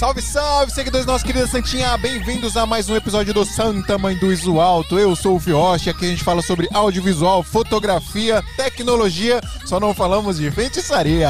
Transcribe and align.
Salve, 0.00 0.22
salve, 0.22 0.72
seguidores 0.72 1.04
nossa 1.04 1.22
querida 1.22 1.46
Santinha! 1.46 1.94
Bem-vindos 1.98 2.56
a 2.56 2.64
mais 2.64 2.88
um 2.88 2.96
episódio 2.96 3.34
do 3.34 3.44
Santa 3.44 3.98
Mãe 3.98 4.16
do 4.16 4.32
Iso 4.32 4.58
Alto. 4.58 4.98
Eu 4.98 5.14
sou 5.14 5.36
o 5.36 5.38
Fioche, 5.38 5.90
aqui 5.90 6.06
a 6.06 6.08
gente 6.08 6.24
fala 6.24 6.40
sobre 6.40 6.66
audiovisual, 6.72 7.42
fotografia, 7.42 8.42
tecnologia, 8.56 9.42
só 9.66 9.78
não 9.78 9.92
falamos 9.92 10.38
de 10.38 10.50
feitiçaria. 10.50 11.28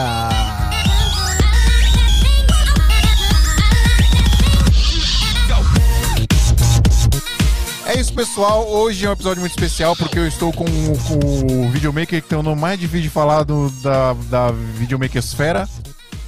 É 7.87 7.99
isso, 7.99 8.15
pessoal. 8.15 8.69
Hoje 8.69 9.05
é 9.05 9.09
um 9.09 9.13
episódio 9.15 9.41
muito 9.41 9.51
especial 9.51 9.97
porque 9.97 10.17
eu 10.17 10.29
estou 10.29 10.53
com, 10.53 10.65
com 10.65 11.65
o 11.67 11.71
videomaker 11.71 12.23
que 12.23 12.29
tem 12.29 12.39
o 12.39 12.43
nome 12.45 12.61
mais 12.61 12.79
difícil 12.79 13.03
de 13.03 13.11
falar 13.11 13.43
do, 13.43 13.69
da, 13.83 14.13
da 14.13 14.53
videomakersfera. 14.53 15.69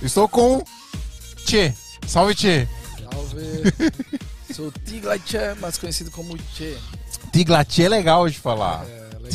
Estou 0.03 0.27
com 0.27 0.61
Tchê. 1.45 1.73
Salve, 2.07 2.35
Tchê. 2.35 2.69
Salve. 3.11 3.63
Sou 4.55 4.71
Tiglatché, 4.71 5.55
mais 5.55 5.79
conhecido 5.79 6.11
como 6.11 6.37
Tchê. 6.37 6.77
Tiglatchê 7.33 7.85
é 7.85 7.89
legal 7.89 8.29
de 8.29 8.39
falar. 8.39 8.85
É, 8.87 9.19
legal. 9.19 9.31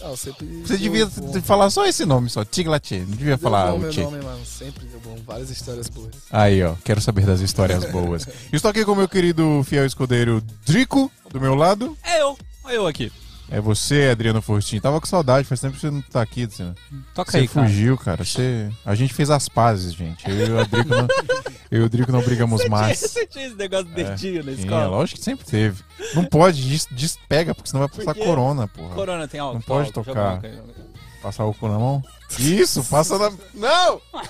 Não, 0.00 0.16
sempre 0.16 0.46
Você 0.66 0.76
devia 0.76 1.06
bom. 1.06 1.40
falar 1.42 1.70
só 1.70 1.86
esse 1.86 2.04
nome 2.04 2.28
só, 2.28 2.44
Tiglatchê. 2.44 2.98
Não 3.00 3.10
devia 3.16 3.36
Deu 3.36 3.38
falar 3.38 3.70
bom 3.70 3.76
o 3.76 3.80
meu 3.80 3.92
nome, 3.92 4.20
mano. 4.24 4.44
Sempre 4.44 4.84
deu 4.86 4.98
bom. 4.98 5.16
Várias 5.24 5.48
histórias 5.50 5.88
boas. 5.88 6.10
Aí, 6.30 6.60
ó, 6.64 6.74
quero 6.84 7.00
saber 7.00 7.24
das 7.24 7.40
histórias 7.40 7.84
boas. 7.84 8.26
Estou 8.52 8.70
aqui 8.70 8.84
com 8.84 8.92
o 8.92 8.96
meu 8.96 9.08
querido 9.08 9.62
fiel 9.64 9.86
escudeiro 9.86 10.42
Drico, 10.66 11.10
do 11.30 11.40
meu 11.40 11.54
lado. 11.54 11.96
É 12.02 12.20
eu. 12.20 12.36
Olha 12.64 12.74
eu 12.74 12.86
aqui. 12.86 13.12
É 13.50 13.60
você, 13.60 14.08
Adriano 14.10 14.40
Fortin. 14.40 14.80
Tava 14.80 14.98
com 15.00 15.06
saudade, 15.06 15.46
faz 15.46 15.60
tempo 15.60 15.74
que 15.74 15.80
você 15.80 15.90
não 15.90 16.00
tá 16.00 16.22
aqui. 16.22 16.46
Você, 16.46 16.72
Toca 17.14 17.30
você 17.30 17.38
aí, 17.38 17.48
cara. 17.48 17.66
fugiu, 17.68 17.98
cara. 17.98 18.24
Você... 18.24 18.70
A 18.84 18.94
gente 18.94 19.12
fez 19.12 19.28
as 19.28 19.46
pazes, 19.48 19.92
gente. 19.92 20.24
Eu 20.28 20.58
e 20.58 20.62
o 20.62 20.66
Drico 20.66 20.88
não, 20.88 21.08
eu 21.70 21.82
e 21.82 21.84
o 21.84 21.88
Drico 21.90 22.12
não 22.12 22.22
brigamos 22.22 22.66
mais. 22.68 22.98
Você 23.00 23.26
tinha 23.26 23.46
esse 23.46 23.56
negócio 23.56 23.84
de 23.86 23.92
dedinho 23.92 24.42
na 24.42 24.52
Sim, 24.52 24.58
é, 24.58 24.62
escola? 24.62 24.86
lógico 24.86 25.18
que 25.18 25.24
sempre 25.24 25.44
teve. 25.44 25.82
Não 26.14 26.24
pode, 26.24 26.66
des- 26.66 26.88
despega, 26.90 27.54
porque 27.54 27.68
senão 27.68 27.86
vai 27.86 27.94
passar 27.94 28.14
quê? 28.14 28.24
corona, 28.24 28.66
porra. 28.68 28.94
Corona 28.94 29.28
tem 29.28 29.38
álcool. 29.38 29.54
Não 29.54 29.60
pode 29.60 29.88
álcool, 29.88 30.04
tocar. 30.04 30.14
joga 30.14 30.30
álcool 30.30 30.46
aí. 30.46 30.92
Passar 31.22 31.44
o 31.44 31.54
cu 31.54 31.68
na 31.68 31.78
mão? 31.78 32.02
Isso, 32.38 32.82
passa 32.84 33.18
na. 33.18 33.30
Não! 33.54 34.00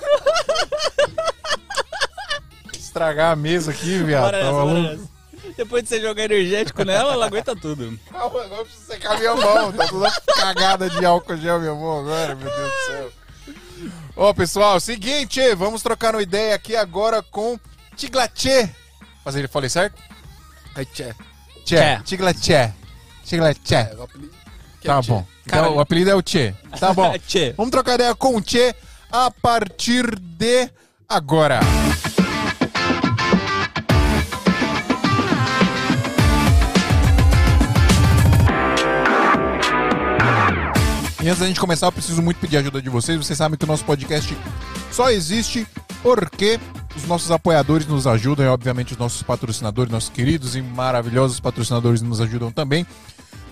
Estragar 2.77 3.33
a 3.33 3.37
mesa 3.37 3.71
aqui, 3.71 3.99
viado. 4.03 4.33
Tá 4.33 4.53
maluco? 4.53 5.09
Depois 5.57 5.83
de 5.83 5.89
você 5.89 6.01
jogar 6.01 6.25
energético 6.25 6.85
nela, 6.85 7.13
ela 7.13 7.27
aguenta 7.27 7.55
tudo. 7.55 7.99
Calma, 8.11 8.43
agora 8.43 8.61
eu 8.61 8.65
preciso 8.65 8.87
secar 8.87 9.19
minha 9.19 9.35
mão. 9.35 9.73
Tá 9.73 9.89
toda 9.89 10.11
cagada 10.35 10.91
de 10.91 11.05
álcool 11.05 11.37
gel 11.37 11.61
minha 11.61 11.75
mão 11.75 12.01
agora, 12.01 12.35
meu 12.35 12.51
Deus 12.51 12.71
do 12.71 12.87
céu. 12.87 13.13
Ó, 14.17 14.33
pessoal, 14.33 14.79
seguinte, 14.79 15.55
vamos 15.55 15.83
trocar 15.83 16.15
uma 16.15 16.23
ideia 16.23 16.55
aqui 16.55 16.77
agora 16.77 17.23
com 17.23 17.59
Tiglatchê. 17.97 18.69
Fazer 19.25 19.41
ele 19.41 19.49
falei 19.49 19.71
certo? 19.71 20.01
Aí, 20.75 20.85
Tchê. 20.87 21.15
Tchê. 21.65 22.75
Tiglatchê. 23.25 23.75
É, 23.75 23.79
é 23.79 23.97
Tá 24.85 25.01
bom. 25.03 25.25
Então, 25.47 25.77
o 25.77 25.81
apelido 25.81 26.11
é 26.11 26.15
o 26.15 26.23
Tchê. 26.23 26.55
Tá 26.79 26.93
bom. 26.93 27.13
Vamos 27.57 27.71
trocar 27.71 27.95
ideia 27.95 28.15
com 28.15 28.37
o 28.37 28.41
Tchê 28.41 28.75
a 29.11 29.31
partir 29.31 30.19
de 30.19 30.69
agora. 31.09 31.61
E 41.23 41.29
antes 41.29 41.39
da 41.39 41.47
gente 41.47 41.61
começar, 41.61 41.87
eu 41.87 41.93
preciso 41.93 42.21
muito 42.21 42.39
pedir 42.39 42.57
a 42.57 42.61
ajuda 42.61 42.83
de 42.83 42.91
vocês. 42.91 43.17
Vocês 43.17 43.39
sabem 43.39 43.57
que 43.57 43.65
o 43.65 43.69
nosso 43.69 43.85
podcast 43.85 44.37
só 44.91 45.09
existe 45.09 45.65
porque 46.03 46.59
os 46.97 47.05
nossos 47.07 47.31
apoiadores 47.31 47.87
nos 47.87 48.09
ajudam 48.09 48.45
e, 48.45 48.49
obviamente, 48.49 48.95
os 48.95 48.99
nossos 48.99 49.23
patrocinadores, 49.23 49.93
nossos 49.93 50.11
queridos 50.11 50.57
e 50.57 50.61
maravilhosos 50.61 51.39
patrocinadores 51.39 52.03
nos 52.03 52.21
ajudam 52.21 52.51
também. 52.51 52.85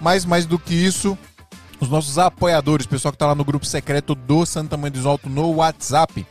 Mas, 0.01 0.25
mais 0.25 0.47
do 0.47 0.59
que 0.59 0.75
isso, 0.75 1.17
os 1.79 1.89
nossos 1.89 2.19
apoiadores, 2.19 2.87
o 2.87 2.89
pessoal 2.89 3.13
que 3.13 3.19
tá 3.19 3.29
lá 3.29 3.37
no 3.37 3.45
grupo 3.45 3.65
secreto 3.65 4.17
do 4.17 4.45
Santa 4.45 4.77
Mãe 4.77 4.91
do 4.91 5.09
Alto 5.09 5.31
no 5.31 5.55
WhatsApp. 5.55 6.27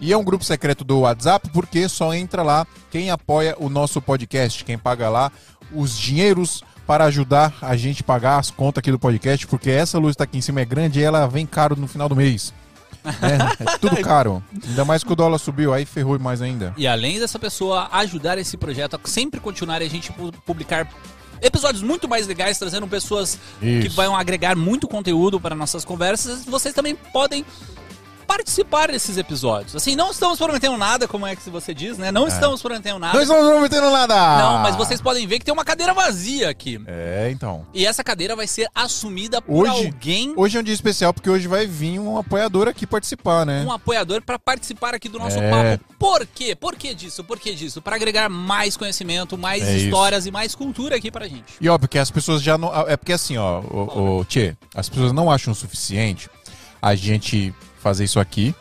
E 0.00 0.12
é 0.12 0.16
um 0.16 0.22
grupo 0.22 0.44
secreto 0.44 0.84
do 0.84 1.00
WhatsApp 1.00 1.50
porque 1.52 1.88
só 1.88 2.14
entra 2.14 2.44
lá 2.44 2.64
quem 2.92 3.10
apoia 3.10 3.56
o 3.58 3.68
nosso 3.68 4.00
podcast, 4.00 4.64
quem 4.64 4.78
paga 4.78 5.08
lá 5.08 5.32
os 5.72 5.98
dinheiros 5.98 6.62
para 6.86 7.04
ajudar 7.04 7.54
a 7.62 7.76
gente 7.76 8.02
a 8.02 8.04
pagar 8.04 8.38
as 8.38 8.50
contas 8.50 8.80
aqui 8.80 8.90
do 8.90 8.98
podcast, 8.98 9.46
porque 9.46 9.70
essa 9.70 9.98
luz 9.98 10.14
tá 10.16 10.24
aqui 10.24 10.38
em 10.38 10.40
cima 10.40 10.60
é 10.60 10.64
grande 10.64 11.00
e 11.00 11.02
ela 11.02 11.26
vem 11.26 11.46
caro 11.46 11.76
no 11.76 11.86
final 11.88 12.08
do 12.08 12.16
mês. 12.16 12.52
É, 13.04 13.64
é 13.64 13.78
tudo 13.78 13.96
caro. 14.02 14.42
Ainda 14.66 14.84
mais 14.84 15.02
que 15.04 15.12
o 15.12 15.16
dólar 15.16 15.38
subiu, 15.38 15.72
aí 15.74 15.84
ferrou 15.84 16.18
mais 16.18 16.40
ainda. 16.42 16.72
E 16.76 16.86
além 16.86 17.18
dessa 17.18 17.38
pessoa 17.38 17.88
ajudar 17.92 18.38
esse 18.38 18.56
projeto 18.56 18.94
a 18.96 19.08
sempre 19.08 19.40
continuar 19.40 19.82
e 19.82 19.86
a 19.86 19.90
gente 19.90 20.12
pu- 20.12 20.32
publicar 20.46 20.88
episódios 21.42 21.82
muito 21.82 22.08
mais 22.08 22.26
legais, 22.26 22.58
trazendo 22.58 22.86
pessoas 22.86 23.38
que 23.60 23.66
Isso. 23.66 23.96
vão 23.96 24.16
agregar 24.16 24.56
muito 24.56 24.88
conteúdo 24.88 25.38
para 25.38 25.54
nossas 25.54 25.84
conversas, 25.84 26.44
vocês 26.46 26.74
também 26.74 26.94
podem 27.12 27.44
participar 28.24 28.90
desses 28.90 29.16
episódios. 29.16 29.76
Assim, 29.76 29.94
não 29.94 30.10
estamos 30.10 30.38
prometendo 30.38 30.76
nada, 30.76 31.06
como 31.06 31.26
é 31.26 31.36
que 31.36 31.48
você 31.50 31.72
diz, 31.74 31.98
né? 31.98 32.10
Não 32.10 32.26
estamos 32.26 32.60
prometendo 32.62 32.98
nada. 32.98 33.14
Não 33.14 33.22
estamos 33.22 33.46
prometendo 33.48 33.90
nada! 33.90 34.14
Não, 34.42 34.58
mas 34.58 34.76
vocês 34.76 35.00
podem 35.00 35.26
ver 35.26 35.38
que 35.38 35.44
tem 35.44 35.52
uma 35.54 35.64
cadeira 35.64 35.92
vazia 35.94 36.48
aqui. 36.48 36.80
É, 36.86 37.28
então. 37.30 37.66
E 37.72 37.86
essa 37.86 38.02
cadeira 38.02 38.34
vai 38.34 38.46
ser 38.46 38.68
assumida 38.74 39.40
por 39.42 39.68
Hoje- 39.68 39.86
alguém, 39.86 40.32
Hoje 40.36 40.56
é 40.56 40.60
um 40.60 40.64
dia 40.64 40.74
especial 40.74 41.12
porque 41.14 41.28
hoje 41.30 41.46
vai 41.46 41.66
vir 41.66 41.98
um 41.98 42.16
apoiador 42.18 42.68
aqui 42.68 42.86
participar, 42.86 43.44
né? 43.46 43.62
um 43.66 43.72
apoiador, 43.72 44.22
para 44.22 44.38
participar 44.38 44.94
aqui 44.94 45.08
do 45.08 45.18
nosso 45.18 45.38
É. 45.38 45.50
papo. 45.76 45.84
Por 45.98 46.26
quê? 46.26 46.54
Por 46.54 46.76
que 46.76 46.94
disso? 46.94 47.22
Por 47.24 47.38
que 47.38 47.54
disso? 47.54 47.80
Para 47.80 47.96
agregar 47.96 48.28
mais 48.28 48.76
conhecimento, 48.76 49.36
mais 49.38 49.62
É 49.62 49.76
isso. 49.76 49.84
histórias 49.86 50.26
e 50.26 50.30
mais 50.30 50.54
cultura 50.54 50.96
aqui 50.96 51.10
pra 51.10 51.26
gente. 51.28 51.44
E 51.60 51.68
ó, 51.68 51.78
porque 51.78 51.98
as 51.98 52.10
pessoas 52.10 52.42
já 52.42 52.58
não. 52.58 52.72
É 52.88 52.96
porque 52.96 53.12
assim, 53.12 53.36
ó, 53.36 53.60
o, 53.60 54.18
o 54.20 54.24
Tchê, 54.24 54.54
as 54.74 54.88
pessoas 54.88 55.12
não 55.12 55.30
acham 55.30 55.52
o 55.52 55.54
suficiente 55.56 56.28
a 56.82 56.94
gente 56.94 57.54
fazer 57.84 58.04
isso 58.04 58.18
aqui. 58.18 58.54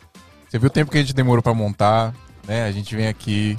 Você 0.49 0.59
viu 0.59 0.67
o 0.67 0.69
tempo 0.69 0.91
que 0.91 0.97
a 0.97 1.01
gente 1.01 1.13
demorou 1.13 1.41
pra 1.41 1.53
montar, 1.53 2.13
né? 2.45 2.65
A 2.65 2.71
gente 2.71 2.93
vem 2.95 3.07
aqui. 3.07 3.57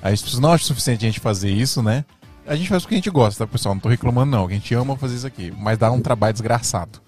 Aí 0.00 0.14
as 0.14 0.22
pessoas 0.22 0.40
não 0.40 0.50
acham 0.52 0.64
o 0.64 0.68
suficiente 0.68 1.04
a 1.04 1.08
gente 1.08 1.20
fazer 1.20 1.50
isso, 1.50 1.82
né? 1.82 2.04
A 2.46 2.54
gente 2.54 2.68
faz 2.68 2.82
porque 2.82 2.94
a 2.94 2.98
gente 2.98 3.10
gosta, 3.10 3.44
tá, 3.44 3.50
pessoal? 3.52 3.74
Não 3.74 3.80
tô 3.80 3.88
reclamando, 3.88 4.30
não. 4.30 4.46
A 4.46 4.50
gente 4.50 4.72
ama 4.74 4.96
fazer 4.96 5.16
isso 5.16 5.26
aqui. 5.26 5.52
Mas 5.58 5.76
dá 5.76 5.90
um 5.90 6.00
trabalho 6.00 6.32
desgraçado. 6.32 7.00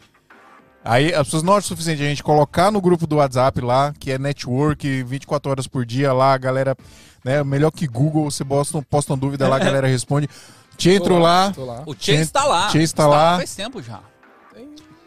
Aí 0.85 1.15
as 1.15 1.23
pessoas 1.27 1.43
não 1.43 1.53
acham 1.55 1.65
o 1.65 1.69
suficiente 1.69 2.03
a 2.03 2.07
gente 2.07 2.23
colocar 2.23 2.71
no 2.71 2.81
grupo 2.81 3.07
do 3.07 3.17
WhatsApp 3.17 3.61
lá, 3.61 3.95
que 3.99 4.11
é 4.11 4.19
network, 4.19 5.03
24 5.05 5.51
horas 5.51 5.67
por 5.67 5.87
dia 5.87 6.13
lá, 6.13 6.35
a 6.35 6.39
galera, 6.39 6.77
né? 7.25 7.43
Melhor 7.43 7.71
que 7.71 7.87
Google, 7.87 8.31
você 8.31 8.45
posta, 8.45 8.83
posta 8.83 9.13
uma 9.13 9.19
dúvida 9.19 9.49
lá, 9.49 9.57
a 9.57 9.61
galera 9.61 9.87
responde. 9.87 10.29
Te 10.77 10.91
entrou 10.91 11.19
lá. 11.19 11.53
Lá. 11.57 11.83
O 11.87 11.95
Tchê 11.95 12.17
Tchê- 12.17 12.21
está 12.23 12.45
lá. 12.45 12.69
Tchê 12.69 12.79
está 12.81 13.07
lá. 13.07 13.37
faz 13.37 13.55
tempo 13.55 13.81
já. 13.81 14.01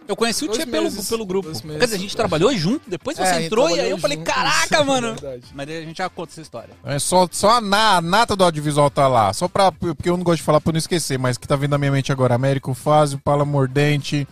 Eu 0.08 0.16
conheci 0.16 0.46
o 0.46 0.48
Tchê 0.48 0.66
pelo, 0.66 0.90
pelo 0.92 1.26
grupo. 1.26 1.48
meses. 1.50 1.62
Quer 1.62 1.80
dizer, 1.86 1.96
a 1.96 2.00
gente 2.00 2.16
trabalhou 2.16 2.56
junto, 2.56 2.90
depois 2.90 3.20
É, 3.20 3.26
você 3.26 3.34
gente 3.36 3.46
entrou 3.48 3.70
e 3.70 3.80
aí 3.80 3.90
eu 3.90 3.98
falei, 3.98 4.18
juntos, 4.18 4.34
caraca, 4.34 4.78
é 4.78 4.84
mano. 4.84 5.14
verdade. 5.16 5.44
Mas 5.54 5.68
aí 5.70 5.78
a 5.78 5.82
gente 5.82 5.98
já 5.98 6.10
conta 6.10 6.32
essa 6.32 6.42
história. 6.42 6.70
É 6.86 6.98
só, 7.00 7.28
só 7.32 7.58
a, 7.58 7.62
na- 7.62 7.98
a 7.98 8.02
nata 8.02 8.36
do 8.36 8.44
audiovisual 8.44 8.90
tá 8.90 9.08
lá. 9.08 9.34
Só 9.34 9.48
pra. 9.48 9.72
Porque 9.72 10.10
eu 10.10 10.16
não 10.16 10.24
gosto 10.24 10.38
de 10.38 10.44
falar 10.44 10.62
pra 10.62 10.72
não 10.72 10.78
esquecer, 10.78 11.20
mas 11.20 11.38
que 11.38 11.48
tá 11.48 11.56
vindo 11.56 11.72
na 11.72 11.78
minha 11.78 11.92
mente 11.92 12.12
agora. 12.12 12.36
Américo 12.36 12.74
Fázio, 12.74 13.20
Paula 13.20 13.44
Mordente, 13.46 14.28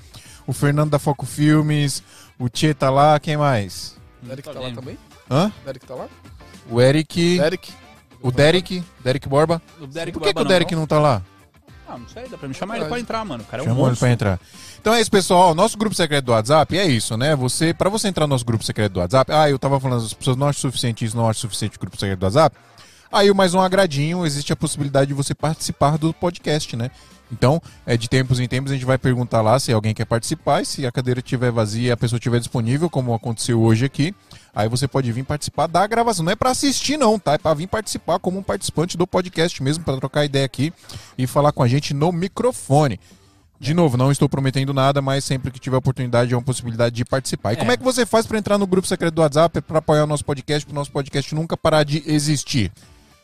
o 0.47 0.53
Fernando 0.53 0.91
da 0.91 0.99
Foco 0.99 1.25
Filmes, 1.25 2.01
o 2.39 2.47
Tchê 2.47 2.73
tá 2.73 2.89
lá, 2.89 3.19
quem 3.19 3.35
mais? 3.35 3.95
O 4.23 4.27
Derek 4.27 4.43
Tá 4.47 4.53
tá 4.53 4.59
lá 4.59 4.65
vendo. 4.67 4.75
também? 4.75 4.97
Hã? 5.29 5.51
O 5.61 5.65
Derek 5.65 5.85
tá 5.85 5.95
lá? 5.95 6.07
O 6.69 6.81
Eric. 6.81 7.37
Derek. 7.39 7.73
O 8.21 8.31
Derek. 8.31 8.83
Derek 9.03 9.27
Borba. 9.29 9.61
O 9.79 9.85
Derek 9.87 10.13
Por 10.13 10.21
que, 10.23 10.29
que 10.29 10.33
Barba 10.33 10.47
o 10.47 10.51
Derek 10.51 10.73
não? 10.73 10.81
não 10.81 10.87
tá 10.87 10.99
lá? 10.99 11.21
Ah, 11.87 11.97
não 11.97 12.07
sei, 12.07 12.27
dá 12.27 12.37
pra 12.37 12.47
me 12.47 12.53
chamar 12.53 12.77
ele 12.77 12.85
pra 12.85 12.99
entrar, 12.99 13.23
mano. 13.23 13.43
O 13.43 13.45
cara 13.45 13.61
é 13.61 13.65
um 13.65 13.69
Chamou 13.69 13.83
ele 13.83 13.89
monstro. 13.89 14.05
pra 14.05 14.11
entrar. 14.11 14.39
Então 14.81 14.93
é 14.93 15.01
isso, 15.01 15.11
pessoal. 15.11 15.53
Nosso 15.53 15.77
grupo 15.77 15.95
secreto 15.95 16.25
do 16.25 16.31
WhatsApp 16.31 16.77
é 16.77 16.85
isso, 16.85 17.15
né? 17.15 17.35
Você, 17.35 17.73
para 17.73 17.89
você 17.89 18.07
entrar 18.07 18.25
no 18.25 18.31
nosso 18.31 18.45
grupo 18.45 18.63
secreto 18.63 18.93
do 18.93 18.99
WhatsApp, 18.99 19.31
ah, 19.31 19.49
eu 19.49 19.59
tava 19.59 19.79
falando, 19.79 20.03
as 20.03 20.13
pessoas 20.13 20.35
não 20.35 20.47
acham 20.47 20.61
suficiente 20.61 21.05
isso, 21.05 21.15
não 21.15 21.29
acham 21.29 21.41
suficiente 21.41 21.77
o 21.77 21.79
grupo 21.79 21.95
secreto 21.97 22.19
do 22.19 22.23
WhatsApp. 22.23 22.55
Aí, 23.11 23.31
mais 23.33 23.53
um 23.53 23.61
agradinho, 23.61 24.25
existe 24.25 24.51
a 24.51 24.55
possibilidade 24.55 25.07
de 25.07 25.13
você 25.13 25.33
participar 25.35 25.97
do 25.97 26.11
podcast, 26.13 26.75
né? 26.75 26.89
Então, 27.31 27.61
é, 27.85 27.95
de 27.97 28.07
tempos 28.07 28.39
em 28.39 28.47
tempos, 28.47 28.71
a 28.71 28.75
gente 28.75 28.85
vai 28.85 28.97
perguntar 28.97 29.41
lá 29.41 29.59
se 29.59 29.71
alguém 29.71 29.93
quer 29.93 30.05
participar. 30.05 30.61
E 30.61 30.65
se 30.65 30.85
a 30.85 30.91
cadeira 30.91 31.19
estiver 31.19 31.51
vazia 31.51 31.89
e 31.89 31.91
a 31.91 31.97
pessoa 31.97 32.17
estiver 32.17 32.39
disponível, 32.39 32.89
como 32.89 33.13
aconteceu 33.13 33.61
hoje 33.61 33.85
aqui, 33.85 34.13
aí 34.55 34.67
você 34.69 34.87
pode 34.87 35.11
vir 35.11 35.23
participar 35.23 35.67
da 35.67 35.85
gravação. 35.85 36.23
Não 36.25 36.31
é 36.31 36.35
pra 36.35 36.51
assistir, 36.51 36.97
não, 36.97 37.19
tá? 37.19 37.33
É 37.33 37.37
pra 37.37 37.53
vir 37.53 37.67
participar 37.67 38.17
como 38.19 38.39
um 38.39 38.43
participante 38.43 38.95
do 38.97 39.05
podcast 39.05 39.61
mesmo, 39.61 39.83
pra 39.83 39.97
trocar 39.97 40.23
ideia 40.25 40.45
aqui 40.45 40.71
e 41.17 41.27
falar 41.27 41.51
com 41.51 41.61
a 41.61 41.67
gente 41.67 41.93
no 41.93 42.11
microfone. 42.11 42.99
De 43.59 43.73
novo, 43.73 43.95
não 43.95 44.11
estou 44.11 44.27
prometendo 44.27 44.73
nada, 44.73 45.01
mas 45.01 45.23
sempre 45.23 45.49
que 45.51 45.59
tiver 45.59 45.77
oportunidade 45.77 46.33
é 46.33 46.37
uma 46.37 46.43
possibilidade 46.43 46.93
de 46.95 47.05
participar. 47.05 47.51
E 47.53 47.55
É. 47.55 47.59
como 47.59 47.71
é 47.71 47.77
que 47.77 47.83
você 47.83 48.05
faz 48.05 48.25
para 48.25 48.37
entrar 48.37 48.57
no 48.57 48.67
grupo 48.67 48.87
secreto 48.87 49.13
do 49.13 49.21
WhatsApp 49.21 49.61
para 49.61 49.79
apoiar 49.79 50.03
o 50.03 50.07
nosso 50.07 50.25
podcast, 50.25 50.65
para 50.65 50.73
o 50.73 50.75
nosso 50.75 50.91
podcast 50.91 51.33
nunca 51.35 51.55
parar 51.55 51.83
de 51.83 52.03
existir? 52.05 52.71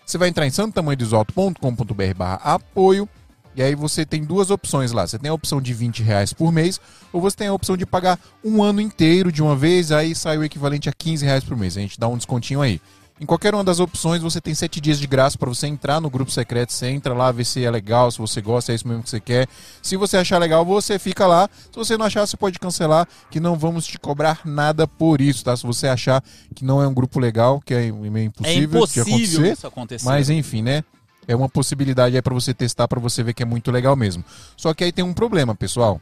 Você 0.06 0.18
vai 0.18 0.30
entrar 0.30 0.46
em 0.48 0.50
santotamanhodesalto.com.br 0.52 2.14
barra 2.16 2.36
apoio 2.44 3.08
e 3.56 3.62
aí 3.62 3.76
você 3.76 4.06
tem 4.06 4.24
duas 4.24 4.50
opções 4.50 4.92
lá. 4.92 5.06
Você 5.06 5.20
tem 5.20 5.30
a 5.30 5.34
opção 5.34 5.62
de 5.62 5.74
20 5.74 6.04
reais 6.04 6.34
por 6.34 6.52
mês 6.52 6.80
ou 7.12 7.20
você 7.22 7.38
tem 7.38 7.48
a 7.48 7.54
opção 7.54 7.76
de 7.76 7.86
pagar 7.86 8.20
um 8.44 8.64
ano 8.64 8.80
inteiro 8.82 9.32
de 9.32 9.42
uma 9.44 9.56
vez, 9.56 9.92
aí 9.92 10.16
sai 10.16 10.38
o 10.38 10.44
equivalente 10.44 10.88
a 10.90 10.94
15 10.94 11.26
reais 11.26 11.44
por 11.44 11.58
mês. 11.58 11.78
A 11.78 11.82
gente 11.82 12.00
dá 12.00 12.08
um 12.08 12.18
descontinho 12.18 12.62
aí. 12.62 12.80
Em 13.20 13.26
qualquer 13.26 13.54
uma 13.54 13.64
das 13.64 13.80
opções, 13.80 14.20
você 14.24 14.42
tem 14.42 14.56
sete 14.56 14.82
dias 14.82 14.98
de 14.98 15.06
graça 15.06 15.38
para 15.38 15.48
você 15.48 15.68
entrar 15.68 16.02
no 16.02 16.10
grupo 16.10 16.32
secreto. 16.32 16.74
Você 16.74 16.88
entra 16.88 17.14
lá, 17.14 17.32
vê 17.32 17.46
se 17.46 17.64
é 17.64 17.70
legal, 17.70 18.10
se 18.10 18.18
você 18.18 18.42
gosta, 18.42 18.72
é 18.72 18.76
isso 18.76 18.88
mesmo 18.88 19.04
que 19.04 19.12
você 19.12 19.20
quer. 19.20 19.48
Se 19.80 19.96
você 19.96 20.18
achar 20.18 20.40
legal, 20.40 20.66
você 20.66 20.98
fica 20.98 21.28
lá. 21.28 21.48
Se 21.72 21.76
você 21.76 21.96
não 21.96 22.08
achar, 22.08 22.26
você 22.26 22.36
pode 22.36 22.58
cancelar, 22.58 23.08
que 23.30 23.40
não 23.40 23.56
vamos 23.60 23.86
te 23.86 24.00
cobrar 24.00 24.42
nada 24.44 24.88
por 24.88 25.22
isso, 25.22 25.44
tá? 25.44 25.56
Se 25.56 25.62
você 25.68 25.88
achar 25.88 26.24
que 26.56 26.66
não 26.66 26.82
é 26.82 26.88
um 26.88 26.94
grupo 26.96 27.20
legal, 27.20 27.62
que 27.64 27.76
é 27.76 27.92
meio 27.92 28.16
É 28.18 28.24
impossível, 28.24 28.60
de 28.70 28.76
impossível 28.76 29.04
acontecer. 29.14 29.52
isso 29.54 29.68
acontecer. 29.68 30.06
Mas 30.06 30.30
enfim, 30.32 30.64
né? 30.64 30.84
É 31.28 31.36
uma 31.36 31.48
possibilidade 31.48 32.16
aí 32.16 32.22
pra 32.22 32.34
você 32.34 32.54
testar, 32.54 32.88
pra 32.88 33.00
você 33.00 33.24
ver 33.24 33.34
que 33.34 33.44
é 33.44 33.46
muito 33.46 33.72
legal 33.72 33.96
mesmo. 33.96 34.24
Só 34.58 34.74
que 34.74 34.84
aí 34.84 34.92
tem 34.92 35.06
um 35.06 35.14
problema, 35.14 35.56
pessoal. 35.56 36.02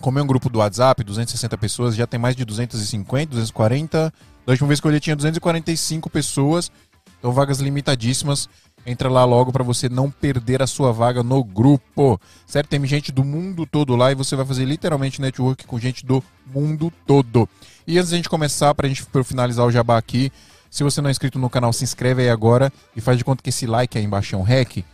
Como 0.00 0.18
é 0.18 0.22
um 0.22 0.26
grupo 0.26 0.48
do 0.48 0.60
WhatsApp, 0.60 1.02
260 1.02 1.58
pessoas, 1.58 1.94
já 1.94 2.06
tem 2.06 2.18
mais 2.18 2.36
de 2.36 2.44
250, 2.44 3.30
240. 3.30 4.12
Da 4.46 4.52
última 4.52 4.68
vez 4.68 4.80
que 4.80 4.86
eu 4.86 4.90
olhei 4.90 5.00
tinha 5.00 5.16
245 5.16 6.08
pessoas. 6.08 6.70
Então 7.18 7.32
vagas 7.32 7.58
limitadíssimas. 7.58 8.48
Entra 8.86 9.10
lá 9.10 9.24
logo 9.24 9.52
pra 9.52 9.64
você 9.64 9.88
não 9.88 10.10
perder 10.10 10.62
a 10.62 10.66
sua 10.66 10.92
vaga 10.92 11.22
no 11.22 11.42
grupo. 11.44 12.18
Certo? 12.46 12.68
Tem 12.68 12.86
gente 12.86 13.12
do 13.12 13.24
mundo 13.24 13.66
todo 13.66 13.96
lá 13.96 14.10
e 14.12 14.14
você 14.14 14.36
vai 14.36 14.46
fazer 14.46 14.64
literalmente 14.64 15.20
network 15.20 15.66
com 15.66 15.78
gente 15.78 16.06
do 16.06 16.22
mundo 16.46 16.92
todo. 17.06 17.48
E 17.86 17.98
antes 17.98 18.10
da 18.10 18.16
gente 18.16 18.28
começar, 18.28 18.74
pra 18.74 18.88
gente 18.88 19.04
pra 19.04 19.20
eu 19.20 19.24
finalizar 19.24 19.66
o 19.66 19.70
jabá 19.70 19.98
aqui, 19.98 20.32
se 20.70 20.82
você 20.82 21.00
não 21.00 21.08
é 21.08 21.10
inscrito 21.10 21.38
no 21.38 21.48
canal, 21.48 21.72
se 21.72 21.84
inscreve 21.84 22.22
aí 22.22 22.30
agora 22.30 22.72
e 22.94 23.00
faz 23.00 23.16
de 23.18 23.24
conta 23.24 23.42
que 23.42 23.50
esse 23.50 23.66
like 23.66 23.96
aí 23.96 24.04
embaixo 24.04 24.34
é 24.34 24.38
um 24.38 24.42
hack. 24.42 24.84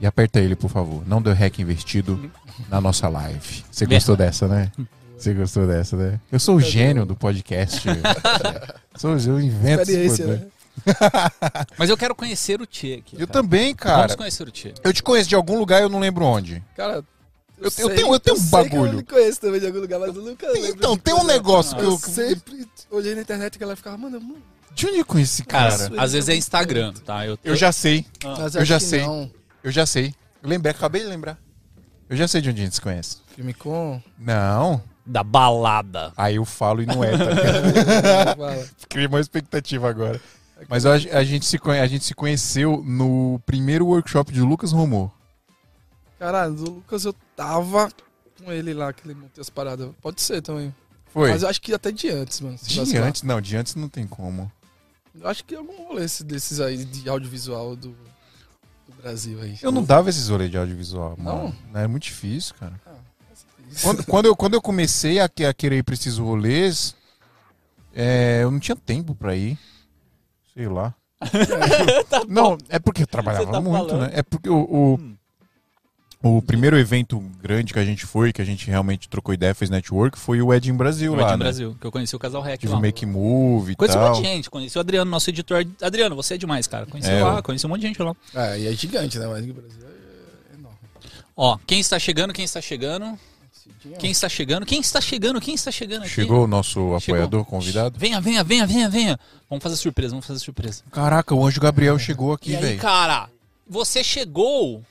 E 0.00 0.06
aperta 0.06 0.40
ele, 0.40 0.56
por 0.56 0.70
favor. 0.70 1.06
Não 1.06 1.20
deu 1.20 1.34
hack 1.34 1.58
investido 1.58 2.30
na 2.68 2.80
nossa 2.80 3.08
live. 3.08 3.64
Você 3.70 3.84
gostou 3.84 4.16
dessa, 4.16 4.48
né? 4.48 4.72
Você 5.16 5.34
gostou 5.34 5.66
dessa, 5.66 5.96
né? 5.96 6.18
Eu 6.32 6.40
sou 6.40 6.56
o 6.56 6.60
gênio 6.60 7.04
do 7.04 7.14
podcast. 7.14 7.86
sou, 8.96 9.18
eu 9.18 9.38
invento 9.38 9.82
Experiência, 9.82 10.26
né? 10.26 10.46
Mas 11.76 11.90
eu 11.90 11.96
quero 11.96 12.14
conhecer 12.14 12.60
o 12.60 12.66
Tchê 12.66 13.02
aqui. 13.04 13.16
Eu 13.16 13.26
cara. 13.26 13.42
também, 13.42 13.74
Vamos 13.74 13.80
cara. 13.82 14.16
conhecer 14.16 14.48
o 14.48 14.50
Tchê. 14.50 14.72
Eu 14.82 14.92
te 14.92 15.02
conheço 15.02 15.28
de 15.28 15.34
algum 15.34 15.58
lugar, 15.58 15.82
eu 15.82 15.90
não 15.90 15.98
lembro 15.98 16.24
onde. 16.24 16.62
Cara, 16.74 17.04
Eu- 17.60 17.70
eu 17.78 17.94
tenho- 17.94 18.14
eu 18.14 18.20
tenho 18.20 18.36
um 18.36 18.40
sei 18.40 18.46
que 18.46 18.50
bagulho. 18.70 18.92
Eu 18.92 18.96
me 18.96 19.02
conheço 19.02 19.40
também 19.40 19.60
de 19.60 19.66
algum 19.66 19.80
lugar, 19.80 20.00
mas 20.00 20.14
eu 20.16 20.22
nunca 20.22 20.48
lembro. 20.50 20.68
Então, 20.70 20.96
tem 20.96 21.14
um 21.14 21.24
negócio 21.24 21.76
que 21.76 21.82
Eu 21.84 21.90
eu. 21.90 21.98
sempre 21.98 22.66
olhei 22.90 23.14
na 23.14 23.20
internet 23.20 23.58
que 23.58 23.64
ela 23.64 23.76
ficava, 23.76 23.96
mano, 23.98 24.20
mano. 24.20 24.42
De 24.72 24.86
onde 24.86 24.98
eu 24.98 25.04
conheci 25.04 25.42
esse 25.42 25.44
Cara, 25.44 25.76
cara? 25.76 26.02
às 26.02 26.12
vezes 26.12 26.28
é 26.28 26.36
Instagram, 26.36 26.92
tá? 27.04 27.26
Eu, 27.26 27.38
Eu 27.44 27.54
já 27.56 27.70
sei. 27.72 28.06
Mas 28.24 28.54
Eu 28.54 28.64
já 28.64 28.80
sei. 28.80 29.00
Não. 29.02 29.30
Eu 29.62 29.70
já 29.70 29.84
sei. 29.84 30.14
Eu 30.42 30.48
lembrei, 30.48 30.70
acabei 30.72 31.02
de 31.02 31.08
lembrar. 31.08 31.38
Eu 32.08 32.16
já 32.16 32.26
sei 32.26 32.40
de 32.40 32.48
onde 32.50 32.62
a 32.62 32.64
gente 32.64 32.74
se 32.74 32.80
conhece. 32.80 33.18
Filme 33.34 33.52
com. 33.52 34.00
Não. 34.18 34.82
Da 35.04 35.22
balada. 35.24 36.12
Aí 36.16 36.36
eu 36.36 36.44
falo 36.44 36.82
e 36.82 36.86
não 36.86 37.02
é, 37.04 37.10
tá. 37.16 37.24
Criei 38.88 39.06
uma 39.06 39.20
expectativa 39.20 39.88
agora. 39.88 40.20
Mas 40.68 40.84
eu 40.84 40.92
acho- 40.92 41.08
a, 41.10 41.24
gente 41.24 41.46
se, 41.46 41.58
a 41.64 41.86
gente 41.86 42.04
se 42.04 42.14
conheceu 42.14 42.82
no 42.86 43.40
primeiro 43.46 43.86
workshop 43.86 44.32
de 44.32 44.40
Lucas 44.40 44.72
Romor. 44.72 45.10
Cara, 46.18 46.48
do 46.48 46.64
Lucas 46.70 47.04
eu 47.04 47.14
tava 47.40 47.90
com 48.38 48.52
ele 48.52 48.74
lá, 48.74 48.92
que 48.92 49.06
ele 49.06 49.14
montou 49.14 49.40
as 49.40 49.48
paradas. 49.48 49.90
Pode 50.02 50.20
ser 50.20 50.42
também. 50.42 50.74
Foi? 51.06 51.30
Mas 51.30 51.42
eu 51.42 51.48
acho 51.48 51.60
que 51.60 51.72
até 51.72 51.90
de 51.90 52.08
antes, 52.10 52.40
mano. 52.40 52.58
se 52.58 52.84
de 52.84 52.96
antes? 52.98 53.22
Não, 53.22 53.40
de 53.40 53.56
antes 53.56 53.74
não 53.74 53.88
tem 53.88 54.06
como. 54.06 54.50
Eu 55.18 55.26
acho 55.26 55.44
que 55.44 55.54
algum 55.54 55.88
rolê 55.88 56.04
esse- 56.04 56.22
desses 56.22 56.60
aí 56.60 56.84
de 56.84 57.08
audiovisual 57.08 57.74
do, 57.74 57.88
do 57.88 59.02
Brasil 59.02 59.40
aí. 59.40 59.58
Eu 59.62 59.72
não 59.72 59.82
dava 59.82 60.10
esses 60.10 60.28
rolês 60.28 60.50
de 60.50 60.58
audiovisual, 60.58 61.16
mano. 61.18 61.54
É 61.74 61.86
muito 61.86 62.04
difícil, 62.04 62.54
cara. 62.56 62.78
Isso. 63.68 63.82
Quando, 63.82 64.04
quando 64.04 64.26
eu, 64.26 64.36
quando 64.36 64.54
eu 64.54 64.62
comecei 64.62 65.18
a, 65.18 65.24
a 65.24 65.54
querer 65.54 65.78
ir 65.78 65.82
pra 65.82 65.94
esses 65.94 66.18
rolês, 66.18 66.94
é, 67.94 68.40
eu 68.42 68.50
não 68.50 68.60
tinha 68.60 68.76
tempo 68.76 69.14
pra 69.14 69.34
ir. 69.34 69.58
Sei 70.54 70.68
lá. 70.68 70.94
não, 72.28 72.56
é 72.68 72.78
porque 72.78 73.02
eu 73.02 73.06
trabalhava 73.06 73.50
tá 73.50 73.60
muito, 73.60 73.88
falando. 73.88 74.02
né? 74.02 74.10
É 74.14 74.22
porque 74.22 74.48
o, 74.48 74.60
o, 74.62 75.16
o 76.22 76.42
primeiro 76.42 76.78
evento 76.78 77.18
grande 77.42 77.72
que 77.72 77.78
a 77.78 77.84
gente 77.84 78.04
foi, 78.04 78.32
que 78.32 78.42
a 78.42 78.44
gente 78.44 78.66
realmente 78.66 79.08
trocou 79.08 79.32
ideia, 79.32 79.54
fez 79.54 79.70
network, 79.70 80.18
foi 80.18 80.42
o 80.42 80.52
Ed 80.52 80.68
em 80.70 80.74
Brasil 80.74 81.12
O 81.12 81.16
lá, 81.16 81.22
Ed 81.22 81.30
né? 81.32 81.36
Brasil, 81.38 81.76
que 81.80 81.86
eu 81.86 81.90
conheci 81.90 82.14
o 82.14 82.18
Casal 82.18 82.42
Rec 82.42 82.60
Tive 82.60 82.72
lá. 82.72 82.78
o 82.78 82.82
Make 82.82 83.06
Move 83.06 83.72
e 83.72 83.76
Conheci 83.76 83.96
um 83.96 84.00
tal. 84.00 84.10
monte 84.14 84.22
de 84.22 84.28
gente, 84.28 84.50
conheci 84.50 84.76
o 84.76 84.80
Adriano, 84.80 85.10
nosso 85.10 85.30
editor. 85.30 85.66
Adriano, 85.80 86.14
você 86.14 86.34
é 86.34 86.38
demais, 86.38 86.66
cara. 86.66 86.84
Conheci 86.86 87.10
É, 87.10 87.22
lá, 87.24 87.36
eu- 87.38 87.42
conheci 87.42 87.64
um 87.66 87.70
monte 87.70 87.80
de 87.80 87.86
gente 87.86 88.02
lá. 88.02 88.14
É, 88.34 88.58
e 88.60 88.66
é 88.66 88.72
gigante, 88.72 89.18
né? 89.18 89.26
O 89.26 89.30
Brasil 89.30 89.54
é 90.52 90.54
enorme. 90.58 90.78
Ó, 91.36 91.58
quem 91.66 91.80
está 91.80 91.98
chegando, 91.98 92.32
quem 92.34 92.44
está 92.44 92.60
chegando, 92.60 93.18
quem 93.98 94.10
está 94.10 94.28
chegando, 94.28 94.66
quem 94.66 94.80
está 94.80 95.00
chegando, 95.00 95.40
quem 95.40 95.54
está 95.54 95.70
chegando 95.70 96.00
aqui. 96.02 96.10
Chegou 96.10 96.44
o 96.44 96.46
nosso 96.46 96.72
Chegou. 96.74 96.96
apoiador 96.96 97.44
convidado. 97.46 97.98
Venha, 97.98 98.20
venha, 98.20 98.44
venha, 98.44 98.66
venha, 98.66 98.90
venha. 98.90 99.18
Vamos 99.48 99.62
fazer 99.62 99.76
surpresa, 99.76 100.10
vamos 100.10 100.26
fazer 100.26 100.40
surpresa. 100.40 100.82
Caraca, 100.92 101.34
o 101.34 101.46
Anjo 101.46 101.60
Gabriel 101.62 101.98
chegou 101.98 102.32
aqui, 102.34 102.54
velho. 102.56 102.78
cara, 102.78 103.30
você 103.66 104.04
chegou. 104.04 104.82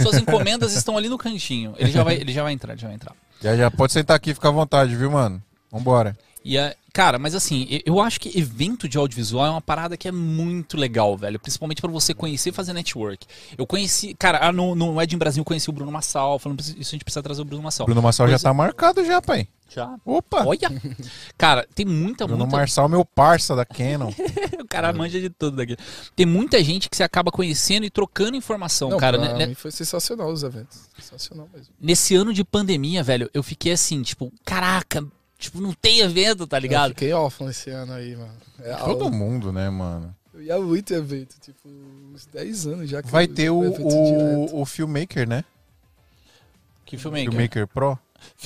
Suas 0.00 0.16
encomendas 0.16 0.74
estão 0.74 0.96
ali 0.96 1.08
no 1.08 1.18
cantinho. 1.18 1.74
Ele 1.78 1.90
já 1.90 2.02
vai, 2.02 2.14
ele 2.14 2.32
já 2.32 2.42
vai 2.42 2.52
entrar, 2.52 2.72
ele 2.72 2.80
já 2.80 2.88
vai 2.88 2.94
entrar. 2.94 3.14
Já, 3.40 3.56
já 3.56 3.70
pode 3.70 3.92
sentar 3.92 4.16
aqui 4.16 4.30
e 4.30 4.34
ficar 4.34 4.48
à 4.48 4.52
vontade, 4.52 4.96
viu, 4.96 5.10
mano? 5.10 5.42
Vambora. 5.70 6.16
E 6.44 6.56
a, 6.56 6.74
cara, 6.92 7.18
mas 7.18 7.34
assim, 7.34 7.80
eu 7.84 8.00
acho 8.00 8.18
que 8.20 8.38
evento 8.38 8.88
de 8.88 8.96
audiovisual 8.96 9.46
é 9.46 9.50
uma 9.50 9.60
parada 9.60 9.96
que 9.96 10.08
é 10.08 10.12
muito 10.12 10.76
legal, 10.76 11.16
velho. 11.16 11.38
Principalmente 11.38 11.80
pra 11.80 11.90
você 11.90 12.14
conhecer 12.14 12.50
e 12.50 12.52
fazer 12.52 12.72
network. 12.72 13.26
Eu 13.56 13.66
conheci, 13.66 14.14
cara, 14.14 14.38
ah, 14.48 14.52
no, 14.52 14.74
no 14.74 15.00
Ed 15.00 15.14
em 15.14 15.18
Brasil 15.18 15.40
eu 15.40 15.44
conheci 15.44 15.68
o 15.68 15.72
Bruno 15.72 15.92
Massal. 15.92 16.38
Falando 16.38 16.60
isso, 16.60 16.74
a 16.74 16.82
gente 16.82 17.04
precisa 17.04 17.22
trazer 17.22 17.42
o 17.42 17.44
Bruno 17.44 17.62
Massal. 17.62 17.86
Bruno 17.86 18.02
Marçal 18.02 18.28
já 18.28 18.38
tá 18.38 18.52
marcado 18.54 19.04
já, 19.04 19.20
pai. 19.20 19.46
Já. 19.68 19.96
Opa! 20.04 20.44
Olha! 20.46 20.68
Cara, 21.36 21.66
tem 21.74 21.84
muita, 21.84 22.26
Bruno 22.26 22.44
muita. 22.44 22.56
Marçal, 22.56 22.88
meu 22.88 23.04
parça 23.04 23.54
da 23.54 23.64
Canon. 23.66 24.10
O 24.62 24.66
cara 24.68 24.92
manja 24.92 25.18
de 25.18 25.30
tudo 25.30 25.56
daqui. 25.56 25.76
Tem 26.14 26.26
muita 26.26 26.62
gente 26.62 26.90
que 26.90 26.96
você 26.96 27.02
acaba 27.02 27.30
conhecendo 27.30 27.86
e 27.86 27.90
trocando 27.90 28.36
informação, 28.36 28.90
Não, 28.90 28.98
cara. 28.98 29.18
pra 29.18 29.32
né- 29.34 29.46
mim 29.46 29.54
foi 29.54 29.70
sensacional 29.70 30.28
os 30.30 30.42
eventos. 30.42 30.88
Sensacional 30.98 31.48
mesmo. 31.54 31.72
Nesse 31.80 32.14
ano 32.14 32.34
de 32.34 32.44
pandemia, 32.44 33.02
velho, 33.02 33.30
eu 33.32 33.42
fiquei 33.42 33.72
assim, 33.72 34.02
tipo, 34.02 34.30
caraca, 34.44 35.02
tipo, 35.38 35.58
não 35.60 35.72
tem 35.72 36.00
evento, 36.00 36.46
tá 36.46 36.58
Eu 36.58 36.60
ligado? 36.60 36.88
fiquei 36.90 37.12
órfão 37.14 37.48
esse 37.48 37.70
ano 37.70 37.94
aí, 37.94 38.14
mano. 38.14 38.34
É 38.60 38.74
Todo 38.74 39.04
aula. 39.04 39.10
mundo, 39.16 39.50
né, 39.52 39.70
mano? 39.70 40.14
Eu 40.34 40.42
ia 40.42 40.58
muito 40.60 40.92
evento, 40.92 41.36
tipo, 41.40 41.66
uns 42.12 42.26
10 42.26 42.66
anos 42.66 42.90
já 42.90 43.02
que 43.02 43.08
Vai 43.10 43.24
eu- 43.24 43.34
ter 43.34 43.48
o, 43.50 43.62
direto. 43.62 43.82
o, 43.82 44.60
o 44.60 44.66
Filmmaker, 44.66 45.26
né? 45.26 45.44
Que 46.84 46.96
filmmaker? 46.98 47.30
Filmmaker 47.30 47.66
Pro. 47.66 47.98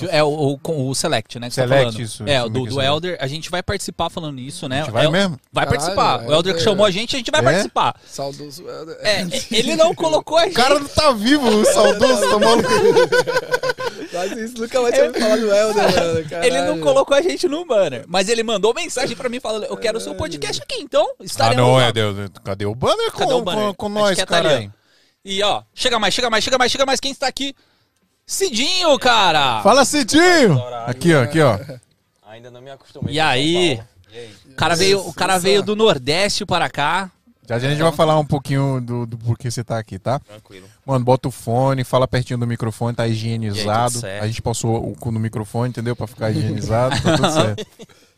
É 0.09 0.23
o, 0.23 0.27
o, 0.63 0.89
o 0.89 0.95
Select, 0.95 1.39
né? 1.39 1.47
Tá 1.49 1.53
Select, 1.55 1.83
falando. 1.85 1.99
isso, 2.01 2.23
É, 2.27 2.37
isso 2.37 2.45
o 2.45 2.49
do, 2.49 2.65
do. 2.65 2.81
Elder. 2.81 3.17
A 3.19 3.27
gente 3.27 3.49
vai 3.51 3.61
participar 3.61 4.09
falando 4.09 4.39
isso, 4.39 4.67
né? 4.67 4.81
A 4.81 4.83
gente 4.85 4.91
vai 4.93 5.05
El- 5.05 5.11
mesmo? 5.11 5.39
Vai 5.51 5.65
Caralho, 5.65 5.79
participar. 5.95 6.19
O 6.19 6.33
Elder 6.33 6.53
que 6.53 6.59
Elder- 6.59 6.63
chamou 6.63 6.85
a 6.85 6.91
gente, 6.91 7.15
a 7.15 7.19
gente 7.19 7.31
vai 7.31 7.41
É? 7.41 7.43
participar. 7.43 7.95
Saudoso 8.05 8.67
Helder. 8.67 8.97
É, 9.01 9.25
ele 9.51 9.75
não 9.75 9.93
colocou 9.93 10.37
a 10.37 10.41
O 10.41 10.45
gente. 10.45 10.53
cara 10.55 10.79
não 10.79 10.87
tá 10.87 11.11
vivo, 11.11 11.47
o 11.47 11.65
saudoso, 11.65 12.21
tá 12.29 12.39
maluco. 12.39 12.69
Mas 14.13 14.31
isso 14.33 14.57
nunca 14.59 14.81
vai 14.81 14.91
ter 14.91 15.11
me 15.11 15.19
falar 15.19 15.37
do 15.37 15.51
Helder, 15.53 15.83
mano. 15.83 16.43
Ele 16.45 16.61
não 16.61 16.79
colocou 16.79 17.15
a 17.17 17.21
gente 17.21 17.47
no 17.47 17.65
banner, 17.65 18.05
mas 18.07 18.29
ele 18.29 18.43
mandou 18.43 18.73
mensagem 18.73 19.15
pra 19.15 19.27
mim 19.29 19.39
falando: 19.39 19.63
Eu 19.65 19.75
quero 19.77 19.97
o 19.97 20.01
seu 20.01 20.13
podcast 20.15 20.61
aqui, 20.61 20.75
então. 20.81 21.07
Ah, 21.39 21.53
não, 21.53 21.73
lá. 21.75 21.85
é 21.85 21.91
Deus. 21.91 22.29
Cadê 22.43 22.65
o 22.65 22.75
banner 22.75 23.11
com, 23.11 23.17
Cadê 23.19 23.33
o 23.33 23.41
banner? 23.41 23.67
com, 23.69 23.73
com 23.73 23.89
nós, 23.89 24.17
é 24.19 24.25
tá 24.25 24.41
caralho? 24.41 24.71
E 25.25 25.41
ó, 25.41 25.63
chega 25.73 25.97
mais, 25.99 26.13
chega 26.13 26.29
mais, 26.29 26.43
chega 26.43 26.57
mais, 26.57 26.71
chega 26.71 26.85
mais. 26.85 26.99
Quem 26.99 27.11
está 27.11 27.27
aqui? 27.27 27.55
Cidinho, 28.25 28.97
cara! 28.99 29.61
Fala, 29.61 29.85
Cidinho! 29.85 30.61
Aqui, 30.85 31.13
ó, 31.13 31.23
aqui, 31.23 31.41
ó. 31.41 31.59
Ainda 32.25 32.49
não 32.49 32.61
me 32.61 32.71
acostumei 32.71 33.13
E 33.13 33.19
aí? 33.19 33.79
E 34.11 34.17
aí? 34.17 34.33
O 34.49 34.55
cara 34.55 34.75
veio, 34.75 34.99
o 35.07 35.13
cara 35.13 35.37
veio 35.37 35.61
do 35.61 35.75
Nordeste 35.75 36.45
para 36.45 36.69
cá. 36.69 37.11
Já 37.47 37.57
a 37.57 37.59
gente 37.59 37.81
vai 37.81 37.91
falar 37.91 38.17
um 38.17 38.25
pouquinho 38.25 38.79
do, 38.79 39.05
do 39.05 39.17
porquê 39.17 39.51
você 39.51 39.63
tá 39.65 39.77
aqui, 39.77 39.99
tá? 39.99 40.17
Tranquilo. 40.19 40.65
Mano, 40.85 41.03
bota 41.03 41.27
o 41.27 41.31
fone, 41.31 41.83
fala 41.83 42.07
pertinho 42.07 42.39
do 42.39 42.47
microfone, 42.47 42.95
tá 42.95 43.03
aí, 43.03 43.11
higienizado. 43.11 43.99
certo? 43.99 44.23
A 44.23 44.27
gente 44.27 44.41
passou 44.41 44.89
o 44.89 44.95
cu 44.95 45.11
no 45.11 45.19
microfone, 45.19 45.69
entendeu? 45.69 45.93
Pra 45.93 46.07
ficar 46.07 46.31
higienizado, 46.31 46.95
tá 47.01 47.17
tudo 47.17 47.31
certo. 47.33 47.65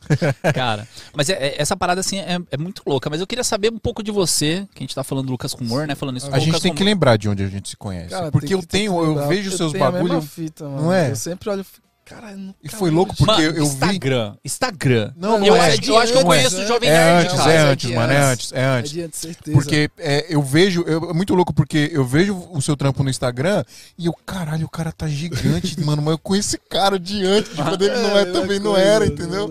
Cara, 0.54 0.88
mas 1.14 1.30
é- 1.30 1.34
é- 1.34 1.62
essa 1.62 1.76
parada 1.76 2.02
assim 2.02 2.20
é, 2.20 2.38
é 2.52 2.58
muito 2.58 2.82
louca. 2.86 3.10
Mas 3.10 3.20
eu 3.22 3.28
queria 3.28 3.44
saber 3.44 3.72
um 3.72 3.78
pouco 3.78 4.02
de 4.04 4.12
você, 4.12 4.68
que 4.74 4.80
a 4.80 4.84
gente 4.84 4.96
tá 4.96 5.04
falando 5.04 5.26
do 5.26 5.32
Lucas 5.32 5.54
Rumor, 5.54 5.88
né? 5.88 5.96
Falando 5.96 6.18
isso 6.18 6.30
com 6.30 6.36
A 6.36 6.40
gente 6.40 6.48
Lucas 6.50 6.62
tem 6.62 6.74
que 6.74 6.84
lembrar 6.84 7.18
de 7.18 7.30
onde 7.30 7.44
a 7.44 7.48
gente 7.48 7.70
se 7.70 7.78
conhece. 7.78 8.10
Cara, 8.10 8.32
porque 8.32 8.48
tem 8.48 8.56
eu 8.58 8.64
tenho, 8.64 9.04
eu 9.04 9.28
vejo 9.28 9.52
eu 9.52 9.58
seus 9.58 9.72
tenho 9.72 9.84
a 9.86 9.92
mesma 9.92 10.08
bagulho. 10.08 10.22
fita, 10.22 10.64
mano. 10.68 10.82
Não 10.84 10.94
é? 10.94 11.12
Eu 11.12 11.16
sempre 11.16 11.50
olho. 11.50 11.66
E 12.12 12.36
nunca 12.36 12.56
E 12.64 12.70
foi 12.70 12.92
louco 12.92 13.16
porque 13.16 13.32
Mano, 13.32 13.44
eu, 13.44 13.56
eu 13.58 13.66
vi. 13.66 13.74
Instagram. 13.76 14.36
Instagram. 14.46 15.12
Não, 15.18 15.40
não 15.40 15.46
eu, 15.48 15.56
é. 15.56 15.60
acho, 15.74 15.84
eu 15.90 15.98
acho 15.98 16.12
que 16.14 16.18
eu 16.20 16.24
Não 16.24 16.34
é. 16.34 16.38
conheço 16.38 16.62
o 16.62 16.68
Jovem 16.68 16.90
É 16.90 16.94
Nerd, 16.94 17.26
antes, 17.26 17.38
cara. 17.38 17.52
é 17.52 17.56
cara. 17.58 17.70
antes, 17.72 17.92
mano, 17.92 18.14
é 18.14 18.18
antes, 18.18 18.54
é 18.54 18.60
É 18.60 18.66
antes. 18.66 18.92
de 18.92 19.02
antes, 19.02 19.20
certeza. 19.20 19.58
Porque 19.58 19.90
é, 19.98 20.26
eu 20.30 20.42
vejo, 20.44 20.84
eu- 20.88 21.10
é 21.10 21.14
muito 21.14 21.34
louco 21.34 21.54
porque 21.54 21.90
eu 21.92 22.06
vejo 22.06 22.36
o 22.52 22.62
seu 22.62 22.78
trampo 22.78 23.04
no 23.04 23.10
Instagram 23.10 23.64
e 23.98 24.06
eu, 24.06 24.14
caralho, 24.26 24.66
o 24.66 24.70
cara 24.70 24.92
tá 24.92 25.08
gigante, 25.08 25.80
mano, 25.84 26.02
mas 26.02 26.12
eu 26.12 26.18
conheço 26.20 26.50
esse 26.50 26.58
cara 26.70 27.00
de 27.00 27.26
antes, 27.26 27.56
de 27.56 27.62
quando 27.64 27.82
ele 27.82 27.96
não 28.00 28.18
é 28.18 28.26
também, 28.26 28.60
não 28.60 28.72
coisa, 28.74 28.86
era, 28.88 29.06
eu 29.06 29.12
entendeu? 29.12 29.48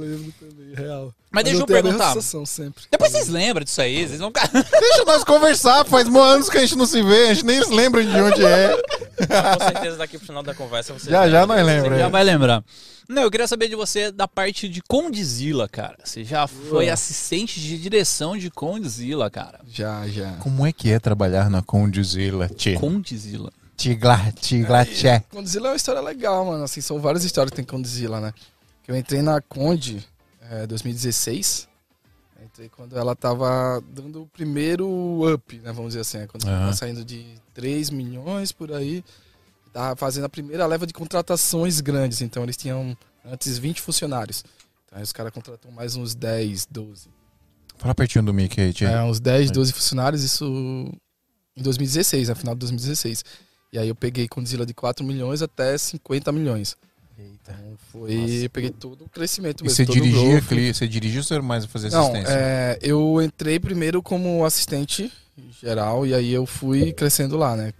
Real. 0.75 1.15
Mas 1.31 1.45
deixa 1.45 1.59
eu 1.59 1.63
eu 1.63 1.67
tenho 1.67 1.79
a 1.79 1.83
mesma 1.83 1.99
perguntar. 1.99 2.15
sensação 2.15 2.47
sempre. 2.47 2.85
Depois 2.91 3.11
vocês 3.11 3.29
lembram 3.29 3.65
disso 3.65 3.81
aí, 3.81 4.07
vocês 4.07 4.21
vão. 4.21 4.31
Deixa 4.81 5.05
nós 5.05 5.25
conversar, 5.25 5.85
faz 5.85 6.07
anos 6.07 6.49
que 6.49 6.59
a 6.59 6.61
gente 6.61 6.77
não 6.77 6.87
se 6.87 7.03
vê, 7.03 7.29
a 7.29 7.35
gente 7.35 7.47
nem 7.47 7.63
se 7.63 7.73
lembra 7.73 8.05
de 8.05 8.17
onde 8.17 8.45
é. 8.45 8.77
Com 8.77 9.65
certeza 9.65 9.97
daqui 9.97 10.17
pro 10.17 10.27
final 10.27 10.43
da 10.43 10.55
conversa 10.55 10.93
você 10.93 11.11
Já, 11.11 11.29
já 11.29 11.45
nós 11.47 11.65
lembra. 11.65 11.99
Já 11.99 12.09
vai 12.09 12.23
lembrar. 12.23 12.63
Não, 13.09 13.23
eu 13.23 13.31
queria 13.31 13.47
saber 13.47 13.69
de 13.69 13.77
você 13.77 14.11
da 14.11 14.27
parte 14.27 14.69
de 14.69 14.81
Condzilla, 14.81 15.69
cara. 15.69 15.99
Você 16.03 16.25
já 16.25 16.47
foi 16.47 16.89
assistente 16.89 17.61
de 17.61 17.79
direção 17.79 18.37
de 18.37 18.51
Condzilla, 18.51 19.29
cara. 19.29 19.61
Já, 19.69 20.07
já. 20.09 20.33
Como 20.35 20.65
é 20.65 20.73
que 20.73 20.91
é 20.91 20.99
trabalhar 20.99 21.51
na 21.51 21.61
Condizila, 21.63 22.49
tchê? 22.49 22.75
Condzilla. 22.75 23.53
Tigla, 23.77 24.33
tigla, 24.41 24.85
tchê. 24.87 25.21
Condzilla 25.31 25.69
é 25.69 25.71
uma 25.73 25.77
história 25.77 26.01
legal, 26.01 26.45
mano. 26.47 26.65
Assim, 26.65 26.81
são 26.81 27.01
várias 27.01 27.25
histórias 27.25 27.51
que 27.51 27.57
tem 27.57 27.65
Condzilla, 27.65 28.21
né? 28.21 28.33
Que 28.85 28.91
eu 28.91 28.97
entrei 28.97 29.21
na 29.21 29.41
Conde 29.41 30.07
em 30.51 30.67
2016. 30.67 31.69
Entrei 32.45 32.69
quando 32.69 32.97
ela 32.97 33.17
tava 33.17 33.83
dando 33.93 34.23
o 34.23 34.27
primeiro 34.27 34.87
up, 35.33 35.59
né? 35.61 35.73
Vamos 35.73 35.91
dizer 35.91 36.01
assim. 36.01 36.19
né? 36.19 36.27
Quando 36.27 36.45
tava 36.45 36.73
saindo 36.75 37.05
de 37.05 37.25
3 37.55 37.91
milhões 37.91 38.53
por 38.53 38.73
aí. 38.73 39.03
Tava 39.73 39.97
fazendo 39.97 40.25
a 40.25 40.29
primeira 40.29 40.67
leva 40.67 40.87
de 40.87 40.93
contratações 40.93 41.81
grandes. 41.81 42.21
Então 42.21 42.43
eles 42.43 42.57
tinham 42.57 42.97
antes 43.25 43.57
20 43.59 43.81
funcionários. 43.81 44.45
Então 44.85 44.99
aí 44.99 45.03
os 45.03 45.13
caras 45.13 45.33
contratam 45.33 45.71
mais 45.73 45.97
uns 45.97 46.15
10, 46.15 46.67
12. 46.71 47.09
Fala 47.79 47.95
pertinho 47.95 48.25
do 48.25 48.33
Mickey 48.35 48.61
aí, 48.61 48.73
tchê. 48.73 48.85
É, 48.85 49.03
uns 49.03 49.19
10, 49.19 49.51
12 49.51 49.73
funcionários, 49.73 50.23
isso 50.23 50.45
em 51.57 51.63
2016, 51.63 52.29
no 52.29 52.37
final 52.37 52.55
de 52.55 52.61
2016. 52.61 53.25
E 53.73 53.79
aí 53.79 53.89
eu 53.89 53.95
peguei 53.95 54.29
Condzilla 54.29 54.65
de 54.65 54.73
4 54.75 55.05
milhões 55.05 55.43
até 55.43 55.77
50 55.77 56.31
milhões. 56.31 56.77
Então 57.19 57.55
foi. 57.93 58.45
Eu 58.45 58.51
peguei 58.51 58.71
todo 58.71 59.05
o 59.05 59.09
crescimento 59.09 59.61
E 59.61 59.65
mesmo. 59.65 59.77
você 59.77 59.87
todo 59.87 59.97
o 59.97 60.01
dirigia, 60.01 60.41
cli- 60.43 60.75
você 60.75 60.89
dirigia 60.89 61.21
ou 61.21 61.25
você 61.25 61.35
era 61.35 61.43
mais 61.43 61.65
fazer 61.67 61.91
Não, 61.91 62.01
assistência? 62.01 62.33
é, 62.33 62.79
eu 62.83 63.23
entrei 63.23 63.61
primeiro 63.61 64.03
como 64.03 64.45
assistente 64.45 65.13
geral 65.61 66.07
e 66.07 66.13
aí 66.15 66.33
eu 66.33 66.45
fui 66.47 66.93
crescendo 66.93 67.37
lá, 67.37 67.57
né? 67.57 67.73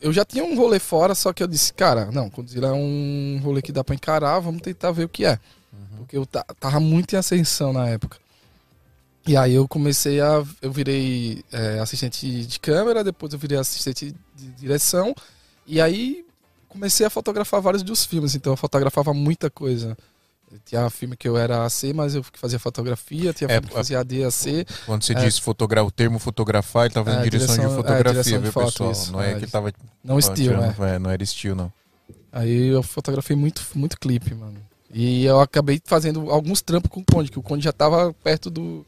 Eu 0.00 0.12
já 0.12 0.24
tinha 0.24 0.44
um 0.44 0.54
rolê 0.56 0.78
fora, 0.78 1.14
só 1.14 1.32
que 1.32 1.42
eu 1.42 1.46
disse, 1.46 1.72
cara, 1.72 2.10
não, 2.12 2.28
Condzilla 2.28 2.68
é 2.68 2.72
um 2.72 3.40
rolê 3.42 3.62
que 3.62 3.72
dá 3.72 3.82
pra 3.82 3.94
encarar, 3.94 4.38
vamos 4.40 4.60
tentar 4.60 4.90
ver 4.92 5.04
o 5.04 5.08
que 5.08 5.24
é. 5.24 5.38
Porque 5.96 6.16
eu 6.18 6.26
ta- 6.26 6.44
tava 6.60 6.78
muito 6.80 7.14
em 7.14 7.18
ascensão 7.18 7.72
na 7.72 7.88
época. 7.88 8.18
E 9.26 9.36
aí 9.36 9.54
eu 9.54 9.66
comecei 9.66 10.20
a. 10.20 10.44
Eu 10.60 10.70
virei 10.70 11.42
é, 11.50 11.78
assistente 11.78 12.44
de 12.44 12.60
câmera, 12.60 13.02
depois 13.02 13.32
eu 13.32 13.38
virei 13.38 13.56
assistente 13.56 14.14
de 14.36 14.48
direção. 14.50 15.14
E 15.66 15.80
aí 15.80 16.23
comecei 16.74 17.06
a 17.06 17.10
fotografar 17.10 17.60
vários 17.60 17.82
dos 17.82 18.04
filmes, 18.04 18.34
então 18.34 18.52
eu 18.52 18.56
fotografava 18.56 19.14
muita 19.14 19.48
coisa. 19.48 19.96
Tinha 20.66 20.88
filme 20.90 21.16
que 21.16 21.26
eu 21.26 21.36
era 21.36 21.64
AC, 21.64 21.92
mas 21.92 22.14
eu 22.14 22.24
fazia 22.34 22.58
fotografia, 22.60 23.32
tinha 23.32 23.48
É, 23.50 23.54
filme 23.54 23.68
que 23.68 23.74
fazia 23.74 23.98
AD, 24.00 24.24
AC. 24.24 24.64
Quando 24.86 25.02
você 25.02 25.12
é. 25.12 25.16
disse 25.16 25.40
fotogra- 25.40 25.82
o 25.84 25.90
termo 25.90 26.18
fotografar, 26.20 26.84
ele 26.84 26.94
tava 26.94 27.06
fazendo 27.06 27.20
É, 27.26 27.30
direção, 27.30 27.54
direção- 27.56 27.68
de 27.68 27.72
é, 27.72 27.76
fotografia, 27.76 28.22
direção 28.22 28.38
de 28.38 28.42
viu, 28.44 28.52
foto, 28.52 28.66
pessoal? 28.66 28.92
isso. 28.92 29.12
Não 29.12 29.20
é, 29.22 29.32
É, 29.32 29.40
que 29.40 29.46
tava. 29.48 29.72
Não 30.04 30.18
estilo, 30.18 30.56
né? 30.60 30.74
é, 30.94 30.98
Não 30.98 31.10
era 31.10 31.22
estilo, 31.24 31.56
não. 31.56 31.72
Aí 32.30 32.66
eu 32.68 32.82
fotografei 32.84 33.34
muito, 33.34 33.64
muito 33.74 33.98
clipe, 33.98 34.32
mano. 34.34 34.54
E 34.92 35.24
eu 35.24 35.40
acabei 35.40 35.80
fazendo 35.84 36.30
alguns 36.30 36.60
trampos 36.62 36.88
com 36.90 37.00
o 37.00 37.04
Conde, 37.04 37.30
que 37.32 37.38
o 37.38 37.42
Conde 37.42 37.64
já 37.64 37.72
tava 37.72 38.12
perto 38.22 38.48
do 38.50 38.86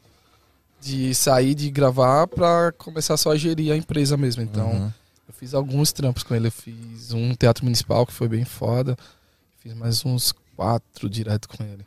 de 0.79 1.13
sair 1.15 1.53
de 1.55 1.69
gravar 1.69 2.27
pra 2.27 2.71
começar 2.77 3.17
só 3.17 3.31
a 3.31 3.35
gerir 3.35 3.73
a 3.73 3.75
empresa 3.75 4.15
mesmo. 4.15 4.41
Então, 4.43 4.69
Uhum. 4.71 4.91
Fiz 5.37 5.53
alguns 5.53 5.91
trampos 5.91 6.23
com 6.23 6.35
ele. 6.35 6.47
Eu 6.47 6.51
fiz 6.51 7.11
um 7.13 7.33
teatro 7.33 7.63
municipal 7.63 8.05
que 8.05 8.13
foi 8.13 8.27
bem 8.27 8.43
foda. 8.45 8.97
Fiz 9.59 9.73
mais 9.73 10.05
uns 10.05 10.33
quatro 10.55 11.09
direto 11.09 11.47
com 11.47 11.63
ele. 11.63 11.85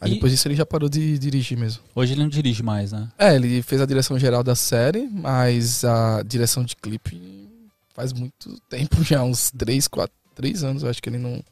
Aí 0.00 0.10
E- 0.10 0.14
depois 0.14 0.32
disso 0.32 0.48
ele 0.48 0.56
já 0.56 0.66
parou 0.66 0.88
de 0.88 1.18
dirigir 1.18 1.56
mesmo. 1.56 1.82
Hoje 1.94 2.12
ele 2.14 2.22
não 2.22 2.28
dirige 2.28 2.62
mais, 2.62 2.92
né? 2.92 3.08
É, 3.18 3.34
ele 3.34 3.62
fez 3.62 3.80
a 3.80 3.86
direção 3.86 4.18
geral 4.18 4.42
da 4.42 4.54
série, 4.54 5.08
mas 5.08 5.84
a 5.84 6.22
direção 6.22 6.64
de 6.64 6.74
clipe 6.76 7.48
faz 7.94 8.12
muito 8.12 8.60
tempo 8.68 8.96
já, 9.04 9.22
uns 9.22 9.50
três, 9.50 9.86
quatro, 9.86 10.14
três 10.34 10.64
anos, 10.64 10.82
eu 10.82 10.90
acho 10.90 11.00
que 11.02 11.08
ele 11.08 11.18
não. 11.18 11.42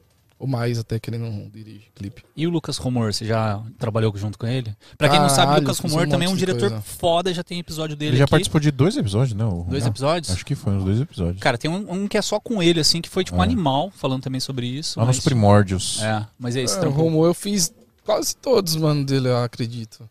Ou 0.40 0.46
mais 0.46 0.78
até 0.78 0.98
que 0.98 1.10
ele 1.10 1.18
não 1.18 1.50
dirige 1.50 1.90
clipe. 1.94 2.24
E 2.34 2.46
o 2.46 2.50
Lucas 2.50 2.78
Romor, 2.78 3.12
você 3.12 3.26
já 3.26 3.62
trabalhou 3.78 4.10
junto 4.16 4.38
com 4.38 4.46
ele? 4.46 4.74
Pra 4.96 5.10
quem 5.10 5.20
não 5.20 5.28
sabe, 5.28 5.52
o 5.52 5.60
Lucas 5.60 5.78
fiz 5.78 5.84
um 5.92 5.94
Romor 5.94 6.08
também 6.08 6.26
é 6.26 6.30
um 6.30 6.34
diretor 6.34 6.70
coisa. 6.70 6.80
foda, 6.82 7.34
já 7.34 7.44
tem 7.44 7.58
episódio 7.58 7.94
dele 7.94 8.12
Ele 8.12 8.16
já 8.16 8.24
aqui. 8.24 8.30
participou 8.30 8.58
de 8.58 8.70
dois 8.70 8.96
episódios, 8.96 9.34
né? 9.36 9.44
o 9.44 9.64
Dois 9.68 9.84
episódios? 9.86 10.32
Acho 10.32 10.46
que 10.46 10.54
foi 10.54 10.72
uns 10.72 10.82
dois 10.82 10.98
episódios. 10.98 11.42
Cara, 11.42 11.58
tem 11.58 11.70
um, 11.70 11.92
um 11.92 12.08
que 12.08 12.16
é 12.16 12.22
só 12.22 12.40
com 12.40 12.62
ele, 12.62 12.80
assim, 12.80 13.02
que 13.02 13.08
foi 13.10 13.22
tipo 13.22 13.36
É. 13.36 13.42
animal, 13.42 13.90
falando 13.94 14.22
também 14.22 14.40
sobre 14.40 14.66
isso. 14.66 14.98
Lá 14.98 15.04
nos 15.04 15.16
mas- 15.18 15.24
primórdios. 15.24 16.02
É, 16.02 16.26
mas 16.38 16.56
é 16.56 16.62
esse 16.62 16.78
É, 16.78 16.86
o. 16.88 16.90
Romo 16.90 17.22
eu 17.26 17.34
fiz 17.34 17.70
quase 18.02 18.34
todos, 18.34 18.74
mano, 18.76 19.04
dele, 19.04 19.28
eu 19.28 19.36
acredito. 19.44 20.08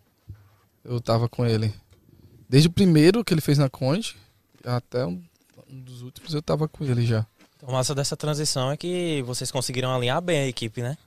Eu 0.86 1.02
tava 1.02 1.28
com 1.28 1.44
ele. 1.44 1.74
Desde 2.48 2.68
o 2.68 2.72
primeiro 2.72 3.24
que 3.26 3.34
ele 3.34 3.42
fez 3.42 3.58
na 3.58 3.68
Conde, 3.68 4.16
até 4.64 5.08
um, 5.08 5.20
um 5.72 5.80
dos 5.82 6.04
últimos 6.04 6.36
eu 6.36 6.42
tava 6.44 6.68
com 6.68 6.84
ele 6.86 7.04
já. 7.04 7.26
O 7.62 7.72
massa 7.72 7.94
dessa 7.94 8.16
transição 8.16 8.72
é 8.72 8.78
que 8.78 9.22
vocês 9.25 9.51
conseguiram 9.51 9.94
alinhar 9.94 10.22
bem 10.22 10.39
a 10.39 10.48
equipe, 10.48 10.82
né? 10.82 10.98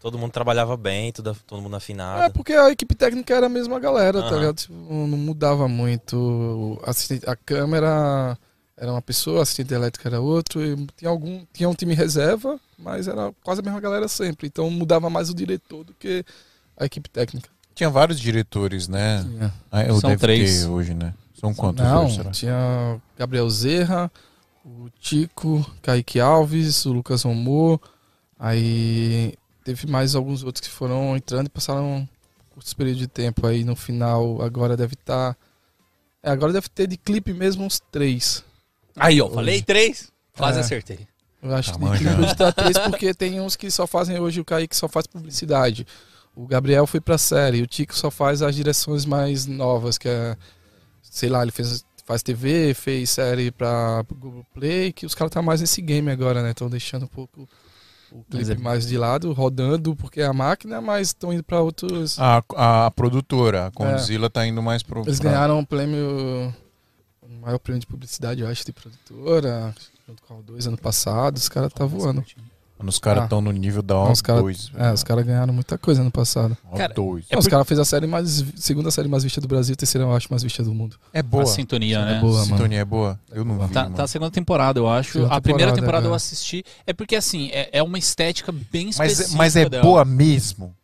Todo 0.00 0.16
mundo 0.16 0.30
trabalhava 0.30 0.76
bem, 0.76 1.10
tudo, 1.12 1.36
todo 1.46 1.60
mundo 1.60 1.74
afinado. 1.74 2.22
É, 2.22 2.28
porque 2.30 2.52
a 2.52 2.70
equipe 2.70 2.94
técnica 2.94 3.34
era 3.34 3.46
a 3.46 3.48
mesma 3.48 3.80
galera, 3.80 4.20
tá 4.22 4.28
Aham. 4.28 4.38
ligado? 4.38 4.56
Tipo, 4.56 4.72
não 4.74 5.18
mudava 5.18 5.66
muito. 5.66 6.80
Assistente- 6.84 7.28
a 7.28 7.34
câmera 7.34 8.38
era 8.76 8.92
uma 8.92 9.02
pessoa, 9.02 9.40
a 9.40 9.42
assistente 9.42 9.74
elétrica 9.74 10.08
era 10.08 10.20
outro. 10.20 10.64
e 10.64 10.76
tinha, 10.96 11.10
algum, 11.10 11.44
tinha 11.52 11.68
um 11.68 11.74
time 11.74 11.94
reserva, 11.94 12.60
mas 12.78 13.08
era 13.08 13.32
quase 13.42 13.60
a 13.60 13.64
mesma 13.64 13.80
galera 13.80 14.06
sempre. 14.06 14.46
Então 14.46 14.70
mudava 14.70 15.10
mais 15.10 15.30
o 15.30 15.34
diretor 15.34 15.82
do 15.82 15.92
que 15.94 16.24
a 16.76 16.84
equipe 16.84 17.10
técnica. 17.10 17.48
Tinha 17.74 17.90
vários 17.90 18.20
diretores, 18.20 18.86
né? 18.86 19.24
Tinha. 19.24 19.54
Ah, 19.70 19.82
eu 19.82 19.98
São 20.00 20.16
três. 20.16 20.64
hoje, 20.64 20.94
né? 20.94 21.12
São 21.40 21.52
quantos 21.52 21.84
Não, 21.84 22.04
hoje, 22.06 22.16
será? 22.16 22.30
tinha 22.30 23.00
Gabriel 23.16 23.50
Zerra, 23.50 24.10
o 24.64 24.88
Tico, 25.00 25.64
Kaique 25.82 26.20
Alves, 26.20 26.84
o 26.86 26.92
Lucas 26.92 27.22
Romô. 27.22 27.80
Aí 28.38 29.34
teve 29.64 29.86
mais 29.86 30.14
alguns 30.14 30.42
outros 30.42 30.66
que 30.66 30.72
foram 30.72 31.16
entrando 31.16 31.46
e 31.46 31.50
passaram 31.50 31.84
um 31.98 32.08
curto 32.50 32.76
período 32.76 32.98
de 32.98 33.08
tempo. 33.08 33.46
Aí 33.46 33.64
no 33.64 33.74
final, 33.76 34.40
agora 34.42 34.76
deve 34.76 34.94
estar. 34.94 35.36
É, 36.22 36.30
agora 36.30 36.52
deve 36.52 36.68
ter 36.68 36.86
de 36.86 36.96
clipe 36.96 37.32
mesmo 37.32 37.64
uns 37.64 37.80
três. 37.90 38.44
Aí, 38.96 39.20
ó, 39.20 39.28
falei 39.30 39.62
três, 39.62 40.10
quase 40.36 40.58
É. 40.58 40.60
acertei. 40.60 41.06
Eu 41.40 41.54
acho 41.54 41.72
Tá 41.72 41.78
que 41.78 41.84
de 41.92 41.98
clipe 41.98 42.20
hoje 42.20 42.34
tá 42.36 42.52
três 42.52 42.78
porque 42.78 43.14
tem 43.14 43.40
uns 43.40 43.54
que 43.54 43.70
só 43.70 43.86
fazem 43.86 44.18
hoje, 44.18 44.40
o 44.40 44.44
Kaique 44.44 44.74
só 44.74 44.88
faz 44.88 45.06
publicidade. 45.06 45.86
O 46.34 46.46
Gabriel 46.46 46.84
foi 46.86 47.00
pra 47.00 47.16
série, 47.16 47.62
o 47.62 47.66
Tico 47.66 47.94
só 47.96 48.10
faz 48.10 48.42
as 48.42 48.54
direções 48.56 49.04
mais 49.04 49.46
novas, 49.46 49.98
que 49.98 50.08
é, 50.08 50.36
sei 51.02 51.28
lá, 51.28 51.42
ele 51.42 51.52
fez, 51.52 51.84
faz 52.08 52.22
TV, 52.22 52.72
fez 52.72 53.10
série 53.10 53.50
pra 53.50 54.02
Google 54.18 54.42
Play, 54.54 54.94
que 54.94 55.04
os 55.04 55.14
caras 55.14 55.30
tá 55.30 55.42
mais 55.42 55.60
nesse 55.60 55.82
game 55.82 56.10
agora, 56.10 56.42
né? 56.42 56.52
Estão 56.52 56.70
deixando 56.70 57.02
um 57.04 57.08
pouco 57.08 57.46
o 58.10 58.24
clipe 58.24 58.50
é- 58.50 58.56
mais 58.56 58.86
de 58.86 58.96
lado, 58.96 59.30
rodando, 59.34 59.94
porque 59.94 60.22
é 60.22 60.24
a 60.24 60.32
máquina, 60.32 60.80
mas 60.80 61.08
estão 61.08 61.34
indo 61.34 61.42
pra 61.42 61.60
outros. 61.60 62.18
A, 62.18 62.42
a 62.86 62.90
produtora, 62.92 63.66
a 63.66 63.70
Condzilla, 63.70 64.30
tá 64.30 64.46
indo 64.46 64.62
mais 64.62 64.82
pro. 64.82 65.02
Eles 65.02 65.18
ganharam 65.18 65.58
um 65.58 65.64
prêmio, 65.66 66.50
o 67.20 67.28
maior 67.42 67.58
prêmio 67.58 67.80
de 67.80 67.86
publicidade, 67.86 68.40
eu 68.40 68.48
acho, 68.48 68.64
de 68.64 68.72
produtora, 68.72 69.74
junto 70.08 70.22
com 70.22 70.32
a 70.34 70.38
O2 70.38 70.66
ano 70.66 70.78
passado, 70.78 71.36
os 71.36 71.50
caras 71.50 71.70
tá 71.74 71.84
voando. 71.84 72.24
Os 72.80 72.98
caras 72.98 73.22
Ah. 73.22 73.24
estão 73.24 73.40
no 73.40 73.50
nível 73.50 73.82
da 73.82 73.94
Não, 73.94 74.12
os 74.12 74.22
cara- 74.22 74.40
O2. 74.40 74.70
É, 74.76 74.92
os 74.92 75.02
caras 75.02 75.24
ganharam 75.26 75.52
muita 75.52 75.76
coisa 75.76 76.00
ano 76.00 76.10
passado. 76.10 76.56
Cara, 76.76 76.94
O2. 76.94 77.24
É 77.28 77.34
Não, 77.34 77.40
Os 77.40 77.46
caras 77.48 77.66
fez 77.66 77.80
a 77.80 77.84
série 77.84 78.06
mais. 78.06 78.44
Segunda 78.56 78.90
série 78.90 79.08
mais 79.08 79.24
vista 79.24 79.40
do 79.40 79.48
Brasil, 79.48 79.74
terceira, 79.74 80.06
eu 80.06 80.14
acho, 80.14 80.28
mais 80.30 80.42
vista 80.42 80.62
do 80.62 80.72
mundo. 80.72 80.96
É 81.12 81.20
A 81.20 81.22
boa. 81.22 81.44
sintonia, 81.46 81.98
É 81.98 82.04
né? 82.04 82.20
boa. 82.20 82.34
A 82.36 82.44
mano. 82.44 82.56
sintonia 82.56 82.78
é 82.80 82.84
boa? 82.84 83.18
Eu 83.32 83.44
não 83.44 83.58
vi. 83.66 83.72
Tá, 83.74 83.84
mano. 83.84 83.96
tá 83.96 84.04
a 84.04 84.06
segunda 84.08 84.30
temporada, 84.30 84.78
eu 84.78 84.88
acho. 84.88 85.12
Segunda 85.14 85.34
a 85.34 85.40
primeira 85.40 85.72
temporada, 85.72 85.80
temporada 85.80 86.06
é. 86.06 86.10
eu 86.10 86.14
assisti. 86.14 86.64
É 86.86 86.92
porque, 86.92 87.16
assim, 87.16 87.48
é, 87.52 87.68
é 87.72 87.82
uma 87.82 87.98
estética 87.98 88.52
bem 88.52 88.86
Mas, 88.96 89.12
específica 89.12 89.36
mas 89.36 89.56
é 89.56 89.68
dela. 89.68 89.82
boa 89.82 90.04
mesmo? 90.04 90.74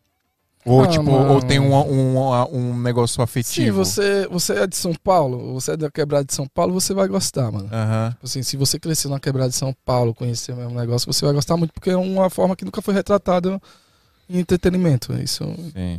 Ou, 0.67 0.83
Ah, 0.83 0.87
tipo, 0.89 1.05
mano. 1.05 1.35
ou 1.35 1.43
tem 1.43 1.61
um, 1.61 1.75
um, 1.75 2.19
um 2.53 2.81
negócio 2.81 3.17
Se 3.17 3.21
afetivo? 3.23 3.85
você, 3.85 4.27
você 4.29 4.55
é 4.55 4.67
de 4.67 4.75
São 4.77 4.95
Paulo, 4.95 5.53
você 5.53 5.73
é 5.73 5.77
da 5.77 5.91
quebrada 5.91 6.25
de 6.25 6.33
São 6.33 6.47
Paulo, 6.47 6.73
você 6.73 6.95
vai 6.95 7.07
gostar, 7.07 7.51
mano. 7.53 7.69
Aham. 7.71 8.11
Tipo 8.13 8.25
Assim, 8.27 8.43
se 8.43 8.57
você 8.57 8.79
cresceu 8.79 9.11
na 9.11 9.21
quebrada 9.21 9.51
de 9.51 9.57
São 9.57 9.75
Paulo, 9.85 10.15
conhecer 10.15 10.53
o 10.53 10.57
mesmo 10.57 10.75
negócio, 10.79 11.13
você 11.13 11.25
vai 11.25 11.35
gostar 11.35 11.57
muito, 11.59 11.73
porque 11.75 11.91
é 11.91 11.97
uma 11.97 12.31
forma 12.31 12.57
que 12.57 12.65
nunca 12.65 12.81
foi 12.81 12.95
retratada 12.95 13.61
em 14.31 14.39
entretenimento. 14.39 15.13
Isso. 15.15 15.45
Sim. 15.75 15.99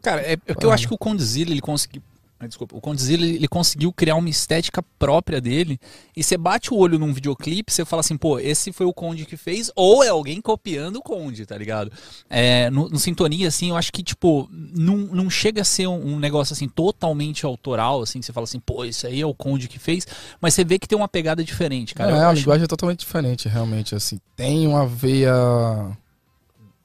Cara, 0.00 0.20
é, 0.22 0.32
é 0.32 0.36
porque 0.36 0.66
eu 0.66 0.70
acho 0.70 0.86
que 0.86 0.94
o 0.94 0.98
Condzilla, 0.98 1.50
ele 1.50 1.60
conseguiu. 1.60 2.02
Ah, 2.44 2.48
Desculpa, 2.48 2.76
o 2.76 2.80
Condzilla 2.80 3.24
ele 3.26 3.48
conseguiu 3.48 3.92
criar 3.92 4.16
uma 4.16 4.28
estética 4.28 4.82
própria 4.98 5.40
dele. 5.40 5.78
E 6.16 6.22
você 6.22 6.36
bate 6.36 6.72
o 6.72 6.76
olho 6.76 6.98
num 6.98 7.12
videoclipe, 7.12 7.72
você 7.72 7.84
fala 7.84 8.00
assim, 8.00 8.16
pô, 8.16 8.38
esse 8.38 8.72
foi 8.72 8.86
o 8.86 8.92
Conde 8.92 9.26
que 9.26 9.36
fez, 9.36 9.70
ou 9.74 10.04
é 10.04 10.08
alguém 10.08 10.40
copiando 10.40 10.96
o 10.96 11.02
Conde, 11.02 11.44
tá 11.46 11.56
ligado? 11.56 11.90
É, 12.30 12.70
no, 12.70 12.88
no 12.88 12.98
Sintonia, 12.98 13.48
assim, 13.48 13.70
eu 13.70 13.76
acho 13.76 13.92
que, 13.92 14.02
tipo, 14.02 14.48
não, 14.52 14.96
não 14.96 15.28
chega 15.30 15.62
a 15.62 15.64
ser 15.64 15.86
um, 15.86 16.14
um 16.14 16.18
negócio 16.18 16.52
assim 16.52 16.68
totalmente 16.68 17.44
autoral, 17.44 18.02
assim, 18.02 18.20
que 18.20 18.26
você 18.26 18.32
fala 18.32 18.44
assim, 18.44 18.60
pô, 18.60 18.84
isso 18.84 19.06
aí 19.06 19.20
é 19.20 19.26
o 19.26 19.34
Conde 19.34 19.68
que 19.68 19.78
fez, 19.78 20.06
mas 20.40 20.54
você 20.54 20.64
vê 20.64 20.78
que 20.78 20.86
tem 20.88 20.96
uma 20.96 21.08
pegada 21.08 21.42
diferente, 21.42 21.94
cara. 21.94 22.10
é, 22.10 22.14
eu 22.14 22.18
a 22.20 22.28
acho- 22.30 22.40
linguagem 22.40 22.64
é 22.64 22.68
totalmente 22.68 23.00
diferente, 23.00 23.48
realmente. 23.48 23.94
Assim, 23.94 24.18
tem 24.36 24.66
uma 24.66 24.86
veia 24.86 25.32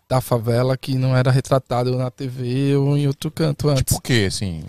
da 0.10 0.20
favela 0.20 0.76
que 0.76 0.96
não 0.96 1.16
era 1.16 1.30
retratado 1.30 1.96
na 1.96 2.10
TV 2.10 2.76
ou 2.76 2.98
em 2.98 3.06
outro 3.06 3.30
canto 3.30 3.70
antes. 3.70 3.84
Tipo 3.84 4.00
o 4.00 4.02
quê, 4.02 4.26
assim? 4.28 4.64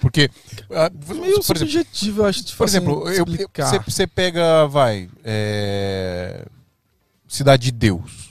Porque. 0.00 0.30
ah, 0.70 0.90
Meio 1.14 1.34
por 1.42 1.58
subjetivo, 1.58 2.22
eu 2.22 2.26
acho. 2.26 2.42
Tipo, 2.42 2.56
por 2.56 2.66
exemplo, 2.66 3.04
você 3.86 4.06
pega, 4.06 4.66
vai. 4.66 5.10
é, 5.22 6.46
Cidade 7.28 7.64
de 7.64 7.72
Deus. 7.72 8.25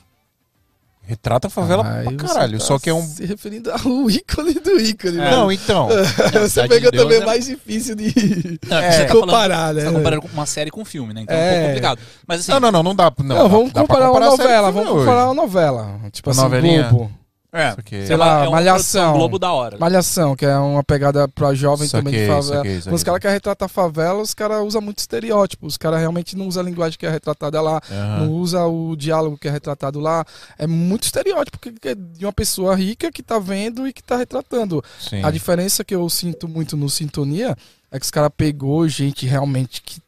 Retrata 1.08 1.48
a 1.48 1.50
favela 1.52 1.88
Aí 1.88 2.04
pra 2.16 2.28
caralho. 2.28 2.58
tá 2.58 2.66
Só 2.66 2.80
que 2.80 2.90
é 2.90 2.94
um. 2.94 3.02
Se 3.06 3.24
referindo 3.26 3.72
ao 3.72 3.78
ícone 4.10 4.54
do 4.56 4.80
ícone. 4.82 5.18
né? 5.18 5.30
Não, 5.32 5.52
então. 5.52 5.88
Você 6.42 6.68
pega 6.68 6.90
de 6.92 6.98
também 6.98 7.22
é- 7.22 7.26
mais 7.26 7.46
difícil 7.46 7.96
de 7.96 8.14
Não, 8.68 8.78
É. 8.78 8.92
você 8.92 9.02
tá 9.04 9.08
falando- 9.10 9.22
comparar, 9.26 9.74
você 9.74 9.82
né? 9.82 9.86
tá 9.86 9.92
comparando 9.98 10.22
com 10.24 10.28
uma 10.30 10.46
série 10.46 10.72
com 10.72 10.82
um 10.82 10.86
filme, 10.86 11.14
né? 11.14 11.22
Então 11.22 11.36
é, 11.36 11.40
um 11.40 11.44
É. 11.44 11.52
pouco 11.54 11.68
complicado. 11.68 12.00
Mas 12.28 12.40
assim, 12.42 12.52
Não, 12.54 12.60
não, 12.60 12.72
não, 12.72 12.84
não 12.84 12.96
dá. 12.96 13.12
Não, 13.20 13.36
Não, 13.36 13.50
vamos 13.50 13.72
dá 13.72 13.82
comparar 13.82 14.06
uma 14.06 14.14
comparar 14.14 14.28
a 14.28 14.32
série 14.38 14.44
novela, 14.50 14.72
vamos 14.72 14.90
comparar 15.00 15.26
uma 15.26 15.34
novela. 15.36 16.00
Tipo 16.12 16.30
Uma 16.30 16.32
assim, 16.32 16.42
novelinha. 16.42 16.84
Globo. 16.90 17.12
É, 17.56 17.70
Isso 17.70 17.80
aqui. 17.80 18.06
Sei 18.06 18.14
é 18.14 18.18
lá, 18.18 18.44
é 18.44 18.48
uma 18.48 18.52
Malhação. 18.52 19.14
Globo 19.14 19.40
da 19.40 19.52
hora. 19.52 19.78
Malhação, 19.78 20.36
que 20.36 20.46
é 20.46 20.58
uma 20.58 20.84
pegada 20.84 21.28
pra 21.28 21.54
jovem 21.54 21.88
também 21.88 22.14
de 22.14 22.28
favela. 22.28 22.64
Quando 22.84 22.96
os 22.96 23.04
caras 23.04 23.20
querem 23.22 23.34
retratar 23.36 23.70
favela, 23.70 24.22
os 24.22 24.34
caras 24.34 24.62
usam 24.64 24.82
muito 24.82 25.00
estereótipo. 25.00 25.66
Os 25.66 25.78
caras 25.78 26.00
realmente 26.00 26.36
não 26.36 26.48
usam 26.48 26.62
a 26.64 26.66
linguagem 26.66 26.98
que 27.00 27.06
é 27.06 27.10
retratada 27.10 27.62
lá, 27.62 27.82
Aham. 27.90 28.26
não 28.26 28.32
usa 28.34 28.66
o 28.66 28.96
diálogo 28.96 29.38
que 29.38 29.48
é 29.48 29.52
retratado 29.52 30.00
lá. 30.00 30.26
É 30.58 30.68
muito 30.68 31.04
estereótipo 31.04 31.58
que- 31.60 31.72
que 31.72 31.90
é 31.90 31.96
de 31.96 32.26
uma 32.26 32.34
pessoa 32.34 32.76
rica 32.76 33.12
que 33.12 33.24
tá 33.24 33.40
vendo 33.40 33.88
e 33.88 33.94
que 33.94 34.04
tá 34.04 34.18
retratando. 34.18 34.84
Sim. 35.00 35.24
A 35.24 35.32
diferença 35.32 35.84
que 35.84 35.96
eu 35.96 36.08
sinto 36.10 36.48
muito 36.48 36.76
no 36.76 36.90
Sintonia 36.90 37.56
é 37.92 38.00
que 38.00 38.04
os 38.06 38.12
caras 38.12 38.32
pegou 38.36 38.88
gente 38.88 39.26
realmente 39.26 39.82
que 39.82 40.02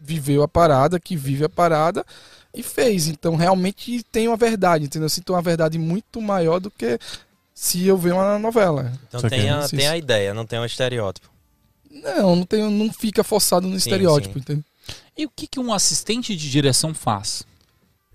viveu 0.00 0.42
a 0.42 0.48
parada, 0.48 0.98
que 0.98 1.14
vive 1.16 1.44
a 1.44 1.48
parada 1.48 2.04
e 2.54 2.62
fez. 2.62 3.08
Então 3.08 3.36
realmente 3.36 4.02
tem 4.04 4.28
uma 4.28 4.36
verdade, 4.36 4.84
entendeu? 4.84 5.06
Eu 5.06 5.10
sinto 5.10 5.32
uma 5.32 5.42
verdade 5.42 5.78
muito 5.78 6.20
maior 6.20 6.58
do 6.60 6.70
que 6.70 6.98
se 7.54 7.86
eu 7.86 7.96
ver 7.96 8.12
uma 8.12 8.38
novela. 8.38 8.92
Então 9.08 9.28
tem 9.28 9.48
é 9.48 9.50
a, 9.50 9.68
tem 9.68 9.86
a 9.86 9.96
ideia, 9.96 10.34
não 10.34 10.46
tem 10.46 10.58
um 10.58 10.64
estereótipo. 10.64 11.28
Não, 11.90 12.36
não, 12.36 12.46
tem, 12.46 12.70
não 12.70 12.92
fica 12.92 13.24
forçado 13.24 13.66
no 13.66 13.76
estereótipo, 13.76 14.34
sim. 14.34 14.40
entendeu? 14.40 14.64
E 15.16 15.26
o 15.26 15.30
que, 15.30 15.46
que 15.46 15.60
um 15.60 15.72
assistente 15.72 16.36
de 16.36 16.50
direção 16.50 16.94
faz? 16.94 17.42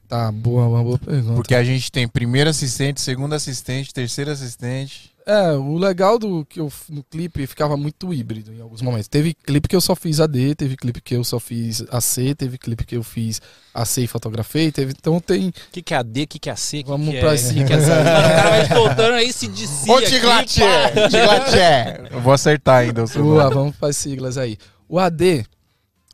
Tá, 0.07 0.31
boa, 0.31 0.67
uma 0.67 0.83
boa 0.83 0.97
pergunta. 0.97 1.35
Porque 1.35 1.55
a 1.55 1.63
gente 1.63 1.91
tem 1.91 2.07
primeiro 2.07 2.49
assistente, 2.49 3.01
segundo 3.01 3.33
assistente, 3.33 3.93
terceiro 3.93 4.31
assistente. 4.31 5.11
É, 5.27 5.53
o 5.53 5.75
legal 5.79 6.19
do 6.19 6.45
que 6.45 6.59
eu 6.59 6.71
no 6.87 7.03
clipe 7.03 7.47
ficava 7.47 7.75
muito 7.75 8.13
híbrido 8.13 8.53
em 8.53 8.61
alguns 8.61 8.79
momentos. 8.83 9.07
Teve 9.07 9.33
clipe 9.33 9.67
que 9.67 9.75
eu 9.75 9.81
só 9.81 9.95
fiz 9.95 10.19
AD, 10.19 10.53
teve 10.53 10.77
clipe 10.77 11.01
que 11.01 11.15
eu 11.15 11.23
só 11.23 11.39
fiz 11.39 11.83
AC, 11.89 12.35
teve 12.37 12.59
clipe 12.59 12.85
que 12.85 12.95
eu 12.95 13.01
fiz 13.01 13.41
AC 13.73 13.97
e 14.03 14.07
fotografei, 14.07 14.71
teve, 14.71 14.93
então 14.95 15.19
tem 15.19 15.49
O 15.49 15.53
que, 15.71 15.81
que 15.81 15.95
é 15.95 15.97
AD, 15.97 16.23
o 16.23 16.27
que, 16.27 16.37
que 16.37 16.47
é 16.47 16.53
AC? 16.53 16.69
que 16.69 16.83
Vamos 16.83 17.09
que 17.09 17.19
pra 17.19 17.33
é... 17.33 17.37
cima. 17.37 17.63
o 17.63 17.65
que 17.65 17.65
que 17.65 17.73
é 17.73 17.77
o 17.81 18.35
cara 18.35 18.49
vai 18.51 18.67
voltando 18.67 19.13
aí 19.15 19.33
se 19.33 19.47
disse 19.47 19.89
Ô, 19.89 19.99
Tiglatier! 19.99 20.93
Tiglatier! 21.09 22.07
Eu 22.11 22.21
vou 22.21 22.31
acertar 22.31 22.81
ainda 22.81 23.03
o 23.03 23.07
seu 23.07 23.25
vamos 23.49 23.75
para 23.75 23.89
as 23.89 23.97
siglas 23.97 24.37
aí. 24.37 24.59
O 24.87 24.99
AD, 24.99 25.43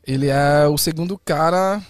ele 0.08 0.28
é 0.28 0.66
o 0.68 0.78
segundo 0.78 1.18
cara 1.18 1.82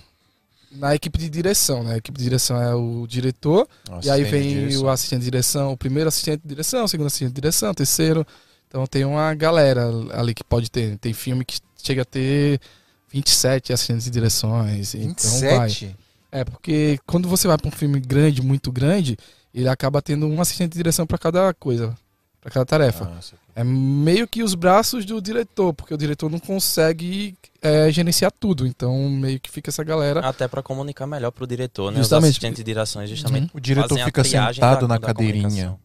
na 0.71 0.95
equipe 0.95 1.17
de 1.19 1.29
direção, 1.29 1.83
né? 1.83 1.95
A 1.95 1.97
equipe 1.97 2.17
de 2.17 2.23
direção 2.23 2.61
é 2.61 2.73
o 2.73 3.05
diretor, 3.07 3.67
e 4.03 4.09
aí 4.09 4.23
vem 4.23 4.77
o 4.77 4.89
assistente 4.89 5.19
de 5.19 5.25
direção, 5.25 5.73
o 5.73 5.77
primeiro 5.77 6.07
assistente 6.07 6.41
de 6.41 6.47
direção, 6.47 6.85
o 6.85 6.87
segundo 6.87 7.07
assistente 7.07 7.29
de 7.29 7.35
direção, 7.35 7.71
o 7.71 7.75
terceiro. 7.75 8.25
Então 8.67 8.87
tem 8.87 9.03
uma 9.03 9.33
galera 9.33 9.89
ali 10.13 10.33
que 10.33 10.43
pode 10.43 10.71
ter. 10.71 10.97
Tem 10.97 11.13
filme 11.13 11.43
que 11.43 11.59
chega 11.83 12.03
a 12.03 12.05
ter 12.05 12.59
27 13.09 13.73
assistentes 13.73 14.05
de 14.05 14.11
direções. 14.11 14.95
Então 14.95 15.39
vai. 15.41 15.67
27? 15.67 15.97
É, 16.31 16.45
porque 16.45 16.97
quando 17.05 17.27
você 17.27 17.47
vai 17.47 17.57
para 17.57 17.67
um 17.67 17.71
filme 17.71 17.99
grande, 17.99 18.41
muito 18.41 18.71
grande, 18.71 19.17
ele 19.53 19.67
acaba 19.67 20.01
tendo 20.01 20.25
um 20.25 20.39
assistente 20.39 20.71
de 20.71 20.77
direção 20.77 21.05
para 21.05 21.17
cada 21.17 21.53
coisa, 21.53 21.93
para 22.39 22.49
cada 22.49 22.65
tarefa. 22.65 23.03
Nossa. 23.05 23.35
É 23.55 23.63
meio 23.63 24.27
que 24.27 24.41
os 24.43 24.55
braços 24.55 25.05
do 25.05 25.21
diretor, 25.21 25.73
porque 25.73 25.93
o 25.93 25.97
diretor 25.97 26.29
não 26.31 26.39
consegue 26.39 27.35
é, 27.61 27.91
gerenciar 27.91 28.31
tudo. 28.31 28.65
Então, 28.65 29.09
meio 29.09 29.39
que 29.39 29.51
fica 29.51 29.69
essa 29.69 29.83
galera. 29.83 30.21
Até 30.21 30.47
pra 30.47 30.63
comunicar 30.63 31.05
melhor 31.05 31.31
pro 31.31 31.45
diretor, 31.45 31.91
né? 31.91 31.97
Justamente. 31.97 32.23
Os 32.23 32.29
assistentes 32.31 32.57
de 32.57 32.63
direção, 32.63 33.05
justamente. 33.05 33.51
O 33.53 33.59
diretor 33.59 33.99
fica 33.99 34.23
sentado 34.23 34.81
da- 34.81 34.87
na 34.87 34.97
da 34.97 35.07
cadeirinha, 35.07 35.77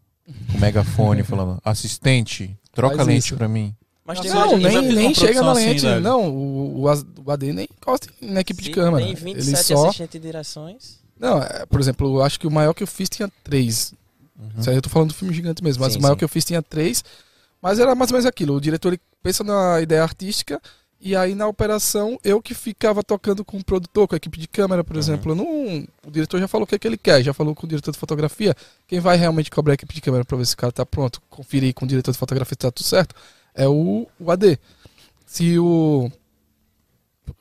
com 0.51 0.57
o 0.57 0.61
megafone, 0.61 1.23
falando: 1.25 1.61
assistente, 1.65 2.57
troca 2.73 2.97
Faz 2.97 3.09
lente 3.09 3.35
pra 3.35 3.49
mim. 3.49 3.75
Mas 4.05 4.21
tem 4.21 4.31
Não, 4.31 4.57
nem, 4.57 4.83
nem 4.83 5.13
chega 5.15 5.43
na 5.43 5.51
assim, 5.51 5.67
lente. 5.67 5.81
velho. 5.83 6.01
não, 6.01 6.29
o, 6.31 6.83
o, 6.83 7.31
AD 7.31 7.53
nem 7.53 7.65
encosta 7.77 8.07
na 8.21 8.41
equipe 8.41 8.63
de 8.63 8.69
Sim, 8.69 8.75
câmera. 8.75 9.05
Tem 9.05 9.13
Ele 9.15 9.21
27 9.35 9.65
só. 9.65 9.89
assistentes 9.89 10.13
de 10.13 10.25
direções. 10.25 11.01
Não, 11.19 11.43
é, 11.43 11.67
por 11.67 11.81
exemplo, 11.81 12.19
eu 12.19 12.23
acho 12.23 12.39
que 12.39 12.47
o 12.47 12.51
maior 12.51 12.73
que 12.73 12.85
eu 12.85 12.87
fiz 12.87 13.09
tinha 13.09 13.29
três. 13.43 13.93
Uhum. 14.39 14.61
Isso 14.61 14.71
aí 14.71 14.77
eu 14.77 14.83
tô 14.83 14.89
falando 14.89 15.09
do 15.09 15.15
filme 15.15 15.35
gigante 15.35 15.65
mesmo, 15.65 15.83
mas 15.83 15.95
Sim, 15.95 15.99
o 15.99 16.03
maior 16.03 16.15
sim. 16.15 16.19
que 16.19 16.25
eu 16.25 16.29
fiz 16.29 16.45
tinha 16.45 16.63
três. 16.63 17.03
Mas 17.67 17.81
era 17.81 17.97
mais 17.97 18.13
ou 18.13 18.15
menos 18.15 18.27
aquilo. 18.27 18.55
O 18.55 18.61
diretor 18.61 18.93
ele 18.93 19.01
pensa 19.21 19.43
na 19.43 19.81
ideia 19.81 20.01
artística 20.01 20.63
e 21.01 21.17
aí 21.17 21.35
na 21.35 21.49
operação 21.49 22.17
eu 22.23 22.41
que 22.41 22.55
ficava 22.55 23.03
tocando 23.03 23.45
com 23.45 23.57
o 23.59 23.65
produtor, 23.65 24.07
com 24.07 24.15
a 24.15 24.17
equipe 24.19 24.39
de 24.39 24.47
câmera, 24.47 24.85
por 24.85 24.95
Uhum. 24.95 25.01
exemplo. 25.01 25.35
Não, 25.35 25.85
o 26.07 26.11
diretor 26.13 26.39
já 26.39 26.47
falou 26.47 26.63
o 26.63 26.67
que, 26.69 26.77
é 26.77 26.79
que 26.79 26.87
ele 26.87 26.97
quer, 26.97 27.25
já 27.25 27.35
falou 27.35 27.57
com 27.57 27.67
o 27.67 27.69
diretor 27.69 27.91
de 27.91 27.99
fotografia. 27.99 28.55
Quem 28.87 29.01
vai 29.01 29.17
realmente 29.17 29.51
cobrar 29.51 29.73
a 29.73 29.75
equipe 29.75 29.93
de 29.93 30.01
câmera 30.01 30.25
pra 30.25 30.39
ver 30.39 30.47
se 30.47 30.55
o 30.55 30.57
cara 30.57 30.71
tá 30.71 30.87
pronto, 30.87 31.21
conferir 31.29 31.75
com 31.75 31.85
o 31.85 31.89
diretor 31.89 32.13
de 32.13 32.19
fotografia 32.19 32.53
se 32.55 32.57
tá 32.59 32.71
tudo 32.71 32.87
certo, 32.87 33.17
é 33.53 33.67
o, 33.67 34.07
o 34.21 34.31
AD. 34.31 34.61
Se 35.27 35.59
o. 35.59 36.09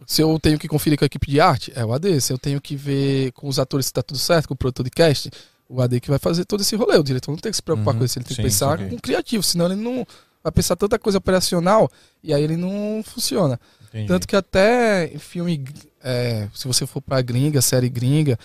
Se 0.07 0.23
eu 0.23 0.39
tenho 0.39 0.57
que 0.57 0.67
conferir 0.67 0.97
com 0.97 1.05
a 1.05 1.07
equipe 1.07 1.29
de 1.29 1.39
arte, 1.39 1.71
é 1.75 1.85
o 1.85 1.93
AD. 1.93 2.19
Se 2.19 2.33
eu 2.33 2.39
tenho 2.39 2.59
que 2.59 2.75
ver 2.75 3.31
com 3.33 3.47
os 3.47 3.59
atores 3.59 3.85
se 3.85 3.93
tá 3.93 4.01
tudo 4.01 4.17
certo, 4.17 4.47
com 4.47 4.55
o 4.55 4.57
produtor 4.57 4.83
de 4.85 4.89
cast, 4.89 5.29
o 5.67 5.81
AD 5.81 5.99
que 5.99 6.09
vai 6.09 6.19
fazer 6.19 6.45
todo 6.45 6.61
esse 6.61 6.75
rolê. 6.75 6.97
O 6.97 7.03
diretor 7.03 7.31
não 7.31 7.37
tem 7.37 7.51
que 7.51 7.55
se 7.55 7.63
preocupar 7.63 7.93
Uhum, 7.93 7.99
com 7.99 8.05
isso, 8.05 8.17
ele 8.17 8.25
tem 8.25 8.35
sim, 8.35 8.41
que 8.41 8.47
pensar 8.47 8.77
com 8.77 8.97
criativo, 8.97 9.43
senão 9.43 9.65
ele 9.65 9.75
não 9.75 10.05
vai 10.43 10.51
pensar 10.51 10.75
tanta 10.75 10.99
coisa 10.99 11.17
operacional 11.17 11.89
e 12.23 12.33
aí 12.33 12.43
ele 12.43 12.55
não 12.55 13.01
funciona. 13.03 13.59
Entendi. 13.89 14.07
Tanto 14.07 14.27
que 14.27 14.35
até 14.35 15.07
em 15.07 15.17
filme, 15.17 15.63
é, 16.03 16.47
se 16.53 16.67
você 16.67 16.85
for 16.85 17.01
pra 17.01 17.21
gringa, 17.21 17.61
série 17.61 17.89
gringa, 17.89 18.37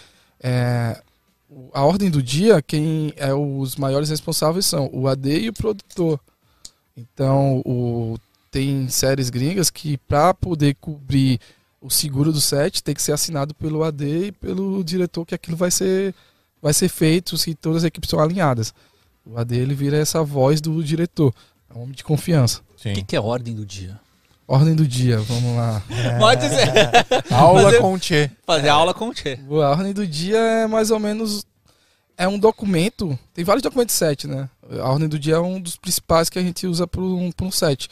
é, 0.42 1.00
a 1.72 1.84
ordem 1.84 2.08
do 2.08 2.22
dia, 2.22 2.62
quem 2.62 3.12
é 3.16 3.34
os 3.34 3.76
maiores 3.76 4.08
responsáveis 4.08 4.64
são 4.64 4.88
o 4.92 5.08
AD 5.08 5.40
e 5.40 5.48
o 5.48 5.52
produtor. 5.52 6.20
Então, 6.96 7.60
o, 7.64 8.16
tem 8.50 8.88
séries 8.88 9.30
gringas 9.30 9.70
que 9.70 9.96
para 9.98 10.32
poder 10.34 10.76
cobrir 10.80 11.40
o 11.80 11.90
seguro 11.90 12.32
do 12.32 12.40
set 12.40 12.82
tem 12.82 12.94
que 12.94 13.02
ser 13.02 13.12
assinado 13.12 13.54
pelo 13.54 13.82
AD 13.82 14.26
e 14.26 14.32
pelo 14.32 14.82
diretor 14.84 15.24
que 15.24 15.34
aquilo 15.34 15.56
vai 15.56 15.70
ser 15.70 16.14
vai 16.62 16.72
ser 16.72 16.88
feito 16.88 17.36
se 17.36 17.54
todas 17.54 17.78
as 17.78 17.84
equipes 17.84 18.08
estão 18.08 18.20
alinhadas. 18.20 18.72
O 19.24 19.38
AD 19.38 19.56
ele 19.56 19.74
vira 19.74 19.96
essa 19.96 20.22
voz 20.22 20.60
do 20.60 20.82
diretor, 20.82 21.32
é 21.72 21.78
um 21.78 21.82
homem 21.82 21.94
de 21.94 22.02
confiança. 22.04 22.60
O 22.78 22.82
que, 22.82 23.02
que 23.02 23.16
é 23.16 23.20
ordem 23.20 23.54
do 23.54 23.64
dia? 23.66 23.98
Ordem 24.48 24.74
do 24.74 24.86
dia, 24.86 25.18
vamos 25.18 25.56
lá. 25.56 25.80
Pode 26.18 26.42
ser. 26.48 26.70
Aula 27.32 27.62
Mas 27.64 27.74
eu- 27.74 27.80
com 27.80 27.92
o 27.94 27.98
Tchê. 27.98 28.30
Fazer 28.44 28.68
aula 28.68 28.92
com 28.92 29.08
o 29.08 29.14
Tchê. 29.14 29.38
A 29.48 29.70
ordem 29.70 29.92
do 29.92 30.04
dia 30.06 30.38
é 30.38 30.66
mais 30.66 30.90
ou 30.90 30.98
menos. 30.98 31.46
É 32.16 32.26
um 32.26 32.38
documento. 32.38 33.16
Tem 33.32 33.44
vários 33.44 33.62
documentos 33.62 33.94
set, 33.94 34.26
né? 34.26 34.48
A 34.80 34.90
ordem 34.90 35.08
do 35.08 35.18
dia 35.18 35.36
é 35.36 35.38
um 35.38 35.60
dos 35.60 35.76
principais 35.76 36.28
que 36.28 36.38
a 36.38 36.42
gente 36.42 36.66
usa 36.66 36.86
para 36.86 37.00
um, 37.00 37.30
pra 37.30 37.46
um 37.46 37.50
set. 37.52 37.88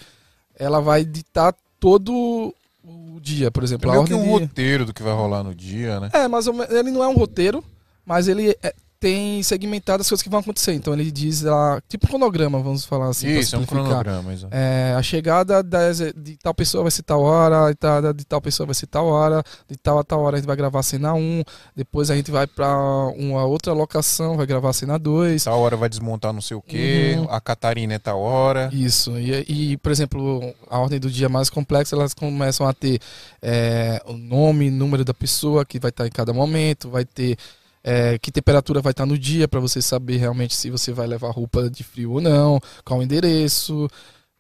Ela 0.59 0.81
vai 0.81 1.05
ditar 1.05 1.55
todo 1.79 2.53
o 2.85 3.21
dia, 3.21 3.51
por 3.51 3.63
É 3.63 3.67
exemplo. 3.67 3.89
a 3.91 3.95
meio 3.95 4.05
que 4.05 4.13
ordem 4.15 4.29
um 4.35 4.39
de... 4.39 4.45
roteiro 4.45 4.85
do 4.85 4.93
que 4.93 5.03
vai 5.03 5.15
rolar 5.15 5.45
no 5.45 5.55
dia, 5.55 6.01
né? 6.01 6.11
É, 6.13 6.27
mais 6.27 6.47
ou 6.49 6.53
menos. 6.55 6.75
Ele 6.75 6.91
não 6.91 7.03
é 7.05 7.09
um 7.09 7.15
roteiro, 7.15 7.63
mas 8.09 8.27
ele 8.27 8.57
é- 8.63 8.75
tem 9.01 9.41
segmentado 9.45 10.01
as 10.01 10.09
coisas 10.09 10.25
que 10.25 10.29
vão 10.29 10.41
acontecer. 10.41 10.73
Então 10.73 10.93
ele 10.93 11.09
diz 11.13 11.43
lá. 11.43 11.81
Tipo 11.89 12.07
um 12.07 12.11
cronograma, 12.11 12.59
vamos 12.59 12.85
falar 12.85 13.07
assim. 13.11 13.29
Isso, 13.29 13.55
é 13.55 13.59
um 13.61 13.65
cronograma, 13.65 14.33
exato. 14.33 14.53
É, 14.53 14.93
a 14.99 15.01
chegada 15.05 15.63
das- 15.63 15.99
de 16.17 16.37
tal 16.43 16.53
pessoa 16.53 16.83
vai 16.83 16.91
ser 16.91 17.05
tal 17.05 17.23
hora, 17.23 17.67
a 17.67 17.71
entrada 17.71 18.13
de 18.13 18.25
tal 18.25 18.41
pessoa 18.41 18.67
vai 18.67 18.75
ser 18.75 18.89
tal 18.89 19.07
hora, 19.07 19.41
de 19.71 19.77
tal 19.77 20.01
a 20.01 20.03
tal 20.03 20.21
hora 20.23 20.35
a 20.35 20.39
gente 20.41 20.49
vai 20.49 20.57
gravar 20.57 20.81
a 20.81 20.83
cena 20.83 21.15
1, 21.15 21.45
depois 21.77 22.11
a 22.11 22.17
gente 22.17 22.33
vai 22.33 22.45
pra 22.49 22.77
uma 23.17 23.45
outra 23.45 23.73
locação, 23.73 24.37
vai 24.37 24.47
gravar 24.47 24.71
a 24.71 24.73
cena 24.73 24.99
2. 24.99 25.45
Tal 25.45 25.61
hora 25.61 25.77
vai 25.77 25.89
desmontar 25.89 26.33
não 26.33 26.41
sei 26.41 26.57
o 26.57 26.61
quê, 26.61 27.15
Uhum. 27.21 27.27
a 27.31 27.41
Catarina 27.41 27.95
é 27.95 27.99
tal 28.01 28.19
hora. 28.21 28.69
Isso, 28.73 29.17
e, 29.17 29.45
e, 29.75 29.77
por 29.77 29.93
exemplo, 29.93 30.53
a 30.69 30.77
ordem 30.81 30.99
do 30.99 31.09
dia 31.09 31.29
mais 31.29 31.49
complexa, 31.49 31.95
elas 31.95 32.15
começam 32.15 32.67
a 32.67 32.75
ter 32.75 32.99
é, 33.41 34.03
o 34.07 34.15
nome, 34.15 34.73
número 34.73 35.05
da 35.05 35.15
pessoa 35.15 35.65
que 35.65 35.79
vai 35.79 35.91
estar 35.91 36.05
em 36.05 36.11
cada 36.11 36.33
momento, 36.33 36.91
vai 36.91 37.05
ter 37.05 37.39
é, 37.83 38.19
que 38.19 38.31
temperatura 38.33 38.81
vai 38.81 38.91
estar 38.93 39.07
no 39.07 39.19
dia 39.19 39.47
para 39.49 39.61
você 39.61 39.81
saber 39.81 40.17
realmente 40.17 40.55
se 40.55 40.71
você 40.71 40.93
vai 40.93 41.07
levar 41.07 41.31
roupa 41.31 41.69
de 41.71 41.83
frio 41.85 42.13
ou 42.13 42.21
não, 42.21 42.61
qual 42.85 43.01
o 43.01 43.03
endereço. 43.03 43.89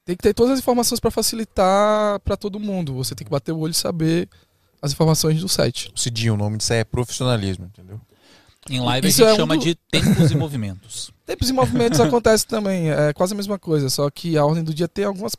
Tem 0.04 0.16
que 0.16 0.22
ter 0.22 0.32
todas 0.34 0.54
as 0.54 0.58
informações 0.60 1.00
para 1.00 1.10
facilitar 1.10 2.18
para 2.20 2.36
todo 2.36 2.58
mundo. 2.58 2.94
Você 2.94 3.14
tem 3.14 3.24
que 3.24 3.30
bater 3.30 3.52
o 3.52 3.58
olho 3.58 3.72
e 3.72 3.74
saber 3.74 4.28
as 4.80 4.92
informações 4.92 5.40
do 5.40 5.48
site. 5.48 5.92
Cidinho, 5.94 6.34
o 6.34 6.36
nome 6.36 6.56
disso 6.56 6.72
é 6.72 6.82
profissionalismo, 6.84 7.66
entendeu? 7.66 8.00
Em 8.70 8.80
live 8.80 9.08
Isso 9.08 9.22
a 9.24 9.28
gente 9.28 9.30
é 9.30 9.34
um 9.34 9.36
chama 9.36 9.56
do- 9.56 9.62
de 9.64 9.74
tempos 9.74 10.30
e 10.30 10.36
movimentos. 10.36 11.10
Tempos 11.24 11.50
e 11.50 11.52
movimentos 11.52 12.00
acontece 12.00 12.46
também, 12.46 12.90
é 12.90 13.12
quase 13.12 13.34
a 13.34 13.36
mesma 13.36 13.58
coisa, 13.58 13.90
só 13.90 14.08
que 14.10 14.38
a 14.38 14.44
ordem 14.46 14.64
do 14.64 14.72
dia 14.72 14.88
tem 14.88 15.04
algumas 15.04 15.34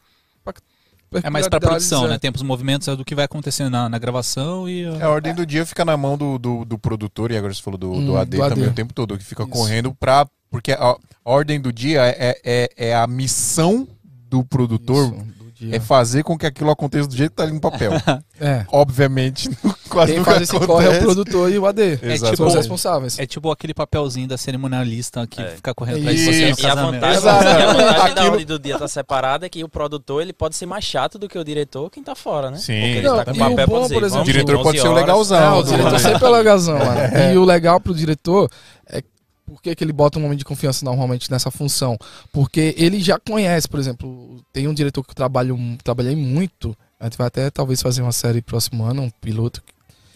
É 1.23 1.29
mais 1.29 1.47
pra 1.47 1.59
produção, 1.59 2.05
é. 2.05 2.09
né? 2.09 2.19
Tempos, 2.19 2.41
movimentos 2.41 2.87
é 2.87 2.95
do 2.95 3.03
que 3.03 3.15
vai 3.15 3.25
acontecer 3.25 3.69
na, 3.69 3.89
na 3.89 3.97
gravação 3.97 4.69
e. 4.69 4.83
É, 4.83 5.03
a 5.03 5.09
ordem 5.09 5.33
do 5.33 5.45
dia 5.45 5.65
fica 5.65 5.83
na 5.83 5.97
mão 5.97 6.17
do, 6.17 6.37
do, 6.37 6.65
do 6.65 6.77
produtor, 6.77 7.31
e 7.31 7.37
agora 7.37 7.53
você 7.53 7.61
falou 7.61 7.77
do, 7.77 7.91
do 7.91 8.13
Hum, 8.13 8.17
AD 8.17 8.37
do 8.37 8.49
também 8.49 8.63
AD. 8.65 8.71
o 8.71 8.75
tempo 8.75 8.93
todo, 8.93 9.17
que 9.17 9.23
fica 9.23 9.43
Isso. 9.43 9.51
correndo 9.51 9.93
pra. 9.93 10.27
Porque 10.51 10.71
a, 10.71 10.77
a 10.89 10.97
ordem 11.23 11.59
do 11.59 11.71
dia 11.71 12.01
é, 12.05 12.39
é, 12.43 12.69
é 12.75 12.95
a 12.95 13.05
missão 13.05 13.87
do 14.03 14.43
produtor 14.43 15.13
Isso, 15.13 15.38
é 15.71 15.79
fazer 15.79 16.23
com 16.23 16.37
que 16.37 16.45
aquilo 16.45 16.69
aconteça 16.71 17.07
do 17.07 17.15
jeito 17.15 17.31
que 17.31 17.35
tá 17.37 17.43
ali 17.43 17.53
no 17.53 17.61
papel. 17.61 17.91
É. 18.41 18.65
Obviamente, 18.71 19.49
quase 19.89 20.13
Quem 20.13 20.19
nunca 20.19 20.31
faz 20.31 20.43
esse 20.43 20.57
corre 20.65 20.85
é 20.87 20.89
o 20.97 20.99
produtor 21.01 21.51
e 21.51 21.59
o 21.59 21.65
AD. 21.65 21.99
É 22.01 22.13
Exato. 22.13 22.37
São 22.37 22.45
os 22.45 22.53
tipo- 22.53 22.57
responsáveis. 22.61 23.19
É 23.19 23.25
tipo 23.25 23.51
aquele 23.51 23.73
papelzinho 23.73 24.29
da 24.29 24.37
cerimonialista 24.37 25.27
que 25.27 25.41
É. 25.41 25.47
fica 25.49 25.73
correndo 25.75 25.97
atrás 25.97 26.17
de 26.17 26.23
você 26.23 26.31
no 26.45 26.49
Isso. 26.51 26.61
E 26.61 26.65
a 26.65 26.69
casamento. 26.69 26.93
vantagem, 27.01 27.23
e 27.25 27.27
a 27.27 27.73
vantagem 27.73 27.95
da 27.95 28.05
Aquilo- 28.05 28.31
ordem 28.31 28.45
do 28.45 28.57
dia 28.57 28.73
estar 28.75 28.87
separada 28.87 29.45
é 29.45 29.49
que 29.49 29.61
o 29.61 29.67
produtor 29.67 30.21
ele 30.21 30.31
pode 30.31 30.55
ser 30.55 30.65
mais 30.67 30.85
chato 30.85 31.19
do 31.19 31.27
que 31.27 31.37
o 31.37 31.43
diretor, 31.43 31.89
quem 31.89 32.01
tá 32.01 32.15
fora, 32.15 32.49
né? 32.49 32.57
Sim. 32.59 32.79
Porque 32.79 32.97
ele 32.99 33.01
Não, 33.09 33.15
tá 33.17 33.25
com 33.25 33.31
e 33.31 33.37
papel 33.39 33.51
o 33.51 33.55
pra 33.55 33.65
bom, 33.67 33.81
dizer, 33.81 33.93
por 33.95 34.03
exemplo, 34.03 34.21
O 34.21 34.25
diretor 34.25 34.55
11 34.55 34.63
pode 34.63 34.79
ser 34.79 34.87
o 34.87 34.93
legalzão. 34.93 35.39
Não, 35.51 35.59
o 35.59 35.63
diretor 35.65 35.91
né? 35.91 35.99
sempre 35.99 36.23
é 36.25 36.29
legazão, 36.29 36.79
mano. 36.79 37.33
E 37.33 37.37
o 37.37 37.43
legal 37.43 37.81
pro 37.81 37.93
diretor 37.93 38.49
é 38.89 39.03
por 39.49 39.61
que 39.61 39.75
que 39.75 39.83
ele 39.83 39.91
bota 39.91 40.19
um 40.19 40.25
homem 40.25 40.37
de 40.37 40.45
confiança 40.45 40.85
normalmente 40.85 41.31
nessa 41.31 41.49
função? 41.49 41.97
Porque 42.31 42.75
ele 42.77 43.01
já 43.01 43.17
conhece, 43.19 43.67
por 43.67 43.79
exemplo, 43.79 44.43
tem 44.53 44.67
um 44.67 44.73
diretor 44.73 45.03
que 45.03 45.11
eu 45.11 45.15
trabalho, 45.15 45.57
trabalhei 45.83 46.15
muito. 46.15 46.77
A 46.99 47.05
gente 47.05 47.17
vai 47.17 47.27
até 47.27 47.49
talvez 47.49 47.81
fazer 47.81 48.01
uma 48.01 48.11
série 48.11 48.41
próximo 48.41 48.83
ano, 48.83 49.03
um 49.03 49.09
piloto. 49.09 49.63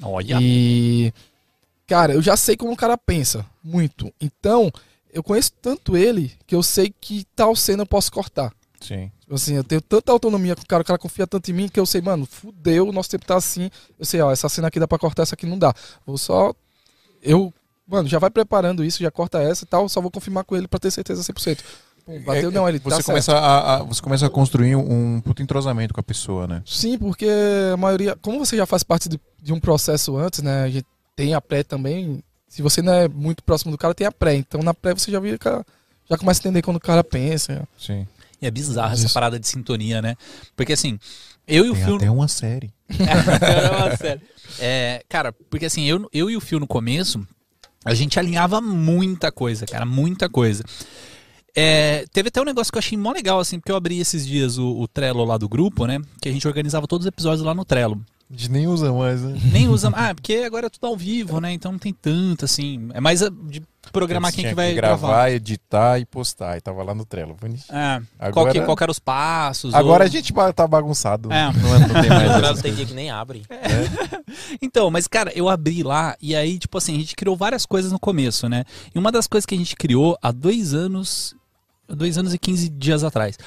Olha. 0.01 0.37
E. 0.39 1.11
Cara, 1.87 2.13
eu 2.13 2.21
já 2.21 2.37
sei 2.37 2.55
como 2.55 2.71
o 2.71 2.77
cara 2.77 2.97
pensa. 2.97 3.45
Muito. 3.63 4.13
Então, 4.21 4.71
eu 5.11 5.23
conheço 5.23 5.51
tanto 5.61 5.97
ele 5.97 6.31
que 6.45 6.55
eu 6.55 6.61
sei 6.61 6.93
que 7.01 7.25
tal 7.35 7.55
cena 7.55 7.83
eu 7.83 7.87
posso 7.87 8.11
cortar. 8.11 8.53
Sim. 8.79 9.11
Tipo 9.21 9.35
Assim, 9.35 9.55
eu 9.55 9.63
tenho 9.63 9.81
tanta 9.81 10.11
autonomia 10.11 10.55
com 10.55 10.61
o 10.61 10.67
cara, 10.67 10.83
o 10.83 10.85
cara 10.85 10.99
confia 10.99 11.25
tanto 11.25 11.49
em 11.49 11.53
mim 11.53 11.67
que 11.67 11.79
eu 11.79 11.85
sei, 11.85 12.01
mano, 12.01 12.25
fudeu, 12.25 12.87
o 12.87 12.91
nosso 12.91 13.09
tempo 13.09 13.25
tá 13.25 13.35
assim. 13.35 13.69
Eu 13.97 14.05
sei, 14.05 14.21
ó, 14.21 14.31
essa 14.31 14.47
cena 14.49 14.67
aqui 14.67 14.79
dá 14.79 14.87
pra 14.87 14.99
cortar, 14.99 15.23
essa 15.23 15.35
aqui 15.35 15.45
não 15.45 15.57
dá. 15.57 15.73
Vou 16.05 16.17
só. 16.17 16.53
Eu. 17.21 17.53
Mano, 17.87 18.07
já 18.07 18.17
vai 18.19 18.29
preparando 18.29 18.83
isso, 18.83 19.01
já 19.03 19.11
corta 19.11 19.41
essa 19.41 19.63
e 19.63 19.67
tal, 19.67 19.87
só 19.89 19.99
vou 20.01 20.09
confirmar 20.11 20.43
com 20.45 20.55
ele 20.55 20.67
pra 20.67 20.79
ter 20.79 20.89
certeza 20.91 21.21
100%. 21.21 21.59
Pum, 22.05 22.19
bateu, 22.21 22.49
É, 22.49 22.53
não, 22.53 22.67
ele 22.67 22.79
você 22.79 22.97
tá 22.97 23.03
começa 23.03 23.33
a, 23.33 23.75
a- 23.75 23.83
você 23.83 24.01
começa 24.01 24.25
a 24.25 24.29
construir 24.29 24.75
um 24.75 25.21
puto 25.21 25.41
entrosamento 25.41 25.93
com 25.93 25.99
a 25.99 26.03
pessoa, 26.03 26.47
né? 26.47 26.61
Sim, 26.65 26.97
porque 26.97 27.27
a 27.73 27.77
maioria. 27.77 28.15
Como 28.21 28.39
você 28.45 28.57
já 28.57 28.65
faz 28.65 28.83
parte 28.83 29.07
de, 29.07 29.19
de 29.41 29.53
um 29.53 29.59
processo 29.59 30.17
antes, 30.17 30.41
né? 30.41 30.63
A 30.63 30.69
gente 30.69 30.85
tem 31.15 31.33
a 31.33 31.39
pré 31.39 31.63
também. 31.63 32.21
Se 32.49 32.61
você 32.61 32.81
não 32.81 32.93
é 32.93 33.07
muito 33.07 33.41
próximo 33.43 33.71
do 33.71 33.77
cara, 33.77 33.93
tem 33.93 34.05
a 34.05 34.11
pré. 34.11 34.35
Então 34.35 34.61
na 34.61 34.73
pré 34.73 34.93
você 34.93 35.09
já 35.11 35.19
vira. 35.19 35.37
Já 36.09 36.17
começa 36.17 36.39
a 36.39 36.41
entender 36.41 36.61
quando 36.61 36.77
o 36.77 36.81
cara 36.81 37.03
pensa. 37.05 37.65
Sim. 37.77 38.05
E 38.41 38.45
é 38.47 38.51
bizarro 38.51 38.93
essa 38.93 39.07
parada 39.09 39.39
de 39.39 39.47
sintonia, 39.47 40.01
né? 40.01 40.15
Porque 40.57 40.73
assim, 40.73 40.99
eu 41.47 41.65
e 41.65 41.69
o 41.69 41.73
Tem 41.73 41.85
Phil. 41.85 41.95
até 41.95 42.11
uma 42.11 42.27
série. 42.27 42.73
Caramba, 43.39 43.95
sério. 43.95 44.21
É, 44.59 45.01
cara, 45.07 45.31
porque 45.49 45.65
assim, 45.67 45.85
eu, 45.85 46.09
eu 46.13 46.29
e 46.29 46.35
o 46.35 46.41
Phil 46.41 46.59
no 46.59 46.67
começo, 46.67 47.25
a 47.83 47.93
gente 47.93 48.19
alinhava 48.19 48.61
muita 48.61 49.31
coisa, 49.31 49.65
cara, 49.65 49.85
muita 49.85 50.29
coisa. 50.29 50.63
É, 51.55 52.05
teve 52.11 52.29
até 52.29 52.41
um 52.41 52.45
negócio 52.45 52.71
que 52.71 52.77
eu 52.77 52.79
achei 52.79 52.97
mó 52.97 53.11
legal, 53.11 53.39
assim, 53.39 53.59
porque 53.59 53.71
eu 53.71 53.75
abri 53.75 53.99
esses 53.99 54.25
dias 54.25 54.57
o, 54.57 54.79
o 54.79 54.87
Trello 54.87 55.23
lá 55.23 55.37
do 55.37 55.47
grupo, 55.47 55.85
né? 55.85 56.01
Que 56.21 56.29
a 56.29 56.31
gente 56.31 56.47
organizava 56.47 56.87
todos 56.87 57.05
os 57.05 57.07
episódios 57.07 57.45
lá 57.45 57.53
no 57.53 57.63
Trello. 57.63 58.01
A 58.29 58.33
gente 58.35 58.51
nem 58.51 58.67
usa 58.67 58.91
mais, 58.91 59.21
né? 59.21 59.39
Nem 59.51 59.67
usa. 59.69 59.91
Ah, 59.93 60.15
porque 60.15 60.33
agora 60.37 60.65
é 60.65 60.69
tudo 60.69 60.87
ao 60.87 60.97
vivo, 60.97 61.39
né? 61.39 61.53
Então 61.53 61.71
não 61.71 61.79
tem 61.79 61.93
tanto, 61.93 62.45
assim. 62.45 62.89
É 62.93 62.99
mais 62.99 63.19
de 63.19 63.61
programar 63.93 64.33
quem 64.33 64.43
que 64.45 64.53
vai 64.53 64.73
gravar, 64.73 65.07
gravar. 65.07 65.31
editar 65.31 65.99
e 65.99 66.05
postar. 66.05 66.57
E 66.57 66.61
tava 66.61 66.83
lá 66.83 66.93
no 66.93 67.05
Trello. 67.05 67.35
Bonitinho. 67.39 67.77
É, 67.77 68.01
qual, 68.31 68.45
Agora- 68.45 68.51
que, 68.51 68.61
qual 68.61 68.75
que 68.75 68.83
eram 68.83 68.91
os 68.91 68.99
passos? 68.99 69.73
Agora 69.73 70.03
ou- 70.03 70.07
a 70.07 70.09
gente 70.09 70.33
tá 70.53 70.67
bagunçado. 70.67 71.31
É. 71.31 71.51
Não, 71.53 71.75
é- 71.75 71.79
não 71.79 72.01
tem 72.01 72.09
mais 72.09 72.35
Trello 72.35 72.61
tem 72.61 72.73
dia 72.73 72.85
que 72.85 72.93
nem 72.93 73.09
abre. 73.09 73.43
Então, 74.61 74.89
mas 74.89 75.07
cara, 75.07 75.31
eu 75.35 75.47
abri 75.47 75.83
lá 75.83 76.15
e 76.21 76.35
aí, 76.35 76.57
tipo 76.57 76.77
assim, 76.77 76.95
a 76.95 76.99
gente 76.99 77.15
criou 77.15 77.35
várias 77.35 77.65
coisas 77.65 77.91
no 77.91 77.99
começo, 77.99 78.49
né? 78.49 78.65
E 78.93 78.97
uma 78.97 79.11
das 79.11 79.27
coisas 79.27 79.45
que 79.45 79.53
a 79.53 79.57
gente 79.57 79.75
criou 79.75 80.17
há 80.21 80.31
dois 80.31 80.73
anos, 80.73 81.35
dois 81.87 82.17
anos 82.17 82.33
e 82.33 82.39
15 82.39 82.69
dias 82.69 83.03
atrás, 83.03 83.37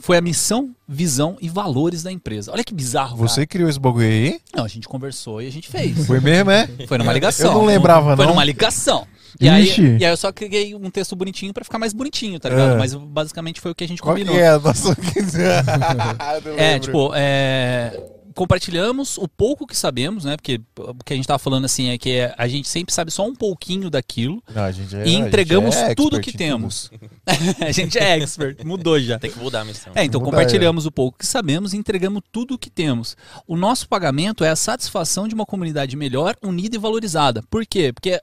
foi 0.00 0.16
a 0.16 0.20
missão, 0.20 0.70
visão 0.88 1.36
e 1.40 1.48
valores 1.48 2.02
da 2.02 2.10
empresa. 2.12 2.52
Olha 2.52 2.64
que 2.64 2.74
bizarro, 2.74 3.16
Você 3.16 3.46
criou 3.46 3.68
esse 3.68 3.78
bagulho 3.80 4.06
aí? 4.06 4.30
cara. 4.30 4.42
Não, 4.56 4.64
a 4.64 4.68
gente 4.68 4.88
conversou 4.88 5.42
e 5.42 5.46
a 5.46 5.50
gente 5.50 5.68
fez. 5.68 6.06
Foi 6.06 6.20
mesmo, 6.20 6.50
é? 6.50 6.68
Foi 6.86 6.98
numa 6.98 7.12
ligação. 7.12 7.52
Eu 7.52 7.58
não 7.58 7.64
lembrava, 7.64 8.16
Foi 8.16 8.24
não. 8.26 8.32
numa 8.32 8.44
ligação. 8.44 9.06
E 9.40 9.48
aí, 9.48 9.68
e 10.00 10.04
aí 10.04 10.10
eu 10.10 10.16
só 10.16 10.32
criei 10.32 10.74
um 10.74 10.90
texto 10.90 11.14
bonitinho 11.14 11.52
pra 11.52 11.62
ficar 11.62 11.78
mais 11.78 11.92
bonitinho, 11.92 12.40
tá 12.40 12.48
ligado? 12.48 12.72
É. 12.72 12.76
Mas 12.78 12.94
basicamente 12.94 13.60
foi 13.60 13.70
o 13.70 13.74
que 13.74 13.84
a 13.84 13.88
gente 13.88 14.00
Qual 14.02 14.16
que 14.16 14.22
combinou. 14.24 14.42
é 14.42 14.48
a 14.48 14.58
nossa... 14.58 14.96
Eu 16.44 16.52
não 16.52 16.58
É, 16.58 16.78
tipo, 16.78 17.12
é, 17.14 18.00
compartilhamos 18.38 19.18
o 19.18 19.26
pouco 19.26 19.66
que 19.66 19.76
sabemos, 19.76 20.24
né? 20.24 20.36
Porque 20.36 20.60
o 20.78 20.94
que 21.04 21.12
a 21.12 21.16
gente 21.16 21.26
tava 21.26 21.40
falando 21.40 21.64
assim 21.64 21.88
é 21.88 21.98
que 21.98 22.20
a 22.38 22.46
gente 22.46 22.68
sempre 22.68 22.94
sabe 22.94 23.10
só 23.10 23.26
um 23.26 23.34
pouquinho 23.34 23.90
daquilo 23.90 24.40
Não, 24.54 24.62
a 24.62 24.70
gente 24.70 24.94
é, 24.94 24.98
e 24.98 25.02
a 25.02 25.06
gente 25.06 25.26
entregamos 25.26 25.74
é 25.74 25.92
tudo 25.92 26.20
que 26.20 26.30
tudo. 26.30 26.38
temos. 26.38 26.88
a 27.60 27.72
gente 27.72 27.98
é 27.98 28.16
expert, 28.16 28.64
mudou 28.64 29.00
já. 29.00 29.18
Tem 29.18 29.28
que 29.28 29.40
mudar 29.40 29.62
a 29.62 29.64
missão. 29.64 29.92
É, 29.92 30.04
então 30.04 30.20
Muda 30.20 30.30
compartilhamos 30.30 30.86
o 30.86 30.92
pouco 30.92 31.18
que 31.18 31.26
sabemos 31.26 31.74
e 31.74 31.76
entregamos 31.76 32.22
tudo 32.30 32.54
o 32.54 32.58
que 32.58 32.70
temos. 32.70 33.16
O 33.44 33.56
nosso 33.56 33.88
pagamento 33.88 34.44
é 34.44 34.50
a 34.50 34.56
satisfação 34.56 35.26
de 35.26 35.34
uma 35.34 35.44
comunidade 35.44 35.96
melhor, 35.96 36.36
unida 36.40 36.76
e 36.76 36.78
valorizada. 36.78 37.42
Por 37.50 37.66
quê? 37.66 37.92
Porque 37.92 38.22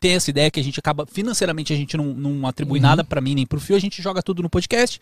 tem 0.00 0.12
essa 0.12 0.30
ideia 0.30 0.50
que 0.50 0.60
a 0.60 0.62
gente 0.64 0.78
acaba, 0.78 1.06
financeiramente, 1.06 1.72
a 1.72 1.76
gente 1.76 1.96
não, 1.96 2.06
não 2.06 2.46
atribui 2.46 2.80
nada 2.80 3.02
pra 3.04 3.20
mim 3.20 3.34
nem 3.34 3.46
pro 3.46 3.60
Fio, 3.60 3.76
a 3.76 3.80
gente 3.80 4.00
joga 4.02 4.22
tudo 4.22 4.42
no 4.42 4.50
podcast. 4.50 5.00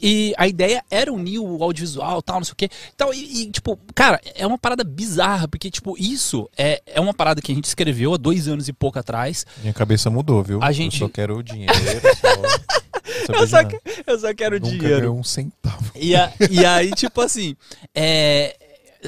E 0.00 0.32
a 0.38 0.46
ideia 0.46 0.84
era 0.88 1.12
unir 1.12 1.40
o 1.40 1.60
audiovisual 1.62 2.22
tal, 2.22 2.36
não 2.36 2.44
sei 2.44 2.52
o 2.52 2.56
quê. 2.56 2.68
Então, 2.94 3.12
e, 3.12 3.42
e, 3.42 3.50
tipo, 3.50 3.76
cara, 3.96 4.20
é 4.36 4.46
uma 4.46 4.56
parada 4.56 4.84
bizarra, 4.84 5.48
porque, 5.48 5.70
tipo, 5.72 5.96
isso 5.98 6.48
é, 6.56 6.80
é 6.86 7.00
uma 7.00 7.12
parada 7.12 7.42
que 7.42 7.50
a 7.50 7.54
gente 7.54 7.64
escreveu 7.64 8.14
há 8.14 8.16
dois 8.16 8.46
anos 8.46 8.68
e 8.68 8.72
pouco 8.72 8.96
atrás. 8.98 9.44
Minha 9.60 9.74
cabeça 9.74 10.08
mudou, 10.08 10.40
viu? 10.44 10.62
A 10.62 10.70
gente- 10.70 11.00
Eu 11.02 11.08
só 11.08 11.12
quero 11.12 11.36
o 11.38 11.42
dinheiro. 11.42 11.72
Só... 12.20 13.34
Eu 13.34 13.46
só, 13.48 13.64
que- 13.64 13.78
eu 14.06 14.18
só 14.18 14.34
quero 14.34 14.60
Nunca 14.60 14.70
dinheiro. 14.78 15.12
um 15.14 15.24
centavo. 15.24 15.90
E, 15.94 16.14
a- 16.14 16.32
e 16.50 16.64
aí, 16.64 16.90
tipo 16.92 17.20
assim, 17.20 17.56
é, 17.94 18.54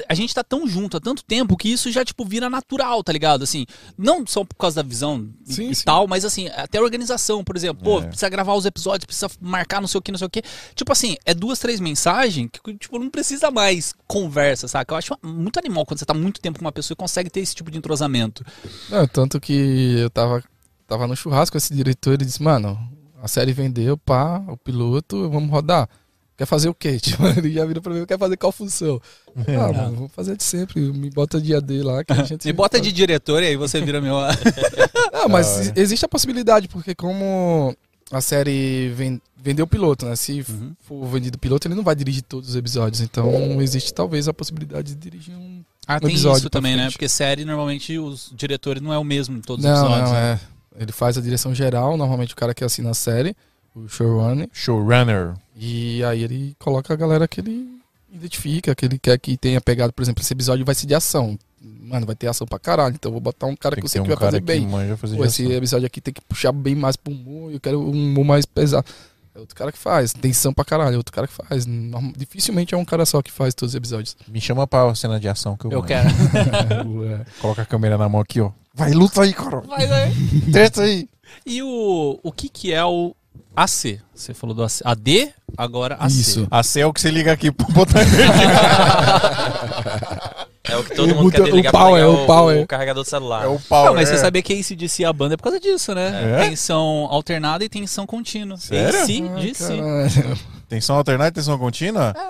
a 0.08 0.14
gente 0.14 0.34
tá 0.34 0.44
tão 0.44 0.66
junto 0.68 0.96
há 0.96 1.00
tanto 1.00 1.24
tempo 1.24 1.56
que 1.56 1.68
isso 1.68 1.90
já, 1.90 2.04
tipo, 2.04 2.24
vira 2.24 2.48
natural, 2.48 3.02
tá 3.02 3.12
ligado? 3.12 3.42
Assim, 3.42 3.66
não 3.98 4.26
só 4.26 4.44
por 4.44 4.54
causa 4.56 4.82
da 4.82 4.88
visão 4.88 5.28
e, 5.46 5.52
Sim, 5.54 5.70
e 5.70 5.74
sim. 5.74 5.82
tal, 5.84 6.06
mas 6.06 6.24
assim, 6.24 6.48
até 6.48 6.78
a 6.78 6.82
organização, 6.82 7.42
por 7.42 7.56
exemplo. 7.56 7.82
Pô, 7.82 7.98
É. 8.00 8.06
precisa 8.06 8.28
gravar 8.28 8.54
os 8.54 8.64
episódios, 8.66 9.04
precisa 9.04 9.28
marcar 9.40 9.80
não 9.80 9.88
sei 9.88 9.98
o 9.98 10.02
que, 10.02 10.12
não 10.12 10.18
sei 10.18 10.26
o 10.26 10.30
que. 10.30 10.42
Tipo 10.74 10.92
assim, 10.92 11.16
é 11.24 11.34
duas, 11.34 11.58
três 11.58 11.80
mensagens 11.80 12.48
que, 12.52 12.74
tipo, 12.76 12.98
não 12.98 13.10
precisa 13.10 13.50
mais 13.50 13.92
conversa, 14.06 14.68
saca? 14.68 14.94
Eu 14.94 14.98
acho 14.98 15.16
muito 15.22 15.58
animal 15.58 15.84
quando 15.84 15.98
você 15.98 16.04
tá 16.06 16.14
muito 16.14 16.40
tempo 16.40 16.58
com 16.58 16.64
uma 16.64 16.72
pessoa 16.72 16.94
e 16.94 16.96
consegue 16.96 17.28
ter 17.30 17.40
esse 17.40 17.54
tipo 17.54 17.70
de 17.70 17.78
entrosamento. 17.78 18.44
Não, 18.88 19.06
tanto 19.08 19.40
que 19.40 19.96
eu 19.98 20.10
tava, 20.10 20.42
tava 20.86 21.06
no 21.06 21.16
churrasco 21.16 21.52
com 21.54 21.58
esse 21.58 21.74
diretor 21.74 22.14
ele 22.14 22.24
disse, 22.24 22.42
mano, 22.42 22.78
a 23.22 23.28
série 23.28 23.52
vendeu, 23.52 23.98
pá, 23.98 24.42
o 24.48 24.56
piloto, 24.56 25.28
vamos 25.28 25.50
rodar. 25.50 25.88
Quer 26.40 26.46
fazer 26.46 26.70
o 26.70 26.74
quê? 26.74 26.96
Tipo, 27.02 27.26
ele 27.26 27.52
já 27.52 27.66
virou 27.66 27.82
pra 27.82 27.92
mim, 27.92 28.06
quer 28.06 28.18
fazer 28.18 28.34
qual 28.38 28.50
função? 28.50 28.98
Ah, 29.46 29.70
mano, 29.74 29.94
vou 29.96 30.08
fazer 30.08 30.34
de 30.38 30.42
sempre, 30.42 30.80
me 30.80 31.10
bota 31.10 31.38
de 31.38 31.54
AD 31.54 31.82
lá 31.82 32.02
que 32.02 32.14
a 32.14 32.22
gente... 32.24 32.46
Me 32.46 32.52
bota 32.54 32.80
de 32.80 32.90
diretor 32.90 33.42
e 33.42 33.48
aí 33.48 33.56
você 33.56 33.78
vira 33.82 34.00
meu. 34.00 34.14
Ah, 35.12 35.28
mas 35.28 35.46
Da 35.46 35.52
hora. 35.52 35.72
e- 35.76 35.80
existe 35.82 36.02
a 36.04 36.08
possibilidade, 36.08 36.66
porque 36.66 36.94
como 36.94 37.76
a 38.10 38.22
série 38.22 38.88
ven- 38.96 39.20
vendeu 39.36 39.66
o 39.66 39.68
piloto, 39.68 40.06
né? 40.06 40.16
Se 40.16 40.42
Uhum. 40.48 40.72
for 40.80 41.04
vendido 41.08 41.36
o 41.36 41.38
piloto, 41.38 41.68
ele 41.68 41.74
não 41.74 41.82
vai 41.84 41.94
dirigir 41.94 42.22
todos 42.22 42.48
os 42.48 42.56
episódios. 42.56 43.02
Então 43.02 43.60
existe 43.60 43.92
talvez 43.92 44.26
a 44.26 44.32
possibilidade 44.32 44.94
de 44.94 45.10
dirigir 45.10 45.34
um. 45.36 45.62
Ah, 45.86 45.96
Um 45.96 46.00
tem 46.00 46.08
episódio 46.10 46.38
isso 46.38 46.48
também, 46.48 46.72
né? 46.74 46.84
frente. 46.84 46.92
Porque 46.94 47.08
série, 47.08 47.44
normalmente, 47.44 47.98
os 47.98 48.32
diretores 48.34 48.82
não 48.82 48.94
é 48.94 48.98
o 48.98 49.04
mesmo 49.04 49.36
em 49.36 49.42
todos 49.42 49.62
os 49.62 49.70
não, 49.70 49.78
episódios. 49.78 50.08
não, 50.10 50.12
né? 50.16 50.40
é. 50.78 50.82
Ele 50.82 50.92
faz 50.92 51.18
a 51.18 51.20
direção 51.20 51.54
geral, 51.54 51.98
normalmente 51.98 52.32
o 52.32 52.36
cara 52.36 52.54
que 52.54 52.64
assina 52.64 52.90
a 52.90 52.94
série, 52.94 53.36
o 53.84 53.88
showrunner, 53.88 54.48
Showrunner. 54.52 55.34
e 55.56 56.02
aí 56.04 56.22
ele 56.22 56.54
coloca 56.58 56.92
a 56.92 56.96
galera 56.96 57.26
que 57.28 57.40
ele 57.40 57.78
identifica, 58.12 58.74
que 58.74 58.84
ele 58.84 58.98
quer 58.98 59.18
que 59.18 59.36
tenha 59.36 59.60
pegado, 59.60 59.92
por 59.92 60.02
exemplo, 60.02 60.22
esse 60.22 60.32
episódio 60.32 60.64
vai 60.64 60.74
ser 60.74 60.86
de 60.86 60.94
ação. 60.94 61.38
Mano, 61.62 62.06
vai 62.06 62.14
ter 62.14 62.26
ação 62.28 62.46
pra 62.46 62.58
caralho, 62.58 62.94
então 62.94 63.10
eu 63.10 63.12
vou 63.14 63.20
botar 63.20 63.46
um 63.46 63.54
cara 63.56 63.74
Tem 63.74 63.82
que 63.82 63.86
que 63.86 63.92
você 63.92 63.98
ter 63.98 64.04
que 64.04 64.12
um 64.12 64.16
vai 64.16 64.26
fazer 64.26 64.40
que 64.40 64.46
bem. 64.46 64.66
manja 64.66 64.96
fazer 64.96 65.16
Pô, 65.16 65.24
esse 65.24 65.44
episódio 65.52 65.86
aqui 65.86 66.00
tem 66.00 66.14
que 66.14 66.20
puxar 66.22 66.52
bem 66.52 66.74
mais 66.74 66.96
pro 66.96 67.12
humor, 67.12 67.52
eu 67.52 67.60
quero 67.60 67.80
um 67.80 67.90
humor 67.90 68.24
mais 68.24 68.46
pesado. 68.46 68.86
É 69.34 69.38
outro 69.38 69.54
cara 69.54 69.70
que 69.70 69.78
faz, 69.78 70.12
tensão 70.12 70.52
pra 70.52 70.64
caralho, 70.64 70.94
é 70.94 70.96
outro 70.96 71.12
cara 71.12 71.26
que 71.28 71.32
faz. 71.32 71.64
Dificilmente 72.16 72.74
é 72.74 72.78
um 72.78 72.84
cara 72.84 73.04
só 73.06 73.20
que 73.22 73.30
faz 73.30 73.54
todos 73.54 73.72
os 73.74 73.76
episódios. 73.76 74.16
Me 74.26 74.40
chama 74.40 74.66
pra 74.66 74.92
cena 74.94 75.20
de 75.20 75.28
ação 75.28 75.56
que 75.56 75.66
eu, 75.66 75.70
Eu 75.70 75.78
manjo. 75.82 75.88
quero. 75.88 77.24
Coloca 77.40 77.62
a 77.62 77.66
câmera 77.66 77.96
na 77.96 78.08
mão 78.08 78.20
aqui, 78.20 78.40
ó. 78.40 78.50
Vai, 78.74 78.92
luta 78.92 79.22
aí, 79.22 79.32
cara. 79.32 79.60
Vai, 79.60 79.86
vai. 79.86 80.12
Treta 80.52 80.82
aí. 80.82 81.08
E 81.46 81.62
o, 81.62 82.18
o 82.22 82.32
que 82.32 82.48
que 82.48 82.72
é 82.72 82.84
o 82.84 83.14
AC? 83.54 84.00
Você 84.14 84.32
falou 84.32 84.54
do 84.54 84.62
AC. 84.62 84.80
AD, 84.84 85.30
agora 85.56 85.96
AC. 85.98 86.12
Isso. 86.12 86.46
A 86.50 86.62
C 86.62 86.80
é 86.80 86.86
o 86.86 86.92
que 86.92 87.00
você 87.00 87.10
liga 87.10 87.32
aqui 87.32 87.50
pro 87.50 87.66
botar 87.72 88.02
energia. 88.02 88.26
É 90.62 90.76
o 90.76 90.84
que 90.84 90.94
todo 90.94 91.10
O 91.12 91.16
mundo 91.16 91.30
quer 91.32 91.38
botão- 91.38 91.44
desligar 91.46 91.70
o 91.74 91.78
pau 91.78 91.90
pra 91.90 91.98
é, 91.98 92.04
ligar 92.06 92.22
o 92.22 92.26
pau 92.26 92.50
é. 92.52 92.60
o 92.60 92.66
carregador 92.66 93.02
do 93.02 93.08
celular. 93.08 93.44
É 93.44 93.48
o 93.48 93.58
pau. 93.58 93.86
Não, 93.86 93.94
mas 93.94 94.08
é. 94.08 94.12
você 94.14 94.18
sabia 94.20 94.42
que 94.42 94.52
ACDC 94.52 95.04
a 95.04 95.12
banda 95.12 95.34
é 95.34 95.36
por 95.36 95.44
causa 95.44 95.58
disso, 95.58 95.94
né? 95.94 96.42
É? 96.44 96.48
Tensão 96.50 97.08
alternada 97.10 97.64
e 97.64 97.68
tensão 97.68 98.06
contínua. 98.06 98.56
Sério? 98.56 99.00
AC, 99.00 99.22
Ai, 99.34 99.42
DC. 99.42 99.76
caralho. 99.76 100.38
Tensão 100.68 100.96
alternada 100.96 101.30
e 101.30 101.32
tensão 101.32 101.58
contínua? 101.58 102.14
É, 102.16 102.20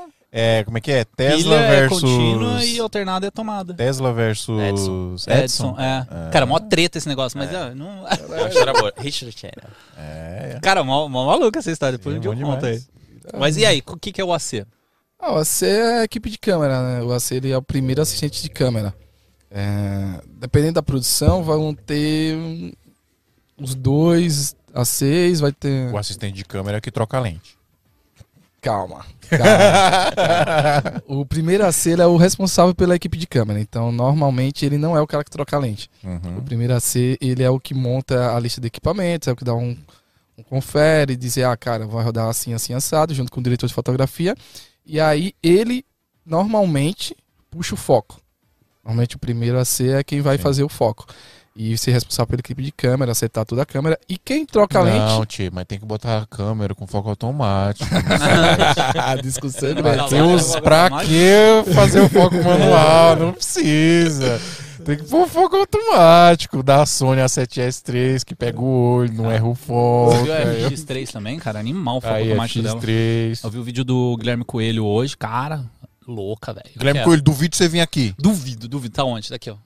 como 0.65 0.79
é 0.79 0.81
que 0.81 0.93
é? 0.93 1.05
Tesla 1.05 1.37
Pilha 1.37 1.55
é 1.57 1.81
versus. 1.81 2.01
contínua 2.01 2.65
e 2.65 2.79
alternada 2.79 3.27
é 3.27 3.31
tomada. 3.31 3.75
Tesla 3.75 4.13
versus. 4.13 4.61
Edson. 4.61 5.17
Edson. 5.29 5.77
é. 5.79 6.31
Cara, 6.31 6.47
mó 6.47 6.59
treta 6.59 6.99
esse 6.99 7.09
negócio, 7.09 7.37
mas 7.39 7.53
ah, 7.55 7.75
não... 7.75 8.07
É 8.07 8.41
uma 8.41 8.49
história 8.49 8.73
boa. 8.73 8.93
Richard 8.97 9.37
Channel. 9.37 9.71
É. 9.99 10.59
Cara, 10.63 10.85
mó, 10.85 11.09
mó 11.09 11.27
maluca 11.27 11.59
essa 11.59 11.71
história. 11.71 11.99
Depois 11.99 12.15
É 12.15 12.19
um 12.19 12.21
dia 12.21 12.31
eu 12.33 12.47
conto 12.47 12.67
aí. 12.67 12.83
Mas 13.39 13.57
e 13.57 13.67
aí, 13.67 13.83
o 13.87 13.97
que, 13.97 14.13
que 14.13 14.21
é 14.21 14.25
o 14.25 14.33
AC? 14.33 14.65
Ah, 15.19 15.33
o 15.33 15.39
AC 15.39 15.63
é 15.63 16.01
a 16.01 16.05
equipe 16.05 16.31
de 16.31 16.39
câmera, 16.39 16.81
né? 16.83 17.03
O 17.03 17.13
AC 17.13 17.33
ele 17.33 17.51
é 17.51 17.57
o 17.57 17.63
primeiro 17.63 18.01
assistente 18.01 18.43
de 18.43 18.49
câmera. 18.49 18.95
É, 19.51 20.21
dependendo 20.39 20.75
da 20.75 20.83
produção, 20.83 21.43
vão 21.43 21.75
ter 21.75 22.37
os 23.59 23.75
dois 23.75 24.55
A6, 24.73 25.41
vai 25.41 25.53
ter. 25.53 25.93
O 25.93 25.99
assistente 25.99 26.37
de 26.37 26.45
câmera 26.45 26.81
que 26.81 26.91
troca 26.91 27.17
a 27.17 27.21
lente. 27.21 27.59
Calma. 28.61 29.05
calma. 29.31 31.03
o 31.07 31.25
primeiro 31.25 31.65
AC 31.67 31.87
ele 31.87 32.03
é 32.03 32.07
o 32.07 32.17
responsável 32.17 32.75
pela 32.75 32.95
equipe 32.97 33.17
de 33.17 33.27
câmera. 33.27 33.59
Então, 33.61 33.91
normalmente, 33.91 34.65
ele 34.67 34.77
não 34.79 34.97
é 34.97 35.01
o 35.01 35.07
cara 35.07 35.25
que 35.25 35.31
troca 35.31 35.57
a 35.57 35.59
lente. 35.61 35.89
O 36.05 36.09
Uhum. 36.09 36.45
primeiro 36.45 36.75
AC, 36.75 37.17
ele 37.21 37.43
é 37.43 37.51
o 37.51 37.59
que 37.61 37.73
monta 37.75 38.35
a 38.35 38.39
lista 38.41 38.61
de 38.61 38.67
equipamentos, 38.67 39.29
é 39.29 39.33
o 39.33 39.37
que 39.37 39.45
dá 39.45 39.55
um, 39.55 39.77
um 40.37 40.43
confere, 40.43 41.17
dizer, 41.17 41.45
ah, 41.45 41.57
cara, 41.57 41.87
vai 41.87 42.05
rodar 42.05 42.29
assim, 42.29 42.53
assim, 42.53 42.75
assado, 42.75 43.15
junto 43.15 43.33
com 43.33 43.41
o 43.41 43.43
diretor 43.43 43.67
de 43.67 43.75
fotografia. 43.75 44.35
E 44.85 45.01
aí, 45.01 45.33
ele, 45.43 45.85
normalmente, 46.25 47.17
puxa 47.51 47.75
o 47.75 47.79
foco. 47.79 48.21
Normalmente, 48.85 49.17
o 49.17 49.19
primeiro 49.19 49.59
AC 49.59 49.81
é 49.89 50.03
quem 50.05 50.21
vai 50.21 50.37
Sim. 50.37 50.43
fazer 50.43 50.63
o 50.65 50.69
foco. 50.69 51.07
E 51.55 51.77
ser 51.77 51.91
responsável 51.91 52.29
pela 52.29 52.41
equipe 52.41 52.63
de 52.63 52.71
câmera, 52.71 53.11
acertar 53.13 53.45
toda 53.45 53.63
a 53.63 53.67
câmera. 53.67 53.99
E 54.09 54.17
quem 54.17 54.47
troca 54.47 54.79
a 54.81 54.85
Não, 54.85 55.19
lente... 55.19 55.37
tio, 55.37 55.51
mas 55.53 55.65
tem 55.67 55.79
que 55.81 55.85
botar 55.85 56.19
a 56.19 56.27
câmera 56.27 56.75
com 56.75 56.87
foco 56.87 57.11
automático. 57.11 57.91
a 58.97 59.17
discussão 59.17 59.71
é 59.71 59.75
Não, 59.75 59.83
não, 59.83 60.09
não, 60.11 60.35
os- 60.35 60.55
não, 60.55 60.61
pra 60.63 60.89
não, 60.89 60.99
que 61.01 61.73
fazer 61.75 62.01
o 62.01 62.09
foco 62.09 62.37
manual? 62.37 63.17
Não 63.17 63.33
precisa. 63.33 64.41
Tem 64.85 64.97
que 64.97 65.05
pôr 65.05 65.27
foco 65.29 65.57
automático 65.57 66.63
da 66.63 66.87
Sony 66.87 67.21
A7S3 67.21 68.25
que 68.25 68.35
pega 68.35 68.59
o 68.59 68.95
olho, 68.95 69.13
não 69.13 69.31
erra 69.31 69.47
o 69.47 69.55
foco. 69.55 70.13
Você 70.17 70.23
viu 70.23 70.33
a 70.33 70.37
Aí, 70.39 70.65
FX3 70.71 71.11
também, 71.13 71.39
cara? 71.39 71.59
Animal 71.59 71.99
o 71.99 72.01
foco 72.01 72.15
aí 72.15 72.29
é 72.29 72.31
automático 72.31 72.63
dela. 72.63 72.81
X3. 72.81 73.41
Eu 73.45 73.51
vi 73.51 73.59
o 73.59 73.63
vídeo 73.65 73.85
do 73.85 74.17
Guilherme 74.17 74.45
Coelho 74.45 74.85
hoje, 74.87 75.17
cara, 75.17 75.65
louca, 76.07 76.55
velho. 76.55 76.71
Guilherme 76.79 77.01
quero. 77.01 77.05
Coelho, 77.11 77.23
duvido 77.23 77.57
você 77.57 77.69
vir 77.69 77.81
aqui. 77.81 78.15
Duvido, 78.19 78.69
duvido. 78.69 78.95
Tá 78.95 79.05
onde? 79.05 79.29
Daqui, 79.29 79.51
ó. 79.51 79.57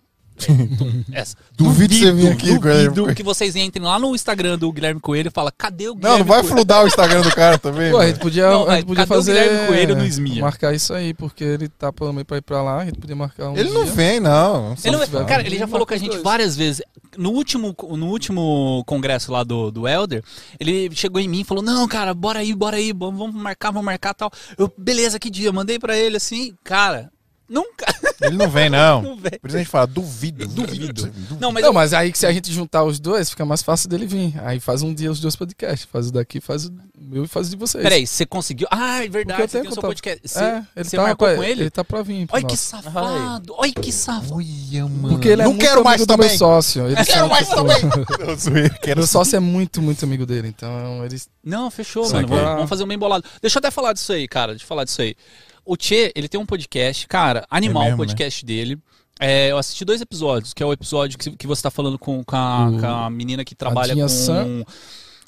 Essa. 1.12 1.36
Duvido 1.56 1.94
você 1.94 2.12
vir 2.12 2.28
aqui, 2.32 2.58
Guilherme 2.58 2.94
Duvido 2.94 3.14
que 3.14 3.22
vocês 3.22 3.54
entrem 3.56 3.84
lá 3.84 3.98
no 3.98 4.14
Instagram 4.14 4.58
do 4.58 4.70
Guilherme 4.72 5.00
Coelho 5.00 5.28
e 5.28 5.30
falem, 5.30 5.52
cadê 5.56 5.88
o 5.88 5.90
Não, 5.90 5.96
Guilherme 5.96 6.18
não 6.20 6.26
vai 6.26 6.40
Coelho? 6.40 6.54
fludar 6.54 6.82
o 6.84 6.86
Instagram 6.86 7.20
do 7.22 7.30
cara 7.34 7.58
também. 7.58 7.90
Pô, 7.92 7.98
a 7.98 8.06
gente 8.06 8.18
podia, 8.18 8.50
Não, 8.50 8.68
a 8.68 8.76
gente 8.76 8.86
podia 8.86 9.06
cadê 9.06 9.14
o 9.14 9.16
fazer. 9.16 9.32
Guilherme 9.32 9.66
Coelho 9.68 9.96
no 9.96 10.04
Esmia? 10.04 10.42
Marcar 10.42 10.74
isso 10.74 10.92
aí, 10.92 11.14
porque 11.14 11.44
ele 11.44 11.68
tá 11.68 11.92
pelo 11.92 12.12
meio 12.12 12.24
pra 12.24 12.36
ir 12.38 12.42
pra 12.42 12.62
lá, 12.62 12.80
a 12.82 12.84
gente 12.84 12.98
podia 12.98 13.16
marcar 13.16 13.50
um. 13.50 13.56
Ele 13.56 13.70
não 13.70 13.84
dia. 13.84 13.92
vem, 13.92 14.20
não. 14.20 14.74
Ele 14.84 14.96
não- 14.96 15.04
tiver- 15.04 15.24
cara, 15.24 15.46
ele 15.46 15.58
já 15.58 15.66
falou 15.68 15.86
com 15.86 15.94
a 15.94 15.98
gente 15.98 16.18
várias 16.18 16.56
vezes. 16.56 16.82
No 17.16 17.30
último, 17.30 17.74
no 17.96 18.06
último 18.08 18.82
congresso 18.86 19.30
lá 19.30 19.44
do, 19.44 19.70
do 19.70 19.86
Elder, 19.86 20.22
ele 20.58 20.90
chegou 20.94 21.20
em 21.20 21.28
mim 21.28 21.42
e 21.42 21.44
falou: 21.44 21.62
Não, 21.62 21.86
cara, 21.86 22.12
bora 22.12 22.40
aí, 22.40 22.52
bora 22.52 22.76
aí, 22.76 22.92
vamos 22.92 23.18
vamos 23.18 23.40
marcar, 23.40 23.70
vamos 23.70 23.84
marcar 23.86 24.14
tal. 24.14 24.30
Eu, 24.58 24.72
beleza, 24.76 25.18
que 25.20 25.30
dia? 25.30 25.52
Mandei 25.52 25.78
pra 25.78 25.96
ele 25.96 26.16
assim, 26.16 26.52
cara, 26.64 27.12
nunca. 27.48 27.86
Ele 28.20 28.36
não 28.36 28.48
vem, 28.48 28.70
não. 28.70 29.02
Não 29.02 29.16
vem. 29.16 29.32
Por 29.40 29.48
isso 29.48 29.56
a 29.56 29.58
gente 29.60 29.68
fala, 29.70 29.86
duvido. 29.86 30.46
Duvido. 30.46 31.12
Não, 31.40 31.52
mas 31.52 31.62
não, 31.62 31.70
eu- 31.70 31.72
mas 31.74 31.92
aí 31.92 32.10
que 32.12 32.18
se 32.18 32.26
a 32.26 32.32
gente 32.32 32.52
juntar 32.52 32.84
os 32.84 32.98
dois, 33.00 33.28
fica 33.30 33.44
mais 33.44 33.62
fácil 33.62 33.88
dele 33.88 34.06
vir. 34.06 34.34
Aí 34.44 34.60
faz 34.60 34.82
um 34.82 34.94
dia 34.94 35.10
os 35.10 35.20
dois 35.20 35.36
podcasts. 35.36 35.86
Faz 35.90 36.08
o 36.08 36.12
daqui, 36.12 36.40
faz 36.40 36.66
o 36.66 36.72
meu 36.98 37.24
e 37.24 37.28
faz 37.28 37.48
o 37.48 37.50
de 37.50 37.56
vocês. 37.56 37.82
Peraí, 37.82 38.06
você 38.06 38.24
conseguiu. 38.24 38.66
Ah, 38.70 39.04
é 39.04 39.08
verdade, 39.08 39.24
Porque 39.26 39.42
eu 39.42 39.48
você 39.48 39.52
tenho 39.52 39.62
tem 39.64 39.70
o 39.70 39.74
seu 39.74 39.82
contato. 39.82 39.88
podcast. 40.02 40.28
Você, 40.28 40.38
é, 40.44 40.62
ele 40.76 40.88
você 40.88 40.96
tá 40.96 41.02
marcou 41.02 41.28
pra, 41.28 41.36
com 41.36 41.44
ele? 41.44 41.62
Ele 41.62 41.70
tá 41.70 41.84
pra 41.84 42.02
vir. 42.02 42.26
Olha 42.30 42.44
que 42.46 42.56
safado, 42.56 43.54
olha 43.58 43.72
que 43.72 43.92
safado. 43.92 44.34
Olha, 44.36 44.86
mano. 44.88 45.08
Porque 45.10 45.28
ele 45.28 45.42
é 45.42 45.44
não 45.44 45.50
muito 45.52 45.60
quero 45.62 45.72
amigo 45.74 45.84
mais 45.88 46.00
do 46.00 46.06
também. 46.06 46.28
meu 46.28 46.38
sócio. 46.38 46.86
Ele 46.86 46.94
Quero 46.96 47.10
sabe 47.12 47.28
mais 47.28 47.48
também. 47.48 47.76
Quero 48.82 49.00
Meu 49.00 49.06
sócio 49.06 49.36
é 49.36 49.40
muito, 49.40 49.82
muito 49.82 50.04
amigo 50.04 50.24
dele. 50.24 50.48
Então, 50.48 51.04
eles. 51.04 51.28
Não, 51.44 51.70
fechou, 51.70 52.08
mano. 52.10 52.34
é- 52.34 52.54
vamos 52.54 52.68
fazer 52.68 52.84
um 52.84 52.88
bem 52.88 52.98
bolado. 52.98 53.24
Deixa 53.40 53.58
eu 53.58 53.60
até 53.60 53.70
falar 53.70 53.92
disso 53.92 54.12
aí, 54.12 54.26
cara. 54.28 54.52
Deixa 54.52 54.64
eu 54.64 54.68
falar 54.68 54.84
disso 54.84 55.02
aí. 55.02 55.14
O 55.64 55.76
Tchê, 55.76 56.12
ele 56.14 56.28
tem 56.28 56.40
um 56.40 56.46
podcast, 56.46 57.06
cara, 57.08 57.46
animal 57.50 57.82
É 57.82 57.86
mesmo, 57.86 57.96
o 58.02 58.06
podcast 58.06 58.44
dele. 58.44 58.78
É, 59.20 59.50
eu 59.50 59.58
assisti 59.58 59.84
dois 59.84 60.00
episódios, 60.00 60.52
que 60.52 60.62
é 60.62 60.66
o 60.66 60.72
episódio 60.72 61.18
que, 61.18 61.30
que 61.30 61.46
você 61.46 61.62
tá 61.62 61.70
falando 61.70 61.98
com, 61.98 62.22
com, 62.24 62.36
a, 62.36 62.68
com 62.80 62.86
a 62.86 63.08
menina 63.10 63.44
que 63.44 63.54
trabalha 63.54 63.94
com, 63.94 64.64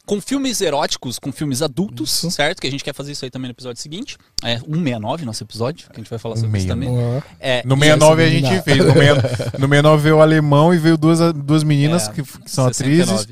com 0.04 0.20
filmes 0.20 0.60
eróticos, 0.60 1.18
com 1.18 1.32
filmes 1.32 1.62
adultos, 1.62 2.10
Isso. 2.10 2.30
certo? 2.30 2.60
Que 2.60 2.66
a 2.66 2.70
gente 2.70 2.82
quer 2.82 2.92
fazer 2.94 3.12
isso 3.12 3.24
aí 3.24 3.30
também 3.30 3.48
no 3.48 3.52
episódio 3.52 3.80
seguinte. 3.80 4.18
É 4.42 4.58
169, 4.58 5.24
nosso 5.24 5.44
episódio, 5.44 5.86
que 5.88 5.96
a 5.96 6.00
gente 6.02 6.10
vai 6.10 6.18
falar 6.18 6.36
sobre 6.36 6.58
isso 6.58 6.66
169. 6.66 7.00
também. 7.06 7.22
É, 7.40 7.62
No 7.64 7.76
e- 7.76 7.78
69 7.78 8.24
a 8.24 8.28
gente 8.28 8.62
fez. 8.62 8.78
No, 8.78 8.92
69 8.92 9.58
no 9.58 9.68
69 9.68 10.02
veio 10.02 10.16
o 10.16 10.20
alemão 10.20 10.74
e 10.74 10.78
veio 10.78 10.96
duas, 10.96 11.18
duas 11.32 11.62
meninas 11.62 12.08
é, 12.08 12.12
que, 12.12 12.22
que 12.22 12.50
são 12.50 12.66
69. 12.72 13.02
atrizes. 13.12 13.28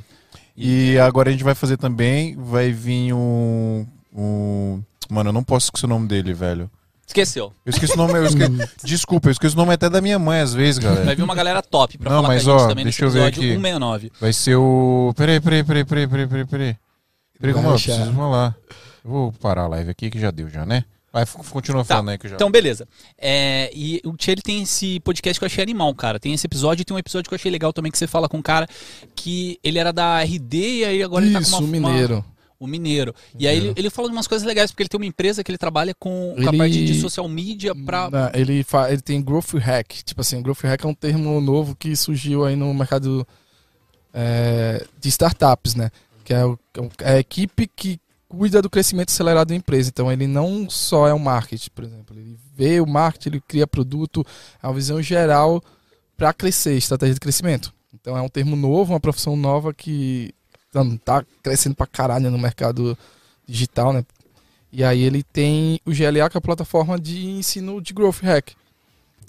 E 0.57 0.97
agora 0.99 1.29
a 1.31 1.33
gente 1.33 1.45
vai 1.45 1.55
fazer 1.55 1.77
também. 1.77 2.37
Vai 2.37 2.71
vir 2.71 3.13
um. 3.13 3.85
um 4.15 4.83
mano, 5.11 5.31
eu 5.31 5.33
não 5.33 5.43
posso 5.43 5.67
esquecer 5.67 5.87
o 5.87 5.89
nome 5.89 6.07
dele, 6.07 6.33
velho. 6.33 6.71
Esqueceu. 7.07 7.53
Eu 7.65 7.71
esqueci 7.71 7.93
o 7.93 7.97
nome. 7.97 8.15
Eu 8.15 8.25
esque... 8.27 8.41
Desculpa, 8.85 9.29
eu 9.29 9.33
esqueci 9.33 9.55
o 9.55 9.59
nome 9.59 9.73
até 9.75 9.89
da 9.91 10.01
minha 10.01 10.19
mãe 10.19 10.41
às 10.41 10.55
vezes, 10.55 10.83
Vai 10.83 10.95
galera. 10.95 11.15
vir 11.17 11.23
uma 11.23 11.35
galera 11.35 11.63
top 11.63 11.99
pra 11.99 12.11
Não, 12.11 12.17
falar 12.23 12.29
mas, 12.35 12.45
com 12.45 12.51
a 12.51 12.53
gente 12.55 12.65
ó, 12.65 12.69
também 12.69 12.85
deixa 12.85 13.05
nesse 13.05 13.17
eu 13.19 13.23
ver 13.23 13.29
episódio 13.29 13.43
aqui. 13.43 13.53
169. 13.63 14.13
Vai 14.21 14.33
ser 14.33 14.57
o. 14.57 15.13
Peraí, 15.17 15.41
peraí, 15.41 15.65
peraí, 15.65 15.85
peraí, 15.85 16.07
peraí, 16.09 16.27
peraí, 16.27 16.45
peraí. 16.47 16.77
Peraí, 17.39 17.55
como 17.55 17.67
eu 17.67 17.71
Vai 17.71 17.77
achar. 17.77 17.93
preciso 17.95 18.13
vamos 18.13 18.33
lá. 18.33 18.55
Eu 19.05 19.11
vou 19.11 19.33
parar 19.33 19.63
a 19.65 19.69
live 19.69 19.91
aqui 19.91 20.11
que 20.11 20.19
já 20.19 20.31
deu, 20.31 20.49
já, 20.49 20.65
né? 20.65 20.85
Vai, 21.13 21.25
continua 21.27 21.85
Tá, 21.85 21.95
falando 21.97 22.09
aí 22.09 22.19
que 22.19 22.27
eu 22.27 22.31
já. 22.31 22.35
Então, 22.37 22.51
beleza. 22.51 22.89
É, 23.17 23.71
e 23.73 24.01
o 24.05 24.17
Tchê, 24.17 24.33
ele 24.33 24.43
tem 24.43 24.63
esse 24.63 24.99
podcast 25.01 25.39
que 25.39 25.45
eu 25.45 25.47
achei 25.47 25.63
animal, 25.63 25.95
cara. 25.95 26.19
Tem 26.19 26.33
esse 26.35 26.45
episódio 26.47 26.83
e 26.83 26.85
tem 26.85 26.93
um 26.97 26.99
episódio 26.99 27.29
que 27.29 27.35
eu 27.35 27.37
achei 27.37 27.53
legal 27.53 27.73
também, 27.73 27.93
que 27.93 27.99
você 27.99 28.07
fala 28.09 28.29
com 28.29 28.39
um 28.39 28.43
cara 28.43 28.67
que 29.15 29.57
ele 29.63 29.79
era 29.79 29.93
da 29.93 30.21
RD 30.25 30.57
e 30.81 30.85
aí 30.85 31.03
agora 31.05 31.25
ele 31.25 31.35
tá 31.35 31.41
Isso, 31.41 31.53
com 31.53 31.59
uma... 31.59 31.69
mineiro. 31.69 32.15
uma- 32.17 32.34
o 32.59 32.67
Mineiro. 32.67 33.15
E 33.39 33.47
aí 33.47 33.57
ele, 33.57 33.73
ele 33.77 33.91
fala 33.91 34.09
de 34.09 34.15
umas 34.15 34.27
coisas 34.27 34.47
legais, 34.47 34.71
porque 34.71 34.83
ele 34.83 34.89
tem 34.89 34.99
uma 34.99 35.07
empresa 35.07 35.43
que 35.43 35.51
ele 35.51 35.59
trabalha 35.59 35.95
com, 35.95 36.35
com 36.37 36.49
a 36.49 36.53
parte 36.53 36.85
de 36.85 37.01
social 37.01 37.29
media 37.29 37.75
pra... 37.75 38.09
Não, 38.11 38.31
ele, 38.33 38.63
fa... 38.63 38.91
ele 38.91 39.03
tem 39.03 39.21
growth 39.23 39.55
hack. 39.55 40.03
Tipo 40.05 40.21
assim, 40.21 40.41
growth 40.41 40.63
hack 40.63 40.85
é 40.85 40.89
um 40.89 40.95
termo 40.95 41.41
novo 41.41 41.75
que 41.75 41.95
surgiu 41.97 42.45
aí 42.45 42.57
no 42.57 42.73
mercado 42.73 43.27
é, 44.13 44.87
de 45.01 45.09
startups, 45.09 45.75
né? 45.75 45.91
Que 46.25 46.33
é, 46.33 46.45
o- 46.45 46.59
é 47.01 47.15
a 47.15 47.19
equipe 47.19 47.67
que 47.75 47.99
cuida 48.29 48.63
do 48.63 48.71
crescimento 48.71 49.11
acelerado 49.11 49.49
da 49.49 49.55
empresa. 49.55 49.91
Então 49.91 50.11
ele 50.11 50.27
não 50.27 50.69
só 50.69 51.07
é 51.07 51.15
o 51.15 51.19
marketing, 51.19 51.71
por 51.75 51.85
exemplo. 51.85 52.17
Ele 52.17 52.37
vê 52.57 52.81
o 52.81 52.87
marketing, 52.87 53.29
ele 53.29 53.43
cria 53.47 53.67
produto, 53.67 54.25
é 54.63 54.67
uma 54.67 54.75
visão 54.75 55.01
geral 55.03 55.63
para 56.17 56.33
crescer, 56.33 56.77
estratégia 56.77 57.15
de 57.15 57.21
crescimento. 57.21 57.73
Então 57.93 58.17
é 58.17 58.23
um 58.23 58.29
termo 58.29 58.57
novo, 58.57 58.93
uma 58.93 59.01
profissão 59.01 59.37
nova 59.37 59.73
que 59.73 60.33
tá 60.99 61.25
crescendo 61.43 61.75
pra 61.75 61.87
caralho 61.87 62.31
no 62.31 62.39
mercado 62.39 62.97
digital, 63.47 63.93
né? 63.93 64.05
E 64.73 64.83
aí 64.83 65.03
ele 65.03 65.23
tem 65.23 65.81
o 65.87 65.91
GLA, 65.91 66.29
que 66.29 66.37
é 66.37 66.39
a 66.39 66.41
plataforma 66.41 66.99
de 66.99 67.27
ensino 67.27 67.81
de 67.81 67.93
Growth 67.93 68.21
Hack. 68.23 68.53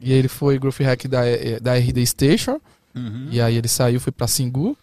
E 0.01 0.11
ele 0.11 0.27
foi 0.27 0.57
Growth 0.57 0.79
Hack 0.79 1.07
da, 1.07 1.25
eh, 1.25 1.59
da 1.59 1.77
RD 1.77 2.05
Station. 2.05 2.59
Uhum. 2.95 3.27
E 3.29 3.39
aí 3.39 3.55
ele 3.55 3.67
saiu, 3.67 3.99
foi 3.99 4.11
pra 4.11 4.27
Singu. 4.27 4.75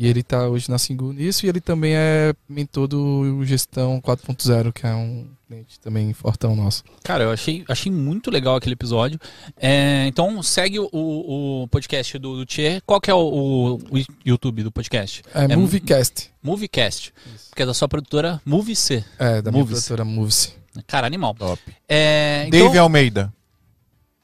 E 0.00 0.06
ele 0.06 0.22
tá 0.22 0.46
hoje 0.48 0.70
na 0.70 0.78
Singu 0.78 1.12
nisso. 1.12 1.44
E 1.44 1.48
ele 1.48 1.60
também 1.60 1.92
é 1.96 2.32
mentor 2.48 2.86
do 2.86 3.44
Gestão 3.44 4.00
4.0, 4.00 4.72
que 4.72 4.86
é 4.86 4.94
um 4.94 5.26
cliente 5.48 5.80
também 5.80 6.12
fortão 6.12 6.54
nosso. 6.54 6.84
Cara, 7.02 7.24
eu 7.24 7.32
achei, 7.32 7.64
achei 7.68 7.90
muito 7.90 8.30
legal 8.30 8.54
aquele 8.54 8.74
episódio. 8.74 9.18
É, 9.56 10.06
então, 10.06 10.40
segue 10.40 10.78
o, 10.78 10.88
o 10.92 11.66
podcast 11.68 12.16
do, 12.16 12.36
do 12.36 12.46
Tchê. 12.46 12.80
Qual 12.86 13.00
que 13.00 13.10
é 13.10 13.14
o, 13.14 13.18
o- 13.18 13.74
o 13.74 14.04
YouTube 14.24 14.62
do 14.62 14.70
podcast? 14.70 15.22
É, 15.34 15.52
É 15.52 15.56
Moviecast. 15.56 16.30
Moviecast. 16.40 17.12
Que 17.56 17.62
é 17.64 17.66
da 17.66 17.74
sua 17.74 17.88
produtora 17.88 18.40
Movie 18.44 18.76
C. 18.76 19.04
É, 19.18 19.42
da 19.42 19.50
minha 19.50 19.60
Movies. 19.64 19.80
produtora 19.84 20.04
Movies. 20.04 20.54
Cara, 20.86 21.08
animal. 21.08 21.34
Top. 21.34 21.60
É, 21.88 22.44
então, 22.46 22.60
Dave 22.66 22.78
Almeida. 22.78 23.32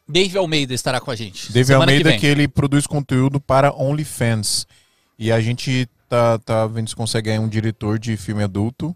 Dave 0.08 0.38
Almeida 0.38 0.72
estará 0.72 1.00
com 1.00 1.10
a 1.10 1.16
gente. 1.16 1.50
Dave 1.50 1.72
Almeida 1.74 2.12
que 2.12 2.18
que, 2.20 2.26
ele 2.26 2.46
produz 2.46 2.86
conteúdo 2.86 3.40
para 3.40 3.74
OnlyFans. 3.74 4.66
E 5.18 5.30
a 5.32 5.40
gente 5.40 5.88
tá, 6.08 6.38
tá 6.38 6.66
vendo 6.66 6.88
se 6.88 6.96
consegue 6.96 7.30
aí 7.30 7.38
um 7.38 7.48
diretor 7.48 7.98
de 7.98 8.16
filme 8.16 8.42
adulto. 8.42 8.94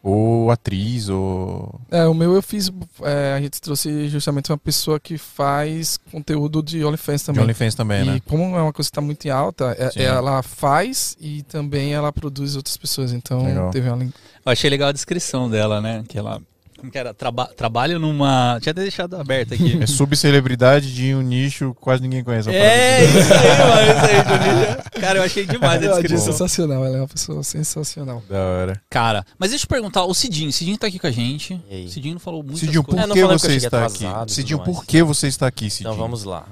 Ou 0.00 0.48
atriz, 0.52 1.08
ou. 1.08 1.80
É, 1.90 2.06
o 2.06 2.14
meu 2.14 2.32
eu 2.32 2.40
fiz. 2.40 2.70
é, 3.02 3.34
a 3.36 3.40
gente 3.40 3.60
trouxe 3.60 4.08
justamente 4.08 4.50
uma 4.50 4.56
pessoa 4.56 4.98
que 5.00 5.18
faz 5.18 5.98
conteúdo 6.12 6.62
de 6.62 6.84
OnlyFans 6.84 7.20
De 7.22 7.26
também. 7.26 7.42
OnlyFans 7.42 7.74
também, 7.74 8.02
e 8.02 8.06
né? 8.06 8.20
como 8.24 8.44
é 8.56 8.62
uma 8.62 8.72
coisa 8.72 8.88
que 8.88 8.92
está 8.92 9.00
muito 9.00 9.26
em 9.26 9.30
alta, 9.30 9.76
é- 9.76 10.04
ela 10.04 10.40
faz 10.40 11.16
e 11.20 11.42
também 11.42 11.94
ela 11.94 12.12
produz 12.12 12.54
outras 12.54 12.76
pessoas. 12.76 13.12
Então 13.12 13.42
Legal. 13.44 13.70
teve 13.70 13.90
uma 13.90 14.04
Eu 14.04 14.12
achei 14.46 14.70
legal 14.70 14.88
a 14.88 14.92
descrição 14.92 15.50
dela, 15.50 15.80
né? 15.80 16.04
Que 16.08 16.16
ela, 16.16 16.40
Como 16.78 16.92
que 16.92 16.96
era? 16.98 17.12
Traba 17.12 17.46
trabalho 17.46 17.98
numa. 17.98 18.58
Tinha 18.62 18.70
até 18.70 18.82
deixado 18.82 19.16
aberto 19.16 19.52
aqui. 19.54 19.78
É 19.82 19.86
subcelebridade 19.86 20.94
de 20.94 21.12
um 21.14 21.20
nicho 21.22 21.74
que 21.74 21.80
quase 21.80 22.00
ninguém 22.02 22.22
conhece. 22.22 22.48
É, 22.50 23.04
isso 23.04 23.32
aí, 23.34 23.58
mano. 23.58 23.90
Isso 23.90 24.06
aí, 24.06 24.62
Juninho. 24.62 24.78
Cara, 25.00 25.18
eu 25.18 25.22
achei 25.24 25.44
demais 25.46 25.82
a 25.82 25.86
Ela 25.86 25.98
é 25.98 26.00
descrição. 26.02 26.32
sensacional, 26.32 26.84
ela 26.86 26.96
é 26.96 27.00
uma 27.00 27.08
pessoa 27.08 27.42
sensacional. 27.42 28.22
Da 28.28 28.38
hora. 28.38 28.80
Cara, 28.88 29.26
mas 29.38 29.50
deixa 29.50 29.64
eu 29.64 29.68
perguntar, 29.68 30.04
o 30.04 30.14
Cidinho, 30.14 30.50
o 30.50 30.52
Cidinho 30.52 30.78
tá 30.78 30.86
aqui 30.86 30.98
com 31.00 31.06
a 31.08 31.10
gente. 31.10 31.60
O 31.68 31.88
Cidinho 31.88 32.14
não 32.14 32.20
falou 32.20 32.42
muitas 32.42 32.60
Cidinho, 32.60 32.84
por 32.84 32.96
É, 32.98 33.06
que 33.08 33.24
você 33.26 33.56
está 33.56 33.84
atrasado 33.84 34.22
aqui? 34.22 34.30
e 34.30 34.34
Cidinho, 34.34 34.58
por 34.60 34.84
que 34.84 35.02
você 35.02 35.26
está 35.26 35.46
aqui, 35.48 35.68
Cidinho? 35.70 35.90
Então 35.92 35.98
vamos 36.00 36.22
lá. 36.24 36.46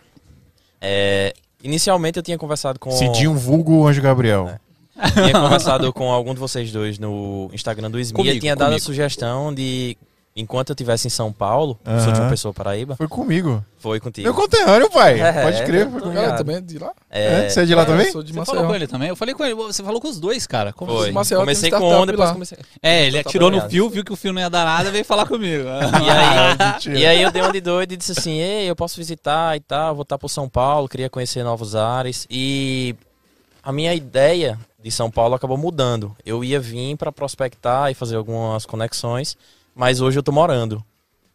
É, 0.81 1.35
inicialmente 1.63 2.19
eu 2.19 2.23
tinha 2.23 2.37
conversado 2.39 2.79
com. 2.79 2.91
Cidinho 2.91 3.35
vulgo 3.35 3.87
Anjo 3.87 4.03
Gabriel. 4.03 4.49
É. 4.49 4.67
Tinha 5.13 5.33
conversado 5.41 5.93
com 5.93 6.11
algum 6.11 6.33
de 6.33 6.41
vocês 6.41 6.73
dois 6.73 6.99
no 6.99 7.51
Instagram 7.53 7.91
do 7.91 7.99
Comigo, 8.15 8.37
e 8.37 8.41
tinha 8.41 8.57
dado 8.57 8.69
a 8.69 8.71
comigo. 8.71 8.85
sugestão 8.87 9.53
de, 9.53 9.95
enquanto 10.37 10.69
eu 10.71 10.75
estivesse 10.75 11.07
em 11.07 11.11
São 11.11 11.33
Paulo, 11.33 11.79
eu 11.85 11.99
sou 12.01 12.13
de 12.13 12.21
uma 12.21 12.29
pessoa 12.29 12.53
Paraíba, 12.53 12.95
Foi 12.95 13.09
comigo. 13.09 13.65
foi 13.79 13.99
contigo. 13.99 14.25
Meu 14.27 14.35
conterrâneo, 14.35 14.91
pai. 14.91 15.19
É, 15.21 15.43
Pode 15.43 15.65
crer. 15.65 15.85
Foi 15.91 15.93
tô 15.95 16.01
comigo. 16.01 16.09
ligado. 16.11 16.25
Cara, 16.27 16.37
também 16.37 16.57
é 16.57 16.61
de 16.61 16.79
lá? 16.79 16.93
É, 17.11 17.49
Você 17.49 17.61
é 17.63 17.65
de 17.65 17.75
lá 17.75 17.83
É, 17.83 17.85
também? 17.87 18.07
Eu 18.07 18.13
sou 18.13 18.23
de 18.23 18.33
Você 18.33 18.39
Maceió. 18.39 18.55
falou 18.57 18.69
com 18.71 18.75
ele 18.77 18.87
também? 18.87 19.09
Eu 19.09 19.17
falei 19.17 19.35
com 19.35 19.45
ele, 19.45 19.55
você 19.55 19.83
falou 19.83 20.01
com 20.01 20.09
os 20.09 20.21
dois, 20.21 20.47
cara. 20.47 20.73
Como 20.75 20.93
Foi. 20.93 21.11
Maceió 21.11 21.41
Comecei 21.41 21.73
um 21.75 21.79
com 21.79 22.03
um, 22.03 22.07
depois 22.07 22.29
lá. 22.29 22.33
comecei. 22.35 22.59
É, 22.83 23.07
ele 23.07 23.23
Tá 23.23 23.29
atirou 23.31 23.51
no 23.51 23.69
fio, 23.71 23.89
viu 23.89 24.05
que 24.05 24.13
o 24.13 24.17
fio 24.17 24.33
não 24.33 24.41
ia 24.43 24.51
dar 24.51 24.65
nada, 24.67 24.91
veio 24.91 25.05
falar 25.05 25.27
comigo. 25.27 25.65
E 26.05 26.11
aí, 26.11 26.99
e 27.01 27.07
aí 27.07 27.23
eu 27.23 27.31
dei 27.33 27.41
uma 27.43 27.53
de 27.53 27.61
doido 27.63 27.93
e 27.93 27.97
disse 27.97 28.13
assim, 28.13 28.39
ei, 28.39 28.69
eu 28.69 28.77
posso 28.77 28.97
visitar 28.97 29.57
e 29.57 29.61
tal, 29.61 29.95
vou 29.95 30.03
estar 30.03 30.19
por 30.19 30.29
São 30.29 30.49
Paulo, 30.49 30.89
queria 30.89 31.09
conhecer 31.09 31.43
novos 31.43 31.75
ares. 31.75 32.27
E 32.31 32.95
a 33.63 33.73
minha 33.73 33.95
ideia 33.95 34.59
de 34.83 34.91
São 34.91 35.11
Paulo 35.11 35.35
acabou 35.35 35.57
mudando. 35.57 36.15
Eu 36.25 36.45
ia 36.45 36.61
vir 36.61 36.97
para 36.97 37.11
prospectar 37.11 37.91
e 37.91 37.95
fazer 37.95 38.17
algumas 38.17 38.65
conexões, 38.67 39.37
mas 39.77 40.01
hoje 40.01 40.19
eu 40.19 40.23
tô 40.23 40.33
morando. 40.33 40.83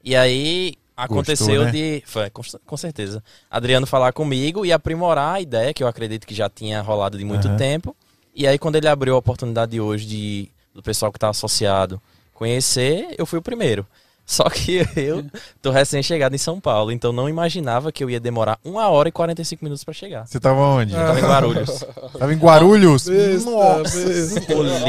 E 0.03 0.15
aí 0.15 0.73
aconteceu 0.97 1.65
né? 1.65 1.71
de, 1.71 2.03
foi, 2.07 2.29
com, 2.31 2.41
com 2.65 2.75
certeza, 2.77 3.23
Adriano 3.49 3.85
falar 3.85 4.11
comigo 4.11 4.65
e 4.65 4.73
aprimorar 4.73 5.35
a 5.35 5.41
ideia 5.41 5.73
que 5.73 5.83
eu 5.83 5.87
acredito 5.87 6.25
que 6.25 6.33
já 6.33 6.49
tinha 6.49 6.81
rolado 6.81 7.17
de 7.19 7.23
muito 7.23 7.47
Aham. 7.47 7.57
tempo. 7.57 7.95
E 8.35 8.47
aí 8.47 8.57
quando 8.57 8.77
ele 8.77 8.87
abriu 8.87 9.13
a 9.13 9.19
oportunidade 9.19 9.71
de 9.71 9.79
hoje 9.79 10.07
de 10.07 10.49
do 10.73 10.81
pessoal 10.81 11.11
que 11.11 11.17
está 11.17 11.29
associado 11.29 12.01
conhecer, 12.33 13.13
eu 13.17 13.25
fui 13.25 13.37
o 13.37 13.41
primeiro. 13.41 13.85
Só 14.25 14.49
que 14.49 14.87
eu 14.95 15.25
tô 15.61 15.71
recém-chegado 15.71 16.33
em 16.33 16.37
São 16.37 16.59
Paulo, 16.59 16.91
então 16.91 17.11
não 17.11 17.27
imaginava 17.27 17.91
que 17.91 18.03
eu 18.03 18.09
ia 18.09 18.19
demorar 18.19 18.57
1 18.63 18.75
hora 18.75 19.09
e 19.09 19.11
45 19.11 19.63
minutos 19.63 19.83
para 19.83 19.93
chegar. 19.93 20.25
Você 20.25 20.39
tava 20.39 20.59
onde? 20.59 20.93
Eu 20.93 20.99
tava 20.99 21.19
em 21.19 21.23
Guarulhos. 21.23 21.85
Tava 22.17 22.33
em 22.33 22.37
Guarulhos? 22.37 23.07
Nossa. 23.45 24.29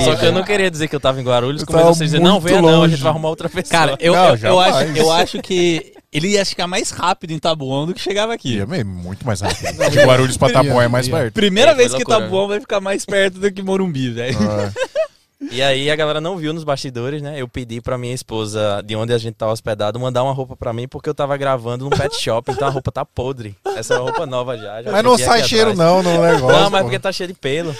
Só 0.04 0.16
que 0.16 0.26
eu 0.26 0.32
não 0.32 0.42
queria 0.42 0.70
dizer 0.70 0.88
que 0.88 0.94
eu 0.94 1.00
tava 1.00 1.20
em 1.20 1.24
Guarulhos, 1.24 1.62
Eu 1.62 1.66
com 1.66 1.72
medo 1.72 1.82
tava 1.82 1.92
de 1.92 1.98
vocês 1.98 2.10
dizerem, 2.10 2.26
não, 2.26 2.40
venha 2.40 2.62
não, 2.62 2.82
a 2.82 2.88
gente 2.88 3.02
vai 3.02 3.10
arrumar 3.10 3.28
outra 3.28 3.48
pessoa. 3.48 3.70
Cara, 3.70 3.96
eu, 4.00 4.12
Não, 4.12 4.28
eu, 4.28 4.36
eu 4.36 4.60
acho, 4.60 4.84
eu 4.96 5.12
acho 5.12 5.42
que 5.42 5.92
ele 6.12 6.28
ia 6.28 6.44
chegar 6.44 6.66
mais 6.66 6.90
rápido 6.90 7.30
em 7.32 7.38
Tabuão 7.38 7.86
do 7.86 7.94
que 7.94 8.00
chegava 8.00 8.34
aqui. 8.34 8.56
Ia 8.56 8.66
mesmo, 8.66 8.92
muito 8.92 9.26
mais 9.26 9.40
rápido. 9.40 9.62
De 9.90 9.98
Guarulhos 10.04 10.36
pra 10.36 10.50
Taboão 10.50 10.82
é 10.82 10.88
mais 10.88 11.08
perto. 11.08 11.32
Primeira 11.34 11.70
É, 11.72 11.74
vez 11.74 11.88
que 11.92 11.98
loucura. 11.98 12.20
Tabuão 12.20 12.48
vai 12.48 12.60
ficar 12.60 12.80
mais 12.80 13.06
perto 13.06 13.38
do 13.38 13.50
que 13.50 13.62
Morumbi, 13.62 14.10
velho. 14.10 14.36
Ah, 14.40 14.70
E 15.50 15.60
aí 15.62 15.90
a 15.90 15.96
galera 15.96 16.20
não 16.20 16.36
viu 16.36 16.52
nos 16.52 16.64
bastidores, 16.64 17.20
né? 17.20 17.40
Eu 17.40 17.48
pedi 17.48 17.80
pra 17.80 17.98
minha 17.98 18.14
esposa, 18.14 18.82
de 18.84 18.94
onde 18.96 19.12
a 19.12 19.18
gente 19.18 19.34
tava 19.34 19.52
hospedado, 19.52 19.98
mandar 19.98 20.22
uma 20.22 20.32
roupa 20.32 20.56
pra 20.56 20.72
mim, 20.72 20.86
porque 20.88 21.08
eu 21.08 21.14
tava 21.14 21.36
gravando 21.36 21.84
num 21.84 21.90
pet 21.90 22.14
shop, 22.20 22.50
então 22.52 22.68
a 22.68 22.70
roupa 22.70 22.92
tá 22.92 23.04
podre. 23.04 23.56
Essa 23.76 23.94
é 23.94 23.96
uma 23.98 24.04
roupa 24.04 24.26
nova 24.26 24.56
já. 24.56 24.82
já 24.82 24.92
Mas 24.92 25.02
não 25.02 25.18
sai 25.18 25.42
cheiro 25.44 25.70
atrás. 25.70 25.78
não 25.78 26.02
no 26.02 26.22
negócio. 26.22 26.46
Não, 26.60 26.70
mas 26.70 26.80
pô. 26.82 26.86
porque 26.86 26.98
tá 26.98 27.10
cheio 27.12 27.28
de 27.28 27.34
pelo. 27.34 27.74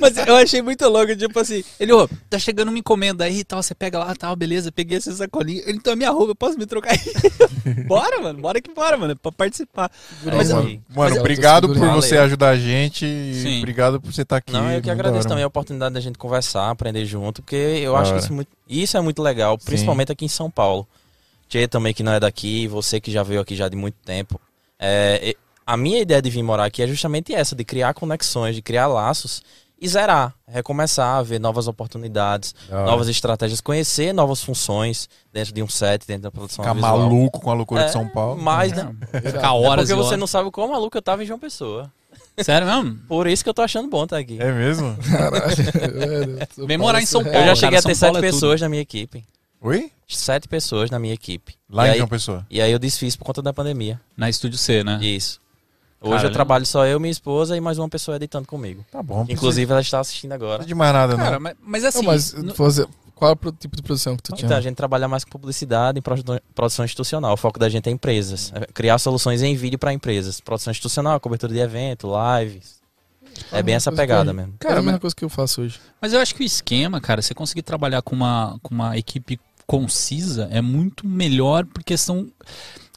Mas 0.00 0.16
eu 0.16 0.36
achei 0.36 0.62
muito 0.62 0.86
louco, 0.88 1.14
tipo 1.16 1.38
assim, 1.38 1.62
ele, 1.78 1.92
ô, 1.92 2.08
tá 2.28 2.38
chegando 2.38 2.68
uma 2.68 2.78
encomenda 2.78 3.24
aí 3.24 3.40
e 3.40 3.44
tal, 3.44 3.62
você 3.62 3.74
pega 3.74 3.98
lá, 3.98 4.14
tal, 4.14 4.34
beleza, 4.36 4.72
peguei 4.72 4.98
esse 4.98 5.12
sacolinho, 5.14 5.62
ele, 5.66 5.78
então 5.78 5.92
é 5.92 5.96
minha 5.96 6.10
roupa, 6.10 6.30
eu 6.32 6.34
posso 6.34 6.58
me 6.58 6.66
trocar 6.66 6.92
aí? 6.92 7.00
bora, 7.86 8.20
mano, 8.20 8.40
bora 8.40 8.60
que 8.60 8.72
bora, 8.72 8.96
mano, 8.96 9.16
pra 9.16 9.30
participar. 9.32 9.90
É 10.26 10.34
Mas, 10.34 10.50
mano, 10.52 10.66
aí. 10.68 10.80
mano, 10.88 11.10
Mas- 11.10 11.18
obrigado 11.18 11.68
por 11.68 11.76
você 11.78 12.16
ajudar 12.18 12.50
a 12.50 12.56
gente 12.58 13.04
e 13.04 13.34
Sim. 13.42 13.58
obrigado 13.58 14.00
por 14.00 14.12
você 14.12 14.22
estar 14.22 14.36
aqui. 14.36 14.52
Não, 14.52 14.70
eu 14.72 14.80
que 14.80 14.90
agradeço 14.90 15.20
hora, 15.20 15.28
também 15.28 15.44
a 15.44 15.46
oportunidade 15.46 15.94
da 15.94 16.00
gente 16.00 16.18
conversar, 16.18 16.74
aprender 16.80 17.04
junto, 17.04 17.42
porque 17.42 17.56
eu 17.56 17.94
acho 17.96 18.12
que 18.12 18.18
isso, 18.18 18.28
é 18.32 18.34
muito- 18.34 18.50
isso 18.68 18.96
é 18.96 19.00
muito 19.00 19.22
legal, 19.22 19.56
principalmente 19.58 20.10
aqui 20.12 20.24
em 20.24 20.28
São 20.28 20.50
Paulo. 20.50 20.86
Tchê 21.48 21.66
também 21.68 21.92
que 21.92 22.02
não 22.02 22.12
é 22.12 22.20
daqui, 22.20 22.66
você 22.68 23.00
que 23.00 23.10
já 23.10 23.22
veio 23.22 23.40
aqui 23.40 23.54
já 23.56 23.68
de 23.68 23.76
muito 23.76 23.96
tempo. 24.04 24.40
É, 24.78 25.34
a 25.66 25.76
minha 25.76 26.00
ideia 26.00 26.22
de 26.22 26.30
vir 26.30 26.42
morar 26.42 26.64
aqui 26.64 26.82
é 26.82 26.86
justamente 26.86 27.34
essa, 27.34 27.54
de 27.54 27.64
criar 27.64 27.92
conexões, 27.94 28.54
de 28.54 28.62
criar 28.62 28.86
laços 28.86 29.42
e 29.82 29.88
zerar, 29.88 30.34
recomeçar, 30.46 31.24
ver 31.24 31.40
novas 31.40 31.66
oportunidades, 31.66 32.54
Da 32.68 32.76
hora. 32.82 32.86
novas 32.90 33.08
estratégias, 33.08 33.60
conhecer 33.60 34.12
novas 34.12 34.42
funções 34.42 35.08
dentro 35.32 35.52
de 35.54 35.62
um 35.62 35.68
set, 35.68 36.06
dentro 36.06 36.24
da 36.24 36.30
produção 36.30 36.62
Ficar 36.62 36.74
visual. 36.74 36.98
maluco 36.98 37.40
com 37.40 37.50
a 37.50 37.54
loucura 37.54 37.82
É, 37.82 37.86
de 37.86 37.92
São 37.92 38.06
Paulo. 38.08 38.40
Mas, 38.40 38.72
né? 38.72 38.94
Ficar 39.24 39.48
É 39.48 39.50
horas 39.50 39.86
porque 39.88 39.92
e 39.92 39.96
você 39.96 40.08
horas. 40.08 40.20
não 40.20 40.26
sabe 40.26 40.48
o 40.48 40.52
quão 40.52 40.68
maluco 40.68 40.96
eu 40.96 41.02
tava 41.02 41.22
em 41.22 41.26
João 41.26 41.38
Pessoa. 41.38 41.90
Sério 42.44 42.66
mesmo? 42.66 42.98
Por 43.08 43.26
isso 43.26 43.42
que 43.42 43.50
eu 43.50 43.54
tô 43.54 43.62
achando 43.62 43.88
bom 43.88 44.04
estar 44.04 44.18
aqui. 44.18 44.36
É 44.40 44.52
mesmo? 44.52 44.96
Caralho. 44.96 45.56
Vem 46.66 46.78
morar 46.78 47.00
em 47.02 47.06
São 47.06 47.20
Eu 47.22 47.24
Paulo. 47.32 47.38
já 47.40 47.44
cara, 47.46 47.56
cheguei 47.56 47.78
a 47.78 47.82
São 47.82 47.90
ter 47.92 47.98
Paulo 47.98 48.14
sete 48.16 48.24
é 48.26 48.28
tudo. 48.30 48.34
pessoas 48.40 48.60
na 48.60 48.68
minha 48.68 48.82
equipe. 48.82 49.24
Oi? 49.62 49.90
Sete 50.08 50.48
pessoas 50.48 50.90
na 50.90 50.98
minha 50.98 51.14
equipe. 51.14 51.54
Lá 51.68 51.84
e, 51.84 51.88
em 51.88 51.92
aí, 51.92 51.98
João 51.98 52.08
Pessoa. 52.08 52.46
e 52.50 52.60
aí 52.60 52.72
eu 52.72 52.78
desfiz 52.78 53.14
por 53.16 53.24
conta 53.24 53.40
da 53.42 53.52
pandemia. 53.52 54.00
Na 54.16 54.28
Estúdio 54.28 54.58
C, 54.58 54.82
né? 54.82 54.98
Isso. 55.02 55.40
Hoje 56.02 56.14
Cara, 56.16 56.28
eu 56.28 56.32
trabalho 56.32 56.64
só 56.64 56.86
eu, 56.86 56.98
minha 56.98 57.10
esposa 57.12 57.54
e 57.54 57.60
mais 57.60 57.78
uma 57.78 57.86
pessoa 57.88 58.16
editando 58.16 58.48
comigo. 58.48 58.84
Tá 58.90 59.02
bom. 59.02 59.18
não 59.18 59.26
Inclusive 59.28 59.70
ela 59.70 59.82
está 59.82 60.00
assistindo 60.00 60.30
Não 60.30 60.36
agora. 60.36 60.54
precisa 60.60 60.68
de 60.68 60.74
mais 60.74 60.92
nada, 60.94 61.14
não. 61.14 61.22
Cara, 61.24 61.38
mas, 61.38 61.54
mas 61.62 61.84
assim, 61.84 61.98
Não, 61.98 62.04
mas 62.06 62.32
no- 62.32 62.54
fazer, 62.54 62.88
qual 63.20 63.30
é 63.32 63.48
o 63.48 63.52
tipo 63.52 63.76
de 63.76 63.82
produção 63.82 64.16
que 64.16 64.22
tu 64.22 64.32
tinha? 64.34 64.46
Então 64.46 64.56
a 64.56 64.60
gente 64.60 64.74
trabalha 64.74 65.06
mais 65.06 65.24
com 65.24 65.30
publicidade 65.30 65.98
e 65.98 66.02
produ- 66.02 66.40
produção 66.54 66.84
institucional. 66.84 67.34
O 67.34 67.36
foco 67.36 67.58
da 67.58 67.68
gente 67.68 67.88
é 67.88 67.92
empresas. 67.92 68.50
É 68.54 68.60
criar 68.72 68.98
soluções 68.98 69.42
em 69.42 69.54
vídeo 69.54 69.78
para 69.78 69.92
empresas. 69.92 70.40
Produção 70.40 70.70
institucional, 70.70 71.20
cobertura 71.20 71.52
de 71.52 71.58
evento, 71.58 72.08
lives. 72.40 72.80
É 73.52 73.62
bem 73.62 73.74
Ah, 73.74 73.76
essa 73.76 73.92
pegada 73.92 74.30
eu- 74.30 74.34
mesmo. 74.34 74.54
Cara, 74.58 74.76
é 74.76 74.78
a 74.78 74.82
mesma 74.82 74.98
coisa 74.98 75.14
que 75.14 75.24
eu 75.24 75.28
faço 75.28 75.60
hoje. 75.62 75.78
Mas 76.00 76.12
eu 76.14 76.20
acho 76.20 76.34
que 76.34 76.42
o 76.42 76.44
esquema, 76.46 77.00
cara, 77.00 77.20
você 77.22 77.34
conseguir 77.34 77.62
trabalhar 77.62 78.00
com 78.02 78.16
uma, 78.16 78.58
com 78.62 78.74
uma 78.74 78.96
equipe 78.96 79.38
concisa 79.66 80.48
é 80.50 80.60
muito 80.60 81.06
melhor 81.06 81.64
porque 81.66 81.96
são. 81.96 82.26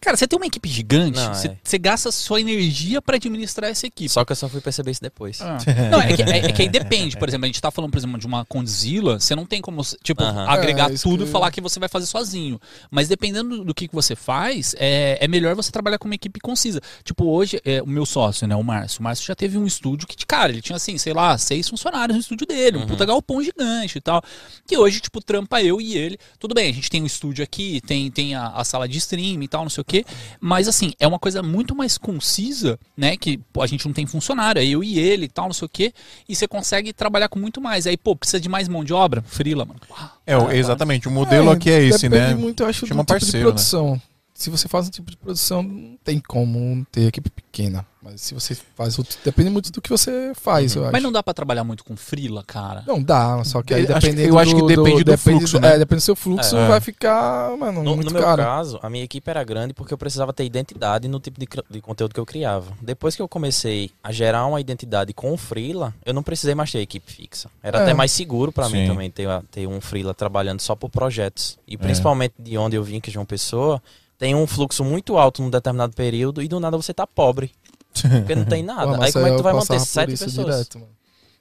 Cara, 0.04 0.18
você 0.18 0.28
tem 0.28 0.38
uma 0.38 0.46
equipe 0.46 0.68
gigante, 0.70 1.18
Não, 1.20 1.34
você, 1.34 1.48
é. 1.48 1.58
você 1.64 1.78
gasta 1.78 2.12
sua 2.12 2.40
energia 2.42 3.02
pra 3.02 3.16
administrar 3.16 3.70
essa 3.70 3.88
equipe. 3.88 4.10
Só 4.10 4.24
que 4.26 4.32
eu 4.32 4.36
só 4.36 4.50
fui 4.50 4.62
perceber 4.62 4.92
isso 4.92 5.02
depois. 5.02 5.42
Ah. 5.42 5.58
Não, 5.92 6.02
é 6.02 6.16
que, 6.16 6.22
é- 6.24 6.38
é 6.46 6.52
que 6.52 6.62
aí 6.64 6.70
depende. 6.70 7.18
Por 7.18 7.28
exemplo, 7.30 7.46
a 7.46 7.48
gente 7.48 7.62
tá 7.62 7.72
falando, 7.72 7.92
por 7.92 7.98
exemplo, 7.98 8.18
de 8.20 8.28
uma 8.28 8.44
Condzilla, 8.46 9.20
você 9.20 9.36
não 9.36 9.46
tem 9.46 9.62
como, 9.62 9.82
tipo, 10.04 10.24
Aham. 10.24 10.46
agregar 10.50 10.92
É, 10.92 10.96
tudo 10.98 11.24
que- 11.24 11.30
e 11.30 11.32
falar 11.32 11.52
que 11.52 11.62
você 11.62 11.80
vai 11.80 11.88
fazer 11.90 12.06
sozinho. 12.06 12.60
Mas 12.92 13.08
dependendo 13.08 13.64
do 13.64 13.74
que 13.74 13.88
que 13.88 13.94
você 13.96 14.16
faz, 14.16 14.76
é, 14.78 15.18
é 15.22 15.28
melhor 15.28 15.56
você 15.56 15.72
trabalhar 15.72 15.98
com 15.98 16.06
uma 16.08 16.16
equipe 16.16 16.40
concisa. 16.40 16.82
Tipo, 17.04 17.26
hoje, 17.26 17.62
é, 17.64 17.82
o 17.82 17.88
meu 17.88 18.06
sócio, 18.06 18.46
né, 18.48 18.56
o 18.56 18.64
Márcio, 18.64 19.00
o 19.00 19.04
Márcio 19.04 19.26
já 19.26 19.36
teve 19.36 19.58
um 19.58 19.66
estúdio 19.66 20.08
que, 20.08 20.26
cara, 20.26 20.52
ele 20.52 20.62
tinha, 20.62 20.76
assim, 20.76 20.98
sei 20.98 21.14
lá, 21.14 21.38
seis 21.38 21.68
funcionários 21.70 22.16
no 22.16 22.22
estúdio 22.22 22.46
dele, 22.48 22.78
um 22.78 22.82
Uhum. 22.82 22.88
puta 22.88 23.06
galpão 23.06 23.42
gigante 23.42 23.98
e 23.98 24.02
tal. 24.02 24.22
Que 24.68 24.78
hoje, 24.78 25.00
tipo, 25.00 25.22
trampa 25.22 25.62
eu 25.62 25.80
e 25.80 25.96
ele. 25.98 26.18
Tudo 26.40 26.54
bem, 26.54 26.70
a 26.70 26.74
gente 26.74 26.90
tem 26.90 27.02
um 27.02 27.06
estúdio 27.06 27.44
aqui, 27.44 27.80
tem, 27.86 28.10
tem 28.12 28.36
a, 28.36 28.48
a 28.50 28.64
sala 28.64 28.88
de 28.88 28.98
stream 28.98 29.42
e 29.42 29.48
tal, 29.48 29.64
não 29.64 29.70
sei 29.70 29.82
o 29.82 29.86
quê. 30.02 30.06
Mas, 30.40 30.68
assim, 30.68 30.94
é 31.00 31.08
uma 31.08 31.20
coisa 31.20 31.44
muito 31.44 31.76
mais 31.76 31.98
concisa, 31.98 32.80
né? 32.98 33.16
Que 33.18 33.38
pô, 33.52 33.62
a 33.62 33.68
gente 33.68 33.86
não 33.86 33.94
tem 33.94 34.06
funcionário, 34.06 34.60
é 34.62 34.66
eu 34.66 34.84
e 34.84 34.98
ele 34.98 35.26
e 35.26 35.30
tal, 35.30 35.46
não 35.46 35.54
sei 35.54 35.66
o 35.66 35.70
quê. 35.70 35.94
E 36.28 36.36
você 36.36 36.48
consegue 36.48 36.92
trabalhar 36.94 37.30
com 37.30 37.38
muito 37.40 37.62
mais. 37.62 37.86
Aí, 37.88 37.96
pô, 37.98 38.16
precisa 38.16 38.40
de 38.40 38.50
mais 38.50 38.68
mão 38.68 38.84
de 38.84 38.94
obra? 38.94 39.22
Frila, 39.26 39.66
mano. 39.66 39.80
É, 40.26 40.38
o- 40.38 40.52
exatamente. 40.52 41.08
O 41.08 41.12
modelo 41.12 41.52
aqui 41.52 41.70
é 41.70 41.84
esse, 41.84 42.10
né? 42.10 42.34
muito, 42.34 42.64
eu 42.64 42.68
acho, 42.68 42.88
Chama 42.88 43.04
do 43.04 43.06
tipo 43.08 43.20
parceiro, 43.20 43.38
de 43.48 43.52
produção. 43.54 44.02
Se 44.34 44.50
você 44.50 44.68
faz 44.68 44.88
um 44.88 44.90
tipo 44.90 45.12
de 45.12 45.16
produção, 45.18 45.62
não 45.62 45.96
tem 46.04 46.20
como 46.20 46.86
ter 46.92 47.08
equipe 47.08 47.30
pequena. 47.30 47.86
Mas 48.02 48.20
se 48.20 48.34
você 48.34 48.54
faz 48.76 48.98
outro, 48.98 49.16
depende 49.24 49.50
muito 49.50 49.72
do 49.72 49.80
que 49.82 49.90
você 49.90 50.34
faz, 50.36 50.76
eu 50.76 50.84
acho. 50.84 50.92
Mas 50.92 51.02
não 51.04 51.12
dá 51.12 51.22
pra 51.24 51.34
trabalhar 51.34 51.64
muito 51.64 51.86
com 51.86 51.96
frila, 51.96 52.44
cara. 52.46 52.84
Não 52.86 53.02
dá, 53.02 53.42
só 53.46 53.62
que 53.62 53.74
aí 53.74 53.86
Eu 53.86 53.96
acho 53.96 54.08
que- 54.12 54.38
acho 54.38 54.56
que 54.56 54.62
do, 54.62 54.68
depende 54.68 55.04
do 55.06 55.18
fluxo, 55.18 55.60
né? 55.60 55.76
É, 55.76 55.78
depende 55.78 56.00
do 56.02 56.04
seu 56.04 56.16
fluxo, 56.16 56.58
É. 56.58 56.68
vai 56.68 56.82
ficar, 56.82 57.56
mano, 57.58 57.82
No, 57.84 57.96
muito 57.96 58.08
no 58.08 58.14
meu 58.14 58.22
caro. 58.24 58.44
caso, 58.44 58.78
a 58.82 58.90
minha 58.90 59.04
equipe 59.06 59.30
era 59.30 59.42
grande 59.44 59.74
porque 59.74 59.94
eu 59.94 59.98
precisava 59.98 60.34
ter 60.34 60.44
identidade 60.44 61.08
no 61.08 61.20
tipo 61.20 61.40
de, 61.40 61.48
de 61.70 61.80
conteúdo 61.82 62.14
que 62.14 62.20
eu 62.20 62.26
criava. 62.26 62.74
Depois 62.82 63.16
que 63.16 63.22
eu 63.22 63.28
comecei 63.30 63.90
a 64.04 64.12
gerar 64.12 64.48
uma 64.48 64.60
identidade 64.60 65.14
com 65.14 65.32
o 65.32 65.38
Freela, 65.38 65.94
eu 66.06 66.14
não 66.14 66.24
precisei 66.24 66.56
mais 66.56 66.72
ter 66.72 66.80
equipe 66.80 67.10
fixa. 67.10 67.50
Era 67.62 67.80
É. 67.80 67.82
até 67.84 67.94
mais 67.94 68.12
seguro 68.12 68.52
para 68.52 68.68
mim 68.68 68.86
também 68.88 69.10
ter, 69.12 69.28
ter 69.52 69.66
um 69.68 69.80
Freela 69.80 70.14
trabalhando 70.14 70.60
só 70.60 70.76
por 70.76 70.90
projetos. 70.90 71.58
E 71.66 71.78
principalmente 71.78 72.34
de 72.38 72.58
onde 72.58 72.76
eu 72.76 72.84
vim, 72.84 73.00
que 73.00 73.10
é 73.12 73.14
João 73.14 73.26
Pessoa, 73.26 73.82
tem 74.24 74.34
um 74.34 74.48
fluxo 74.48 74.86
muito 74.86 75.18
alto 75.18 75.42
num 75.42 75.50
determinado 75.50 75.94
período 75.94 76.42
e 76.42 76.48
do 76.48 76.58
nada 76.58 76.78
você 76.78 76.94
tá 76.94 77.06
pobre. 77.06 77.52
Porque 77.94 78.34
não 78.34 78.46
tem 78.46 78.64
nada. 78.64 78.96
Pô, 78.96 79.04
Aí 79.04 79.12
como 79.12 79.28
é 79.28 79.32
que 79.32 79.36
tu 79.36 79.44
vai 79.44 79.52
manter 79.52 79.82
sete 79.82 80.12
pessoas? 80.12 80.34
direto, 80.34 80.80
mano. 80.80 80.92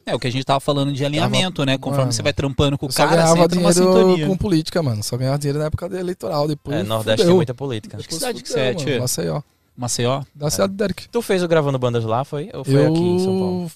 É 0.04 0.12
o 0.12 0.18
que 0.18 0.26
a 0.26 0.30
gente 0.32 0.44
tava 0.44 0.58
falando 0.58 0.92
de 0.92 1.04
alinhamento, 1.04 1.64
né? 1.64 1.78
Conforme 1.78 1.98
mano, 2.06 2.12
você 2.12 2.22
vai 2.24 2.32
trampando 2.32 2.76
com 2.76 2.86
o 2.86 2.92
cara, 2.92 3.24
você 3.28 3.38
entra 3.38 3.60
numa 3.60 3.72
sintonia. 3.72 4.26
com 4.26 4.36
política, 4.36 4.82
mano. 4.82 5.00
Só 5.00 5.16
ganhava 5.16 5.38
dinheiro 5.38 5.60
na 5.60 5.66
época 5.66 5.88
da 5.88 6.00
eleitoral. 6.00 6.48
Depois 6.48 6.76
É, 6.76 6.82
Nordeste 6.82 7.18
tem 7.18 7.24
fudeu. 7.26 7.36
muita 7.36 7.54
política. 7.54 7.96
Que 7.98 8.02
Depois 8.02 8.18
cidade 8.18 8.42
que 8.42 8.48
fudeu, 8.48 8.64
você 8.64 8.70
é, 8.70 8.74
tio? 8.74 9.00
Maceió. 9.00 9.42
Maceió? 9.76 10.22
Da 10.34 10.50
cidade 10.50 10.72
do 10.72 10.76
Derek. 10.76 11.08
Tu 11.08 11.22
fez 11.22 11.40
o 11.40 11.46
Gravando 11.46 11.78
Bandas 11.78 12.04
lá, 12.04 12.24
foi? 12.24 12.50
Ou 12.52 12.64
foi 12.64 12.74
eu 12.74 12.88
aqui 12.92 13.00
em 13.00 13.18
São 13.20 13.38
Paulo? 13.38 13.72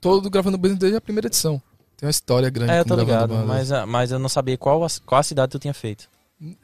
tô 0.00 0.20
gravando 0.28 0.58
bem 0.58 0.74
desde 0.74 0.96
a 0.96 1.00
primeira 1.00 1.28
edição. 1.28 1.62
Tem 1.96 2.08
uma 2.08 2.10
história 2.10 2.50
grande 2.50 2.72
É, 2.72 2.80
eu 2.80 2.84
tô 2.84 2.96
ligado, 2.96 3.28
Bandas. 3.28 3.46
mas, 3.46 3.70
ah, 3.72 3.86
mas 3.86 4.10
eu 4.10 4.18
não 4.18 4.28
sabia 4.28 4.58
qual 4.58 4.84
a, 4.84 4.88
qual 5.06 5.20
a 5.20 5.22
cidade 5.22 5.52
tu 5.52 5.60
tinha 5.60 5.72
feito. 5.72 6.08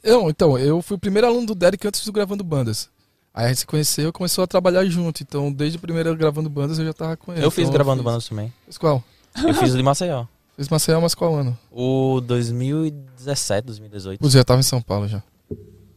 Eu, 0.03 0.29
então, 0.31 0.57
eu 0.59 0.81
fui 0.83 0.97
o 0.97 1.01
primeiro 1.01 1.27
aluno 1.27 1.47
do 1.47 1.55
Derek 1.55 1.87
antes 1.87 2.05
do 2.05 2.12
Gravando 2.12 2.45
Bandas. 2.45 2.89
Aí 3.33 3.47
a 3.47 3.49
gente 3.49 3.59
se 3.61 3.66
conheceu 3.66 4.09
e 4.11 4.12
começou 4.12 4.45
a 4.45 4.47
trabalhar 4.47 4.85
junto. 4.87 5.22
Então, 5.22 5.53
desde 5.53 5.77
o 5.77 5.81
primeiro 5.81 6.14
Gravando 6.16 6.49
Bandas, 6.49 6.79
eu 6.79 6.85
já 6.85 6.93
tava 6.93 7.16
com 7.16 7.33
ele. 7.33 7.45
Eu 7.45 7.51
fiz 7.51 7.62
Então, 7.64 7.75
gravando 7.75 8.03
fiz- 8.03 8.05
bandas 8.05 8.29
também. 8.29 8.53
Fiz 8.66 8.79
qual? 8.79 9.03
Eu 9.45 9.53
fiz 9.55 9.75
o 9.75 9.77
de 9.77 9.83
Maceió. 9.83 10.27
Fiz 10.57 10.68
Maceió, 10.68 11.01
mas 11.01 11.16
qual 11.16 11.35
ano? 11.35 11.59
O 11.72 12.20
2017, 12.20 13.66
2018. 13.66 14.20
Putz, 14.20 14.33
já 14.35 14.45
tava 14.45 14.61
em 14.61 14.62
São 14.62 14.81
Paulo 14.81 15.09
já. 15.09 15.20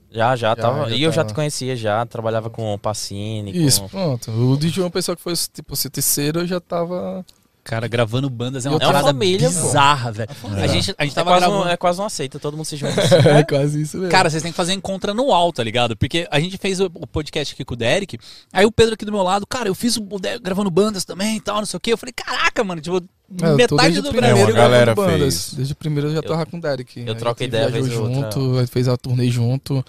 Já, 0.10 0.36
já, 0.36 0.50
Já, 0.50 0.56
tava. 0.56 0.90
já 0.90 0.96
e 0.96 1.04
eu 1.04 1.12
já 1.12 1.24
te 1.24 1.34
conhecia, 1.36 1.76
já. 1.76 2.04
Trabalhava 2.08 2.50
com 2.50 2.74
o 2.74 2.80
Pacini. 2.80 3.52
Isso, 3.56 3.82
Com... 3.82 3.90
pronto. 3.90 4.32
O 4.32 4.58
de 4.58 4.70
João 4.70 4.90
Pessoa 4.90 5.16
que 5.16 5.22
foi 5.22 5.34
tipo 5.54 5.76
o 5.76 5.90
terceiro, 5.92 6.40
eu 6.40 6.48
já 6.48 6.60
tava. 6.60 7.24
Cara, 7.68 7.86
gravando 7.90 8.30
bandas 8.30 8.66
é 8.66 8.70
uma 8.70 8.76
outra 8.76 8.88
parada 8.88 9.08
família, 9.08 9.50
bizarra, 9.50 10.10
velho. 10.10 10.30
É. 10.56 10.64
A 10.64 10.68
gente, 10.68 10.96
a 10.98 11.04
gente 11.04 11.12
É 11.12 11.16
tava 11.16 11.32
quase, 11.32 11.46
gravando... 11.46 11.66
um, 11.66 11.70
é 11.70 11.76
quase 11.76 12.00
uma 12.00 12.10
seita, 12.10 12.40
todo 12.40 12.56
mundo 12.56 12.66
se 12.66 12.78
junta. 12.78 13.02
É 13.28 13.44
quase 13.44 13.82
isso 13.82 13.98
mesmo. 13.98 14.10
Cara, 14.10 14.30
vocês 14.30 14.42
têm 14.42 14.54
que 14.54 14.56
fazer 14.56 14.72
encontra 14.72 15.12
anual, 15.12 15.52
tá 15.52 15.62
ligado? 15.66 15.98
Porque 15.98 16.26
a 16.32 16.40
gente 16.40 16.58
fez 16.58 16.80
o, 16.80 16.86
o 16.86 17.06
podcast 17.06 17.54
aqui 17.54 17.66
com 17.66 17.74
o 17.74 17.78
Derek, 17.78 18.18
aí 18.54 18.66
o 18.66 18.72
Pedro 18.72 18.94
aqui 18.94 19.04
do 19.04 19.12
meu 19.12 19.22
lado, 19.22 19.46
cara, 19.46 19.68
eu 19.68 19.76
fiz 19.76 19.98
o, 19.98 20.08
o 20.10 20.18
Derek 20.18 20.42
gravando 20.42 20.72
bandas 20.72 21.04
também 21.04 21.36
e 21.36 21.42
tal, 21.42 21.58
não 21.58 21.66
sei 21.66 21.78
o 21.78 21.82
quê. 21.82 21.92
Eu 21.92 21.98
falei, 21.98 22.14
caraca, 22.14 22.64
mano, 22.64 22.80
tipo, 22.80 22.98
É, 22.98 23.48
eu 23.52 23.58
metade 23.58 23.82
desde 23.82 24.02
do 24.02 24.14
Brasil. 24.14 24.54
galera 24.54 24.86
gravando 24.96 25.12
bandas. 25.20 25.34
fez. 25.48 25.54
Desde 25.56 25.74
o 25.74 25.76
primeiro 25.76 26.08
eu 26.08 26.14
já 26.16 26.22
tava 26.22 26.46
com 26.46 26.58
o 26.58 26.62
Derek. 26.62 27.04
eu 27.06 27.12
A 27.12 27.16
troco 27.18 27.44
ideia, 27.44 27.70
vez 27.70 27.92
outra. 27.92 28.32
junto, 28.32 28.60
aí 28.60 28.68
fez 28.68 28.88
a 28.88 28.96
turnê 28.96 29.30
junto. 29.30 29.84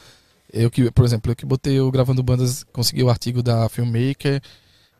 Eu 0.52 0.68
que, 0.68 0.90
por 0.90 1.04
exemplo, 1.04 1.30
eu 1.30 1.36
que 1.36 1.46
botei 1.46 1.78
o 1.80 1.90
Gravando 1.92 2.22
Bandas, 2.24 2.64
consegui 2.72 3.04
o 3.04 3.10
artigo 3.10 3.40
da 3.42 3.68
Filmmaker. 3.68 4.40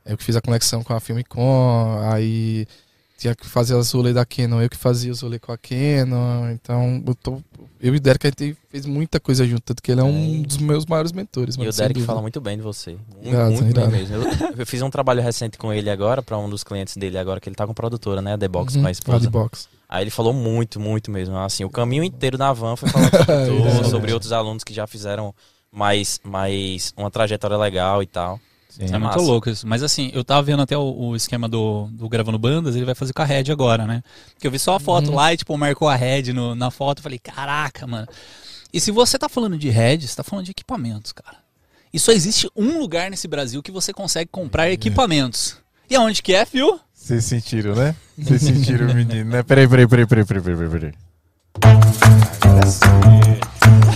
Eu 0.09 0.17
que 0.17 0.25
fiz 0.25 0.35
a 0.37 0.41
conexão 0.41 0.83
com 0.83 0.95
a 0.95 1.01
Filmicon. 1.01 2.01
Aí 2.11 2.67
tinha 3.19 3.35
que 3.35 3.47
fazer 3.47 3.77
as 3.77 3.91
rolês 3.91 4.15
da 4.15 4.25
Canon, 4.25 4.63
eu 4.63 4.71
que 4.71 4.77
fazia 4.77 5.11
os 5.11 5.21
rolês 5.21 5.41
com 5.43 5.53
a 5.53 5.59
Canon. 5.59 6.51
Então, 6.51 7.03
eu, 7.05 7.15
tô, 7.17 7.43
eu 7.81 7.93
e 7.93 7.97
o 7.97 8.01
Derek 8.01 8.27
a 8.27 8.31
gente 8.31 8.57
fez 8.71 8.87
muita 8.87 9.19
coisa 9.19 9.45
junto. 9.45 9.61
Tanto 9.63 9.83
que 9.83 9.91
ele 9.91 10.01
é 10.01 10.05
um 10.05 10.41
dos 10.43 10.57
meus 10.59 10.87
maiores 10.87 11.11
mentores. 11.13 11.57
E 11.57 11.61
o 11.69 11.73
Derek 11.73 12.01
fala 12.03 12.23
muito 12.23 12.41
bem 12.41 12.57
de 12.57 12.63
você. 12.63 12.97
Muito, 13.23 13.61
muito 13.61 13.81
bem 13.81 13.89
mesmo. 13.89 14.17
Eu, 14.17 14.23
eu 14.59 14.67
fiz 14.67 14.81
um 14.83 14.89
trabalho 14.89 15.21
recente 15.21 15.59
com 15.59 15.73
ele 15.73 15.91
agora, 15.91 16.23
pra 16.23 16.39
um 16.39 16.49
dos 16.49 16.63
clientes 16.65 16.97
dele 16.97 17.19
agora, 17.19 17.41
que 17.41 17.49
ele 17.49 17.57
tá 17.57 17.67
com 17.67 17.75
produtora, 17.75 18.23
né? 18.23 18.35
A 18.35 18.39
The 18.39 18.49
Box, 18.49 18.77
Uhum, 18.77 18.83
com 18.83 18.89
a 18.89 18.91
esposa. 18.93 19.25
The 19.25 19.31
Box. 19.31 19.69
Aí 19.89 20.05
ele 20.05 20.11
falou 20.11 20.33
muito, 20.33 20.79
muito 20.79 21.11
mesmo. 21.11 21.37
Assim, 21.39 21.65
o 21.65 21.71
caminho 21.71 22.05
inteiro 22.05 22.39
na 22.39 22.53
van 22.53 22.77
foi 22.77 22.89
falando 22.89 23.11
sobre 23.91 24.13
outros 24.13 24.31
alunos 24.33 24.63
que 24.63 24.73
já 24.73 24.87
fizeram 24.87 25.35
mais, 25.73 26.21
mais 26.23 26.93
uma 26.97 27.11
trajetória 27.11 27.57
legal 27.57 28.03
e 28.03 28.07
tal. 28.07 28.39
É, 28.79 28.85
É 28.87 28.91
muito 28.93 29.03
massa. 29.03 29.19
louco 29.21 29.49
isso. 29.51 29.67
Mas 29.67 29.83
assim, 29.83 30.11
eu 30.15 30.23
tava 30.25 30.43
vendo 30.43 30.63
até 30.63 30.77
o, 30.77 30.83
o 30.83 31.17
esquema 31.17 31.49
do, 31.49 31.89
do 31.93 32.09
Gravando 32.09 32.39
Bandas, 32.39 32.77
ele 32.77 32.85
vai 32.85 32.95
fazer 32.95 33.13
com 33.13 33.23
a 33.23 33.25
Red 33.25 33.51
agora, 33.51 33.87
né? 33.87 34.03
Porque 34.35 34.47
eu 34.47 34.51
vi 34.51 34.59
só 34.59 34.75
a 34.77 34.81
foto 34.81 35.09
Uhum. 35.09 35.15
lá 35.17 35.33
e, 35.33 35.37
tipo, 35.37 35.57
marcou 35.57 35.89
a 35.89 35.97
Red 35.97 36.33
no- 36.33 36.55
na 36.55 36.71
foto. 36.71 36.99
Eu 36.99 37.03
falei, 37.05 37.19
caraca, 37.19 37.87
mano. 37.87 38.07
E 38.73 38.81
se 38.81 38.91
você 38.91 39.19
tá 39.19 39.29
falando 39.29 39.57
de 39.57 39.69
Red, 39.71 40.01
você 40.01 40.15
tá 40.15 40.23
falando 40.23 40.45
de 40.45 40.51
equipamentos, 40.51 41.13
cara. 41.13 41.39
E 41.93 41.99
só 41.99 42.13
existe 42.13 42.51
um 42.55 42.79
lugar 42.79 43.11
nesse 43.11 43.27
Brasil 43.27 43.63
que 43.63 43.73
você 43.73 43.93
consegue 43.95 44.29
comprar 44.31 44.71
equipamentos. 44.71 45.57
E 45.89 45.97
aonde 45.97 46.23
que 46.23 46.35
é, 46.35 46.45
fio? 46.45 46.79
Vocês 46.93 47.25
sentiram, 47.25 47.75
né? 47.75 47.97
Vocês 48.19 48.43
sentiram 48.43 48.93
menino, 48.93 49.31
né? 49.31 49.43
Peraí, 49.43 49.67
peraí, 49.67 49.87
peraí, 49.89 50.07
peraí, 50.07 50.25
peraí, 50.27 50.43
peraí, 50.43 50.69
peraí. 50.71 50.93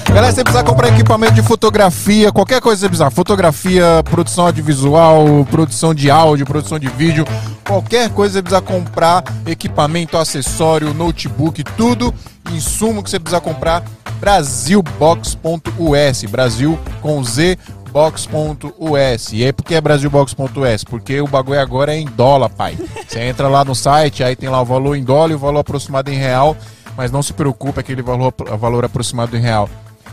Galera, 0.08 0.30
se 0.30 0.36
você 0.36 0.44
precisar 0.44 0.64
comprar 0.64 0.88
equipamento 0.88 1.32
de 1.32 1.42
fotografia, 1.42 2.30
qualquer 2.30 2.60
coisa 2.60 2.76
que 2.76 2.82
você 2.82 2.88
precisar, 2.88 3.10
fotografia, 3.10 4.02
produção 4.04 4.44
audiovisual, 4.44 5.24
produção 5.50 5.94
de 5.94 6.10
áudio, 6.10 6.44
produção 6.44 6.78
de 6.78 6.88
vídeo, 6.88 7.24
qualquer 7.66 8.10
coisa 8.10 8.42
que 8.42 8.50
você 8.50 8.52
precisar 8.60 8.60
comprar, 8.60 9.24
equipamento, 9.46 10.18
acessório, 10.18 10.92
notebook, 10.92 11.64
tudo, 11.78 12.12
insumo 12.52 13.02
que 13.02 13.08
você 13.08 13.18
precisar 13.18 13.40
comprar, 13.40 13.82
brasilbox.us, 14.20 16.24
Brasil 16.30 16.78
com 17.00 17.24
Z, 17.24 17.58
box.us. 17.90 19.32
E 19.32 19.44
aí 19.44 19.52
por 19.52 19.64
que 19.64 19.74
é 19.74 19.80
brasilbox.us? 19.80 20.84
Porque 20.84 21.20
o 21.20 21.26
bagulho 21.26 21.60
agora 21.60 21.94
é 21.94 21.98
em 21.98 22.06
dólar, 22.06 22.50
pai. 22.50 22.76
Você 23.06 23.20
entra 23.20 23.48
lá 23.48 23.64
no 23.64 23.74
site, 23.74 24.24
aí 24.24 24.36
tem 24.36 24.48
lá 24.48 24.60
o 24.60 24.64
valor 24.64 24.94
em 24.94 25.04
dólar 25.04 25.32
e 25.32 25.34
o 25.34 25.38
valor 25.38 25.60
aproximado 25.60 26.10
em 26.10 26.16
real, 26.16 26.56
mas 26.96 27.10
não 27.10 27.22
se 27.22 27.32
preocupe, 27.32 27.80
aquele 27.80 28.02
valor, 28.02 28.34
valor 28.58 28.84
aproximado 28.84 29.36
em 29.36 29.40
real 29.40 29.68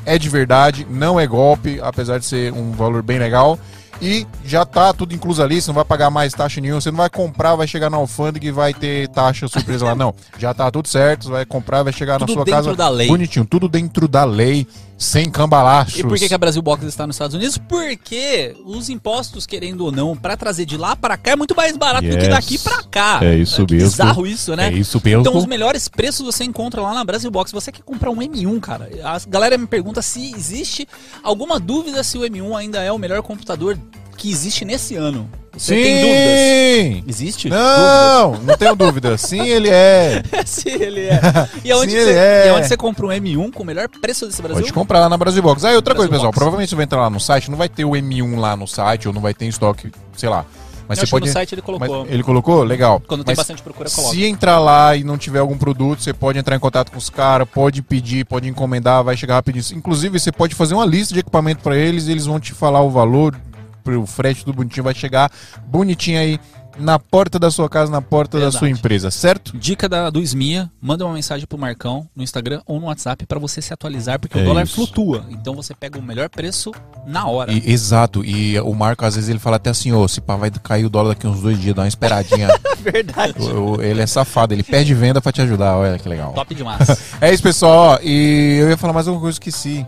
é 0.05 0.17
de 0.17 0.29
verdade, 0.29 0.87
não 0.89 1.19
é 1.19 1.27
golpe, 1.27 1.79
apesar 1.81 2.19
de 2.19 2.25
ser 2.25 2.53
um 2.53 2.71
valor 2.71 3.03
bem 3.03 3.19
legal. 3.19 3.59
E 4.01 4.25
já 4.45 4.65
tá 4.65 4.93
tudo 4.93 5.13
incluso 5.13 5.43
ali, 5.43 5.61
você 5.61 5.67
não 5.67 5.75
vai 5.75 5.83
pagar 5.83 6.09
mais 6.09 6.33
taxa 6.33 6.61
nenhuma, 6.61 6.79
você 6.79 6.89
não 6.89 6.97
vai 6.97 7.09
comprar, 7.09 7.55
vai 7.55 7.67
chegar 7.67 7.89
na 7.89 7.97
alfândega 7.97 8.47
e 8.47 8.51
vai 8.51 8.73
ter 8.73 9.09
taxa 9.09 9.47
surpresa 9.47 9.85
lá, 9.85 9.93
não. 9.93 10.15
Já 10.37 10.53
tá 10.53 10.71
tudo 10.71 10.87
certo, 10.87 11.25
você 11.25 11.31
vai 11.31 11.45
comprar, 11.45 11.83
vai 11.83 11.91
chegar 11.91 12.17
Tudo 12.17 12.29
na 12.29 12.33
sua 12.33 12.45
dentro 12.45 12.63
casa 12.63 12.75
da 12.75 12.87
lei. 12.87 13.07
bonitinho, 13.07 13.45
tudo 13.45 13.67
dentro 13.67 14.07
da 14.07 14.23
lei, 14.23 14.65
sem 14.99 15.29
cambalaços. 15.31 15.97
E 15.97 16.03
por 16.03 16.17
que, 16.17 16.27
que 16.27 16.33
a 16.33 16.37
Brasil 16.37 16.61
Box 16.61 16.83
está 16.85 17.07
nos 17.07 17.15
Estados 17.15 17.33
Unidos? 17.35 17.57
Porque 17.57 18.53
os 18.65 18.89
impostos, 18.89 19.45
querendo 19.47 19.85
ou 19.85 19.91
não, 19.91 20.15
pra 20.15 20.35
trazer 20.35 20.65
de 20.65 20.75
lá 20.77 20.95
pra 20.95 21.15
cá 21.17 21.31
é 21.31 21.35
muito 21.37 21.55
mais 21.55 21.75
barato 21.77 22.05
do 22.05 22.11
que 22.17 22.23
Yes. 22.25 22.29
daqui 22.29 22.57
pra 22.59 22.83
cá. 22.83 23.19
É 23.23 23.35
isso 23.35 23.65
que 23.65 23.73
mesmo. 23.75 23.89
bizarro 23.89 24.27
isso, 24.27 24.55
né? 24.55 24.67
É 24.67 24.73
isso 24.73 25.01
mesmo. 25.03 25.21
Então 25.21 25.37
os 25.37 25.45
melhores 25.45 25.87
preços 25.87 26.25
você 26.25 26.43
encontra 26.43 26.81
lá 26.81 26.93
na 26.93 27.03
Brasil 27.03 27.31
Box. 27.31 27.51
Você 27.53 27.71
quer 27.71 27.81
comprar 27.81 28.09
um 28.11 28.17
M1, 28.17 28.59
cara? 28.59 28.89
A 29.03 29.17
galera 29.27 29.57
me 29.57 29.65
pergunta 29.67 30.01
se 30.01 30.31
existe 30.35 30.85
alguma 31.23 31.59
dúvida 31.59 32.03
se 32.03 32.17
o 32.17 32.21
M1 32.21 32.55
ainda 32.57 32.83
é 32.83 32.91
o 32.91 32.97
melhor 32.97 33.21
computador 33.21 33.79
que 34.17 34.29
existe 34.29 34.65
nesse 34.65 34.95
ano. 34.97 35.29
Você 35.59 35.75
Sim! 35.75 35.83
tem 35.83 36.01
dúvidas? 36.01 37.09
Existe? 37.09 37.49
Não, 37.49 38.31
não 38.37 38.57
tenho 38.57 38.75
dúvida. 38.77 39.17
Sim, 39.17 39.41
ele 39.41 39.69
é. 39.69 40.21
Dúvidas? 40.21 40.49
Sim, 40.49 40.69
ele 40.69 41.01
é. 41.01 41.19
E 41.65 41.71
aonde, 41.71 41.91
Sim, 41.91 41.97
você, 41.97 42.09
ele 42.09 42.17
é. 42.17 42.45
e 42.45 42.49
aonde 42.49 42.67
você 42.67 42.77
compra 42.77 43.05
um 43.05 43.09
M1 43.09 43.51
com 43.51 43.63
o 43.63 43.65
melhor 43.65 43.89
preço 43.89 44.25
desse 44.25 44.41
Brasil? 44.41 44.61
Pode 44.61 44.71
comprar 44.71 44.99
lá 44.99 45.09
na 45.09 45.17
Brasil 45.17 45.43
Box. 45.43 45.65
Ah, 45.65 45.73
e 45.73 45.75
outra 45.75 45.93
Brasil 45.93 46.09
coisa, 46.09 46.11
pessoal. 46.11 46.31
Box. 46.31 46.37
Provavelmente 46.37 46.69
você 46.69 46.75
vai 46.77 46.85
entrar 46.85 47.01
lá 47.01 47.09
no 47.09 47.19
site, 47.19 47.51
não 47.51 47.57
vai 47.57 47.67
ter 47.67 47.83
o 47.83 47.91
M1 47.91 48.39
lá 48.39 48.55
no 48.55 48.65
site, 48.65 49.09
ou 49.09 49.13
não 49.13 49.21
vai 49.21 49.33
ter 49.33 49.45
em 49.45 49.49
estoque, 49.49 49.91
sei 50.15 50.29
lá. 50.29 50.45
Mas 50.87 50.97
Eu 50.97 51.01
você 51.01 51.03
acho 51.03 51.11
pode. 51.11 51.27
no 51.27 51.33
site 51.33 51.53
ele 51.55 51.61
colocou. 51.61 52.03
Mas 52.03 52.13
ele 52.13 52.23
colocou? 52.23 52.63
Legal. 52.63 52.99
Quando 53.05 53.23
tem 53.23 53.33
Mas 53.33 53.37
bastante 53.37 53.61
procura, 53.61 53.89
coloca. 53.89 54.15
Se 54.15 54.23
entrar 54.25 54.57
lá 54.59 54.95
e 54.95 55.03
não 55.03 55.17
tiver 55.17 55.39
algum 55.39 55.57
produto, 55.57 56.01
você 56.01 56.13
pode 56.13 56.39
entrar 56.39 56.55
em 56.55 56.59
contato 56.59 56.89
com 56.91 56.97
os 56.97 57.09
caras, 57.09 57.47
pode 57.53 57.81
pedir, 57.81 58.25
pode 58.25 58.47
encomendar, 58.47 59.03
vai 59.03 59.15
chegar 59.15 59.35
rapidinho. 59.35 59.63
Inclusive, 59.77 60.17
você 60.17 60.31
pode 60.31 60.55
fazer 60.55 60.73
uma 60.73 60.85
lista 60.85 61.13
de 61.13 61.19
equipamento 61.19 61.61
para 61.61 61.77
eles, 61.77 62.07
eles 62.07 62.25
vão 62.25 62.39
te 62.39 62.53
falar 62.53 62.81
o 62.81 62.89
valor, 62.89 63.35
o 63.87 64.05
frete 64.05 64.43
tudo 64.45 64.55
bonitinho, 64.55 64.83
vai 64.83 64.93
chegar 64.95 65.31
bonitinho 65.67 66.19
aí 66.19 66.39
na 66.77 66.97
porta 66.97 67.37
da 67.37 67.51
sua 67.51 67.67
casa, 67.67 67.91
na 67.91 68.01
porta 68.01 68.37
da 68.37 68.43
Verdade. 68.45 68.57
sua 68.59 68.69
empresa, 68.69 69.11
certo? 69.11 69.57
Dica 69.57 69.89
da, 69.89 70.09
do 70.09 70.21
SMIA, 70.21 70.71
manda 70.81 71.03
uma 71.03 71.13
mensagem 71.15 71.45
pro 71.45 71.57
Marcão 71.57 72.07
no 72.15 72.23
Instagram 72.23 72.61
ou 72.65 72.79
no 72.79 72.85
WhatsApp 72.85 73.25
pra 73.25 73.37
você 73.37 73.61
se 73.61 73.73
atualizar, 73.73 74.17
porque 74.17 74.37
É 74.39 74.41
o 74.41 74.45
dólar 74.45 74.63
isso. 74.63 74.75
flutua. 74.75 75.25
Então 75.29 75.53
você 75.55 75.73
pega 75.75 75.99
o 75.99 76.01
melhor 76.01 76.29
preço 76.29 76.71
na 77.05 77.27
hora. 77.27 77.51
E- 77.51 77.69
exato, 77.69 78.23
e 78.23 78.57
o 78.61 78.73
Marco 78.73 79.03
às 79.03 79.15
vezes 79.15 79.29
ele 79.29 79.39
fala 79.39 79.57
até 79.57 79.71
assim, 79.71 79.91
ô, 79.91 80.07
se 80.07 80.21
pá, 80.21 80.37
vai 80.37 80.49
cair 80.51 80.85
o 80.85 80.89
dólar 80.89 81.09
daqui 81.15 81.27
uns 81.27 81.41
dois 81.41 81.59
dias, 81.59 81.75
dá 81.75 81.81
uma 81.81 81.87
esperadinha. 81.89 82.47
Verdade. 82.79 83.33
O- 83.51 83.81
ele 83.81 84.01
é 84.01 84.07
safado, 84.07 84.53
ele 84.53 84.63
perde 84.63 84.93
venda 84.93 85.19
pra 85.21 85.33
te 85.33 85.41
ajudar, 85.41 85.75
olha 85.75 85.99
que 85.99 86.07
legal. 86.07 86.31
Top 86.31 86.55
demais. 86.55 86.87
É 87.19 87.33
isso, 87.33 87.43
pessoal. 87.43 87.99
E 88.01 88.57
eu 88.61 88.69
ia 88.69 88.77
falar 88.77 88.93
mais 88.93 89.05
alguma 89.05 89.21
coisa, 89.21 89.35
esqueci. 89.35 89.85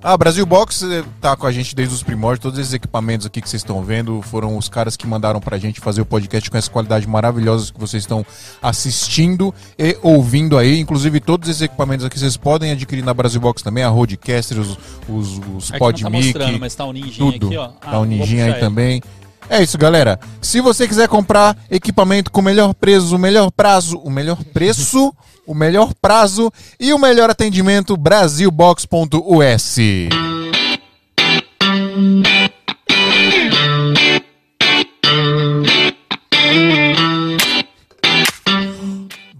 Ah, 0.00 0.16
Brasil 0.16 0.46
Box 0.46 0.84
eh, 0.84 1.04
tá 1.20 1.36
com 1.36 1.44
a 1.44 1.50
gente 1.50 1.74
desde 1.74 1.92
os 1.92 2.04
primórdios. 2.04 2.40
Todos 2.40 2.58
esses 2.58 2.72
equipamentos 2.72 3.26
aqui 3.26 3.42
que 3.42 3.48
vocês 3.48 3.62
estão 3.62 3.82
vendo 3.82 4.22
foram 4.22 4.56
os 4.56 4.68
caras 4.68 4.96
que 4.96 5.06
mandaram 5.08 5.40
pra 5.40 5.58
gente 5.58 5.80
fazer 5.80 6.00
o 6.00 6.06
podcast 6.06 6.48
com 6.48 6.56
essa 6.56 6.70
qualidade 6.70 7.06
maravilhosa 7.08 7.72
que 7.72 7.80
vocês 7.80 8.04
estão 8.04 8.24
assistindo 8.62 9.52
e 9.76 9.98
ouvindo 10.00 10.56
aí. 10.56 10.78
Inclusive, 10.78 11.18
todos 11.18 11.48
esses 11.48 11.62
equipamentos 11.62 12.06
aqui 12.06 12.16
vocês 12.16 12.36
podem 12.36 12.70
adquirir 12.70 13.04
na 13.04 13.12
Brasil 13.12 13.40
Box 13.40 13.60
também. 13.60 13.82
A 13.82 13.88
Rodecaster, 13.88 14.60
os, 14.60 14.78
os, 15.08 15.40
os 15.56 15.70
não 15.70 15.78
tá 15.78 15.78
PodMic, 15.78 16.26
mostrando, 16.26 16.60
mas 16.60 16.74
tá 16.76 16.84
o 16.84 16.92
ninjinha 16.92 17.32
tudo. 17.32 17.46
aqui, 17.48 17.56
ó. 17.56 17.68
tá 17.68 17.90
Ah, 17.90 17.98
o 17.98 18.04
Ninjinha 18.04 18.44
aí 18.44 18.50
ele. 18.50 19.02
É 19.50 19.62
isso, 19.62 19.78
galera. 19.78 20.20
Se 20.42 20.60
você 20.60 20.86
quiser 20.86 21.08
comprar 21.08 21.56
equipamento 21.70 22.30
com 22.30 22.40
o 22.40 22.44
melhor 22.44 22.74
preço, 22.74 23.16
o 23.16 23.18
melhor 23.18 23.50
prazo, 23.50 23.96
o 23.98 24.10
melhor 24.10 24.44
preço, 24.44 25.14
o 25.46 25.54
melhor 25.54 25.94
prazo 25.94 26.52
e 26.78 26.92
o 26.92 26.98
melhor 26.98 27.30
atendimento, 27.30 27.96
brasilbox.us. 27.96 29.78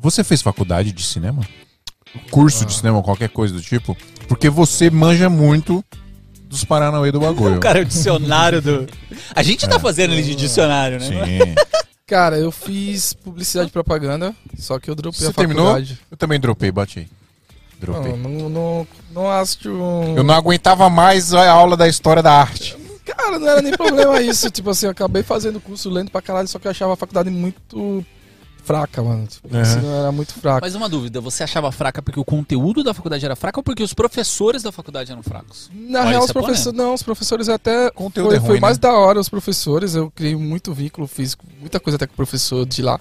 Você 0.00 0.24
fez 0.24 0.40
faculdade 0.40 0.90
de 0.90 1.02
cinema? 1.02 1.42
Curso 2.30 2.64
de 2.64 2.72
cinema, 2.72 3.02
qualquer 3.02 3.28
coisa 3.28 3.52
do 3.52 3.60
tipo? 3.60 3.94
Porque 4.26 4.48
você 4.48 4.88
manja 4.88 5.28
muito 5.28 5.84
dos 6.48 6.64
Paranauê 6.64 7.12
do 7.12 7.20
bagulho. 7.20 7.60
Cara, 7.60 7.80
o 7.80 7.84
dicionário 7.84 8.62
do. 8.62 8.88
A 9.34 9.42
gente 9.42 9.68
tá 9.68 9.78
fazendo 9.78 10.14
ele 10.14 10.22
de 10.22 10.34
dicionário, 10.34 10.98
né? 10.98 11.06
Sim. 11.06 11.54
Cara, 12.06 12.38
eu 12.38 12.50
fiz 12.50 13.12
publicidade 13.12 13.68
e 13.68 13.72
propaganda, 13.72 14.34
só 14.58 14.78
que 14.78 14.90
eu 14.90 14.94
dropei 14.94 15.20
Você 15.20 15.26
a 15.26 15.32
terminou? 15.32 15.66
faculdade. 15.66 15.98
Eu 16.10 16.16
também 16.16 16.40
dropei, 16.40 16.72
bati 16.72 17.00
aí. 17.00 17.08
Dropei. 17.78 18.12
Não, 18.12 18.30
não, 18.30 18.48
não, 18.48 18.86
não 19.12 19.30
acho. 19.30 19.68
Eu 20.16 20.24
não 20.24 20.34
aguentava 20.34 20.88
mais 20.88 21.34
a 21.34 21.50
aula 21.50 21.76
da 21.76 21.86
história 21.86 22.22
da 22.22 22.32
arte. 22.32 22.76
Cara, 23.04 23.38
não 23.38 23.48
era 23.48 23.62
nem 23.62 23.72
problema 23.72 24.20
isso. 24.20 24.50
Tipo 24.50 24.70
assim, 24.70 24.86
eu 24.86 24.92
acabei 24.92 25.22
fazendo 25.22 25.60
curso 25.60 25.88
lento 25.90 26.10
pra 26.10 26.22
caralho, 26.22 26.48
só 26.48 26.58
que 26.58 26.66
eu 26.66 26.70
achava 26.70 26.94
a 26.94 26.96
faculdade 26.96 27.30
muito 27.30 28.04
fraca, 28.62 29.02
mano. 29.02 29.26
Tipo, 29.26 29.48
Uhum. 29.48 29.58
o 29.58 29.62
ensino 29.62 29.88
era 29.94 30.12
muito 30.12 30.34
fraco. 30.34 30.60
Mas 30.62 30.74
uma 30.74 30.88
dúvida, 30.88 31.20
você 31.20 31.42
achava 31.42 31.70
fraca 31.72 32.02
porque 32.02 32.20
o 32.20 32.24
conteúdo 32.24 32.82
da 32.84 32.92
faculdade 32.92 33.24
era 33.24 33.34
fraco 33.36 33.60
ou 33.60 33.64
porque 33.64 33.82
os 33.82 33.94
professores 33.94 34.62
da 34.62 34.70
faculdade 34.70 35.10
eram 35.10 35.22
fracos? 35.22 35.70
Na 35.74 36.00
Olha, 36.00 36.08
real, 36.10 36.24
os 36.24 36.30
é 36.30 36.32
professores. 36.32 36.76
Não, 36.78 36.94
os 36.94 37.02
professores 37.02 37.48
até. 37.48 37.90
Conteúdo 37.90 38.28
foi, 38.28 38.36
é 38.36 38.38
ruim, 38.38 38.46
foi 38.48 38.60
mais 38.60 38.76
né? 38.76 38.82
da 38.82 38.92
hora 38.92 39.18
os 39.20 39.28
professores. 39.28 39.94
Eu 39.94 40.10
criei 40.10 40.36
muito 40.36 40.72
vínculo, 40.74 41.06
fiz 41.06 41.36
muita 41.60 41.80
coisa 41.80 41.96
até 41.96 42.06
com 42.06 42.12
o 42.12 42.16
professor 42.16 42.66
de 42.66 42.82
lá 42.82 42.98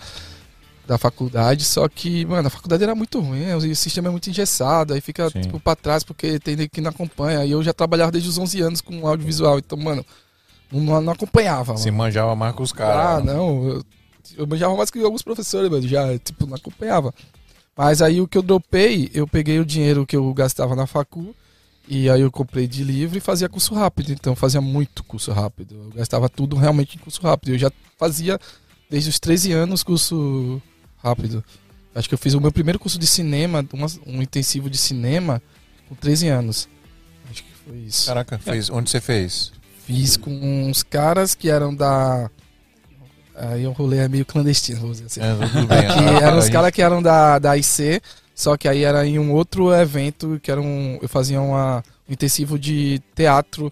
da 0.87 0.97
faculdade. 0.97 1.65
Só 1.65 1.87
que, 1.89 2.25
mano, 2.25 2.47
a 2.47 2.51
faculdade 2.51 2.81
era 2.83 2.95
muito 2.95 3.19
ruim. 3.19 3.39
né? 3.41 3.55
O 3.57 3.75
sistema 3.75 4.07
é 4.07 4.11
muito 4.11 4.29
engessado, 4.29 4.93
aí 4.93 5.01
fica 5.01 5.29
Sim. 5.29 5.41
tipo, 5.41 5.59
pra 5.59 5.75
trás 5.75 6.03
porque 6.03 6.39
tem 6.39 6.55
que 6.69 6.79
não 6.79 6.91
acompanha. 6.91 7.43
E 7.43 7.51
eu 7.51 7.61
já 7.61 7.73
trabalhava 7.73 8.11
desde 8.11 8.29
os 8.29 8.37
11 8.37 8.61
anos 8.61 8.79
com 8.79 9.05
audiovisual. 9.05 9.59
Então, 9.59 9.77
mano, 9.77 10.05
não, 10.71 11.01
não 11.01 11.11
acompanhava. 11.13 11.75
Se 11.75 11.91
mano. 11.91 12.03
manjava 12.03 12.35
mais 12.35 12.55
com 12.55 12.63
os 12.63 12.71
Ah, 12.71 12.75
caras. 12.75 13.25
não. 13.25 13.67
Eu, 13.67 13.83
eu 14.35 14.47
manjava 14.47 14.75
mais 14.75 14.89
que 14.89 14.99
alguns 14.99 15.21
professores, 15.21 15.69
mano. 15.69 15.87
Já, 15.87 16.17
tipo, 16.17 16.45
não 16.45 16.55
acompanhava. 16.55 17.13
Mas 17.75 18.01
aí 18.01 18.19
o 18.19 18.27
que 18.27 18.37
eu 18.37 18.41
dropei, 18.41 19.11
eu 19.13 19.27
peguei 19.27 19.59
o 19.59 19.65
dinheiro 19.65 20.05
que 20.05 20.15
eu 20.15 20.33
gastava 20.33 20.75
na 20.75 20.87
facu. 20.87 21.35
E 21.87 22.09
aí 22.09 22.19
eu 22.19 22.31
comprei 22.31 22.67
de 22.67 22.83
livro 22.83 23.17
e 23.17 23.21
fazia 23.21 23.47
curso 23.47 23.73
rápido. 23.73 24.11
Então 24.11 24.33
eu 24.33 24.37
fazia 24.37 24.59
muito 24.59 25.03
curso 25.03 25.31
rápido. 25.31 25.75
Eu 25.75 25.89
gastava 25.95 26.27
tudo 26.27 26.55
realmente 26.55 26.97
em 26.97 26.99
curso 26.99 27.21
rápido. 27.21 27.53
Eu 27.53 27.57
já 27.57 27.71
fazia 27.97 28.39
desde 28.89 29.09
os 29.09 29.19
13 29.19 29.53
anos 29.53 29.83
curso 29.83 30.61
rápido. 30.97 31.43
Acho 31.95 32.07
que 32.07 32.13
eu 32.13 32.17
fiz 32.19 32.33
o 32.33 32.41
meu 32.41 32.51
primeiro 32.51 32.77
curso 32.77 32.99
de 32.99 33.07
cinema, 33.07 33.65
um 34.05 34.21
intensivo 34.21 34.69
de 34.69 34.77
cinema, 34.77 35.41
com 35.89 35.95
13 35.95 36.27
anos. 36.27 36.69
Acho 37.31 37.43
que 37.43 37.51
foi 37.65 37.77
isso. 37.77 38.05
Caraca, 38.05 38.37
fez. 38.37 38.69
Onde 38.69 38.89
você 38.89 39.01
fez? 39.01 39.51
Fiz 39.85 40.17
com 40.17 40.31
uns 40.31 40.83
caras 40.83 41.33
que 41.33 41.49
eram 41.49 41.73
da. 41.73 42.29
Aí 43.39 43.67
o 43.67 43.71
rolê 43.71 43.97
é 43.99 44.07
meio 44.07 44.25
clandestino, 44.25 44.79
vamos 44.81 44.99
dizer 45.01 45.21
assim. 45.21 45.21
É, 45.21 45.47
tudo 45.47 45.67
bem. 45.67 45.81
Que 46.17 46.23
eram 46.23 46.37
os 46.39 46.49
caras 46.49 46.71
que 46.71 46.81
eram 46.81 47.01
da, 47.01 47.37
da 47.37 47.55
IC, 47.55 48.01
só 48.33 48.57
que 48.57 48.67
aí 48.67 48.83
era 48.83 49.05
em 49.05 49.19
um 49.19 49.31
outro 49.31 49.71
evento 49.73 50.39
que 50.41 50.49
era 50.51 50.59
um. 50.59 50.97
Eu 51.01 51.07
fazia 51.07 51.39
uma, 51.39 51.83
um 52.09 52.13
intensivo 52.13 52.57
de 52.57 52.99
teatro 53.15 53.71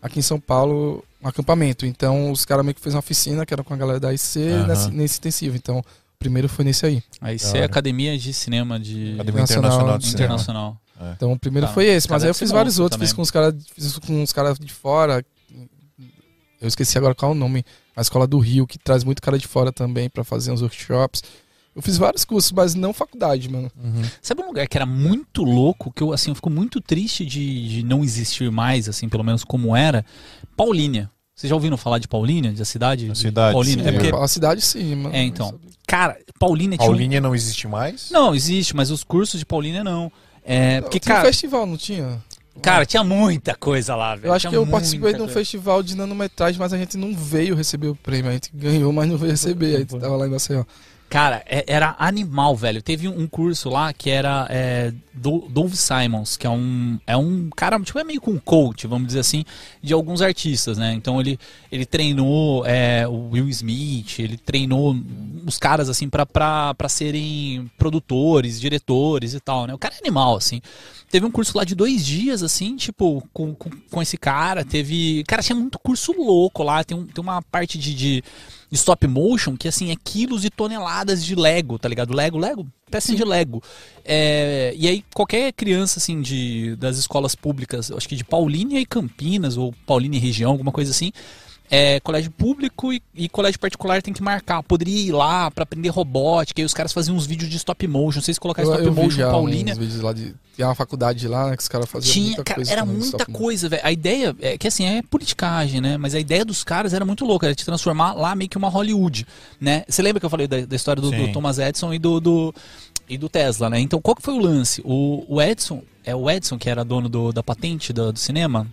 aqui 0.00 0.18
em 0.18 0.22
São 0.22 0.40
Paulo, 0.40 1.04
um 1.22 1.28
acampamento. 1.28 1.84
Então 1.84 2.32
os 2.32 2.44
caras 2.44 2.64
meio 2.64 2.74
que 2.74 2.80
fez 2.80 2.94
uma 2.94 3.00
oficina 3.00 3.44
que 3.44 3.52
era 3.52 3.62
com 3.62 3.74
a 3.74 3.76
galera 3.76 4.00
da 4.00 4.12
IC 4.14 4.38
Aham. 4.40 4.66
nesse, 4.66 4.90
nesse 4.90 5.18
intensivo. 5.18 5.56
Então 5.56 5.78
o 5.80 5.84
primeiro 6.18 6.48
foi 6.48 6.64
nesse 6.64 6.86
aí. 6.86 7.02
Aí 7.20 7.38
você 7.38 7.58
é. 7.58 7.64
Academia 7.64 8.16
de 8.18 8.32
Cinema 8.32 8.80
de 8.80 9.14
Academia 9.14 9.42
Internacional- 9.42 9.70
Internacional 9.96 10.00
Cinema. 10.00 10.24
Internacional. 10.24 10.76
Então 11.16 11.32
o 11.32 11.38
primeiro 11.38 11.66
Tá. 11.66 11.72
foi 11.74 11.86
esse, 11.86 12.08
mas 12.08 12.22
aí 12.22 12.30
eu 12.30 12.34
fiz 12.34 12.50
vários 12.52 12.78
outros, 12.78 12.98
fiz 13.00 13.10
também. 13.10 13.16
com 13.16 13.22
os 13.22 13.30
caras 13.30 13.54
fiz 13.74 13.98
com 13.98 14.22
os 14.22 14.32
caras 14.32 14.58
de 14.58 14.72
fora. 14.72 15.24
Eu 16.62 16.68
esqueci 16.68 16.96
agora 16.96 17.14
qual 17.14 17.32
é 17.32 17.34
o 17.34 17.38
nome. 17.38 17.64
A 17.94 18.00
escola 18.00 18.26
do 18.26 18.38
Rio, 18.38 18.66
que 18.66 18.78
traz 18.78 19.02
muito 19.04 19.20
cara 19.20 19.36
de 19.36 19.46
fora 19.46 19.72
também 19.72 20.08
pra 20.08 20.22
fazer 20.24 20.52
uns 20.52 20.62
workshops. 20.62 21.22
Eu 21.74 21.82
fiz 21.82 21.96
vários 21.98 22.24
cursos, 22.24 22.52
mas 22.52 22.74
não 22.74 22.92
faculdade, 22.92 23.48
mano. 23.50 23.70
Uhum. 23.82 24.02
Sabe 24.20 24.42
um 24.42 24.46
lugar 24.46 24.68
que 24.68 24.76
era 24.76 24.86
muito 24.86 25.42
louco, 25.42 25.90
que 25.92 26.02
eu 26.02 26.12
assim, 26.12 26.30
eu 26.30 26.34
fico 26.34 26.48
muito 26.50 26.80
triste 26.80 27.24
de, 27.26 27.68
de 27.68 27.82
não 27.82 28.04
existir 28.04 28.50
mais, 28.50 28.88
assim, 28.88 29.08
pelo 29.08 29.24
menos 29.24 29.42
como 29.42 29.74
era? 29.74 30.04
Paulínia. 30.56 31.10
Vocês 31.34 31.48
já 31.48 31.56
ouviram 31.56 31.76
falar 31.76 31.98
de 31.98 32.06
Paulínia, 32.06 32.52
da 32.52 32.64
cidade? 32.64 33.06
A 33.10 33.12
de 33.12 33.18
cidade, 33.18 33.54
Paulínia? 33.54 33.84
sim. 33.84 33.88
É 33.88 33.92
porque, 33.92 34.14
A 34.14 34.28
cidade 34.28 34.60
sim, 34.60 34.94
mano. 34.94 35.14
É, 35.14 35.22
então. 35.22 35.58
cara, 35.86 36.16
Paulínia 36.38 36.76
tinha. 36.76 36.88
um- 36.88 36.92
Paulinha 36.92 37.20
não 37.20 37.34
existe 37.34 37.66
mais? 37.66 38.10
Não, 38.10 38.34
existe, 38.34 38.76
mas 38.76 38.90
os 38.90 39.02
cursos 39.02 39.40
de 39.40 39.46
Paulínia 39.46 39.82
não. 39.82 40.12
É, 40.44 40.80
porque, 40.82 41.00
tinha 41.00 41.14
um 41.14 41.16
cara, 41.16 41.26
festival, 41.28 41.64
não 41.66 41.76
tinha? 41.76 42.22
Cara, 42.60 42.84
tinha 42.84 43.02
muita 43.02 43.54
coisa 43.54 43.94
lá, 43.94 44.14
velho. 44.14 44.28
Eu 44.28 44.32
acho 44.34 44.48
Tinha 44.48 44.50
que 44.50 44.56
eu 44.56 44.66
participei 44.66 45.14
de 45.14 45.22
um 45.22 45.28
festival 45.28 45.82
de 45.82 45.96
nanometragem, 45.96 46.58
mas 46.58 46.72
a 46.72 46.78
gente 46.78 46.96
não 46.96 47.14
veio 47.14 47.54
receber 47.54 47.88
o 47.88 47.94
prêmio. 47.94 48.30
A 48.30 48.34
gente 48.34 48.50
ganhou, 48.52 48.92
mas 48.92 49.08
não 49.08 49.16
veio 49.16 49.32
receber. 49.32 49.76
A 49.76 49.78
gente 49.78 49.98
tava 49.98 50.16
lá 50.16 50.26
em 50.26 50.30
Maceió. 50.30 50.64
Cara, 51.12 51.42
é- 51.44 51.64
era 51.66 51.94
animal, 51.98 52.56
velho. 52.56 52.80
Teve 52.80 53.06
um, 53.06 53.26
curso 53.26 53.68
lá 53.68 53.92
que 53.92 54.08
era 54.08 54.46
é, 54.48 54.94
do 55.12 55.40
Dove 55.46 55.76
Simons, 55.76 56.38
que 56.38 56.46
é 56.46 56.50
um, 56.50 56.98
é 57.06 57.14
um 57.14 57.50
cara, 57.54 57.78
tipo, 57.80 57.98
é 57.98 58.02
meio 58.02 58.18
com 58.18 58.30
um 58.30 58.38
coach, 58.38 58.86
vamos 58.86 59.08
dizer 59.08 59.20
assim, 59.20 59.44
de 59.82 59.92
alguns 59.92 60.22
artistas, 60.22 60.78
né? 60.78 60.94
Então 60.94 61.20
ele, 61.20 61.38
ele 61.70 61.84
treinou 61.84 62.64
é, 62.64 63.06
o 63.06 63.28
Will 63.28 63.46
Smith, 63.50 64.20
ele 64.20 64.38
treinou 64.38 64.96
os 65.46 65.58
caras, 65.58 65.90
assim, 65.90 66.08
pra, 66.08 66.24
pra, 66.24 66.72
pra 66.72 66.88
serem 66.88 67.70
produtores, 67.76 68.58
diretores 68.58 69.34
e 69.34 69.40
tal, 69.40 69.66
né? 69.66 69.74
O 69.74 69.78
cara 69.78 69.94
é 69.94 69.98
animal, 69.98 70.36
assim. 70.36 70.62
Teve 71.10 71.26
um 71.26 71.30
curso 71.30 71.58
lá 71.58 71.64
de 71.64 71.74
dois 71.74 72.06
dias, 72.06 72.42
assim, 72.42 72.74
tipo, 72.74 73.22
com, 73.34 73.54
com, 73.54 73.68
com 73.90 74.00
esse 74.00 74.16
cara. 74.16 74.64
Teve. 74.64 75.22
Cara, 75.28 75.42
tinha 75.42 75.54
muito 75.54 75.78
curso 75.78 76.10
louco 76.12 76.62
lá. 76.62 76.82
Tem, 76.82 76.96
um, 76.96 77.04
tem 77.04 77.22
uma 77.22 77.42
parte 77.42 77.76
de 77.78 77.94
de 77.94 78.24
stop 78.76 79.06
motion 79.06 79.56
que 79.56 79.68
assim 79.68 79.90
é 79.90 79.96
quilos 80.02 80.44
e 80.44 80.50
toneladas 80.50 81.24
de 81.24 81.34
Lego, 81.34 81.78
tá 81.78 81.88
ligado? 81.88 82.14
Lego, 82.14 82.38
Lego, 82.38 82.66
peça 82.90 83.14
de 83.14 83.24
Lego. 83.24 83.62
É, 84.04 84.74
e 84.76 84.88
aí 84.88 85.04
qualquer 85.14 85.52
criança 85.52 85.98
assim 85.98 86.20
de 86.20 86.74
das 86.76 86.96
escolas 86.96 87.34
públicas, 87.34 87.90
acho 87.90 88.08
que 88.08 88.16
de 88.16 88.24
Paulínia 88.24 88.80
e 88.80 88.86
Campinas 88.86 89.56
ou 89.56 89.74
Paulínia 89.86 90.18
e 90.18 90.20
região, 90.20 90.50
alguma 90.50 90.72
coisa 90.72 90.90
assim, 90.90 91.12
é, 91.74 91.98
colégio 92.00 92.30
público 92.30 92.92
e, 92.92 93.02
e 93.14 93.30
colégio 93.30 93.58
particular 93.58 94.02
tem 94.02 94.12
que 94.12 94.22
marcar. 94.22 94.62
Poderia 94.62 95.08
ir 95.08 95.10
lá 95.12 95.50
pra 95.50 95.62
aprender 95.62 95.88
robótica, 95.88 96.60
e 96.60 96.64
os 96.66 96.74
caras 96.74 96.92
faziam 96.92 97.16
uns 97.16 97.24
vídeos 97.24 97.48
de 97.50 97.56
stop 97.56 97.88
motion. 97.88 98.20
Vocês 98.20 98.38
colocaram 98.38 98.68
Eu, 98.68 98.74
stop 98.74 98.86
eu 98.88 99.02
motion 99.04 99.30
Paulínia. 99.30 99.72
uns 99.72 99.78
vídeos 99.78 100.00
lá 100.02 100.12
de... 100.12 100.34
Tinha 100.54 100.68
uma 100.68 100.74
faculdade 100.74 101.26
lá, 101.26 101.48
né, 101.48 101.56
que 101.56 101.62
os 101.62 101.68
caras 101.68 101.88
faziam 101.88 102.12
Tinha, 102.12 102.26
muita 102.26 102.44
cara, 102.44 102.56
coisa. 102.56 102.72
era 102.72 102.84
muita 102.84 103.24
coisa, 103.24 103.68
velho. 103.70 103.80
A 103.86 103.90
ideia 103.90 104.36
é 104.38 104.58
que 104.58 104.68
assim, 104.68 104.84
é 104.84 105.00
politicagem, 105.00 105.80
né? 105.80 105.96
Mas 105.96 106.14
a 106.14 106.20
ideia 106.20 106.44
dos 106.44 106.62
caras 106.62 106.92
era 106.92 107.06
muito 107.06 107.24
louca, 107.24 107.46
era 107.46 107.54
te 107.54 107.64
transformar 107.64 108.12
lá 108.12 108.34
meio 108.34 108.50
que 108.50 108.58
uma 108.58 108.68
Hollywood, 108.68 109.26
né? 109.58 109.82
Você 109.88 110.02
lembra 110.02 110.20
que 110.20 110.26
eu 110.26 110.30
falei 110.30 110.46
da, 110.46 110.60
da 110.66 110.76
história 110.76 111.00
do, 111.00 111.10
do. 111.10 111.32
Thomas 111.32 111.58
Edison 111.58 111.94
e 111.94 111.98
do, 111.98 112.20
do- 112.20 112.54
e 113.08 113.16
do 113.16 113.30
Tesla, 113.30 113.70
né? 113.70 113.80
Então, 113.80 113.98
qual 113.98 114.14
que 114.14 114.20
foi 114.20 114.34
o 114.34 114.38
lance? 114.38 114.82
O, 114.84 115.24
o 115.26 115.40
Edison, 115.40 115.82
é 116.04 116.14
o 116.14 116.30
Edson 116.30 116.58
que 116.58 116.68
era 116.68 116.84
dono 116.84 117.08
do- 117.08 117.32
da 117.32 117.42
patente 117.42 117.90
do, 117.90 118.12
do 118.12 118.18
cinema? 118.18 118.66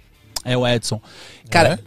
É 0.43 0.57
o 0.57 0.67
Edson. 0.67 1.01
Cara, 1.49 1.75
é 1.75 1.79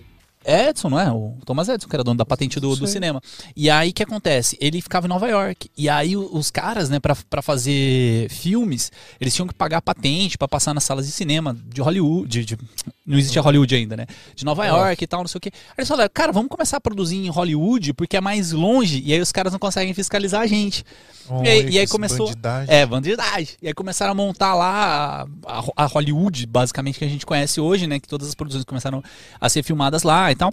Edson, 0.44 0.88
não 0.90 0.98
é? 1.00 1.10
O 1.10 1.36
Thomas 1.44 1.68
Edison, 1.68 1.88
que 1.88 1.96
era 1.96 2.02
dono 2.04 2.18
da 2.18 2.24
patente 2.26 2.58
do, 2.60 2.68
do 2.76 2.86
cinema. 2.86 3.20
E 3.56 3.68
aí 3.70 3.90
o 3.90 3.92
que 3.92 4.02
acontece? 4.02 4.56
Ele 4.60 4.80
ficava 4.80 5.06
em 5.06 5.08
Nova 5.08 5.28
York. 5.28 5.70
E 5.76 5.88
aí 5.88 6.16
os 6.16 6.50
caras, 6.50 6.88
né, 6.88 6.98
pra, 7.00 7.16
pra 7.28 7.42
fazer 7.42 8.28
filmes, 8.30 8.90
eles 9.20 9.34
tinham 9.34 9.46
que 9.46 9.54
pagar 9.54 9.80
patente 9.82 10.36
pra 10.36 10.48
passar 10.48 10.74
nas 10.74 10.84
salas 10.84 11.06
de 11.06 11.12
cinema 11.12 11.56
de 11.68 11.80
Hollywood. 11.80 12.28
de- 12.28 12.56
de- 12.56 12.58
não 13.06 13.18
existia 13.18 13.42
Hollywood 13.42 13.74
ainda, 13.74 13.96
né? 13.96 14.06
De 14.34 14.44
Nova 14.44 14.64
York 14.64 15.02
e 15.02 15.06
tal, 15.06 15.20
não 15.20 15.28
sei 15.28 15.38
o 15.38 15.40
quê. 15.40 15.50
Aí 15.52 15.74
eles 15.78 15.88
falaram, 15.88 16.10
cara, 16.12 16.30
vamos 16.32 16.48
começar 16.48 16.76
a 16.76 16.80
produzir 16.80 17.16
em 17.16 17.28
Hollywood 17.28 17.92
porque 17.94 18.16
é 18.16 18.20
mais 18.20 18.52
longe. 18.52 19.02
E 19.04 19.12
aí 19.12 19.20
os 19.20 19.32
caras 19.32 19.52
não 19.52 19.58
conseguem 19.58 19.92
fiscalizar 19.92 20.40
a 20.40 20.46
gente. 20.46 20.84
Olha 21.28 21.46
E 21.48 21.50
aí- 21.50 21.70
e 21.70 21.78
aí 21.78 21.86
começou- 21.86 22.26
bandidagem. 22.26 22.74
É, 22.74 22.86
bandidagem. 22.86 23.48
E 23.62 23.68
aí 23.68 23.74
começaram 23.74 24.12
a 24.12 24.14
montar 24.14 24.54
lá 24.54 25.26
a, 25.46 25.58
a- 25.60 25.64
a 25.76 25.86
Hollywood, 25.86 26.46
basicamente, 26.46 26.98
que 26.98 27.04
a 27.04 27.08
gente 27.08 27.24
conhece 27.26 27.60
hoje, 27.60 27.86
né? 27.86 27.98
Que 28.00 28.08
todas 28.08 28.28
as 28.28 28.34
produções 28.34 28.64
começaram 28.64 29.02
a 29.40 29.48
ser 29.48 29.62
filmadas 29.62 30.02
lá 30.02 30.31
e 30.32 30.36
tal. 30.36 30.52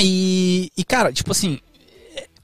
E, 0.00 0.70
e, 0.76 0.84
cara, 0.84 1.12
tipo 1.12 1.30
assim, 1.32 1.58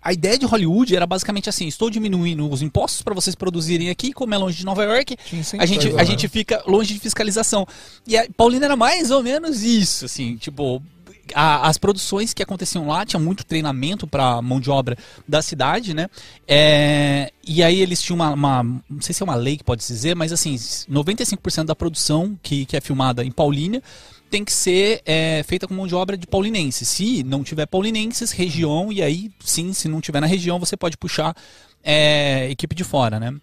a 0.01 0.12
ideia 0.12 0.38
de 0.38 0.47
Hollywood 0.47 0.95
era 0.97 1.07
basicamente 1.07 1.49
assim: 1.49 1.66
estou 1.68 1.90
diminuindo 1.90 2.49
os 2.51 2.62
impostos 2.62 3.03
para 3.03 3.14
vocês 3.14 3.34
produzirem 3.34 3.90
aqui, 3.90 4.12
como 4.12 4.34
é 4.34 4.38
longe 4.38 4.57
de 4.59 4.64
Nova 4.64 4.84
York, 4.84 5.16
a 5.59 5.66
gente, 5.66 5.88
né? 5.93 6.01
a 6.01 6.05
gente 6.05 6.28
fica 6.28 6.62
longe 6.66 6.95
de 6.95 7.01
fiscalização. 7.01 7.66
E 8.07 8.16
a 8.16 8.26
Paulina 8.36 8.64
era 8.66 8.76
mais 8.76 9.11
ou 9.11 9.22
menos 9.22 9.62
isso, 9.62 10.05
assim, 10.07 10.36
tipo. 10.36 10.82
a- 11.34 11.68
as 11.68 11.78
produções 11.78 12.34
que 12.34 12.43
aconteciam 12.43 12.86
lá 12.88 13.07
tinha 13.07 13.20
muito 13.20 13.45
treinamento 13.45 14.07
para 14.09 14.43
mão 14.43 14.59
de 14.59 14.68
obra 14.70 14.97
da 15.26 15.40
cidade, 15.40 15.95
né? 15.95 16.09
É, 16.49 17.30
e 17.47 17.62
aí 17.62 17.80
eles 17.80 18.03
tinham 18.03 18.16
uma, 18.16 18.30
uma- 18.32 18.62
Não 18.90 19.01
sei 19.01 19.14
se 19.14 19.22
é 19.22 19.24
uma 19.24 19.34
lei 19.36 19.57
que 19.57 19.62
pode 19.64 19.84
se 19.84 19.93
dizer, 19.93 20.16
mas 20.16 20.32
assim, 20.32 20.57
95% 20.90 21.64
da 21.66 21.76
produção 21.76 22.36
que, 22.43 22.66
que 22.66 22.76
é 22.76 22.80
filmada 22.80 23.24
em 23.24 23.30
Paulínia 23.30 23.80
tem 24.33 24.45
que 24.45 24.53
ser 24.53 25.03
é, 25.05 25.43
feita 25.43 25.68
com 25.68 25.74
mão 25.74 25.87
de 25.87 25.95
obra 25.95 26.16
de 26.16 26.26
paulinense. 26.26 26.87
Se 26.87 27.22
não 27.22 27.45
tiver 27.45 27.66
paulinenses, 27.66 28.33
região, 28.33 28.91
e 28.91 29.03
aí 29.03 29.30
sim, 29.45 29.74
se 29.74 29.89
não 29.89 30.01
tiver 30.01 30.20
na 30.20 30.26
região, 30.26 30.59
você 30.59 30.74
pode 30.74 30.97
puxar 30.97 31.37
é, 31.85 32.49
equipe 32.51 32.74
de 32.74 32.83
fora, 32.83 33.20
né? 33.20 33.35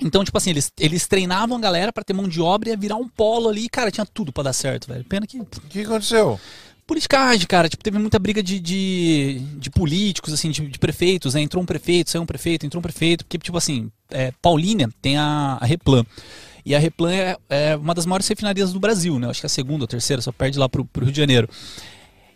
Então, 0.00 0.24
tipo 0.24 0.36
assim, 0.36 0.50
eles, 0.50 0.70
eles 0.78 1.06
treinavam 1.06 1.56
a 1.56 1.60
galera 1.60 1.92
pra 1.92 2.04
ter 2.04 2.12
mão 2.12 2.28
de 2.28 2.40
obra 2.40 2.68
e 2.68 2.72
ia 2.72 2.76
virar 2.76 2.96
um 2.96 3.08
polo 3.08 3.48
ali. 3.48 3.68
Cara, 3.68 3.90
tinha 3.90 4.04
tudo 4.04 4.32
pra 4.32 4.42
dar 4.42 4.52
certo, 4.52 4.88
velho. 4.88 5.04
Pena 5.04 5.26
que 5.26 5.38
O 5.40 5.46
que 5.46 5.80
aconteceu? 5.80 6.38
politicagem, 6.86 7.46
cara. 7.46 7.68
Tipo, 7.68 7.82
teve 7.82 7.98
muita 7.98 8.18
briga 8.18 8.42
de, 8.42 8.60
de, 8.60 9.40
de 9.58 9.70
políticos, 9.70 10.32
assim, 10.32 10.50
de, 10.50 10.66
de 10.66 10.78
prefeitos, 10.78 11.34
né? 11.34 11.40
Entrou 11.40 11.62
um 11.62 11.66
prefeito, 11.66 12.10
saiu 12.10 12.22
um 12.22 12.26
prefeito, 12.26 12.66
entrou 12.66 12.78
um 12.80 12.82
prefeito. 12.82 13.24
Porque, 13.24 13.38
tipo 13.38 13.56
assim, 13.56 13.90
é, 14.10 14.32
Paulínia 14.42 14.88
tem 15.00 15.16
a, 15.16 15.58
a 15.60 15.64
Replan. 15.64 16.04
E 16.66 16.74
a 16.74 16.80
Replan 16.80 17.12
é, 17.12 17.36
é 17.48 17.76
uma 17.76 17.94
das 17.94 18.04
maiores 18.04 18.26
refinarias 18.26 18.72
do 18.72 18.80
Brasil, 18.80 19.20
né? 19.20 19.30
Acho 19.30 19.38
que 19.40 19.46
é 19.46 19.48
a 19.48 19.50
segunda 19.50 19.84
ou 19.84 19.88
terceira, 19.88 20.20
só 20.20 20.32
perde 20.32 20.58
lá 20.58 20.68
pro, 20.68 20.84
pro 20.84 21.04
Rio 21.04 21.12
de 21.12 21.18
Janeiro. 21.18 21.48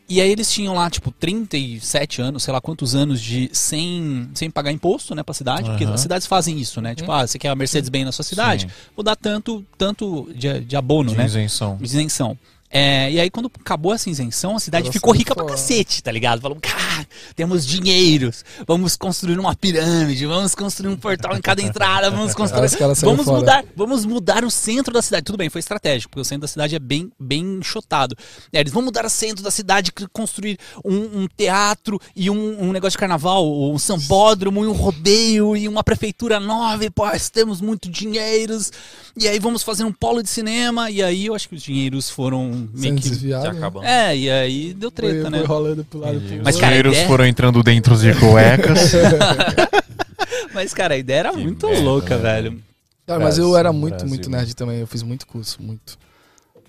E 0.08 0.20
aí 0.20 0.30
eles 0.30 0.52
tinham 0.52 0.72
lá, 0.74 0.88
tipo, 0.88 1.10
37 1.10 2.22
anos, 2.22 2.44
sei 2.44 2.52
lá 2.52 2.60
quantos 2.60 2.94
anos 2.94 3.20
de 3.20 3.50
sem, 3.52 4.28
sem 4.34 4.48
pagar 4.48 4.70
imposto, 4.70 5.14
né, 5.16 5.22
pra 5.24 5.34
cidade, 5.34 5.68
porque 5.68 5.84
Aham. 5.84 5.94
as 5.94 6.00
cidades 6.00 6.26
fazem 6.28 6.58
isso, 6.58 6.80
né? 6.80 6.94
Tipo, 6.94 7.10
ah, 7.10 7.26
você 7.26 7.38
quer 7.40 7.48
a 7.48 7.56
Mercedes-Benz 7.56 8.06
na 8.06 8.12
sua 8.12 8.24
cidade? 8.24 8.62
Sim. 8.62 8.70
Vou 8.94 9.04
dar 9.04 9.16
tanto, 9.16 9.64
tanto 9.76 10.28
de, 10.34 10.60
de 10.60 10.76
abono, 10.76 11.10
De 11.10 11.16
né? 11.16 11.26
isenção. 11.26 11.76
de 11.76 11.84
isenção. 11.84 12.38
É, 12.72 13.10
e 13.10 13.18
aí, 13.18 13.28
quando 13.28 13.50
acabou 13.60 13.92
essa 13.92 14.08
isenção, 14.08 14.54
a 14.54 14.60
cidade 14.60 14.86
Nossa, 14.86 14.92
ficou 14.92 15.12
rica 15.12 15.34
pra 15.34 15.44
cacete, 15.44 16.00
tá 16.00 16.12
ligado? 16.12 16.40
Falou, 16.40 16.56
cara, 16.60 17.04
temos 17.34 17.66
dinheiros, 17.66 18.44
vamos 18.64 18.96
construir 18.96 19.40
uma 19.40 19.56
pirâmide, 19.56 20.24
vamos 20.24 20.54
construir 20.54 20.88
um 20.88 20.96
portal 20.96 21.36
em 21.36 21.40
cada 21.40 21.60
entrada, 21.60 22.10
vamos 22.10 22.32
construir. 22.32 22.68
Vamos 23.02 23.24
fora. 23.24 23.38
mudar, 23.38 23.64
vamos 23.74 24.04
mudar 24.04 24.44
o 24.44 24.50
centro 24.50 24.94
da 24.94 25.02
cidade. 25.02 25.24
Tudo 25.24 25.36
bem, 25.36 25.50
foi 25.50 25.58
estratégico, 25.58 26.10
porque 26.10 26.20
o 26.20 26.24
centro 26.24 26.42
da 26.42 26.48
cidade 26.48 26.76
é 26.76 26.78
bem, 26.78 27.10
bem 27.18 27.58
enxotado. 27.58 28.16
É, 28.52 28.60
eles 28.60 28.72
vão 28.72 28.82
mudar 28.82 29.04
o 29.04 29.10
centro 29.10 29.42
da 29.42 29.50
cidade, 29.50 29.90
construir 30.12 30.56
um, 30.84 31.22
um 31.22 31.28
teatro 31.36 32.00
e 32.14 32.30
um, 32.30 32.62
um 32.62 32.72
negócio 32.72 32.92
de 32.92 32.98
carnaval, 32.98 33.72
um 33.72 33.78
sambódromo 33.80 34.64
e 34.64 34.68
um 34.68 34.72
rodeio 34.72 35.56
e 35.56 35.66
uma 35.66 35.82
prefeitura 35.82 36.38
nova. 36.38 36.84
E, 36.84 36.90
pô, 36.90 37.02
temos 37.32 37.60
muito 37.60 37.90
dinheiros. 37.90 38.70
E 39.16 39.26
aí 39.26 39.40
vamos 39.40 39.64
fazer 39.64 39.82
um 39.82 39.92
polo 39.92 40.22
de 40.22 40.28
cinema. 40.28 40.88
E 40.88 41.02
aí 41.02 41.26
eu 41.26 41.34
acho 41.34 41.48
que 41.48 41.56
os 41.56 41.62
dinheiros 41.62 42.08
foram 42.08 42.59
meio 42.74 42.96
que. 42.96 43.08
desviado. 43.08 43.44
Já 43.44 43.52
né? 43.52 43.58
acabando. 43.58 43.86
É, 43.86 44.16
e 44.16 44.30
aí 44.30 44.74
deu 44.74 44.90
treta, 44.90 45.22
foi, 45.22 45.30
né? 45.30 45.38
foi 45.38 45.46
rolando 45.46 45.84
pro 45.84 45.98
lado 46.00 46.20
pro 46.20 46.36
Os 46.36 46.42
Mas, 46.42 46.56
cara, 46.56 46.76
ideia- 46.76 47.06
foram 47.06 47.26
entrando 47.26 47.62
dentro 47.62 47.96
de 47.96 48.12
cuecas. 48.14 48.92
Mas, 50.52 50.74
cara, 50.74 50.94
a 50.94 50.98
ideia 50.98 51.18
era 51.20 51.30
Que 51.30 51.38
muito 51.38 51.66
merda, 51.66 51.82
sim, 51.82 52.10
né? 52.10 52.16
velho. 52.18 52.62
Cara, 53.06 53.20
mas 53.24 53.38
eu 53.38 53.56
era 53.56 53.72
muito, 53.72 53.92
Brasil. 53.94 54.08
muito 54.08 54.30
nerd 54.30 54.54
também. 54.54 54.78
Eu 54.80 54.86
fiz 54.86 55.02
muito 55.02 55.26
curso, 55.26 55.58
muito. 55.60 55.98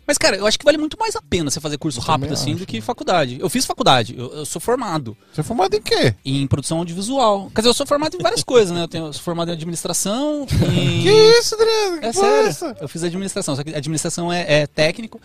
Mas, 0.06 0.18
cara, 0.18 0.36
eu 0.36 0.46
acho 0.48 0.58
que 0.60 0.66
vale 0.66 0.78
muito 0.78 0.98
mais 1.00 1.16
a 1.16 1.22
pena 1.22 1.50
você 1.50 1.60
fazer 1.62 1.78
curso 1.78 2.00
Eu 2.00 2.04
rápido 2.04 2.34
assim 2.34 2.52
do 2.52 2.58
acho, 2.58 2.66
que 2.66 2.78
né? 2.78 2.82
faculdade. 2.82 3.38
Eu 3.40 3.50
fiz 3.50 3.66
faculdade, 3.66 4.16
eu, 4.18 4.32
eu 4.34 4.46
sou 4.46 4.60
formado 4.60 5.16
Você 5.34 5.42
é 5.42 5.44
formado 5.44 5.74
em 5.76 5.82
quê? 5.82 6.16
em 6.26 6.46
produção 6.48 6.80
audiovisual. 6.80 7.50
Quer 7.54 7.62
dizer, 7.62 7.70
eu 7.70 7.74
sou 7.74 7.86
formado 7.86 8.16
em 8.16 8.20
várias 8.22 8.44
coisas, 8.44 8.76
né? 8.76 8.84
Eu, 8.84 8.88
tenho, 8.88 9.06
eu 9.06 9.14
sou 9.14 9.22
formado 9.22 9.50
em 9.50 9.54
administração 9.54 10.46
e. 10.74 11.04
Que 11.04 11.12
isso, 11.40 11.56
Adriano? 11.56 12.00
Que 12.02 12.06
É 12.08 12.14
sério. 12.14 12.48
essa? 12.50 12.78
Eu 12.82 12.88
fiz 12.90 13.04
administração, 13.04 13.56
só 13.56 13.64
que 13.64 13.74
administração 13.74 14.32
é, 14.34 14.62
é 14.62 14.68
técnico. 14.68 15.20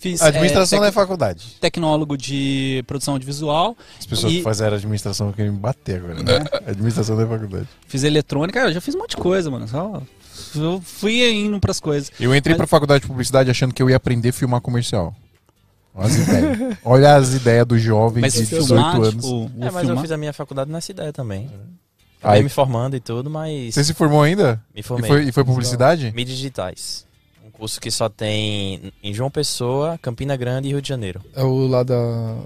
Fiz 0.00 0.20
administração 0.20 0.78
é, 0.78 0.80
não 0.80 0.86
é 0.86 0.90
tec- 0.90 0.94
faculdade. 0.96 1.56
tecnólogo 1.60 2.16
de 2.16 2.82
produção 2.88 3.14
audiovisual. 3.14 3.76
As 4.00 4.06
pessoas 4.06 4.32
E- 4.32 4.36
que 4.38 4.42
fazem 4.42 4.66
administração 4.66 5.30
querem 5.32 5.52
me 5.52 5.58
bater 5.58 5.98
agora, 5.98 6.14
né? 6.20 6.44
Administração 6.66 7.14
não 7.14 7.22
é 7.22 7.26
faculdade. 7.28 7.68
Fiz 7.86 8.02
eletrônica, 8.02 8.58
eu 8.58 8.72
já 8.72 8.80
fiz 8.80 8.96
um 8.96 8.98
monte 8.98 9.10
de 9.10 9.18
coisa, 9.18 9.48
mano. 9.48 9.68
Só 9.68 10.02
eu 10.54 10.80
fui 10.80 11.28
indo 11.32 11.58
pras 11.60 11.78
coisas. 11.80 12.10
Eu 12.20 12.34
entrei 12.34 12.52
Mas- 12.54 12.58
pra 12.58 12.66
faculdade 12.66 13.02
de 13.02 13.06
publicidade 13.08 13.50
achando 13.50 13.72
que 13.74 13.82
eu 13.82 13.88
ia 13.90 13.96
aprender 13.96 14.30
a 14.30 14.32
filmar 14.32 14.60
comercial. 14.60 15.14
Olha 15.94 16.06
as 16.06 16.14
ideias. 16.16 16.78
Olha 16.84 17.14
as 17.16 17.34
ideias 17.34 17.66
do 17.66 17.78
jovem 17.78 18.20
Mas 18.22 18.32
de 18.32 18.40
18 18.42 18.66
filmar, 18.66 18.94
anos. 18.96 19.08
tipo, 19.14 19.50
É, 19.60 19.64
mas 19.66 19.74
eu 19.74 19.80
filmar... 19.80 20.02
fiz 20.02 20.10
a 20.12 20.16
minha 20.16 20.32
faculdade 20.32 20.70
nessa 20.70 20.90
ideia 20.90 21.12
também. 21.12 21.50
Acabei 22.18 22.38
Aí, 22.38 22.42
me 22.44 22.48
formando 22.48 22.96
e 22.96 23.00
tudo, 23.00 23.28
mas 23.28 23.74
você 23.74 23.82
se 23.84 23.92
formou 23.94 24.22
ainda? 24.22 24.62
me 24.74 24.80
E 24.80 24.82
formei. 24.82 25.10
foi, 25.10 25.24
e 25.24 25.32
foi 25.32 25.44
publicidade? 25.44 26.12
Mídias 26.14 26.36
digitais. 26.36 27.04
Um 27.44 27.50
curso 27.50 27.80
que 27.80 27.90
só 27.90 28.08
tem 28.08 28.92
em 29.02 29.12
João 29.12 29.30
Pessoa, 29.30 29.98
Campina 30.00 30.36
Grande 30.36 30.68
e 30.68 30.70
Rio 30.70 30.80
de 30.80 30.88
Janeiro. 30.88 31.20
É 31.34 31.42
o 31.42 31.66
lá 31.66 31.82
da. 31.82 32.36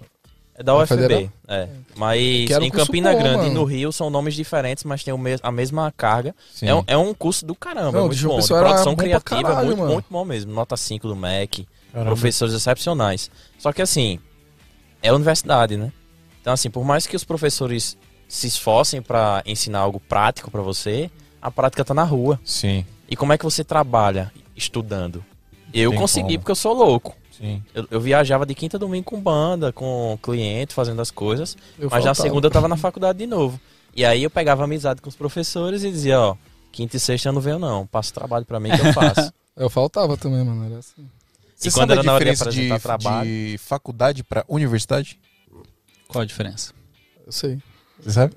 É 0.59 0.63
da 0.63 0.75
UFB, 0.75 1.31
é. 1.49 1.69
Mas 1.97 2.19
em 2.19 2.71
Campina 2.71 3.13
bom, 3.13 3.19
Grande 3.19 3.39
e 3.45 3.49
mano. 3.49 3.55
no 3.61 3.65
Rio 3.65 3.93
são 3.93 4.09
nomes 4.09 4.35
diferentes, 4.35 4.85
mas 4.85 5.05
tem 5.05 5.17
mes- 5.19 5.41
a 5.43 5.53
mesma 5.53 5.93
carga. 5.95 6.35
É 6.63 6.75
um, 6.75 6.85
é 6.87 6.97
um 6.97 7.13
curso 7.13 7.45
do 7.45 7.55
caramba, 7.55 7.93
Não, 7.93 8.01
muito 8.03 8.15
de 8.15 8.19
João 8.21 8.37
bom. 8.37 8.43
De 8.43 8.49
produção 8.49 8.93
bom 8.95 8.97
criativa, 9.03 9.43
caralho, 9.43 9.67
muito, 9.67 9.79
mano. 9.81 9.93
muito 9.93 10.07
bom 10.11 10.25
mesmo. 10.25 10.53
Nota 10.55 10.75
5 10.77 11.07
do 11.07 11.15
MEC, 11.15 11.69
Caramba. 11.93 12.11
professores 12.11 12.55
excepcionais. 12.55 13.31
Só 13.59 13.71
que 13.73 13.83
assim, 13.83 14.19
é 15.03 15.13
universidade, 15.13 15.77
né? 15.77 15.93
Então 16.41 16.53
assim, 16.55 16.71
por 16.71 16.85
mais 16.85 17.07
que 17.07 17.17
os 17.17 17.25
professores 17.25 17.97
se 18.27 18.47
esforcem 18.47 19.03
pra 19.03 19.43
ensinar 19.45 19.81
algo 19.81 20.01
prático 20.01 20.51
pra 20.51 20.63
você, 20.63 21.11
a 21.43 21.51
prática 21.51 21.85
tá 21.85 21.93
na 21.93 22.03
rua. 22.05 22.41
Sim, 22.45 22.85
E 23.11 23.15
como 23.15 23.33
é 23.33 23.39
que 23.39 23.45
você 23.45 23.63
trabalha 23.63 24.33
estudando? 24.57 25.23
Eu 25.75 25.91
Tem 25.91 25.99
consegui 26.01 26.27
como. 26.29 26.39
porque 26.39 26.51
eu 26.53 26.57
sou 26.57 26.73
louco. 26.73 27.15
Sim. 27.39 27.63
Eu, 27.75 27.87
eu 27.91 28.01
viajava 28.01 28.47
de 28.47 28.55
quinta 28.55 28.77
a 28.77 28.81
domingo 28.81 29.05
com 29.05 29.21
banda, 29.21 29.73
com 29.73 30.19
cliente, 30.23 30.75
fazendo 30.75 31.01
as 31.01 31.11
coisas. 31.11 31.57
Eu 31.79 31.89
mas 31.91 32.05
na 32.05 32.15
faltava. 32.15 32.15
segunda 32.15 32.47
eu 32.47 32.51
tava 32.51 32.69
na 32.69 32.77
faculdade 32.77 33.19
de 33.19 33.27
novo. 33.27 33.61
E 33.95 34.05
aí 34.05 34.23
eu 34.23 34.31
pegava 34.31 34.65
amizade 34.65 35.01
com 35.01 35.09
os 35.09 35.17
professores 35.17 35.83
e 35.83 35.91
dizia, 35.91 36.21
ó, 36.21 36.37
quinta 36.71 36.97
e 36.97 37.01
sexta 37.01 37.29
eu 37.29 37.33
não 37.33 37.41
venho 37.41 37.59
não, 37.59 37.87
passa 37.87 38.13
trabalho 38.13 38.45
pra 38.45 38.61
mim 38.61 38.71
que 38.71 38.81
eu 38.87 38.93
faço. 38.93 39.33
Eu 39.57 39.71
faltava 39.71 40.19
também, 40.19 40.45
mano. 40.45 40.67
Era 40.67 40.81
assim. 40.81 41.09
Você 41.57 41.69
E 41.69 41.73
quando 41.73 41.89
sabe 41.89 41.93
era 41.93 42.01
a 42.03 42.05
na 42.05 42.13
hora 42.13 42.25
de 42.27 42.31
diferença 42.31 42.51
de, 42.51 42.79
trabalho? 42.79 43.27
de 43.27 43.57
faculdade 43.59 44.23
pra 44.23 44.45
universidade? 44.47 45.19
Qual 46.07 46.21
a 46.21 46.27
diferença? 46.27 46.75
Eu 47.25 47.33
sei. 47.33 47.59
Você 47.99 48.11
sabe? 48.11 48.35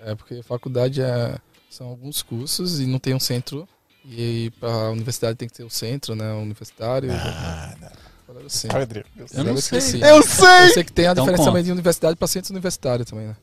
É 0.00 0.14
porque 0.14 0.42
faculdade 0.42 1.02
é, 1.02 1.36
são 1.68 1.88
alguns 1.88 2.22
cursos 2.22 2.80
e 2.80 2.86
não 2.86 2.98
tem 2.98 3.14
um 3.14 3.20
centro. 3.20 3.68
E 4.04 4.16
aí 4.18 4.50
pra 4.52 4.90
universidade 4.90 5.36
tem 5.36 5.46
que 5.46 5.54
ter 5.54 5.62
o 5.62 5.70
centro, 5.70 6.14
né? 6.14 6.32
Universitário. 6.32 7.10
Ah, 7.12 7.74
não. 7.78 7.91
Adriano, 8.70 9.08
eu 9.16 9.26
Eu 9.32 9.44
não 9.44 9.56
sei. 9.56 9.78
esqueci. 9.78 10.00
Eu 10.00 10.22
sei! 10.22 10.68
Eu 10.68 10.74
sei 10.74 10.84
que 10.84 10.92
tem 10.92 11.06
a 11.06 11.12
Então 11.12 11.24
diferença 11.24 11.44
também 11.44 11.62
de 11.64 11.72
universidade 11.72 12.16
pra 12.16 12.28
centro 12.28 12.52
universitário 12.52 13.04
também, 13.04 13.26
né? 13.28 13.36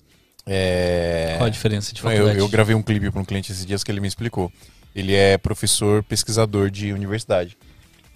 É... 0.46 1.36
Qual 1.38 1.48
a 1.48 1.50
diferença 1.50 1.94
de 1.94 2.04
Não, 2.04 2.10
faculdade? 2.10 2.38
Eu, 2.40 2.46
eu 2.46 2.50
gravei 2.50 2.76
um 2.76 2.82
clipe 2.82 3.12
para 3.12 3.22
um 3.22 3.26
cliente 3.26 3.52
esses 3.52 3.66
dias 3.66 3.84
que 3.84 3.92
ele 3.92 4.00
me 4.00 4.08
explicou. 4.08 4.52
Ele 4.96 5.14
é 5.14 5.38
professor 5.38 6.04
pesquisador 6.04 6.70
de 6.72 6.92
universidade. 6.92 7.58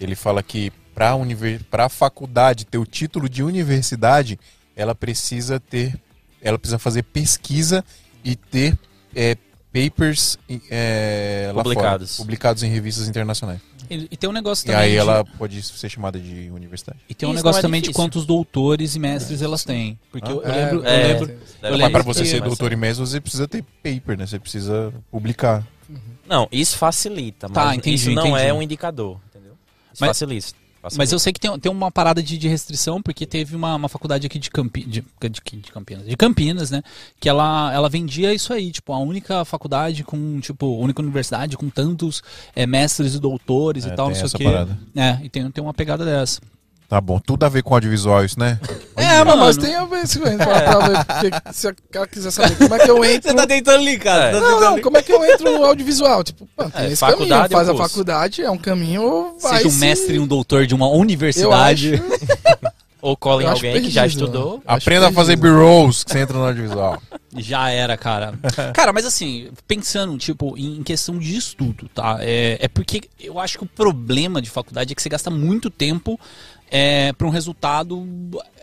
Ele 0.00 0.16
fala 0.16 0.42
que 0.42 0.72
para 0.94 1.14
univer... 1.14 1.60
a 1.72 1.88
faculdade 1.88 2.64
ter 2.64 2.78
o 2.78 2.86
título 2.86 3.28
de 3.28 3.42
universidade, 3.42 4.38
ela 4.76 4.94
precisa 4.94 5.60
ter, 5.60 5.98
ela 6.42 6.58
precisa 6.58 6.78
fazer 6.78 7.02
pesquisa 7.04 7.84
e 8.24 8.34
ter 8.34 8.76
é, 9.14 9.36
papers 9.72 10.38
é, 10.70 11.46
lá 11.48 11.62
fora, 11.62 11.74
Publicados. 11.74 12.16
publicados 12.16 12.62
em 12.62 12.70
revistas 12.70 13.08
internacionais. 13.08 13.60
E, 13.90 14.08
e 14.10 14.16
tem 14.16 14.28
um 14.28 14.32
negócio 14.32 14.64
E 14.64 14.66
também. 14.66 14.82
aí 14.82 14.90
de- 14.92 14.96
ela 14.96 15.24
pode 15.24 15.62
ser 15.62 15.88
chamada 15.88 16.18
de 16.18 16.50
universidade. 16.50 16.98
E 17.08 17.14
tem 17.14 17.28
um 17.28 17.32
Isso 17.32 17.36
negócio 17.42 17.58
é 17.58 17.62
também 17.62 17.80
de 17.80 17.88
difícil. 17.88 18.02
quantos 18.02 18.24
doutores 18.26 18.94
e 18.94 18.98
mestres 18.98 19.42
elas 19.42 19.64
têm. 19.64 19.98
Porque 20.10 20.30
eu, 20.30 20.42
eu 20.42 20.52
Ah, 20.52 20.56
lembro. 20.56 20.86
é. 20.86 21.02
eu 21.04 21.08
lembro 21.08 21.26
tem- 21.26 21.36
Eu 21.36 21.42
Mas 21.70 21.78
lembro 21.78 21.92
para 21.92 22.02
você 22.02 22.24
ser 22.24 22.40
mas- 22.40 22.48
doutor 22.48 22.72
e 22.72 22.76
mestre, 22.76 23.06
você 23.06 23.20
precisa 23.20 23.46
ter 23.48 23.62
paper, 23.82 24.18
né? 24.18 24.26
Você 24.26 24.38
precisa 24.38 24.92
publicar. 25.10 25.66
Não, 26.26 26.48
isso 26.50 26.76
facilita, 26.78 27.48
mas 27.48 27.54
Tá, 27.54 27.74
entendi, 27.74 27.96
isso 27.96 28.10
não 28.12 28.28
entendi. 28.28 28.42
é 28.46 28.52
um 28.54 28.62
indicador, 28.62 29.18
entendeu? 29.30 29.52
Isso 29.92 30.00
Mas- 30.00 30.08
facilita. 30.08 30.63
Facilita. 30.84 31.02
Mas 31.02 31.12
eu 31.12 31.18
sei 31.18 31.32
que 31.32 31.40
tem, 31.40 31.58
tem 31.58 31.72
uma 31.72 31.90
parada 31.90 32.22
de, 32.22 32.38
de 32.38 32.48
restrição, 32.48 33.02
porque 33.02 33.26
teve 33.26 33.56
uma, 33.56 33.74
uma 33.74 33.88
faculdade 33.88 34.26
aqui 34.26 34.38
de, 34.38 34.50
Campi, 34.50 34.82
de, 34.82 35.04
de, 35.20 35.56
de 35.60 35.72
Campinas, 35.72 36.06
de 36.06 36.16
Campinas, 36.16 36.70
né? 36.70 36.82
Que 37.18 37.28
ela, 37.28 37.72
ela 37.72 37.88
vendia 37.88 38.32
isso 38.32 38.52
aí, 38.52 38.70
tipo, 38.70 38.92
a 38.92 38.98
única 38.98 39.44
faculdade 39.44 40.04
com, 40.04 40.40
tipo, 40.40 40.66
a 40.66 40.84
única 40.84 41.02
universidade 41.02 41.56
com 41.56 41.68
tantos 41.68 42.22
é, 42.54 42.66
mestres 42.66 43.14
e 43.14 43.18
doutores 43.18 43.86
É, 43.86 43.88
e 43.88 43.96
tal, 43.96 44.08
não 44.08 44.14
sei 44.14 44.26
o 44.26 44.30
quê. 44.30 44.44
parada. 44.44 44.78
É, 44.94 45.18
e 45.24 45.28
tem, 45.28 45.50
tem 45.50 45.64
uma 45.64 45.74
pegada 45.74 46.04
dessa. 46.04 46.40
Tá 46.88 47.00
bom, 47.00 47.18
tudo 47.18 47.44
a 47.44 47.48
ver 47.48 47.62
com 47.62 47.74
audiovisual 47.74 48.24
isso, 48.24 48.38
né? 48.38 48.58
É, 48.96 49.24
mano. 49.24 49.42
mas 49.42 49.56
tem 49.56 49.74
a 49.74 49.84
ver, 49.84 50.06
se 50.06 50.18
pra 50.18 50.28
ver, 50.30 51.04
porque 51.04 51.52
se 51.52 51.66
o 51.68 51.74
cara 51.90 52.06
quiser 52.06 52.30
saber 52.30 52.56
como 52.56 52.74
é 52.74 52.78
que 52.78 52.90
eu 52.90 53.04
entro. 53.04 53.46
tentando 53.46 53.82
ligar, 53.82 54.28
É. 54.28 54.32
Não, 54.38 54.60
não, 54.60 54.80
como 54.80 54.96
é 54.98 55.02
que 55.02 55.12
eu 55.12 55.24
entro 55.24 55.50
no 55.58 55.64
audiovisual? 55.64 56.22
Tipo, 56.22 56.48
mano, 56.56 56.70
tem 56.70 56.82
É, 56.82 56.86
esse 56.88 56.96
faculdade 57.00 57.30
caminho, 57.30 57.46
é 57.46 57.48
faz 57.48 57.68
a 57.68 57.74
faculdade, 57.74 58.42
é 58.42 58.50
um 58.50 58.58
caminho, 58.58 59.34
vai 59.42 59.56
Seja 59.56 59.68
um 59.68 59.70
se- 59.72 59.80
mestre 59.80 60.14
e 60.16 60.18
um 60.20 60.26
doutor 60.26 60.66
de 60.66 60.74
uma 60.74 60.88
universidade. 60.88 61.94
acho, 61.94 62.04
Ou 63.02 63.14
cola 63.14 63.42
em 63.42 63.46
alguém 63.46 63.82
que 63.82 63.90
já 63.90 64.00
perdido, 64.02 64.24
estudou. 64.24 64.62
Aprenda 64.66 65.08
a 65.08 65.12
fazer 65.12 65.36
perdido. 65.36 65.58
B-rolls 65.58 66.04
que 66.06 66.10
você 66.12 66.20
entra 66.20 66.38
no 66.38 66.46
audiovisual. 66.46 67.02
Já 67.36 67.68
era, 67.68 67.96
cara. 67.96 68.32
Cara, 68.72 68.92
mas 68.92 69.04
assim, 69.04 69.48
pensando, 69.66 70.16
tipo, 70.16 70.56
em 70.56 70.84
questão 70.84 71.18
de 71.18 71.36
estudo, 71.36 71.90
tá? 71.92 72.18
É, 72.20 72.58
é 72.60 72.68
porque 72.68 73.02
eu 73.20 73.40
acho 73.40 73.58
que 73.58 73.64
o 73.64 73.66
problema 73.66 74.40
de 74.40 74.48
faculdade 74.48 74.92
é 74.92 74.94
que 74.94 75.02
você 75.02 75.08
gasta 75.08 75.30
muito 75.30 75.68
tempo 75.68 76.18
é, 76.70 77.12
para 77.12 77.26
um 77.26 77.30
resultado 77.30 78.06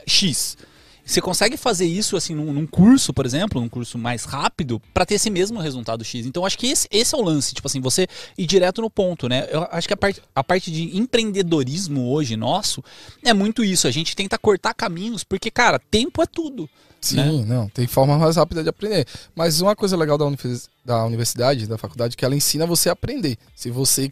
X. 0.05 0.57
Você 1.03 1.19
consegue 1.19 1.57
fazer 1.57 1.85
isso 1.85 2.15
assim 2.15 2.33
num, 2.33 2.53
num 2.53 2.65
curso, 2.65 3.13
por 3.13 3.25
exemplo, 3.25 3.59
num 3.59 3.67
curso 3.67 3.97
mais 3.97 4.23
rápido, 4.23 4.79
para 4.93 5.05
ter 5.05 5.15
esse 5.15 5.29
mesmo 5.29 5.59
resultado 5.59 6.05
X. 6.05 6.25
Então 6.25 6.45
acho 6.45 6.57
que 6.57 6.67
esse, 6.67 6.87
esse 6.89 7.13
é 7.13 7.17
o 7.17 7.21
lance, 7.21 7.53
tipo 7.53 7.67
assim, 7.67 7.81
você 7.81 8.07
ir 8.37 8.45
direto 8.45 8.81
no 8.81 8.89
ponto, 8.89 9.27
né? 9.27 9.47
Eu 9.51 9.67
acho 9.71 9.87
que 9.87 9.93
a 9.93 9.97
parte, 9.97 10.21
a 10.33 10.43
parte 10.43 10.71
de 10.71 10.95
empreendedorismo 10.97 12.09
hoje 12.11 12.37
nosso 12.37 12.83
é 13.25 13.33
muito 13.33 13.63
isso. 13.63 13.87
A 13.87 13.91
gente 13.91 14.15
tenta 14.15 14.37
cortar 14.37 14.73
caminhos, 14.73 15.23
porque, 15.23 15.51
cara, 15.51 15.79
tempo 15.79 16.21
é 16.21 16.25
tudo. 16.25 16.69
Sim, 17.01 17.43
não, 17.45 17.67
tem 17.67 17.87
forma 17.87 18.15
mais 18.17 18.35
rápida 18.37 18.61
de 18.61 18.69
aprender. 18.69 19.07
Mas 19.35 19.59
uma 19.59 19.75
coisa 19.75 19.97
legal 19.97 20.19
da, 20.19 20.25
univers- 20.25 20.69
da 20.85 21.03
universidade, 21.03 21.67
da 21.67 21.77
faculdade, 21.77 22.13
é 22.13 22.15
que 22.15 22.23
ela 22.23 22.35
ensina 22.35 22.67
você 22.67 22.89
a 22.89 22.93
aprender. 22.93 23.37
Se 23.55 23.71
você 23.71 24.09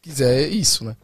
quiser 0.00 0.48
isso, 0.48 0.84
né? 0.84 0.96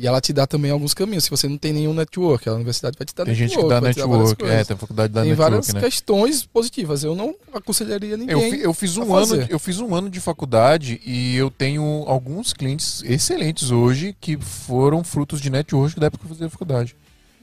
E 0.00 0.06
ela 0.06 0.20
te 0.20 0.32
dá 0.32 0.46
também 0.46 0.70
alguns 0.70 0.94
caminhos. 0.94 1.24
Se 1.24 1.30
você 1.30 1.48
não 1.48 1.58
tem 1.58 1.72
nenhum 1.72 1.92
network, 1.92 2.48
a 2.48 2.52
universidade 2.54 2.96
vai 2.96 3.04
te 3.04 3.12
dar 3.12 3.24
Tem 3.24 3.34
network. 3.34 3.52
gente 3.54 3.62
que 3.64 3.68
dá 3.68 3.80
network. 3.80 4.44
É, 4.44 4.64
tem 4.64 4.76
faculdade 4.76 5.12
da 5.12 5.22
tem 5.22 5.30
network, 5.30 5.50
várias 5.50 5.74
né? 5.74 5.80
questões 5.80 6.46
positivas. 6.46 7.02
Eu 7.02 7.16
não 7.16 7.34
aconselharia 7.52 8.12
Eu, 8.12 8.18
ninguém. 8.18 8.50
fi- 8.52 8.60
eu 8.60 8.72
fiz 8.72 8.96
um 8.96 9.02
ano, 9.12 9.26
fazer. 9.26 9.46
eu 9.50 9.58
fiz 9.58 9.80
um 9.80 9.92
ano 9.96 10.08
de 10.08 10.20
faculdade 10.20 11.00
e 11.04 11.34
eu 11.36 11.50
tenho 11.50 12.04
alguns 12.06 12.52
clientes 12.52 13.02
excelentes 13.04 13.72
hoje 13.72 14.14
que 14.20 14.36
foram 14.36 15.02
frutos 15.02 15.40
de 15.40 15.50
network 15.50 15.98
da 15.98 16.06
época 16.06 16.24
que 16.24 16.30
eu 16.30 16.36
fazia 16.36 16.48
faculdade. 16.48 16.94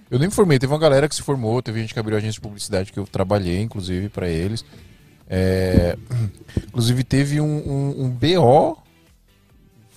Eu 0.09 0.17
nem 0.17 0.29
me 0.29 0.33
formei, 0.33 0.57
teve 0.57 0.71
uma 0.71 0.79
galera 0.79 1.09
que 1.09 1.15
se 1.15 1.21
formou, 1.23 1.61
teve 1.61 1.81
gente 1.81 1.93
que 1.93 1.99
abriu 1.99 2.15
agência 2.15 2.35
de 2.35 2.41
publicidade 2.41 2.93
que 2.93 2.99
eu 2.99 3.05
trabalhei, 3.05 3.59
inclusive, 3.61 4.07
para 4.07 4.29
eles. 4.29 4.63
É, 5.29 5.97
inclusive 6.69 7.03
teve 7.03 7.41
um, 7.41 7.45
um- 7.45 8.03
um 8.05 8.09
BO 8.09 8.77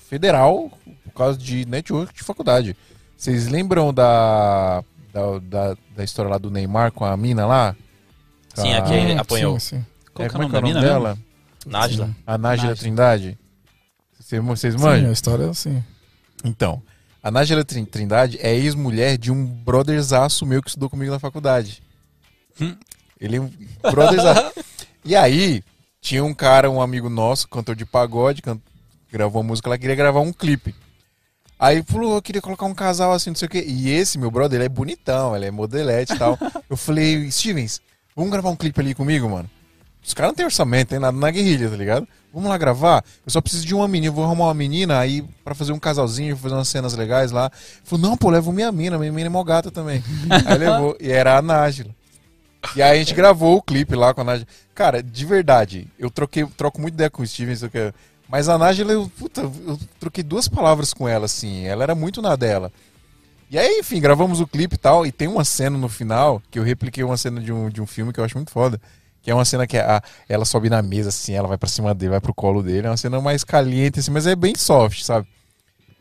federal 0.09 0.71
causa 1.19 1.39
de 1.39 1.65
network 1.67 2.15
de 2.15 2.23
faculdade. 2.25 2.77
Vocês 3.17 3.49
lembram 3.49 3.93
da 3.93 4.83
da, 5.13 5.39
da, 5.41 5.77
da 5.97 6.05
história 6.05 6.31
lá 6.31 6.39
do 6.39 6.51
Neymar 6.51 6.93
com 6.93 7.05
a 7.05 7.17
mina 7.17 7.47
lá? 7.47 7.75
Sim, 8.55 8.73
A- 8.73 8.79
aqui 8.79 8.95
ele 8.95 9.13
Ah, 9.15 9.21
apanhou. 9.23 9.59
Sim, 9.59 9.79
sim. 9.79 9.87
Qual 10.15 10.27
É, 10.27 10.29
que 10.29 10.35
é 10.37 10.39
como 10.39 10.45
é 10.45 10.51
que 10.51 10.57
é 10.57 10.61
da 10.61 10.65
o 10.65 10.69
mina 10.69 10.81
nome 10.81 10.87
mesmo? 10.93 11.05
dela? 11.05 11.19
Nájila. 11.67 12.17
A 12.27 12.39
Nájila. 12.39 12.77
Trindade? 12.77 13.39
Vocês, 14.19 14.43
vocês 14.45 14.75
Sim, 14.75 14.81
manjam? 14.81 15.09
a 15.11 15.13
história 15.13 15.45
é 15.45 15.49
assim. 15.49 15.83
Então, 16.45 16.83
a 17.23 17.31
Nájila 17.31 17.65
Trin- 17.65 17.85
Trindade 17.85 18.39
é 18.41 18.55
ex-mulher 18.55 19.17
de 19.19 19.31
um 19.33 19.45
brotherzaço 19.45 20.45
meu 20.47 20.63
que 20.63 20.69
estudou 20.69 20.89
comigo 20.91 21.11
na 21.11 21.19
faculdade. 21.19 21.83
Hum. 22.61 22.77
Ele 23.21 23.37
é 23.37 23.41
um 23.41 23.51
brotherzaço. 23.91 24.53
e 25.05 25.17
aí, 25.17 25.63
tinha 26.01 26.25
um 26.25 26.33
cara, 26.35 26.71
um 26.71 26.81
amigo 26.81 27.09
nosso, 27.09 27.49
cantor 27.49 27.75
de 27.75 27.85
pagode, 27.85 28.43
can- 28.43 28.61
gravou 29.11 29.41
uma 29.43 29.49
música 29.49 29.69
lá, 29.71 29.79
queria 29.79 29.97
gravar 29.97 30.21
um 30.21 30.33
clipe. 30.33 30.75
Aí 31.59 31.83
falou, 31.83 32.15
eu 32.15 32.23
queria 32.23 32.41
colocar 32.41 32.67
um 32.67 32.75
casal 32.75 33.13
assim, 33.13 33.31
não 33.31 33.37
sei 33.37 33.47
o 33.47 33.51
quê. 33.51 33.65
E 33.67 33.91
esse, 33.91 34.19
meu 34.19 34.31
brother, 34.31 34.59
ele 34.59 34.67
é 34.67 34.69
bonitão, 34.69 35.35
ele 35.35 35.47
é 35.47 35.51
modelete 35.51 36.13
e 36.13 36.19
tal. 36.19 36.39
eu 36.71 36.77
falei, 36.77 37.31
Stevens, 37.31 37.81
vamos 38.15 38.31
gravar 38.31 38.51
um 38.51 38.57
clipe 38.57 38.81
ali 38.81 38.95
comigo, 38.95 39.29
mano? 39.29 39.51
Os 40.05 40.15
caras 40.15 40.31
não 40.31 40.37
tem 40.37 40.45
orçamento, 40.47 40.89
tem 40.89 40.99
nada 40.99 41.17
na 41.17 41.31
guerrilha, 41.31 41.69
tá 41.69 41.77
ligado? 41.77 42.07
Vamos 42.33 42.49
lá 42.49 42.57
gravar? 42.57 43.05
Eu 43.27 43.33
só 43.33 43.41
preciso 43.41 43.67
de 43.67 43.75
uma 43.75 43.89
menina, 43.89 44.09
eu 44.11 44.15
vou 44.15 44.25
arrumar 44.25 44.45
uma 44.45 44.55
menina 44.55 44.99
aí 44.99 45.23
pra 45.45 45.55
fazer 45.55 45.73
um 45.73 45.79
casalzinho, 45.79 46.37
fazer 46.37 46.55
umas 46.55 46.69
cenas 46.69 46.95
legais 46.95 47.33
lá. 47.33 47.51
Falou, 47.85 48.09
não, 48.11 48.17
pô, 48.17 48.31
levo 48.31 48.53
minha 48.53 48.71
mina, 48.71 48.97
minha 48.97 49.13
mina 49.13 49.27
é 49.27 49.31
mó 49.31 49.43
gata 49.43 49.71
também. 49.71 50.03
aí 50.47 50.59
levou, 50.59 50.97
e 51.01 51.11
era 51.11 51.37
a 51.37 51.43
Nájila. 51.43 51.91
E 52.77 52.83
aí 52.83 52.97
a 52.97 53.03
gente 53.03 53.15
gravou 53.15 53.57
o 53.57 53.63
clipe 53.63 53.95
lá 53.95 54.15
com 54.15 54.21
a 54.21 54.25
Nájila. 54.25 54.49
Cara, 54.75 55.03
de 55.03 55.25
verdade, 55.27 55.89
eu 55.99 56.11
troquei, 56.11 56.47
troco 56.57 56.81
muito 56.81 56.95
ideia 56.95 57.11
com 57.11 57.23
o 57.23 57.27
Steven, 57.27 57.53
isso 57.53 57.69
que 57.69 57.79
é- 57.79 57.93
mas 58.29 58.49
a 58.49 58.59
Nájila, 58.59 58.93
eu, 58.93 59.11
puta, 59.19 59.41
eu 59.41 59.79
troquei 59.99 60.23
duas 60.23 60.49
palavras 60.49 60.93
com 60.93 61.09
ela, 61.09 61.25
assim, 61.25 61.65
ela 61.65 61.83
era 61.83 61.95
muito 61.95 62.21
na 62.21 62.37
dela. 62.37 62.71
E 63.51 63.59
aí, 63.59 63.79
enfim, 63.79 64.01
gravamos 64.01 64.41
o 64.41 64.47
clipe 64.47 64.75
e 64.75 64.79
tal, 64.79 65.07
e 65.07 65.13
tem 65.13 65.27
uma 65.27 65.45
cena 65.45 65.79
no 65.79 65.89
final, 65.89 66.43
que 66.51 66.59
eu 66.59 66.63
repliquei 66.63 67.03
uma 67.03 67.17
cena 67.17 67.41
de 67.41 67.51
um, 67.51 67.71
de 67.71 67.81
um 67.81 67.87
filme 67.87 68.13
que 68.13 68.21
eu 68.21 68.25
acho 68.25 68.37
muito 68.37 68.51
foda, 68.51 68.79
que 69.23 69.31
é 69.31 69.35
uma 69.35 69.45
cena 69.45 69.67
que 69.67 69.79
a, 69.79 70.03
ela 70.29 70.45
sobe 70.45 70.69
na 70.69 70.83
mesa, 70.83 71.09
assim, 71.09 71.33
ela 71.33 71.49
vai 71.49 71.57
pra 71.57 71.69
cima 71.69 71.95
dele, 71.95 72.11
vai 72.11 72.21
pro 72.21 72.35
colo 72.35 72.63
dele, 72.63 72.87
é 72.87 72.91
uma 72.91 72.97
cena 72.97 73.21
mais 73.21 73.45
caliente, 73.45 74.01
assim, 74.01 74.11
mas 74.11 74.27
é 74.27 74.37
bem 74.37 74.55
soft, 74.55 75.03
sabe? 75.03 75.27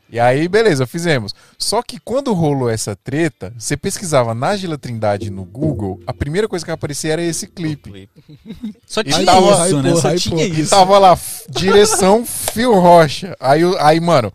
E 0.10 0.20
aí, 0.20 0.48
beleza, 0.48 0.88
fizemos. 0.88 1.36
Só 1.58 1.82
que 1.82 2.00
quando 2.00 2.34
rolou 2.34 2.70
essa 2.70 2.96
treta, 2.96 3.54
você 3.58 3.76
pesquisava 3.76 4.34
Nájila 4.34 4.78
Trindade 4.78 5.30
no 5.30 5.44
Google, 5.44 6.00
a 6.08 6.14
primeira 6.14 6.48
coisa 6.48 6.64
que 6.64 6.72
aparecia 6.72 7.14
era 7.14 7.22
esse 7.22 7.46
clipe. 7.48 8.10
Só 8.88 9.02
E 9.02 9.06
tinha 9.06 9.26
tava- 9.26 9.68
isso, 9.68 9.82
né? 9.82 9.96
Só 9.96 10.16
tinha 10.16 10.46
E 10.46 10.62
isso. 10.62 10.70
tava 10.70 10.98
lá, 10.98 11.18
direção 11.50 12.26
Fio 12.26 12.74
Rocha. 12.80 13.36
Aí, 13.40 13.62
aí, 13.80 14.00
mano, 14.00 14.32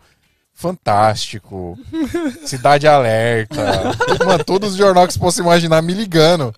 fantástico. 0.53 1.79
Cidade 2.45 2.87
Alerta. 2.87 3.63
Mano, 4.25 4.45
todos 4.45 4.73
os 4.73 4.77
jornais 4.77 5.09
que 5.09 5.15
você 5.15 5.19
possa 5.19 5.41
imaginar 5.41 5.83
me 5.83 5.93
ligando. 5.93 6.55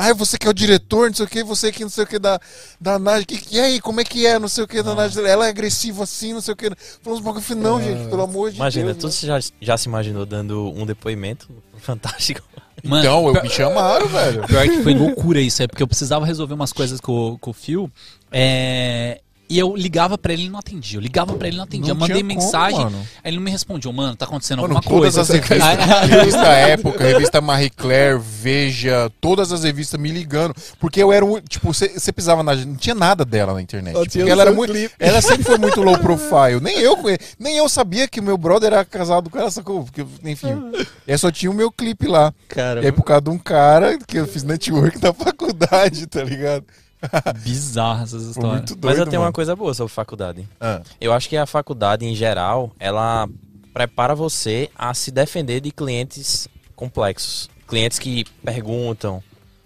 Ah, 0.00 0.14
você 0.14 0.38
que 0.38 0.46
é 0.46 0.50
o 0.50 0.54
diretor, 0.54 1.08
não 1.08 1.14
sei 1.16 1.24
o 1.26 1.28
que, 1.28 1.42
você 1.42 1.72
que 1.72 1.82
não 1.82 1.90
sei 1.90 2.04
o 2.04 2.06
que 2.06 2.20
da, 2.20 2.38
da 2.80 3.00
Nádia. 3.00 3.24
Que, 3.26 3.56
e 3.56 3.58
aí, 3.58 3.80
como 3.80 4.00
é 4.00 4.04
que 4.04 4.24
é? 4.24 4.38
Não 4.38 4.46
sei 4.46 4.62
o 4.62 4.68
que 4.68 4.80
da 4.80 4.94
Nádia. 4.94 5.20
Ela 5.22 5.46
é 5.46 5.48
agressiva 5.48 6.04
assim, 6.04 6.32
não 6.32 6.40
sei 6.40 6.54
o 6.54 6.56
que. 6.56 6.70
Falamos 7.02 7.20
uns 7.20 7.24
bagulho. 7.24 7.38
Eu 7.40 7.42
falei, 7.42 7.62
não, 7.64 7.82
gente, 7.82 8.08
pelo 8.08 8.22
amor 8.22 8.50
de 8.52 8.56
Imagina, 8.58 8.94
Deus. 8.94 9.18
tu 9.18 9.26
já, 9.26 9.40
já 9.60 9.76
se 9.76 9.88
imaginou 9.88 10.24
dando 10.24 10.72
um 10.72 10.86
depoimento 10.86 11.48
fantástico? 11.82 12.42
Mano, 12.84 13.02
Então, 13.02 13.26
eu 13.34 13.42
me 13.42 13.50
chamaram, 13.50 14.06
velho. 14.06 14.46
Pior 14.46 14.68
que 14.68 14.82
foi 14.84 14.94
loucura 14.94 15.40
isso, 15.40 15.60
é 15.64 15.66
porque 15.66 15.82
eu 15.82 15.88
precisava 15.88 16.24
resolver 16.24 16.54
umas 16.54 16.72
coisas 16.72 17.00
com, 17.00 17.32
o- 17.32 17.38
com 17.38 17.50
o 17.50 17.52
Phil. 17.52 17.90
É, 18.30 19.20
e 19.48 19.58
eu 19.58 19.74
ligava 19.76 20.18
pra 20.18 20.32
ele 20.32 20.44
e 20.44 20.48
não 20.48 20.58
atendia. 20.58 20.98
Eu 20.98 21.02
ligava 21.02 21.34
pra 21.34 21.46
ele 21.48 21.56
e 21.56 21.58
não 21.58 21.64
atendia. 21.64 21.94
Não 21.94 21.96
eu 21.96 22.00
mandei 22.00 22.22
como, 22.22 22.28
mensagem, 22.28 22.80
mano. 22.80 22.98
aí 23.22 23.30
ele 23.30 23.36
não 23.36 23.44
me 23.44 23.50
respondia. 23.50 23.92
Mano, 23.92 24.14
tá 24.16 24.24
acontecendo 24.26 24.62
Mano, 24.62 24.76
alguma 24.76 24.82
todas 24.82 25.14
coisa. 25.14 25.20
as 25.22 25.28
revistas, 25.28 26.08
revista 26.10 26.46
Época, 26.46 27.04
revista 27.04 27.40
Marie 27.40 27.70
Claire, 27.70 28.18
Veja, 28.20 29.10
todas 29.20 29.52
as 29.52 29.64
revistas 29.64 29.98
me 30.00 30.10
ligando. 30.10 30.54
Porque 30.78 31.02
eu 31.02 31.12
era 31.12 31.24
um. 31.24 31.40
Tipo, 31.40 31.72
você 31.72 32.12
pisava 32.12 32.42
na. 32.42 32.54
Não 32.54 32.76
tinha 32.76 32.94
nada 32.94 33.24
dela 33.24 33.54
na 33.54 33.62
internet. 33.62 33.94
Porque 33.94 34.10
tinha 34.10 34.24
o 34.26 34.28
ela, 34.28 34.42
era 34.42 34.52
muito, 34.52 34.72
clipe. 34.72 34.94
ela 34.98 35.20
sempre 35.22 35.44
foi 35.44 35.58
muito 35.58 35.82
low 35.82 35.96
profile. 35.98 36.60
Nem 36.60 36.78
eu, 36.78 36.96
nem 37.38 37.56
eu 37.56 37.68
sabia 37.68 38.06
que 38.08 38.20
o 38.20 38.22
meu 38.22 38.36
brother 38.36 38.72
era 38.72 38.84
casado 38.84 39.30
com 39.30 39.38
ela, 39.38 39.50
sacou? 39.50 39.84
Porque, 39.84 40.04
enfim. 40.24 40.48
Eu 41.08 41.16
só 41.16 41.30
tinha 41.30 41.50
o 41.50 41.54
meu 41.54 41.72
clipe 41.72 42.06
lá. 42.06 42.34
Cara, 42.48 42.82
E 42.82 42.86
aí, 42.86 42.92
por 42.92 43.02
causa 43.02 43.22
de 43.22 43.30
um 43.30 43.38
cara 43.38 43.96
que 44.06 44.18
eu 44.18 44.26
fiz 44.26 44.42
network 44.42 45.02
na 45.02 45.10
faculdade, 45.14 46.06
tá 46.06 46.22
ligado? 46.22 46.66
bizarra 47.42 48.02
essas 48.04 48.22
histórias. 48.24 48.52
muito 48.52 48.74
doido. 48.76 48.84
Mas 48.84 48.98
eu 48.98 49.06
tenho 49.06 49.20
uma 49.20 49.26
mano. 49.26 49.32
coisa 49.34 49.54
boa 49.56 49.72
sobre 49.74 49.92
faculdade. 49.92 50.48
Ah, 50.60 50.80
Eu 51.00 51.12
acho 51.12 51.28
que 51.28 51.36
a 51.36 51.46
faculdade, 51.46 52.04
em 52.04 52.14
geral, 52.14 52.72
ela 52.78 53.28
prepara 53.72 54.14
você 54.14 54.70
a 54.76 54.92
se 54.94 55.10
defender 55.10 55.60
de 55.60 55.70
clientes 55.70 56.48
complexos. 56.74 57.48
Clientes 57.66 57.98
que 57.98 58.24
perguntam. 58.44 59.22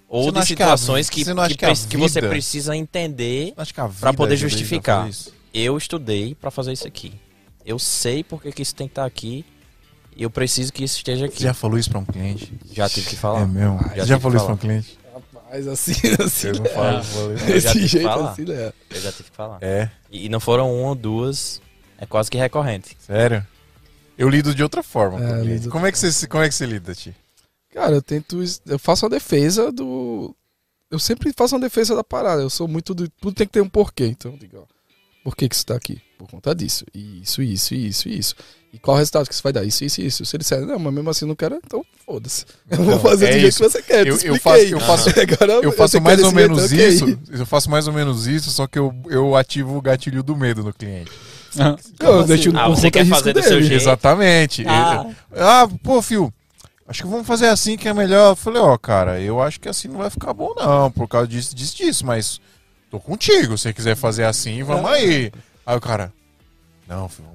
Ou 0.09 0.31
de 0.31 0.39
acha 0.41 0.47
que 0.55 0.63
a 0.63 0.67
situações 0.77 1.09
que, 1.09 1.25
você 1.25 1.35
que, 1.35 1.57
que 1.57 1.65
a 1.65 1.69
pre- 1.69 1.87
que 1.89 1.97
você 1.97 2.21
vida- 2.21 2.29
precisa 2.29 2.77
entender. 2.77 3.55
acho 3.57 3.73
que 3.73 3.81
a 3.81 3.85
Pra 3.89 4.11
vida 4.11 4.13
poder 4.15 4.37
justificar. 4.37 5.09
Eu 5.55 5.77
estudei 5.79 6.35
pra 6.35 6.51
fazer 6.51 6.73
isso 6.73 6.87
aqui. 6.87 7.15
Eu 7.65 7.79
sei 7.79 8.23
porque 8.25 8.53
que 8.53 8.61
isso 8.63 8.75
tem 8.75 8.87
que 8.89 8.93
estar 8.93 9.05
aqui. 9.07 9.45
E 10.15 10.23
eu 10.25 10.29
preciso 10.31 10.71
que 10.73 10.85
isso 10.85 10.97
esteja 10.99 11.25
aqui. 11.25 11.39
Você 11.39 11.45
já 11.45 11.55
falou 11.55 11.79
isso 11.79 11.89
pra 11.89 11.99
um 11.99 12.05
cliente? 12.05 12.53
Já 12.71 12.87
tive 12.89 13.09
que 13.09 13.17
falar. 13.17 13.43
É 13.43 13.47
mesmo? 13.47 13.81
Já 13.97 14.05
já 14.05 14.21
falou 14.21 14.37
isso 14.37 14.45
pra 14.45 14.55
falar. 14.55 14.55
um 14.55 14.57
cliente? 14.59 14.99
Mas 15.53 15.69
assim, 15.69 15.93
assim. 16.25 16.47
Eu 16.49 16.55
não 16.55 16.65
falo, 16.67 16.97
eu 16.97 17.37
já 17.37 17.45
tive 17.45 17.53
Desse 17.61 17.87
jeito 17.87 18.05
falar. 18.09 18.31
assim, 18.31 18.45
né? 18.47 18.73
Eu 18.91 19.01
já 19.01 19.13
tive 19.13 19.31
que 19.31 19.37
falar. 19.37 19.59
É, 19.61 19.91
E 20.11 20.27
e 20.27 20.29
não 20.31 20.41
foram 20.41 20.75
uma 20.75 20.89
ou 20.89 20.95
duas. 20.95 21.61
É 21.99 22.07
quase 22.07 22.31
que 22.31 22.39
recorrente. 22.39 22.97
sério? 22.99 23.47
Eu 24.17 24.29
lido 24.29 24.55
de 24.55 24.63
outra 24.63 24.83
forma. 24.83 25.19
É, 25.19 25.21
com 25.21 25.27
o 25.27 25.41
cliente. 25.43 25.53
lido- 25.61 25.71
como, 25.71 25.87
é 25.87 25.93
que 25.93 25.99
você, 25.99 26.27
como 26.27 26.43
é 26.43 26.49
que 26.49 26.55
você 26.55 26.65
lida, 26.67 26.95
Ti? 26.95 27.15
Cara, 27.73 27.95
eu 27.95 28.03
tento. 28.03 28.39
Eu 28.67 28.79
faço 28.79 29.05
a 29.07 29.09
defesa 29.09 29.71
do. 29.71 30.35
Eu 30.91 30.99
sempre 30.99 31.33
faço 31.37 31.55
uma 31.55 31.61
defesa 31.61 31.95
da 31.97 32.05
parada. 32.05 32.41
Eu 32.43 32.51
sou 32.51 32.67
muito 32.67 32.95
do. 32.95 33.09
Tudo 33.09 33.35
tem 33.35 33.47
que 33.47 33.53
ter 33.53 33.61
um 33.63 33.69
porquê. 33.69 34.07
Então, 34.07 34.33
eu 34.33 34.39
digo, 34.39 34.59
ó. 34.59 34.65
Por 35.25 35.37
que, 35.37 35.49
que 35.49 35.55
isso 35.55 35.65
tá 35.67 35.77
aqui? 35.77 36.01
Por 36.19 36.29
conta 36.29 36.55
disso. 36.55 36.85
Isso, 36.95 37.41
isso, 37.43 37.75
isso, 37.75 38.09
isso. 38.09 38.35
E 38.73 38.79
qual 38.79 38.95
o 38.95 38.99
resultado 38.99 39.27
que 39.29 39.35
isso 39.35 39.43
vai 39.43 39.53
dar? 39.53 39.65
Isso, 39.65 39.85
isso, 39.85 40.01
isso. 40.01 40.25
Se 40.25 40.35
ele 40.35 40.43
disser, 40.43 40.61
não, 40.65 40.79
mas 40.79 40.95
mesmo 40.95 41.11
assim 41.11 41.25
eu 41.27 41.29
não 41.29 41.35
quero, 41.37 41.61
então 41.63 41.85
foda-se. 42.07 42.47
Eu 42.71 42.79
vou 42.79 42.87
Então, 42.87 43.01
fazer 43.01 43.27
é 43.27 43.33
do 43.35 43.39
jeito 43.41 43.57
que 43.57 43.63
você 43.63 43.83
quer. 43.83 44.07
Eu- 44.07 44.17
eu 44.23 44.41
faço- 44.41 44.63
eu 44.65 44.81
faço- 44.81 45.09
Agora, 45.21 45.53
Eu 45.63 45.73
faço 45.73 46.01
mais 46.01 46.21
é 46.21 46.25
ou 46.27 46.33
menos 46.33 46.71
jeito, 46.71 47.09
isso. 47.11 47.19
Eu 47.31 47.45
faço 47.47 47.71
mais 47.71 47.87
ou 47.87 47.93
menos 47.93 48.27
isso, 48.27 48.51
só 48.51 48.67
que 48.67 48.79
eu, 48.79 48.95
eu 49.11 49.37
ativo 49.37 49.77
o 49.77 49.83
gatilho 49.83 50.23
do 50.23 50.35
medo 50.35 50.63
no 50.65 50.73
cliente. 50.73 51.11
Não, 51.55 51.77
eu 52.01 52.19
assim? 52.21 52.29
deixo 52.29 52.57
Ah, 52.57 52.67
você 52.69 52.91
quer 52.91 53.05
fazer 53.07 53.35
do 53.35 53.43
seu 53.43 53.57
dele. 53.57 53.67
jeito. 53.67 53.83
Exatamente. 53.83 54.65
Ah. 54.67 55.07
Ah, 55.37 55.69
pô, 55.83 56.01
fio. 56.01 56.33
Acho 56.89 57.03
que 57.03 57.09
vamos 57.09 57.27
fazer 57.27 57.49
assim 57.49 57.77
que 57.77 57.87
é 57.89 57.93
melhor. 57.93 58.31
Eu 58.31 58.37
falei, 58.37 58.61
ó, 58.63 58.77
cara, 58.79 59.21
eu 59.21 59.41
acho 59.41 59.61
que 59.61 59.69
assim 59.69 59.87
não 59.89 59.99
vai 59.99 60.09
ficar 60.09 60.33
bom, 60.33 60.55
não, 60.57 60.91
por 60.91 61.07
causa 61.07 61.29
disso, 61.29 61.55
disso, 61.55 61.77
disso, 61.77 62.07
mas 62.07 62.41
tô 62.91 62.99
contigo. 62.99 63.57
Se 63.59 63.65
você 63.65 63.73
quiser 63.75 63.97
fazer 63.97 64.25
assim, 64.25 64.63
vamos 64.63 64.91
aí. 64.91 65.31
Aí 65.67 65.77
o 65.77 65.81
cara, 65.81 66.11
não, 66.89 67.07
filho, 67.09 67.29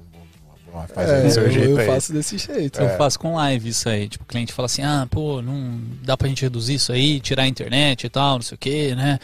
faz 0.86 1.08
É, 1.10 1.22
do 1.22 1.30
seu 1.30 1.42
eu, 1.44 1.50
jeito 1.50 1.68
eu 1.70 1.78
aí. 1.78 1.86
faço 1.86 2.12
desse 2.12 2.38
jeito. 2.38 2.80
Eu 2.80 2.96
faço 2.96 3.18
com 3.18 3.34
live 3.34 3.68
isso 3.68 3.88
aí. 3.88 4.08
Tipo, 4.08 4.24
o 4.24 4.26
cliente 4.26 4.52
fala 4.52 4.66
assim: 4.66 4.82
ah, 4.82 5.06
pô, 5.10 5.40
não 5.42 5.80
dá 6.02 6.16
pra 6.16 6.28
gente 6.28 6.42
reduzir 6.42 6.74
isso 6.74 6.92
aí, 6.92 7.18
tirar 7.20 7.42
a 7.44 7.48
internet 7.48 8.04
e 8.04 8.08
tal, 8.10 8.34
não 8.36 8.42
sei 8.42 8.54
o 8.54 8.58
que, 8.58 8.94
né? 8.94 9.18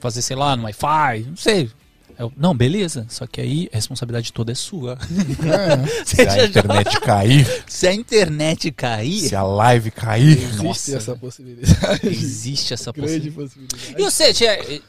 Fazer, 0.00 0.22
sei 0.22 0.36
lá, 0.36 0.54
no 0.56 0.64
Wi-Fi, 0.64 1.26
não 1.28 1.36
sei. 1.36 1.70
Eu, 2.18 2.30
não, 2.36 2.54
beleza. 2.54 3.06
Só 3.08 3.26
que 3.26 3.40
aí 3.40 3.66
a 3.72 3.76
responsabilidade 3.76 4.30
toda 4.30 4.52
é 4.52 4.54
sua. 4.54 4.98
É, 5.00 6.04
Se 6.04 6.20
a 6.20 6.44
internet 6.44 7.00
cair, 7.00 7.64
Se 7.66 7.86
a 7.88 7.94
internet 7.94 8.70
cair, 8.72 9.20
se 9.28 9.34
a 9.34 9.42
live 9.42 9.90
cair, 9.90 10.36
existe 10.36 10.62
Nossa. 10.62 10.96
essa 10.98 11.16
possibilidade. 11.16 12.06
existe 12.06 12.74
essa 12.74 12.92
possibilidade. 12.92 13.30
possibilidade. 13.30 13.94
E 13.96 14.02
você, 14.02 14.34
Tchê? 14.34 14.82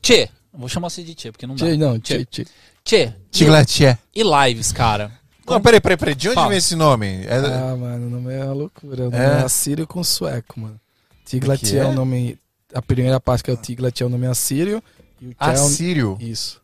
Tchê, 0.00 0.28
vou 0.54 0.68
chamar 0.68 0.88
você 0.90 1.02
de 1.02 1.14
Tchê, 1.16 1.32
porque 1.32 1.44
não 1.46 1.56
dá. 1.56 1.66
Tchê, 1.66 1.76
não, 1.76 1.98
Tchê. 1.98 2.24
tchê, 2.24 2.46
tchê. 2.84 3.12
Tchê, 3.32 3.98
e 4.14 4.22
lives, 4.22 4.70
cara? 4.70 5.10
Não, 5.48 5.60
peraí, 5.60 5.80
peraí, 5.80 5.96
peraí. 5.96 6.14
De 6.14 6.28
onde 6.28 6.34
Fala. 6.34 6.48
vem 6.48 6.58
esse 6.58 6.74
nome? 6.74 7.24
É- 7.26 7.36
Ah, 7.36 7.76
mano, 7.76 8.06
o 8.06 8.10
nome 8.10 8.32
é 8.34 8.44
uma 8.44 8.52
loucura. 8.54 9.02
O 9.08 9.10
nome 9.10 9.16
É? 9.16 9.26
é, 9.26 9.42
assírio 9.42 9.86
com 9.86 10.02
sueco, 10.02 10.58
mano. 10.60 10.80
Tiglat 11.24 11.62
é? 11.74 11.78
é? 11.78 11.84
o 11.86 11.92
nome. 11.92 12.38
A 12.74 12.82
primeira 12.82 13.20
parte 13.20 13.44
que 13.44 13.50
é 13.50 13.54
o 13.54 13.56
Tiglat 13.56 14.00
é 14.02 14.06
o 14.06 14.08
nome 14.08 14.26
assírio. 14.26 14.82
E 15.20 15.28
o 15.28 15.34
Tchê 15.34 15.36
é 15.40 15.46
o... 15.46 15.50
Assírio. 15.52 16.16
Isso. 16.20 16.60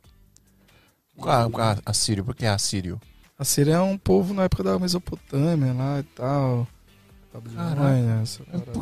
Ah, 1.25 1.49
ah, 1.59 1.77
Assírio, 1.87 2.25
por 2.25 2.35
que 2.35 2.45
assírio? 2.47 3.01
Assírio 3.39 3.73
é 3.73 3.81
um 3.81 3.97
povo 3.97 4.35
na 4.35 4.45
época 4.45 4.63
da 4.65 4.79
Mesopotâmia 4.79 5.73
lá 5.73 6.01
e 6.01 6.03
tal. 6.03 6.67
Parada. 7.33 8.23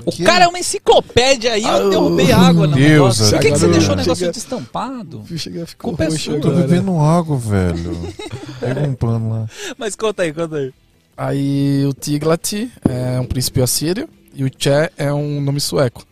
O 0.07 0.25
cara 0.25 0.45
é 0.45 0.49
uma 0.49 0.59
enciclopédia 0.59 1.53
aí, 1.53 1.63
eu 1.63 1.69
Ah, 1.69 1.89
derrubei 1.91 2.33
água 2.33 2.67
no 2.67 2.75
Deus, 2.75 3.19
negócio. 3.19 3.31
Por 3.31 3.41
que, 3.41 3.53
que 3.53 3.59
você 3.59 3.69
deixou 3.69 3.93
o 3.93 3.97
negócio 3.97 4.17
Chega- 4.17 4.33
destampado? 4.33 5.25
Chega, 5.37 5.67
ficou 5.67 5.91
Culpa 5.91 6.05
é 6.05 6.09
roxo. 6.09 6.31
Eu 6.33 6.41
tô 6.41 6.51
bebendo 6.51 6.99
água, 6.99 7.37
velho. 7.39 8.15
Pega 8.59 8.81
um 8.81 8.95
pano 8.95 9.31
lá. 9.31 9.47
Mas 9.79 9.95
conta 9.95 10.23
aí, 10.23 10.33
conta 10.33 10.57
aí. 10.57 10.73
Aí 11.17 11.85
o 11.87 11.93
Tiglat 11.93 12.55
é 12.89 13.21
um 13.21 13.27
príncipe 13.27 13.61
assírio 13.63 14.09
e 14.35 14.43
o 14.45 14.51
Che 14.51 14.91
é 14.97 15.13
um 15.13 15.41
nome 15.41 15.61
sueco. 15.61 16.05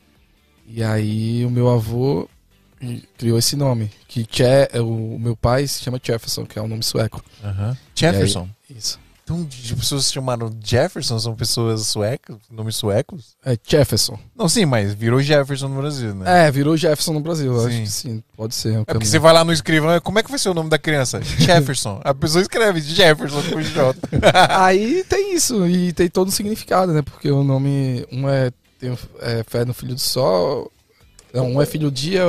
E 0.67 0.83
aí 0.85 1.45
o 1.45 1.51
meu 1.51 1.69
avô 1.69 2.29
criou 3.17 3.39
esse 3.39 3.57
nome. 3.57 3.91
Que 4.07 4.27
Che, 4.31 4.69
é 4.73 4.81
o 4.81 5.15
o 5.15 5.19
meu 5.19 5.35
pai 5.37 5.67
se 5.67 5.83
chama 5.83 5.99
Jefferson, 6.03 6.45
que 6.47 6.59
é 6.59 6.63
um 6.63 6.69
nome 6.69 6.83
sueco. 6.83 7.23
Aham. 7.43 7.77
Jefferson. 7.95 8.49
Isso. 8.71 9.01
Então, 9.29 9.45
de 9.45 9.77
pessoas 9.77 10.07
se 10.07 10.15
chamaram 10.15 10.51
Jefferson 10.65 11.19
são 11.19 11.35
pessoas 11.35 11.87
suecas, 11.87 12.39
nomes 12.51 12.77
suecos? 12.77 13.37
É 13.45 13.59
Jefferson. 13.63 14.19
Não, 14.35 14.49
sim, 14.49 14.65
mas 14.65 14.95
virou 14.95 15.21
Jefferson 15.21 15.69
no 15.69 15.83
Brasil, 15.83 16.15
né? 16.15 16.47
É, 16.47 16.51
virou 16.51 16.79
Jefferson 16.79 17.13
no 17.13 17.21
Brasil. 17.21 17.53
Sim. 17.61 17.67
Acho 17.67 17.81
que 17.83 17.91
sim, 17.91 18.25
pode 18.35 18.55
ser. 18.55 18.79
um 18.79 18.81
É 18.81 18.85
porque 18.87 19.05
você 19.05 19.19
vai 19.19 19.35
lá 19.35 19.45
no 19.45 19.53
escrivão, 19.53 20.01
como 20.01 20.19
é 20.19 20.23
que 20.23 20.31
vai 20.31 20.39
ser 20.39 20.49
o 20.49 20.55
nome 20.55 20.71
da 20.71 20.79
criança? 20.79 21.21
Jefferson. 21.37 22.01
A 22.03 22.15
pessoa 22.15 22.41
escreve 22.41 22.81
Jefferson 22.81 23.43
com 23.43 23.61
J. 23.61 23.99
Aí 24.49 25.05
tem 25.05 25.35
isso, 25.35 25.67
e 25.67 25.93
tem 25.93 26.09
todo 26.09 26.29
um 26.29 26.33
significado, 26.33 26.95
né? 26.95 27.03
Porque 27.03 27.31
o 27.31 27.45
nome, 27.45 28.07
um 28.11 28.27
é, 28.27 28.51
tem, 28.81 28.97
é 29.21 29.45
fé 29.47 29.63
no 29.67 29.75
filho 29.75 29.95
do 29.95 30.01
sol, 30.01 30.73
não, 31.35 31.53
um 31.53 31.61
é 31.61 31.67
filho 31.67 31.91
do 31.91 31.95
dia, 31.95 32.23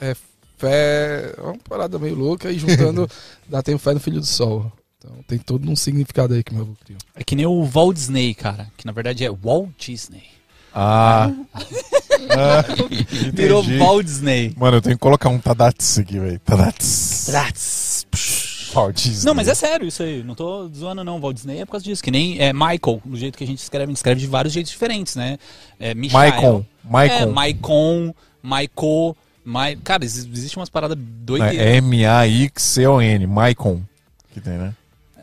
é, 0.00 0.10
é 0.12 0.16
fé. 0.56 1.34
É 1.36 1.40
uma 1.42 1.58
parada 1.68 1.98
meio 1.98 2.14
louca, 2.14 2.50
e 2.50 2.58
juntando, 2.58 3.06
dá 3.46 3.62
tem 3.62 3.74
o 3.74 3.78
fé 3.78 3.92
no 3.92 4.00
filho 4.00 4.20
do 4.20 4.26
sol. 4.26 4.72
Então 5.06 5.22
tem 5.28 5.38
todo 5.38 5.70
um 5.70 5.76
significado 5.76 6.34
aí 6.34 6.42
que 6.42 6.52
meu 6.52 6.62
avô 6.62 6.74
criou. 6.84 6.98
É 7.14 7.22
que 7.22 7.36
nem 7.36 7.46
o 7.46 7.64
Walt 7.64 7.94
Disney, 7.94 8.34
cara. 8.34 8.66
Que 8.76 8.84
na 8.84 8.92
verdade 8.92 9.24
é 9.24 9.30
Walt 9.30 9.70
Disney. 9.78 10.24
Ah. 10.74 11.30
ah 11.54 12.64
Virou. 13.32 13.62
Walt 13.78 14.04
Disney. 14.04 14.52
Mano, 14.56 14.78
eu 14.78 14.82
tenho 14.82 14.96
que 14.96 15.00
colocar 15.00 15.28
um 15.28 15.38
Tadats 15.38 15.98
aqui, 15.98 16.18
velho. 16.18 16.40
Tadats. 16.40 18.06
Walt 18.74 18.96
Disney. 18.96 19.26
Não, 19.26 19.34
mas 19.34 19.46
é 19.46 19.54
sério 19.54 19.86
isso 19.86 20.02
aí. 20.02 20.24
Não 20.24 20.34
tô 20.34 20.68
zoando, 20.68 21.04
não. 21.04 21.20
Walt 21.20 21.36
Disney 21.36 21.60
é 21.60 21.64
por 21.64 21.72
causa 21.72 21.84
disso. 21.84 22.02
Que 22.02 22.10
nem 22.10 22.40
é 22.40 22.52
Michael, 22.52 23.00
do 23.04 23.16
jeito 23.16 23.38
que 23.38 23.44
a 23.44 23.46
gente 23.46 23.60
escreve, 23.60 23.84
a 23.84 23.88
gente 23.88 23.96
escreve 23.96 24.20
de 24.20 24.26
vários 24.26 24.52
jeitos 24.52 24.72
diferentes, 24.72 25.14
né? 25.14 25.38
É 25.78 25.94
Michael. 25.94 26.20
Maicon. 26.20 26.64
É, 27.14 27.26
Maicon. 27.26 27.32
Maicon, 27.32 28.14
Maico. 28.42 29.16
Mai... 29.44 29.76
Cara, 29.76 30.04
exi- 30.04 30.28
existe 30.28 30.56
umas 30.56 30.68
paradas 30.68 30.98
doideiras. 30.98 31.58
É 31.58 31.76
M-A-I-C-O-N. 31.76 33.26
Maicon. 33.28 33.80
Que 34.34 34.40
tem, 34.40 34.58
né? 34.58 34.74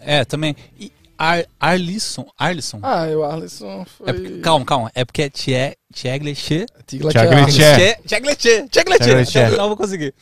É, 0.06 0.26
também. 0.26 0.56
E 0.80 0.92
Ar 1.18 1.46
Arlisson. 1.60 2.26
Arlisson. 2.38 2.80
Ah, 2.82 3.06
o 3.16 3.24
Arlisson 3.24 3.86
foi. 3.86 4.10
É 4.10 4.14
porque- 4.14 4.40
calma, 4.40 4.66
calma. 4.66 4.92
É 4.96 5.06
porque 5.06 5.22
é 5.24 5.30
Tie- 5.30 5.76
Tiegleche. 5.94 6.66
Tiegleche. 6.88 7.18
Tiegleche. 7.20 7.98
Tiegleche. 8.08 8.68
Tiegleche. 8.70 9.58
Não 9.58 9.68
vou 9.68 9.78
conseguir. 9.78 10.14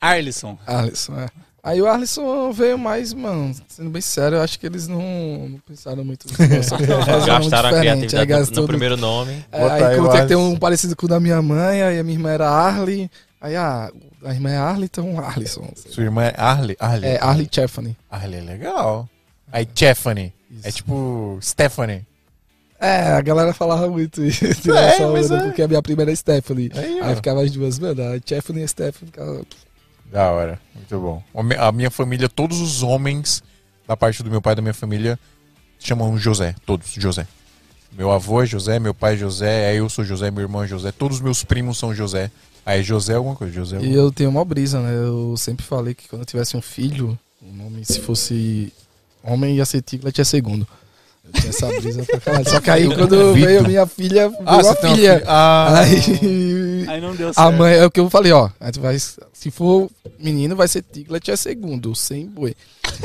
Arlisson. 0.00 0.56
Arlisson, 0.66 1.18
é. 1.18 1.26
Aí 1.62 1.82
o 1.82 1.86
Arlisson 1.88 2.52
veio 2.52 2.78
mais, 2.78 3.12
mano, 3.12 3.52
sendo 3.66 3.90
bem 3.90 4.00
sério, 4.00 4.36
eu 4.36 4.42
acho 4.42 4.58
que 4.60 4.64
eles 4.66 4.86
não, 4.86 5.00
não 5.48 5.58
pensaram 5.66 6.04
muito 6.04 6.26
nisso. 6.28 6.74
Gastaram 7.26 7.68
a 7.70 7.80
criatividade 7.80 8.50
no- 8.52 8.62
no, 8.62 8.66
primeiro 8.68 8.96
nome. 8.96 9.44
É, 9.50 9.62
aí 9.64 9.82
aí 9.84 10.00
o 10.00 10.08
tem 10.08 10.20
que 10.22 10.26
ter 10.28 10.36
um 10.36 10.56
parecido 10.56 10.94
com 10.94 11.06
o 11.06 11.08
da 11.08 11.18
minha 11.18 11.42
mãe, 11.42 11.82
aí 11.82 11.98
a 11.98 12.04
minha 12.04 12.16
irmã 12.16 12.30
era 12.30 12.48
Arlie. 12.48 13.10
Aí 13.40 13.56
a, 13.56 13.90
a 14.24 14.32
irmã 14.32 14.50
é 14.50 14.56
Arlie, 14.56 14.84
então 14.86 15.18
Arlisson. 15.20 15.68
Sua 15.76 16.02
irmã 16.04 16.24
é 16.24 16.34
Arlie? 16.36 16.76
Arlie. 16.80 17.06
É 17.08 17.18
Arlie 17.22 17.48
Cheffany. 17.50 17.96
Arlie 18.10 18.38
é 18.38 18.40
legal. 18.42 19.08
Aí 19.52 19.66
Stephanie. 19.74 20.32
É 20.62 20.70
tipo 20.70 21.38
Stephanie. 21.42 22.06
É, 22.80 23.12
a 23.12 23.20
galera 23.20 23.52
falava 23.52 23.88
muito 23.88 24.22
isso. 24.24 24.44
É, 24.72 25.04
mas 25.06 25.30
é. 25.30 25.38
Porque 25.44 25.62
a 25.62 25.68
minha 25.68 25.82
prima 25.82 26.02
era 26.02 26.14
Stephanie. 26.14 26.70
Aí, 26.74 27.00
ó. 27.00 27.04
Aí 27.06 27.16
ficava 27.16 27.42
as 27.42 27.50
duas, 27.50 27.78
mano, 27.78 28.02
a 28.02 28.18
Stephanie 28.18 28.62
e 28.62 28.64
a 28.64 28.68
Stephanie 28.68 29.06
ficavam... 29.10 29.44
Da 30.12 30.30
hora. 30.30 30.60
Muito 30.74 30.98
bom. 31.00 31.22
A 31.34 31.42
mi- 31.42 31.56
A 31.56 31.72
minha 31.72 31.90
família, 31.90 32.28
todos 32.28 32.60
os 32.60 32.82
homens 32.82 33.42
da 33.86 33.96
parte 33.96 34.22
do 34.22 34.30
meu 34.30 34.40
pai 34.40 34.54
da 34.54 34.62
minha 34.62 34.72
família 34.74 35.18
chamam 35.78 36.16
José. 36.16 36.54
Todos, 36.64 36.88
José. 36.92 37.26
Meu 37.92 38.10
avô 38.12 38.42
é 38.42 38.46
José, 38.46 38.78
meu 38.78 38.94
pai 38.94 39.14
é 39.14 39.16
José, 39.16 39.74
eu 39.74 39.88
sou 39.88 40.04
José, 40.04 40.30
meu 40.30 40.42
irmão 40.42 40.62
é 40.62 40.66
José. 40.68 40.92
Todos 40.92 41.16
os 41.18 41.22
meus 41.22 41.42
primos 41.44 41.78
são 41.78 41.94
José. 41.94 42.30
Aí 42.68 42.82
José 42.82 43.14
é 43.14 43.16
alguma 43.16 43.34
coisa, 43.34 43.50
José 43.50 43.76
é 43.76 43.80
E 43.80 43.82
alguma 43.84 43.98
eu 44.02 44.12
tenho 44.12 44.28
uma 44.28 44.44
brisa, 44.44 44.78
né? 44.78 44.94
Eu 44.94 45.34
sempre 45.38 45.64
falei 45.64 45.94
que 45.94 46.06
quando 46.06 46.20
eu 46.20 46.26
tivesse 46.26 46.54
um 46.54 46.60
filho, 46.60 47.18
o 47.40 47.50
nome, 47.56 47.82
se 47.82 47.98
fosse 48.00 48.70
homem, 49.24 49.56
ia 49.56 49.64
ser 49.64 49.80
Tiglat 49.80 50.20
é 50.20 50.24
segundo. 50.24 50.68
Eu 51.24 51.32
tinha 51.32 51.48
essa 51.48 51.66
brisa 51.80 52.04
pra 52.04 52.20
caralho. 52.20 52.46
Só 52.50 52.60
que 52.60 52.70
aí 52.70 52.86
quando 52.94 53.32
Vitor. 53.32 53.48
veio 53.48 53.62
minha 53.66 53.86
filha, 53.86 54.28
veio 54.28 54.42
Ah, 54.44 54.58
tem 54.58 54.66
uma 54.66 54.74
filha. 54.76 54.94
filha. 55.18 55.22
Ah, 55.26 55.78
Aí 55.80 56.86
Aí 56.88 57.00
não 57.00 57.16
deu 57.16 57.32
a 57.34 57.50
mãe, 57.50 57.72
é 57.74 57.86
o 57.86 57.90
que 57.90 58.00
eu 58.00 58.10
falei, 58.10 58.32
ó. 58.32 58.50
A 58.60 58.66
gente 58.66 58.80
vai, 58.80 58.98
se 58.98 59.50
for 59.50 59.90
menino, 60.18 60.54
vai 60.54 60.68
ser 60.68 60.82
Tiglat 60.82 61.26
é 61.30 61.36
segundo, 61.36 61.94
sem 61.94 62.26
boi. 62.26 62.54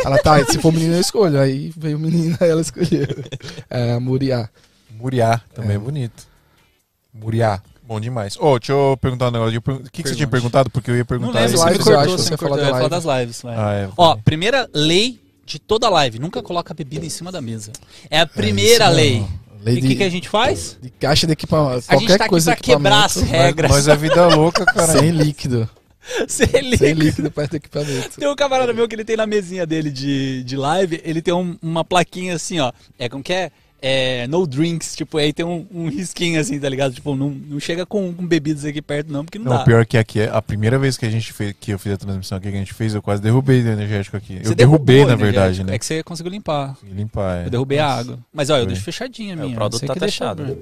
Ela 0.03 0.17
tá, 0.17 0.43
se 0.45 0.59
for 0.59 0.73
menino, 0.73 0.95
eu 0.95 0.99
escolho. 0.99 1.39
Aí 1.39 1.71
veio 1.77 1.97
menina, 1.97 2.37
aí 2.41 2.49
ela 2.49 2.61
escolheu. 2.61 3.07
É, 3.69 3.93
a 3.93 3.99
Muriá. 4.01 4.49
Muriá, 4.91 5.39
também 5.53 5.71
é. 5.71 5.75
É. 5.75 5.79
bonito. 5.79 6.27
Muriá, 7.13 7.61
bom 7.85 7.99
demais. 7.99 8.35
Ô, 8.39 8.57
deixa 8.57 8.71
eu 8.73 8.97
perguntar 9.01 9.27
um 9.27 9.31
negócio. 9.31 9.59
O 9.59 9.89
que, 9.91 10.03
que 10.03 10.09
você 10.09 10.15
tinha 10.15 10.27
perguntado? 10.27 10.69
Porque 10.69 10.89
eu 10.91 10.95
ia 10.95 10.99
Não 11.01 11.05
perguntar 11.05 11.39
lembro, 11.41 11.55
isso. 11.55 11.67
lives, 11.67 11.87
eu 11.87 11.99
acho, 11.99 12.09
você 12.11 12.31
me 12.31 12.37
cortou. 12.37 12.57
Eu 12.57 12.65
ia 12.65 12.71
falar 12.71 12.87
das 12.87 13.03
lives. 13.05 13.41
vai. 13.41 13.55
Ah, 13.57 13.73
é. 13.73 13.89
Ó, 13.97 14.15
primeira 14.17 14.69
lei 14.73 15.19
de 15.45 15.59
toda 15.59 15.89
live, 15.89 16.19
nunca 16.19 16.41
coloca 16.41 16.73
bebida 16.73 17.05
em 17.05 17.09
cima 17.09 17.31
da 17.31 17.41
mesa. 17.41 17.71
É 18.09 18.19
a 18.19 18.25
primeira 18.27 18.85
isso 18.87 18.95
lei. 18.95 19.25
E 19.65 19.77
o 19.77 19.81
que, 19.81 19.95
que 19.95 20.03
a 20.03 20.09
gente 20.09 20.27
faz? 20.27 20.77
De 20.81 20.89
caixa 20.89 21.25
de 21.25 21.33
equipamento. 21.33 21.85
A 21.87 21.93
gente 21.95 22.01
Qualquer 22.01 22.17
tá 22.17 22.23
aqui 22.25 22.29
coisa 22.31 22.51
pra 22.51 22.61
quebrar 22.61 23.05
as 23.05 23.15
regras. 23.15 23.71
Nós 23.71 23.87
é 23.87 23.95
vida 23.95 24.27
louca, 24.27 24.65
cara. 24.65 24.99
Sem 24.99 25.11
líquido. 25.15 25.69
Você 26.27 26.45
liga. 26.59 26.77
Sem 26.77 26.93
líquido 26.93 27.31
perto 27.31 27.51
do 27.51 27.55
equipamento. 27.57 28.19
Tem 28.19 28.27
um 28.27 28.35
camarada 28.35 28.73
meu 28.73 28.89
que 28.89 28.95
ele 28.95 29.05
tem 29.05 29.15
na 29.15 29.25
mesinha 29.25 29.65
dele 29.65 29.89
de, 29.89 30.43
de 30.43 30.57
live, 30.57 30.99
ele 31.05 31.21
tem 31.21 31.33
um- 31.33 31.57
uma 31.61 31.85
plaquinha 31.85 32.35
assim, 32.35 32.59
ó. 32.59 32.73
É 32.99 33.07
como 33.07 33.23
que 33.23 33.31
é? 33.31 33.51
É, 33.85 34.25
no 34.27 34.47
drinks, 34.47 34.95
tipo, 34.95 35.17
aí 35.17 35.33
tem 35.33 35.45
um, 35.45 35.67
um 35.69 35.89
risquinho 35.89 36.39
assim, 36.39 36.57
tá 36.57 36.69
ligado? 36.69 36.93
Tipo, 36.93 37.17
não, 37.17 37.29
não 37.31 37.59
chega 37.59 37.85
com, 37.85 38.13
com 38.13 38.25
bebidas 38.25 38.63
aqui 38.63 38.81
perto, 38.81 39.11
não, 39.11 39.25
porque 39.25 39.37
não, 39.37 39.51
Não, 39.51 39.57
dá. 39.57 39.65
pior 39.65 39.85
que 39.85 39.97
aqui 39.97 40.21
é 40.21 40.29
a 40.31 40.41
primeira 40.41 40.79
vez 40.79 40.95
que 40.97 41.05
a 41.05 41.09
gente 41.09 41.33
fez, 41.33 41.53
que 41.59 41.71
eu 41.71 41.77
fiz 41.77 41.91
a 41.91 41.97
transmissão 41.97 42.37
aqui 42.37 42.49
que 42.49 42.55
a 42.55 42.59
gente 42.59 42.73
fez, 42.73 42.95
eu 42.95 43.01
quase 43.01 43.21
derrubei 43.21 43.61
o 43.61 43.67
energético 43.67 44.15
aqui. 44.15 44.39
Você 44.41 44.51
eu 44.51 44.55
derrubei, 44.55 45.05
na 45.05 45.15
verdade, 45.17 45.65
né? 45.65 45.75
É 45.75 45.77
que 45.79 45.85
você 45.85 46.01
conseguiu 46.01 46.31
limpar. 46.31 46.77
E 46.81 46.93
limpar, 46.93 47.41
é. 47.41 47.45
Eu 47.47 47.49
derrubei 47.49 47.79
a 47.79 47.87
Nossa. 47.89 47.99
água. 47.99 48.19
Mas 48.31 48.49
olha, 48.49 48.61
eu 48.61 48.65
deixo 48.67 48.83
fechadinha 48.83 49.35
a 49.35 49.37
É, 49.37 49.41
o 49.41 49.45
minha. 49.47 49.55
produto 49.55 49.85
tá 49.85 49.95
testado. 49.95 50.43
abrir. 50.43 50.57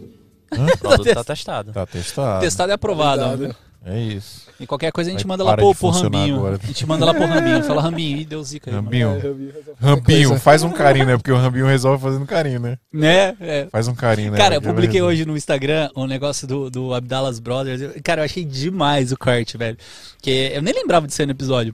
O 0.73 0.77
produto 0.79 1.13
tá 1.13 1.23
testado. 1.23 1.71
Tá 1.73 1.85
testado. 1.85 2.41
Testado 2.41 2.71
e 2.71 2.73
aprovado. 2.73 3.37
Cuidado. 3.37 3.55
É 3.83 3.99
isso. 3.99 4.47
E 4.59 4.67
qualquer 4.67 4.91
coisa 4.91 5.09
a 5.09 5.11
gente 5.11 5.25
Vai 5.25 5.29
manda 5.33 5.43
lá 5.43 5.55
pro, 5.57 5.73
pro 5.73 5.89
Rambinho. 5.89 6.35
agora. 6.35 6.59
A 6.61 6.67
gente 6.67 6.85
manda 6.85 7.03
lá 7.03 7.13
pro 7.15 7.25
Rambinho. 7.25 7.63
Fala 7.63 7.81
Rambinho. 7.81 8.17
Ih, 8.19 8.25
deu 8.25 8.43
zica 8.43 8.69
aí. 8.69 8.75
mano. 8.75 8.85
Rambinho. 8.87 9.53
Rambinho, 9.79 10.27
coisa. 10.29 10.43
faz 10.43 10.61
um 10.63 10.71
carinho, 10.71 11.05
né? 11.07 11.17
Porque 11.17 11.31
o 11.31 11.35
Rambinho 11.35 11.65
resolve 11.65 12.01
fazendo 12.01 12.25
carinho, 12.27 12.59
né? 12.59 12.77
Né? 12.93 13.35
É. 13.41 13.67
Faz 13.71 13.87
um 13.87 13.95
carinho, 13.95 14.31
né? 14.31 14.37
Cara, 14.37 14.55
eu 14.55 14.61
Porque 14.61 14.73
publiquei 14.75 15.01
hoje 15.01 15.25
no 15.25 15.35
Instagram 15.35 15.89
um 15.95 16.05
negócio 16.05 16.47
do, 16.47 16.69
do 16.69 16.93
Abdallas 16.93 17.39
Brothers. 17.39 17.81
Cara, 18.03 18.21
eu 18.21 18.25
achei 18.25 18.45
demais 18.45 19.11
o 19.11 19.17
corte, 19.17 19.57
velho. 19.57 19.77
Que 20.21 20.51
eu 20.53 20.61
nem 20.61 20.73
lembrava 20.75 21.07
de 21.07 21.13
ser 21.13 21.25
no 21.25 21.31
episódio. 21.31 21.73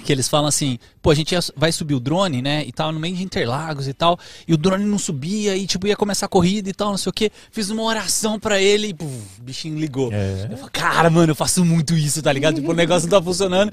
Que 0.00 0.12
eles 0.12 0.28
falam 0.28 0.46
assim, 0.46 0.78
pô, 1.02 1.10
a 1.10 1.14
gente 1.14 1.32
ia- 1.32 1.40
vai 1.56 1.70
subir 1.72 1.94
o 1.94 2.00
drone, 2.00 2.40
né? 2.42 2.64
E 2.66 2.72
tal, 2.72 2.90
no 2.92 2.98
meio 3.00 3.14
de 3.16 3.22
Interlagos 3.22 3.86
e 3.88 3.92
tal. 3.92 4.18
E 4.46 4.54
o 4.54 4.56
drone 4.56 4.84
não 4.84 4.98
subia 4.98 5.56
e, 5.56 5.66
tipo, 5.66 5.86
ia 5.86 5.96
começar 5.96 6.26
a 6.26 6.28
corrida 6.28 6.68
e 6.68 6.72
tal, 6.72 6.90
não 6.90 6.98
sei 6.98 7.10
o 7.10 7.12
quê. 7.12 7.30
Fiz 7.52 7.70
uma 7.70 7.82
oração 7.82 8.38
pra 8.38 8.60
ele 8.60 8.88
e, 8.88 8.94
puf, 8.94 9.10
o 9.38 9.42
bichinho 9.42 9.78
ligou. 9.78 10.12
É. 10.12 10.48
Eu 10.50 10.56
falei, 10.56 10.70
cara, 10.72 11.10
mano, 11.10 11.30
eu 11.32 11.36
faço 11.36 11.64
muito 11.64 11.94
isso, 11.94 12.22
tá 12.22 12.32
ligado? 12.32 12.56
Tipo, 12.56 12.70
o 12.70 12.74
negócio 12.74 13.08
não 13.08 13.18
tá 13.18 13.24
funcionando. 13.24 13.72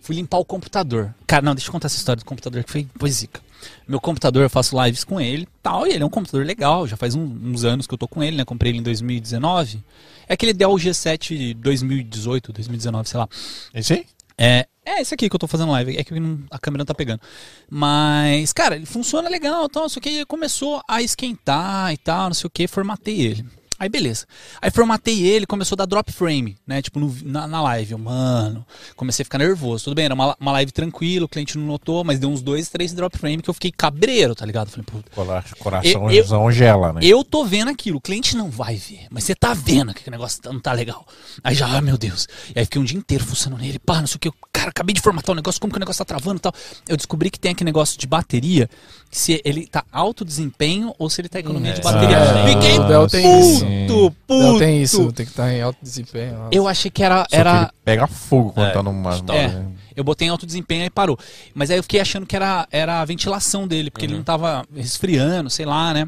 Fui 0.00 0.14
limpar 0.16 0.38
o 0.38 0.44
computador. 0.44 1.14
Cara, 1.26 1.42
não, 1.42 1.54
deixa 1.54 1.68
eu 1.68 1.72
contar 1.72 1.86
essa 1.86 1.96
história 1.96 2.18
do 2.20 2.24
computador 2.24 2.62
que 2.64 2.70
foi, 2.70 2.86
foi 2.98 3.10
zica. 3.10 3.40
Meu 3.88 4.00
computador, 4.00 4.42
eu 4.44 4.50
faço 4.50 4.80
lives 4.84 5.02
com 5.02 5.20
ele 5.20 5.48
tal, 5.62 5.84
e 5.86 5.90
ele 5.92 6.02
é 6.02 6.06
um 6.06 6.10
computador 6.10 6.46
legal. 6.46 6.86
Já 6.86 6.96
faz 6.96 7.14
um- 7.16 7.24
uns 7.44 7.64
anos 7.64 7.86
que 7.88 7.94
eu 7.94 7.98
tô 7.98 8.06
com 8.06 8.22
ele, 8.22 8.36
né? 8.36 8.44
Comprei 8.44 8.70
ele 8.70 8.78
em 8.78 8.82
2019. 8.82 9.82
É 10.28 10.34
aquele 10.34 10.52
Dell 10.52 10.70
G7 10.78 11.54
2018, 11.54 12.52
2019, 12.52 13.08
sei 13.08 13.18
lá. 13.18 13.28
Esse 13.74 13.92
aí? 13.94 14.06
É, 14.38 14.68
é 14.84 15.00
esse 15.02 15.12
aqui 15.12 15.28
que 15.28 15.34
eu 15.34 15.40
tô 15.40 15.48
fazendo 15.48 15.72
live. 15.72 15.96
É 15.96 16.04
que 16.04 16.14
a 16.50 16.58
câmera 16.58 16.82
não 16.82 16.86
tá 16.86 16.94
pegando. 16.94 17.20
Mas, 17.68 18.52
cara, 18.52 18.76
ele 18.76 18.86
funciona 18.86 19.28
legal, 19.28 19.68
tal, 19.68 19.82
não 19.82 19.88
sei 19.88 19.98
o 19.98 20.02
que. 20.02 20.24
Começou 20.24 20.80
a 20.88 21.02
esquentar 21.02 21.92
e 21.92 21.96
tal, 21.96 22.28
não 22.28 22.34
sei 22.34 22.46
o 22.46 22.50
que. 22.50 22.68
Formatei 22.68 23.20
ele. 23.20 23.44
Aí, 23.78 23.88
beleza. 23.88 24.26
Aí 24.60 24.70
formatei 24.70 25.22
ele, 25.24 25.46
começou 25.46 25.76
a 25.76 25.78
dar 25.78 25.86
drop 25.86 26.10
frame, 26.12 26.56
né? 26.66 26.82
Tipo, 26.82 26.98
no- 26.98 27.16
na, 27.22 27.46
na 27.46 27.62
live. 27.62 27.92
Eu, 27.92 27.98
mano, 27.98 28.66
comecei 28.96 29.22
a 29.22 29.24
ficar 29.24 29.38
nervoso. 29.38 29.84
Tudo 29.84 29.94
bem, 29.94 30.06
era 30.06 30.14
uma, 30.14 30.36
uma 30.40 30.52
live 30.52 30.72
tranquila, 30.72 31.26
o 31.26 31.28
cliente 31.28 31.56
não 31.56 31.64
notou, 31.66 32.02
mas 32.02 32.18
deu 32.18 32.28
uns 32.28 32.42
dois, 32.42 32.68
três 32.68 32.92
drop 32.92 33.16
frame 33.16 33.40
que 33.42 33.48
eu 33.50 33.54
fiquei 33.54 33.70
cabreiro, 33.70 34.34
tá 34.34 34.44
ligado? 34.44 34.68
Falei, 34.70 34.84
puta. 34.84 35.10
Cora- 35.14 35.44
Coração 35.58 36.10
Eu- 36.10 36.24
eu- 36.24 36.50
gela, 36.52 36.92
né? 36.92 37.00
Eu 37.02 37.22
tô 37.22 37.44
vendo 37.44 37.68
aquilo, 37.70 37.98
o 37.98 38.00
cliente 38.00 38.36
não 38.36 38.50
vai 38.50 38.74
ver, 38.76 39.06
mas 39.10 39.24
você 39.24 39.34
tá 39.34 39.54
vendo 39.54 39.94
que 39.94 40.08
o 40.08 40.10
negócio 40.10 40.40
não 40.44 40.58
tá 40.60 40.72
legal. 40.72 41.06
Aí 41.44 41.54
já, 41.54 41.66
ah, 41.68 41.80
meu 41.80 41.96
Deus. 41.96 42.26
E 42.54 42.58
aí 42.58 42.64
fiquei 42.64 42.80
um 42.80 42.84
dia 42.84 42.98
inteiro 42.98 43.24
funcionando 43.24 43.60
nele, 43.60 43.78
pá, 43.78 44.00
não 44.00 44.06
sei 44.06 44.16
o 44.16 44.18
que. 44.18 44.28
eu- 44.28 44.34
Cara, 44.50 44.70
acabei 44.70 44.92
de 44.92 45.00
formatar 45.00 45.30
o 45.32 45.36
negócio, 45.36 45.60
como 45.60 45.72
que 45.72 45.76
o 45.76 45.80
negócio 45.80 46.04
tá 46.04 46.04
travando 46.04 46.38
e 46.38 46.40
tal. 46.40 46.52
Eu 46.88 46.96
descobri 46.96 47.30
que 47.30 47.38
tem 47.38 47.52
aquele 47.52 47.68
negócio 47.68 47.96
de 47.96 48.08
bateria, 48.08 48.68
se 49.10 49.40
ele 49.44 49.66
tá 49.66 49.84
alto 49.90 50.24
desempenho 50.24 50.94
ou 50.98 51.08
se 51.08 51.20
ele 51.20 51.28
tá 51.28 51.38
economia 51.38 51.72
de 51.72 51.80
É. 51.80 51.82
bateria. 51.82 52.18
Ah, 52.18 52.46
Fiquei 52.48 52.78
o 52.78 52.84
Dell 52.86 53.06
tem 53.08 53.40
isso. 53.40 53.64
puto, 53.64 54.16
puto. 54.26 54.42
Não 54.42 54.58
tem 54.58 54.82
isso, 54.82 55.12
tem 55.12 55.24
que 55.26 55.32
estar 55.32 55.52
em 55.52 55.62
alto 55.62 55.78
desempenho. 55.82 56.32
nossa. 56.38 56.48
Eu 56.52 56.68
achei 56.68 56.90
que 56.90 57.02
era. 57.02 57.20
Só 57.20 57.26
que 57.28 57.36
era 57.36 57.58
ele 57.62 57.68
pega 57.84 58.06
fogo 58.06 58.52
quando 58.52 58.66
É, 58.68 58.70
tá 58.72 58.82
numa... 58.82 59.14
É. 59.34 59.62
Eu 59.96 60.04
botei 60.04 60.28
em 60.28 60.30
alto 60.30 60.46
desempenho 60.46 60.84
e 60.84 60.90
parou. 60.90 61.18
Mas 61.54 61.70
aí 61.70 61.76
eu 61.78 61.82
fiquei 61.82 62.00
achando 62.00 62.24
que 62.24 62.36
era, 62.36 62.68
era 62.70 63.00
a 63.00 63.04
ventilação 63.04 63.66
dele, 63.66 63.90
porque 63.90 64.06
ele 64.06 64.14
não 64.14 64.22
tava 64.22 64.64
resfriando, 64.76 65.50
sei 65.50 65.66
lá, 65.66 65.92
né? 65.92 66.06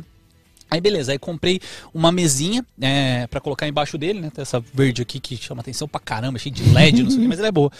Aí 0.71 0.81
beleza, 0.81 1.13
aí 1.13 1.19
comprei 1.19 1.61
uma 1.93 2.13
mesinha 2.13 2.65
é, 2.81 3.27
para 3.27 3.41
colocar 3.41 3.67
embaixo 3.67 3.99
dele, 3.99 4.21
né? 4.21 4.31
Tem 4.31 4.43
essa 4.43 4.61
verde 4.61 5.03
aqui 5.03 5.19
que 5.19 5.37
chama 5.37 5.61
atenção 5.61 5.89
pra 5.89 6.01
caramba, 6.01 6.39
cheio 6.39 6.55
de 6.55 6.63
LED, 6.63 7.03
não 7.03 7.11
sei 7.11 7.19
o 7.19 7.23
que, 7.23 7.29
mas 7.29 7.39
ela 7.39 7.49
é 7.49 7.53
boa. 7.53 7.71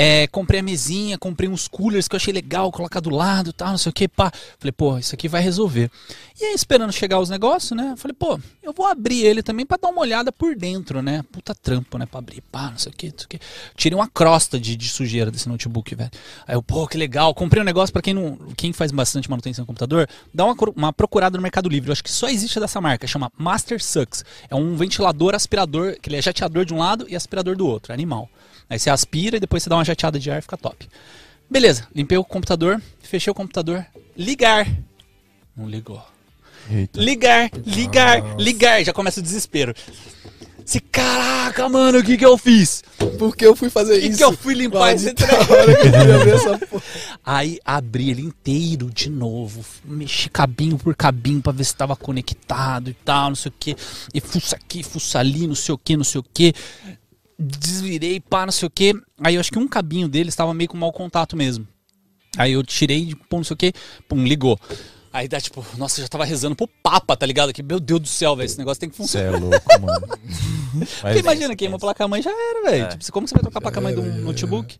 É, 0.00 0.28
comprei 0.28 0.60
a 0.60 0.62
mesinha, 0.62 1.18
comprei 1.18 1.50
uns 1.50 1.66
coolers 1.66 2.06
que 2.06 2.14
eu 2.14 2.18
achei 2.18 2.32
legal, 2.32 2.70
colocar 2.70 3.00
do 3.00 3.10
lado 3.10 3.50
e 3.50 3.52
tal, 3.52 3.70
não 3.70 3.78
sei 3.78 3.90
o 3.90 3.92
que, 3.92 4.06
pá. 4.06 4.30
Falei, 4.56 4.70
pô, 4.70 4.96
isso 4.96 5.12
aqui 5.12 5.26
vai 5.26 5.42
resolver. 5.42 5.90
E 6.40 6.44
aí, 6.44 6.54
esperando 6.54 6.92
chegar 6.92 7.18
os 7.18 7.28
negócios, 7.28 7.72
né? 7.72 7.94
Falei, 7.96 8.14
pô, 8.16 8.38
eu 8.62 8.72
vou 8.72 8.86
abrir 8.86 9.24
ele 9.24 9.42
também 9.42 9.66
pra 9.66 9.76
dar 9.76 9.88
uma 9.88 10.00
olhada 10.00 10.30
por 10.30 10.54
dentro, 10.54 11.02
né? 11.02 11.24
Puta 11.32 11.52
trampo, 11.52 11.98
né? 11.98 12.06
Pra 12.06 12.20
abrir, 12.20 12.40
pá, 12.42 12.70
não 12.70 12.78
sei 12.78 12.92
o 12.92 12.94
que, 12.94 13.06
não 13.08 13.18
sei 13.18 13.24
o 13.24 13.28
que. 13.28 13.40
Tirei 13.74 13.98
uma 13.98 14.06
crosta 14.06 14.60
de, 14.60 14.76
de 14.76 14.88
sujeira 14.88 15.32
desse 15.32 15.48
notebook, 15.48 15.92
velho. 15.96 16.10
Aí 16.46 16.54
eu, 16.54 16.62
pô, 16.62 16.86
que 16.86 16.96
legal. 16.96 17.34
Comprei 17.34 17.60
um 17.60 17.66
negócio 17.66 17.92
pra 17.92 18.00
quem 18.00 18.14
não. 18.14 18.38
Quem 18.56 18.72
faz 18.72 18.92
bastante 18.92 19.28
manutenção 19.28 19.64
no 19.64 19.66
computador, 19.66 20.08
dá 20.32 20.44
uma, 20.44 20.54
uma 20.76 20.92
procurada 20.92 21.36
no 21.36 21.42
Mercado 21.42 21.68
Livre. 21.68 21.88
Eu 21.88 21.92
acho 21.92 22.04
que 22.04 22.10
só 22.12 22.27
existe 22.30 22.60
dessa 22.60 22.80
marca, 22.80 23.06
chama 23.06 23.32
Master 23.36 23.82
Sucks. 23.82 24.24
É 24.50 24.54
um 24.54 24.76
ventilador 24.76 25.34
aspirador, 25.34 25.96
que 26.00 26.08
ele 26.08 26.16
é 26.16 26.22
jateador 26.22 26.64
de 26.64 26.74
um 26.74 26.78
lado 26.78 27.06
e 27.08 27.16
aspirador 27.16 27.56
do 27.56 27.66
outro, 27.66 27.92
animal. 27.92 28.28
Aí 28.68 28.78
você 28.78 28.90
aspira 28.90 29.36
e 29.36 29.40
depois 29.40 29.62
você 29.62 29.70
dá 29.70 29.76
uma 29.76 29.84
jateada 29.84 30.18
de 30.18 30.30
ar 30.30 30.38
e 30.38 30.42
fica 30.42 30.56
top. 30.56 30.88
Beleza, 31.50 31.88
limpei 31.94 32.18
o 32.18 32.24
computador, 32.24 32.80
fechei 33.00 33.30
o 33.30 33.34
computador, 33.34 33.84
ligar. 34.16 34.66
Não 35.56 35.68
ligou. 35.68 36.02
Eita. 36.70 37.00
Ligar, 37.00 37.50
ligar, 37.64 38.38
ligar. 38.38 38.84
Já 38.84 38.92
começa 38.92 39.20
o 39.20 39.22
desespero. 39.22 39.74
Se 40.68 40.80
caraca, 40.80 41.66
mano, 41.66 42.00
o 42.00 42.04
que 42.04 42.18
que 42.18 42.26
eu 42.26 42.36
fiz? 42.36 42.84
Por 43.18 43.34
que 43.34 43.46
eu 43.46 43.56
fui 43.56 43.70
fazer 43.70 43.96
O 43.96 44.00
que, 44.02 44.06
isso? 44.08 44.18
que 44.18 44.24
eu 44.24 44.34
fui 44.34 44.52
limpar 44.52 44.94
esse 44.94 45.06
Maldita 45.06 45.26
trem? 45.26 46.82
Aí 47.24 47.58
abri 47.64 48.10
ele 48.10 48.20
inteiro 48.20 48.90
de 48.90 49.08
novo, 49.08 49.64
mexi 49.82 50.28
cabinho 50.28 50.76
por 50.76 50.94
cabinho 50.94 51.40
pra 51.40 51.52
ver 51.52 51.64
se 51.64 51.74
tava 51.74 51.96
conectado 51.96 52.90
e 52.90 52.92
tal, 52.92 53.30
não 53.30 53.34
sei 53.34 53.48
o 53.48 53.54
que. 53.58 53.74
E 54.12 54.20
fuça 54.20 54.56
aqui, 54.56 54.82
fuça 54.82 55.18
ali, 55.18 55.46
não 55.46 55.54
sei 55.54 55.74
o 55.74 55.78
que, 55.78 55.96
não 55.96 56.04
sei 56.04 56.20
o 56.20 56.24
que. 56.34 56.52
Desvirei, 57.38 58.20
pá, 58.20 58.44
não 58.44 58.52
sei 58.52 58.66
o 58.66 58.70
que. 58.70 58.92
Aí 59.22 59.36
eu 59.36 59.40
acho 59.40 59.50
que 59.50 59.58
um 59.58 59.66
cabinho 59.66 60.06
dele 60.06 60.28
estava 60.28 60.52
meio 60.52 60.68
com 60.68 60.76
mau 60.76 60.92
contato 60.92 61.34
mesmo. 61.34 61.66
Aí 62.36 62.52
eu 62.52 62.62
tirei, 62.62 63.14
pum, 63.30 63.38
não 63.38 63.44
sei 63.44 63.54
o 63.54 63.56
que, 63.56 63.72
pum, 64.06 64.22
ligou. 64.22 64.60
Aí 65.18 65.26
dá 65.26 65.40
tipo, 65.40 65.66
nossa, 65.76 65.98
eu 65.98 66.04
já 66.04 66.08
tava 66.08 66.24
rezando 66.24 66.54
pro 66.54 66.68
Papa, 66.80 67.16
tá 67.16 67.26
ligado? 67.26 67.52
Que, 67.52 67.60
meu 67.60 67.80
Deus 67.80 68.00
do 68.00 68.06
céu, 68.06 68.36
velho, 68.36 68.46
esse 68.46 68.56
negócio 68.56 68.78
tem 68.78 68.88
que 68.88 68.96
Você 68.96 69.18
funcionar. 69.18 69.36
é 69.36 69.40
louco, 69.40 69.80
mano. 69.80 70.06
Porque 71.02 71.18
imagina, 71.18 71.56
queima 71.56 71.74
a 71.74 71.78
placa-mãe 71.80 72.22
já 72.22 72.30
era, 72.30 72.70
velho. 72.70 72.84
É. 72.84 72.88
Tipo, 72.88 73.12
como 73.12 73.26
você 73.26 73.34
vai 73.34 73.42
trocar 73.42 73.58
a 73.58 73.62
placa-mãe 73.62 73.94
de 73.94 74.00
um 74.00 74.18
notebook? 74.18 74.78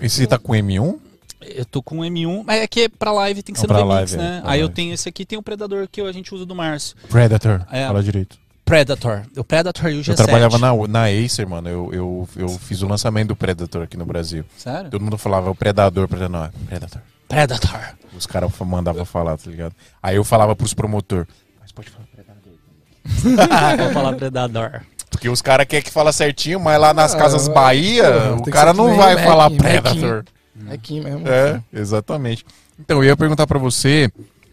E 0.00 0.08
você 0.08 0.26
tá 0.26 0.38
com 0.38 0.54
M1? 0.54 0.98
Eu 1.42 1.66
tô 1.66 1.82
com 1.82 1.98
o 1.98 2.00
M1, 2.02 2.44
mas 2.46 2.62
é 2.62 2.66
que 2.66 2.88
pra 2.88 3.12
live 3.12 3.42
tem 3.42 3.52
que 3.54 3.60
ser 3.60 3.66
Não, 3.66 3.84
no 3.84 3.94
VMix, 3.94 4.14
é, 4.14 4.16
né? 4.16 4.40
pra 4.40 4.52
Aí 4.52 4.60
eu 4.60 4.70
tenho 4.70 4.94
esse 4.94 5.06
aqui, 5.06 5.26
tem 5.26 5.38
o 5.38 5.42
Predador 5.42 5.86
que 5.86 6.00
a 6.00 6.12
gente 6.12 6.34
usa 6.34 6.46
do 6.46 6.54
Márcio. 6.54 6.96
Predator. 7.10 7.66
É. 7.70 7.86
Fala 7.86 8.02
direito. 8.02 8.38
Predator. 8.64 9.22
O 9.36 9.44
Predator 9.44 9.90
e 9.90 9.98
o 9.98 10.00
G7. 10.00 10.08
Eu 10.08 10.16
trabalhava 10.16 10.58
na, 10.58 10.72
na 10.88 11.04
Acer, 11.08 11.46
mano. 11.46 11.68
Eu, 11.68 11.90
eu, 11.92 12.28
eu 12.36 12.48
fiz 12.48 12.80
o 12.80 12.88
lançamento 12.88 13.28
do 13.28 13.36
Predator 13.36 13.82
aqui 13.82 13.98
no 13.98 14.06
Brasil. 14.06 14.46
Sério? 14.56 14.90
Todo 14.90 15.02
mundo 15.02 15.18
falava 15.18 15.50
o 15.50 15.54
Predador, 15.54 16.08
Predador. 16.08 16.30
Não, 16.30 16.46
é 16.46 16.50
Predator. 16.66 17.02
Predator. 17.28 17.80
Os 18.16 18.26
caras 18.26 18.50
mandavam 18.60 19.04
falar, 19.04 19.36
tá 19.36 19.50
ligado? 19.50 19.74
Aí 20.02 20.16
eu 20.16 20.24
falava 20.24 20.54
pros 20.54 20.74
promotor. 20.74 21.26
Mas 21.60 21.72
pode 21.72 21.90
falar 21.90 22.06
Predador. 22.14 23.78
Vou 23.84 23.92
falar 23.92 24.12
Predador. 24.14 24.80
Porque 25.10 25.28
os 25.28 25.40
caras 25.40 25.66
querem 25.66 25.84
que 25.84 25.90
fala 25.90 26.12
certinho, 26.12 26.58
mas 26.60 26.80
lá 26.80 26.92
nas 26.92 27.14
Ah, 27.14 27.18
Casas 27.18 27.48
Bahia, 27.48 28.04
porra, 28.04 28.22
tem 28.24 28.32
o 28.32 28.42
que 28.44 28.50
cara 28.50 28.72
não 28.74 28.96
vai 28.96 29.14
Mac, 29.14 29.24
falar 29.24 29.50
Mac. 29.50 29.58
Predator. 29.58 30.24
É 30.68 30.74
aqui 30.74 31.00
mesmo. 31.00 31.26
É, 31.28 31.60
exatamente. 31.72 32.44
Então, 32.78 32.98
eu 32.98 33.04
ia 33.04 33.16
perguntar 33.16 33.46
pra 33.46 33.58
você 33.58 34.10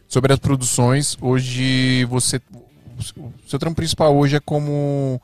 sobre 0.07 0.33
as 0.33 0.39
produções. 0.39 1.17
Hoje, 1.21 2.05
você. 2.05 2.39
O 3.17 3.31
seu 3.47 3.57
trampo 3.57 3.75
principal 3.75 4.15
hoje 4.15 4.35
é 4.35 4.39
como. 4.39 5.19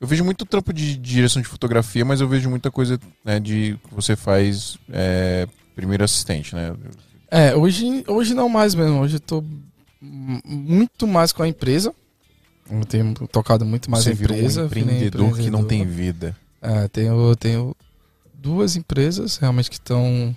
Eu 0.00 0.06
vejo 0.06 0.24
muito 0.24 0.44
trampo 0.44 0.72
de 0.72 0.96
direção 0.96 1.40
de 1.40 1.48
fotografia, 1.48 2.04
mas 2.04 2.20
eu 2.20 2.26
vejo 2.28 2.48
muita 2.50 2.70
coisa 2.70 2.98
né, 3.24 3.38
de 3.38 3.78
que 3.88 3.94
você 3.94 4.16
faz 4.16 4.76
é, 4.92 5.46
primeiro 5.74 6.04
assistente, 6.04 6.54
né? 6.54 6.74
É, 7.30 7.54
hoje, 7.54 8.04
hoje 8.06 8.34
não 8.34 8.48
mais 8.48 8.74
mesmo. 8.74 9.00
Hoje 9.00 9.16
eu 9.16 9.20
tô 9.20 9.44
muito 10.00 11.06
mais 11.06 11.32
com 11.32 11.42
a 11.42 11.48
empresa. 11.48 11.94
Eu 12.70 12.84
tenho 12.84 13.14
tocado 13.28 13.64
muito 13.64 13.90
mais 13.90 14.04
você 14.04 14.10
a 14.10 14.14
virou 14.14 14.36
empresa. 14.36 14.64
um 14.64 14.68
virei 14.68 14.82
empreendedor 14.82 15.20
que 15.36 15.50
não 15.50 15.60
empreendedor. 15.60 15.66
tem 15.66 15.86
vida. 15.86 16.36
É, 16.60 16.88
tenho, 16.88 17.36
tenho 17.36 17.76
duas 18.34 18.76
empresas 18.76 19.36
realmente 19.36 19.70
que 19.70 19.76
estão 19.76 20.36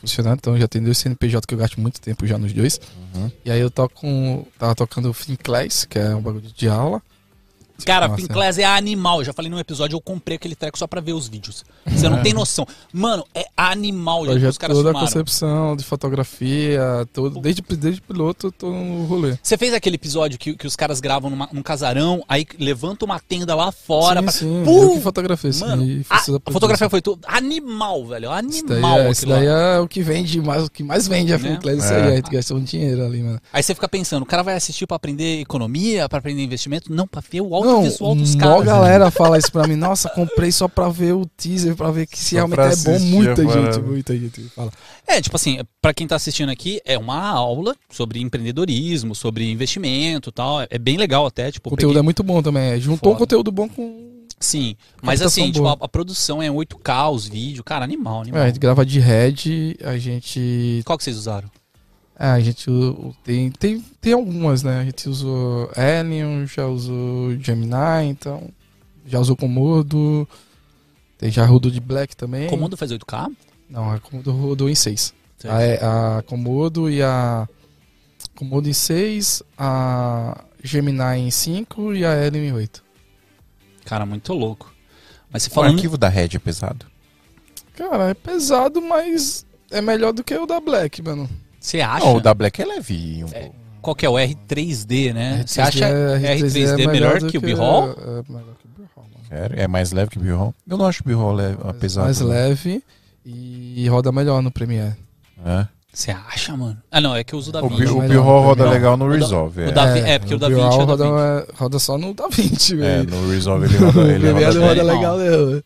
funcionando. 0.00 0.38
Então 0.38 0.58
já 0.58 0.68
tem 0.68 0.82
dois 0.82 0.98
CNPJ 0.98 1.46
que 1.46 1.54
eu 1.54 1.58
gasto 1.58 1.80
muito 1.80 2.00
tempo 2.00 2.26
já 2.26 2.38
nos 2.38 2.52
dois. 2.52 2.80
Uhum. 3.14 3.30
E 3.44 3.50
aí 3.50 3.60
eu 3.60 3.70
toco 3.70 3.94
com. 3.94 4.46
Tava 4.58 4.74
tocando 4.74 5.08
o 5.08 5.14
Finclass, 5.14 5.84
que 5.84 5.98
é 5.98 6.14
um 6.14 6.20
bagulho 6.20 6.50
de 6.54 6.68
aula. 6.68 7.02
Cara, 7.84 8.08
Nossa. 8.08 8.20
Finclass 8.22 8.58
é 8.58 8.64
animal. 8.64 9.18
Eu 9.20 9.24
já 9.24 9.32
falei 9.32 9.50
num 9.50 9.58
episódio, 9.58 9.96
eu 9.96 10.00
comprei 10.00 10.36
aquele 10.36 10.54
treco 10.54 10.78
só 10.78 10.86
pra 10.86 11.00
ver 11.00 11.12
os 11.12 11.28
vídeos. 11.28 11.64
Você 11.86 12.08
não 12.08 12.22
tem 12.22 12.32
noção. 12.32 12.66
Mano, 12.92 13.24
é 13.34 13.44
animal 13.56 14.24
jeito 14.26 14.40
que 14.40 14.46
os 14.46 14.58
caras 14.58 14.76
toda 14.76 14.90
a 14.90 14.94
concepção 14.94 15.76
de 15.76 15.84
fotografia, 15.84 16.80
todo, 17.12 17.40
desde, 17.40 17.62
desde 17.76 18.00
piloto 18.00 18.48
eu 18.48 18.52
tô 18.52 18.70
no 18.70 19.04
rolê. 19.04 19.36
Você 19.42 19.56
fez 19.56 19.72
aquele 19.74 19.96
episódio 19.96 20.38
que, 20.38 20.54
que 20.54 20.66
os 20.66 20.76
caras 20.76 21.00
gravam 21.00 21.30
numa- 21.30 21.48
num 21.52 21.62
casarão, 21.62 22.22
aí 22.28 22.46
levanta 22.58 23.04
uma 23.04 23.18
tenda 23.20 23.54
lá 23.54 23.70
fora. 23.72 24.20
sim, 24.20 24.24
pra- 24.24 24.32
sim, 24.32 24.62
Pum! 24.64 24.82
eu 24.82 24.90
que 24.94 25.00
fotografei 25.00 25.50
isso. 25.50 25.66
Mano, 25.66 26.04
a, 26.10 26.16
a 26.16 26.52
fotografia 26.52 26.88
foi 26.88 27.00
tudo 27.02 27.20
animal, 27.26 28.06
velho. 28.06 28.28
Isso 28.48 28.66
daí, 28.66 28.78
Animal 28.78 28.98
é, 29.00 29.10
isso 29.10 29.20
aquilo 29.22 29.32
lá. 29.32 29.38
daí 29.38 29.76
é 29.76 29.80
o 29.80 29.88
que 29.88 30.02
vende 30.02 30.40
mais, 30.40 30.64
o 30.64 30.70
que 30.70 30.82
mais 30.82 31.06
vende 31.08 31.32
a 31.32 31.38
Né? 31.38 31.50
Finclass, 31.54 31.78
isso 31.84 31.92
É. 31.92 31.96
aí, 32.02 32.12
a 32.12 32.16
gente 32.16 32.30
gastou 32.30 32.56
um 32.56 32.62
dinheiro 32.62 33.04
ali, 33.04 33.22
mano. 33.22 33.40
Aí 33.52 33.62
você 33.62 33.74
fica 33.74 33.88
pensando, 33.88 34.22
o 34.22 34.26
cara 34.26 34.42
vai 34.42 34.54
assistir 34.54 34.86
pra 34.86 34.96
aprender 34.96 35.40
economia, 35.40 36.08
pra 36.08 36.18
aprender 36.18 36.42
investimento? 36.42 36.92
Não, 36.92 37.06
pra 37.06 37.20
ver 37.28 37.40
o 37.40 37.54
Não, 37.82 38.16
dos 38.16 38.34
mó 38.34 38.62
galera 38.62 39.10
fala 39.10 39.38
isso 39.38 39.50
pra 39.50 39.66
mim, 39.66 39.76
nossa, 39.76 40.08
comprei 40.10 40.52
só 40.52 40.68
pra 40.68 40.88
ver 40.88 41.12
o 41.14 41.26
teaser, 41.26 41.74
pra 41.74 41.90
ver 41.90 42.06
que 42.06 42.18
se 42.18 42.30
Só 42.30 42.46
realmente 42.46 42.60
é 42.60 42.76
bom, 42.76 42.98
muita 43.00 43.42
a 43.42 43.46
gente, 43.46 43.80
muita 43.80 44.16
gente 44.16 44.42
fala. 44.54 44.70
É, 45.06 45.20
tipo 45.20 45.36
assim, 45.36 45.58
pra 45.82 45.92
quem 45.94 46.06
tá 46.06 46.16
assistindo 46.16 46.50
aqui, 46.50 46.80
é 46.84 46.96
uma 46.98 47.28
aula 47.28 47.74
sobre 47.90 48.20
empreendedorismo, 48.20 49.14
sobre 49.14 49.50
investimento 49.50 50.30
e 50.30 50.32
tal. 50.32 50.62
É 50.70 50.78
bem 50.78 50.96
legal 50.96 51.26
até, 51.26 51.50
tipo, 51.50 51.68
O 51.68 51.70
conteúdo 51.70 51.90
peguei- 51.90 52.00
é 52.00 52.02
muito 52.02 52.22
bom 52.22 52.42
também, 52.42 52.80
juntou 52.80 53.10
um 53.10 53.14
Foda. 53.14 53.18
conteúdo 53.24 53.50
bom 53.52 53.68
com... 53.68 54.12
Sim, 54.40 54.76
mas 55.00 55.22
assim, 55.22 55.50
tipo, 55.50 55.66
a, 55.66 55.72
a 55.80 55.88
produção 55.88 56.42
é 56.42 56.48
8K, 56.50 57.10
os 57.12 57.26
vídeos, 57.26 57.62
cara, 57.64 57.84
animal, 57.84 58.22
animal. 58.22 58.40
É, 58.42 58.44
a 58.44 58.46
gente 58.48 58.58
grava 58.58 58.84
de 58.84 58.98
Red, 59.00 59.76
a 59.82 59.96
gente 59.96 60.82
Qual 60.84 60.98
que 60.98 61.04
vocês 61.04 61.16
usaram? 61.16 61.48
É, 62.18 62.28
a 62.28 62.40
gente 62.40 62.70
tem, 63.24 63.50
tem, 63.50 63.80
tem 64.00 64.12
algumas, 64.12 64.62
né? 64.62 64.80
A 64.80 64.84
gente 64.84 65.08
usou 65.08 65.70
Alien, 65.76 66.46
já 66.46 66.66
usou 66.66 67.36
Gemini, 67.40 68.08
então. 68.08 68.50
Já 69.06 69.18
usou 69.18 69.36
Komodo. 69.36 70.28
Tem 71.18 71.30
já 71.30 71.44
rodou 71.44 71.70
de 71.70 71.80
Black 71.80 72.16
também. 72.16 72.48
Comando 72.48 72.76
faz 72.76 72.92
8K? 72.92 73.32
Não, 73.68 73.90
a 73.90 73.98
Komodo 73.98 74.32
rodou 74.32 74.70
em 74.70 74.74
6. 74.74 75.14
Sei. 75.38 75.50
A, 75.50 76.18
a 76.18 76.22
Komodo 76.22 76.88
e 76.88 77.02
a. 77.02 77.48
Komodo 78.34 78.68
em 78.68 78.72
6, 78.72 79.42
a 79.58 80.44
Gemini 80.62 81.18
em 81.18 81.30
5 81.30 81.94
e 81.94 82.04
a 82.04 82.12
Alien 82.12 82.48
em 82.48 82.52
8. 82.52 82.82
Cara, 83.84 84.06
muito 84.06 84.32
louco. 84.32 84.72
Mas 85.30 85.42
você 85.42 85.50
O 85.50 85.52
falando... 85.52 85.74
arquivo 85.74 85.98
da 85.98 86.08
Red 86.08 86.30
é 86.34 86.38
pesado. 86.38 86.86
Cara, 87.76 88.10
é 88.10 88.14
pesado, 88.14 88.80
mas 88.80 89.44
é 89.70 89.80
melhor 89.80 90.12
do 90.12 90.24
que 90.24 90.34
o 90.34 90.46
da 90.46 90.60
Black, 90.60 91.02
mano. 91.02 91.28
Você 91.64 91.80
acha? 91.80 92.04
Não, 92.04 92.16
o 92.16 92.20
da 92.20 92.34
Black 92.34 92.60
é 92.60 92.64
levinho. 92.66 93.26
É. 93.32 93.50
Qual 93.80 93.96
que 93.96 94.04
é 94.04 94.08
o 94.08 94.14
R3D, 94.14 95.14
né? 95.14 95.40
R3D 95.42 95.48
Você 95.48 95.60
acha 95.62 95.84
é- 95.86 96.36
R3D, 96.38 96.82
é 96.82 96.86
melhor 96.86 97.18
do 97.20 97.26
que 97.26 97.38
o 97.38 97.40
B-Roll? 97.40 97.84
É 97.92 98.32
melhor 98.32 98.54
que 98.58 98.66
o 98.66 98.70
B-Roll? 98.76 99.48
É 99.56 99.66
mais 99.66 99.90
leve 99.92 100.10
que 100.10 100.18
o 100.18 100.20
B-Roll? 100.20 100.54
Eu 100.68 100.76
não 100.76 100.84
acho 100.86 101.02
o 101.02 101.06
B-Roll 101.06 101.32
leve, 101.32 101.56
mais, 101.64 101.76
pesado. 101.78 102.04
mais 102.04 102.20
leve 102.20 102.82
e 103.24 103.88
roda 103.88 104.12
melhor 104.12 104.42
no 104.42 104.50
Premiere. 104.50 104.94
É. 105.44 105.66
Você 105.90 106.10
acha, 106.10 106.54
mano? 106.56 106.76
Ah, 106.90 107.00
não, 107.00 107.14
é 107.16 107.24
que 107.24 107.34
eu 107.34 107.38
uso 107.38 107.48
o 107.48 107.52
da 107.52 107.62
O, 107.62 107.68
Vinci. 107.70 107.84
B- 107.84 107.90
o 107.92 107.94
melhor, 108.00 108.08
B-Roll 108.08 108.42
roda 108.42 108.68
legal 108.68 108.96
no 108.98 109.06
O 109.06 109.08
da- 109.08 109.14
Resolve. 109.14 109.60
o 109.62 109.68
é. 109.68 109.72
da- 109.72 109.98
é, 109.98 110.18
porque 110.18 110.34
o 110.34 110.38
da 110.38 110.48
B-Roll 110.48 110.64
Vinci 110.70 110.82
é 110.82 110.86
da 110.86 110.92
roda, 111.06 111.46
roda 111.54 111.78
só 111.78 111.96
no 111.96 112.12
Da 112.12 112.28
Vinci, 112.28 112.74
É, 112.74 112.76
velho. 112.76 113.10
no 113.10 113.30
Resolve 113.30 113.66
ele 113.66 113.76
roda, 113.78 114.00
o 114.02 114.10
ele 114.10 114.18
Premiere 114.20 114.44
roda 114.44 114.58
não 114.60 114.66
roda 114.68 114.84
bem. 114.84 114.94
legal, 114.94 115.18
não. 115.18 115.62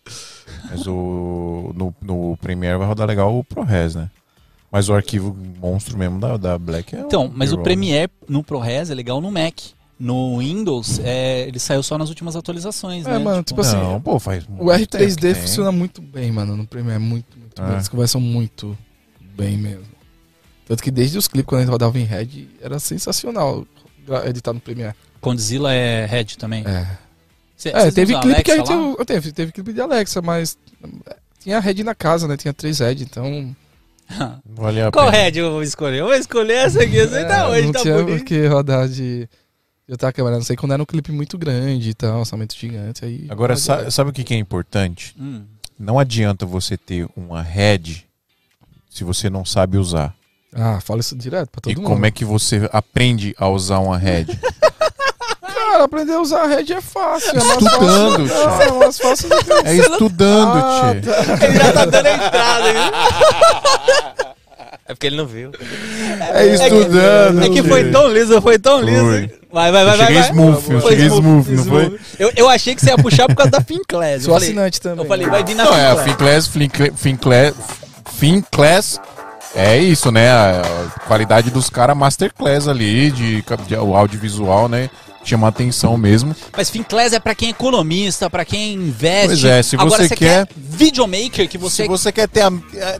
Mas 0.70 0.86
o, 0.86 1.72
no, 1.74 1.94
no 2.02 2.36
Premiere 2.36 2.78
vai 2.78 2.86
rodar 2.86 3.06
legal 3.08 3.34
o 3.36 3.42
ProRes, 3.42 3.94
né? 3.96 4.10
Mas 4.70 4.88
o 4.88 4.94
arquivo 4.94 5.34
monstro 5.60 5.96
mesmo 5.96 6.20
da, 6.20 6.36
da 6.36 6.58
Black 6.58 6.94
é 6.94 7.00
Então, 7.00 7.30
mas 7.34 7.52
o 7.52 7.58
Premiere 7.58 8.10
no 8.28 8.42
ProRes 8.44 8.90
é 8.90 8.94
legal 8.94 9.20
no 9.20 9.30
Mac. 9.30 9.54
No 9.98 10.38
Windows, 10.38 11.00
é, 11.02 11.48
ele 11.48 11.58
saiu 11.58 11.82
só 11.82 11.98
nas 11.98 12.08
últimas 12.08 12.36
atualizações, 12.36 13.04
É, 13.04 13.10
né? 13.12 13.18
mano, 13.18 13.42
tipo 13.42 13.60
assim, 13.62 13.76
Não, 13.76 14.00
pô, 14.00 14.20
faz 14.20 14.44
O 14.46 14.52
muito 14.52 14.86
tempo 14.86 14.88
que 14.90 14.96
R3D 15.10 15.20
tem. 15.20 15.34
funciona 15.34 15.72
muito 15.72 16.00
bem, 16.00 16.30
mano, 16.30 16.56
no 16.56 16.64
Premiere. 16.66 17.00
Muito, 17.02 17.36
muito 17.36 17.60
É. 17.60 17.64
bem. 17.64 17.74
Eles 17.74 17.88
conversam 17.88 18.20
muito 18.20 18.78
bem 19.36 19.56
mesmo. 19.56 19.82
Tanto 20.68 20.82
que 20.84 20.90
desde 20.92 21.18
os 21.18 21.26
clipes, 21.26 21.48
quando 21.48 21.60
a 21.60 21.64
gente 21.64 21.72
rodava 21.72 21.98
em 21.98 22.04
Red, 22.04 22.46
era 22.62 22.78
sensacional 22.78 23.66
editar 24.26 24.52
no 24.52 24.60
Premiere. 24.60 24.94
Condzilla 25.20 25.72
é 25.72 26.06
Red 26.06 26.26
também. 26.38 26.62
É. 26.64 26.86
Cê- 27.56 27.70
É, 27.70 27.90
teve 27.90 28.16
clipe 28.20 28.42
que 28.44 28.50
a 28.52 28.54
Alexa 28.54 28.56
gente. 28.56 28.70
lá? 28.70 28.94
eu- 29.00 29.04
Teve, 29.04 29.32
teve 29.32 29.50
clipe 29.50 29.72
de 29.72 29.80
Alexa, 29.80 30.22
mas. 30.22 30.56
é, 31.06 31.16
Tinha 31.40 31.58
Red 31.58 31.82
na 31.82 31.94
casa, 31.94 32.28
né? 32.28 32.36
Tinha 32.36 32.52
três 32.54 32.78
Red, 32.78 32.96
então. 33.02 33.56
Vale 34.44 34.82
a 34.82 34.90
Qual 34.90 35.10
pena. 35.10 35.22
Red 35.24 35.38
eu 35.38 35.50
vou 35.52 35.62
escolher? 35.62 35.98
Eu 36.00 36.06
vou 36.06 36.14
escolher 36.14 36.54
essa 36.54 36.82
aqui, 36.82 36.98
essa 36.98 37.16
aí 37.18 37.24
tá 37.26 37.38
é, 37.38 37.46
hoje, 37.48 37.62
não 37.66 37.72
tá 37.72 37.80
tinha 37.82 37.94
bonito. 37.94 38.18
porque 38.18 38.46
rodar 38.46 38.88
de, 38.88 39.28
Eu 39.86 39.96
tava 39.96 40.12
câmera, 40.12 40.36
não 40.36 40.42
sei 40.44 40.56
quando 40.56 40.72
era 40.72 40.82
um 40.82 40.86
clipe 40.86 41.12
muito 41.12 41.36
grande 41.38 41.90
e 41.90 41.94
tal, 41.94 42.20
orçamento 42.20 42.56
gigante. 42.56 43.04
Aí, 43.04 43.26
Agora, 43.28 43.52
Mas, 43.54 43.62
sa- 43.62 43.90
sabe 43.90 44.10
o 44.10 44.12
que 44.12 44.24
que 44.24 44.34
é 44.34 44.36
importante? 44.38 45.14
Hum. 45.18 45.44
Não 45.78 45.98
adianta 45.98 46.44
você 46.44 46.76
ter 46.76 47.06
uma 47.16 47.40
head 47.42 48.04
se 48.90 49.04
você 49.04 49.30
não 49.30 49.44
sabe 49.44 49.78
usar. 49.78 50.14
Ah, 50.52 50.80
fala 50.80 51.00
isso 51.00 51.14
direto 51.16 51.50
pra 51.50 51.60
todo 51.60 51.72
e 51.72 51.76
mundo. 51.76 51.86
como 51.86 52.04
é 52.06 52.10
que 52.10 52.24
você 52.24 52.68
aprende 52.72 53.34
a 53.38 53.48
usar 53.48 53.78
uma 53.78 53.96
head? 53.98 54.36
Cara, 55.70 55.84
aprender 55.84 56.12
a 56.14 56.20
usar 56.20 56.42
a 56.42 56.46
rede 56.46 56.72
é 56.72 56.80
fácil. 56.80 57.30
É 57.30 57.34
mais 57.44 57.62
Estudando, 57.62 58.28
fácil. 58.28 58.28
tchê. 58.28 58.44
Não, 58.46 58.60
é 58.60 58.72
mais 58.78 58.98
fácil 58.98 59.28
do 59.28 59.36
que 59.44 59.52
É 59.68 59.74
estudando, 59.76 60.56
Ah, 60.56 60.94
tá. 61.04 61.44
Ele 61.46 61.58
já 61.58 61.72
tá 61.72 61.84
dando 61.84 62.06
a 62.06 62.12
entrada, 62.12 62.72
viu? 62.72 64.18
É 64.86 64.94
porque 64.94 65.06
ele 65.06 65.16
não 65.16 65.26
viu. 65.26 65.50
É 66.34 66.46
estudando. 66.46 67.42
É 67.42 67.48
que 67.50 67.60
tchê. 67.62 67.68
foi 67.68 67.90
tão 67.90 68.08
liso, 68.08 68.40
foi 68.40 68.58
tão 68.58 68.80
liso. 68.80 69.04
Foi. 69.04 69.30
Vai, 69.52 69.70
vai, 69.72 69.84
vai, 69.84 69.94
Eu 69.94 69.98
vai. 69.98 70.06
cheguei 70.06 70.22
vai. 70.22 70.30
smooth, 70.30 70.72
eu 70.72 70.80
Foi 70.80 70.90
cheguei 70.92 71.06
smooth, 71.06 71.50
não 71.52 71.64
foi? 71.64 71.98
Eu, 72.18 72.32
eu 72.36 72.48
achei 72.48 72.74
que 72.74 72.80
você 72.80 72.90
ia 72.90 72.96
puxar 72.98 73.26
por 73.26 73.34
causa 73.36 73.50
da 73.50 73.60
Finclass. 73.60 74.22
Sou 74.24 74.34
Eu 74.34 74.40
falei, 74.40 74.48
assinante 74.48 74.80
também. 74.80 75.04
eu 75.04 75.08
falei, 75.08 75.26
vai 75.28 75.44
vir 75.44 75.54
na 75.54 75.64
Não, 75.64 75.74
é 75.76 75.86
a 75.90 75.96
Finclass. 75.96 76.48
Finclass, 76.48 76.90
Finclass, 76.96 77.54
Finclass 78.18 79.00
é 79.54 79.76
isso, 79.78 80.10
né? 80.10 80.30
A 80.30 80.62
a 80.96 81.00
qualidade 81.08 81.50
dos 81.50 81.70
caras 81.70 81.96
masterclass 81.96 82.68
ali, 82.68 83.10
de, 83.10 83.42
de 83.66 83.74
o 83.76 83.96
audiovisual, 83.96 84.68
né? 84.68 84.90
Chama 85.28 85.48
atenção 85.48 85.98
mesmo. 85.98 86.34
Mas 86.56 86.70
Finclass 86.70 87.12
é 87.12 87.20
pra 87.20 87.34
quem 87.34 87.48
é 87.48 87.50
economista, 87.50 88.30
pra 88.30 88.46
quem 88.46 88.72
investe. 88.74 89.26
Pois 89.26 89.44
é, 89.44 89.62
se 89.62 89.76
Agora 89.76 89.90
você 89.90 90.08
você 90.08 90.16
quer- 90.16 90.46
quer 90.46 90.54
videomaker, 90.56 91.46
que 91.46 91.58
você... 91.58 91.82
Se 91.82 91.88
você 91.88 92.10
quer 92.10 92.26
ter 92.28 92.40
a, 92.40 92.50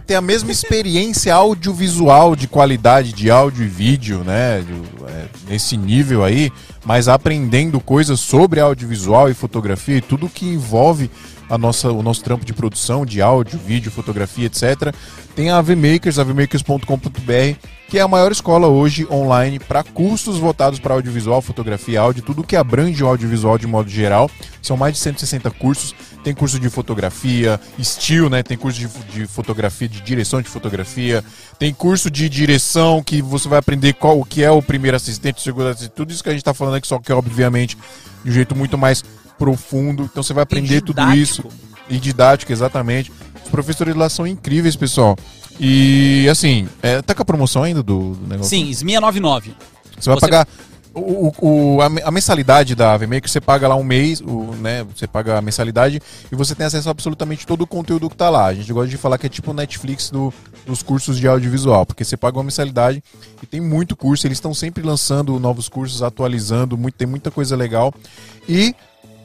ter 0.07 0.15
a 0.15 0.21
mesma 0.21 0.53
experiência 0.53 1.35
audiovisual 1.35 2.37
de 2.37 2.47
qualidade 2.47 3.15
de 3.15 3.31
áudio 3.31 3.65
e 3.65 3.69
vídeo, 3.69 4.23
né? 4.25 4.63
é, 5.09 5.25
nesse 5.49 5.75
nível 5.77 6.23
aí, 6.23 6.53
mas 6.85 7.09
aprendendo 7.09 7.81
coisas 7.81 8.21
sobre 8.21 8.61
audiovisual 8.61 9.31
e 9.31 9.35
fotografia 9.35 9.97
e 9.97 10.01
tudo 10.03 10.29
que 10.29 10.45
envolve 10.47 11.11
a 11.49 11.57
nossa, 11.57 11.91
o 11.91 12.03
nosso 12.03 12.23
trampo 12.23 12.45
de 12.45 12.53
produção 12.53 13.07
de 13.07 13.23
áudio, 13.23 13.59
vídeo, 13.59 13.91
fotografia, 13.91 14.47
etc. 14.47 14.95
Tem 15.39 15.51
a 15.51 15.59
AVMakers, 15.59 16.19
avmakers.com.br, 16.19 17.69
que 17.89 17.97
é 17.97 18.01
a 18.01 18.09
maior 18.09 18.33
escola 18.33 18.67
hoje 18.67 19.07
online 19.09 19.61
para 19.61 19.85
cursos 19.85 20.37
voltados 20.37 20.81
para 20.81 20.95
audiovisual, 20.95 21.41
fotografia, 21.41 22.01
áudio, 22.01 22.25
tudo 22.25 22.43
que 22.43 22.57
abrange 22.57 23.05
o 23.05 23.07
audiovisual 23.07 23.57
de 23.57 23.65
modo 23.65 23.89
geral. 23.89 24.29
São 24.61 24.77
mais 24.77 24.95
de 24.95 24.99
160 24.99 25.49
cursos. 25.53 25.95
Tem 26.25 26.35
curso 26.35 26.59
de 26.59 26.69
fotografia, 26.69 27.61
estilo, 27.79 28.29
né? 28.29 28.43
Tem 28.43 28.59
curso 28.59 28.81
de, 28.81 28.89
de 29.13 29.29
fotografia, 29.29 29.89
de 29.89 30.01
direção 30.01 30.43
de 30.43 30.49
fotografia. 30.49 31.23
Tem 31.57 31.73
curso 31.73 32.11
de 32.11 32.29
direção 32.29 33.01
que 33.01 33.23
você 33.23 33.49
vai 33.49 33.61
aprender 33.61 33.93
qual 33.93 34.19
o 34.19 34.25
que 34.25 34.43
é 34.43 34.51
o 34.51 34.61
primeiro 34.61 34.97
assistente, 34.97 35.37
o 35.37 35.41
segundo 35.41 35.69
assistente. 35.69 35.93
Tudo 35.93 36.11
isso 36.11 36.21
que 36.21 36.31
a 36.31 36.33
gente 36.33 36.43
está 36.43 36.53
falando 36.53 36.75
aqui, 36.75 36.89
só 36.89 36.99
que 36.99 37.13
obviamente 37.13 37.79
de 38.25 38.31
um 38.31 38.35
jeito 38.35 38.57
muito 38.57 38.77
mais 38.77 39.05
profundo. 39.39 40.03
Então 40.03 40.21
você 40.21 40.35
vai 40.35 40.43
aprender 40.43 40.81
tudo 40.81 41.01
isso. 41.15 41.45
E 41.91 41.99
didático, 41.99 42.53
exatamente. 42.53 43.11
Os 43.49 43.51
professores 43.51 43.97
lá 43.97 44.11
são 44.11 44.27
incríveis, 44.27 44.77
pessoal. 44.77 45.17
E 45.59 46.29
assim, 46.31 46.69
é, 46.83 47.01
tá 47.01 47.15
com 47.15 47.23
a 47.23 47.25
promoção 47.25 47.63
ainda 47.63 47.83
do, 47.83 48.15
do 48.15 48.27
negócio? 48.29 48.51
Sim, 48.51 48.69
SMIA 48.71 49.01
99. 49.01 49.55
Você 49.99 50.11
vai 50.11 50.17
Você- 50.17 50.21
pagar. 50.21 50.47
O, 50.95 51.33
o- 51.41 51.79
a 51.81 52.11
mensalidade 52.11 52.75
da 52.75 52.93
AVMaker, 52.93 53.31
você 53.31 53.41
paga 53.41 53.69
lá 53.69 53.77
um 53.77 53.85
mês, 53.85 54.21
o, 54.21 54.53
né? 54.61 54.85
Você 54.97 55.07
paga 55.07 55.39
a 55.39 55.41
mensalidade 55.43 56.01
e 56.31 56.35
você 56.35 56.55
tem 56.57 56.67
acesso 56.67 56.89
a 56.89 56.91
absolutamente 56.91 57.47
todo 57.47 57.63
o 57.63 57.67
conteúdo 57.67 58.11
que 58.11 58.17
tá 58.17 58.29
lá. 58.29 58.47
A 58.47 58.55
gente 58.55 58.73
gosta 58.73 58.89
de 58.89 58.97
falar 58.97 59.17
que 59.17 59.27
é 59.27 59.29
tipo 59.29 59.51
o 59.53 59.55
Netflix 59.55 60.11
do- 60.11 60.33
dos 60.67 60.83
cursos 60.83 61.17
de 61.19 61.27
audiovisual, 61.29 61.87
porque 61.87 62.05
você 62.05 62.17
paga 62.17 62.37
uma 62.39 62.45
mensalidade 62.45 63.03
e 63.43 63.47
tem 63.47 63.61
muito 63.61 63.95
curso, 63.97 64.27
eles 64.27 64.39
estão 64.39 64.53
sempre 64.53 64.83
lançando 64.83 65.39
novos 65.39 65.69
cursos, 65.69 66.03
atualizando, 66.03 66.77
muito, 66.77 66.95
tem 66.97 67.07
muita 67.07 67.31
coisa 67.31 67.55
legal. 67.57 67.95
E 68.49 68.75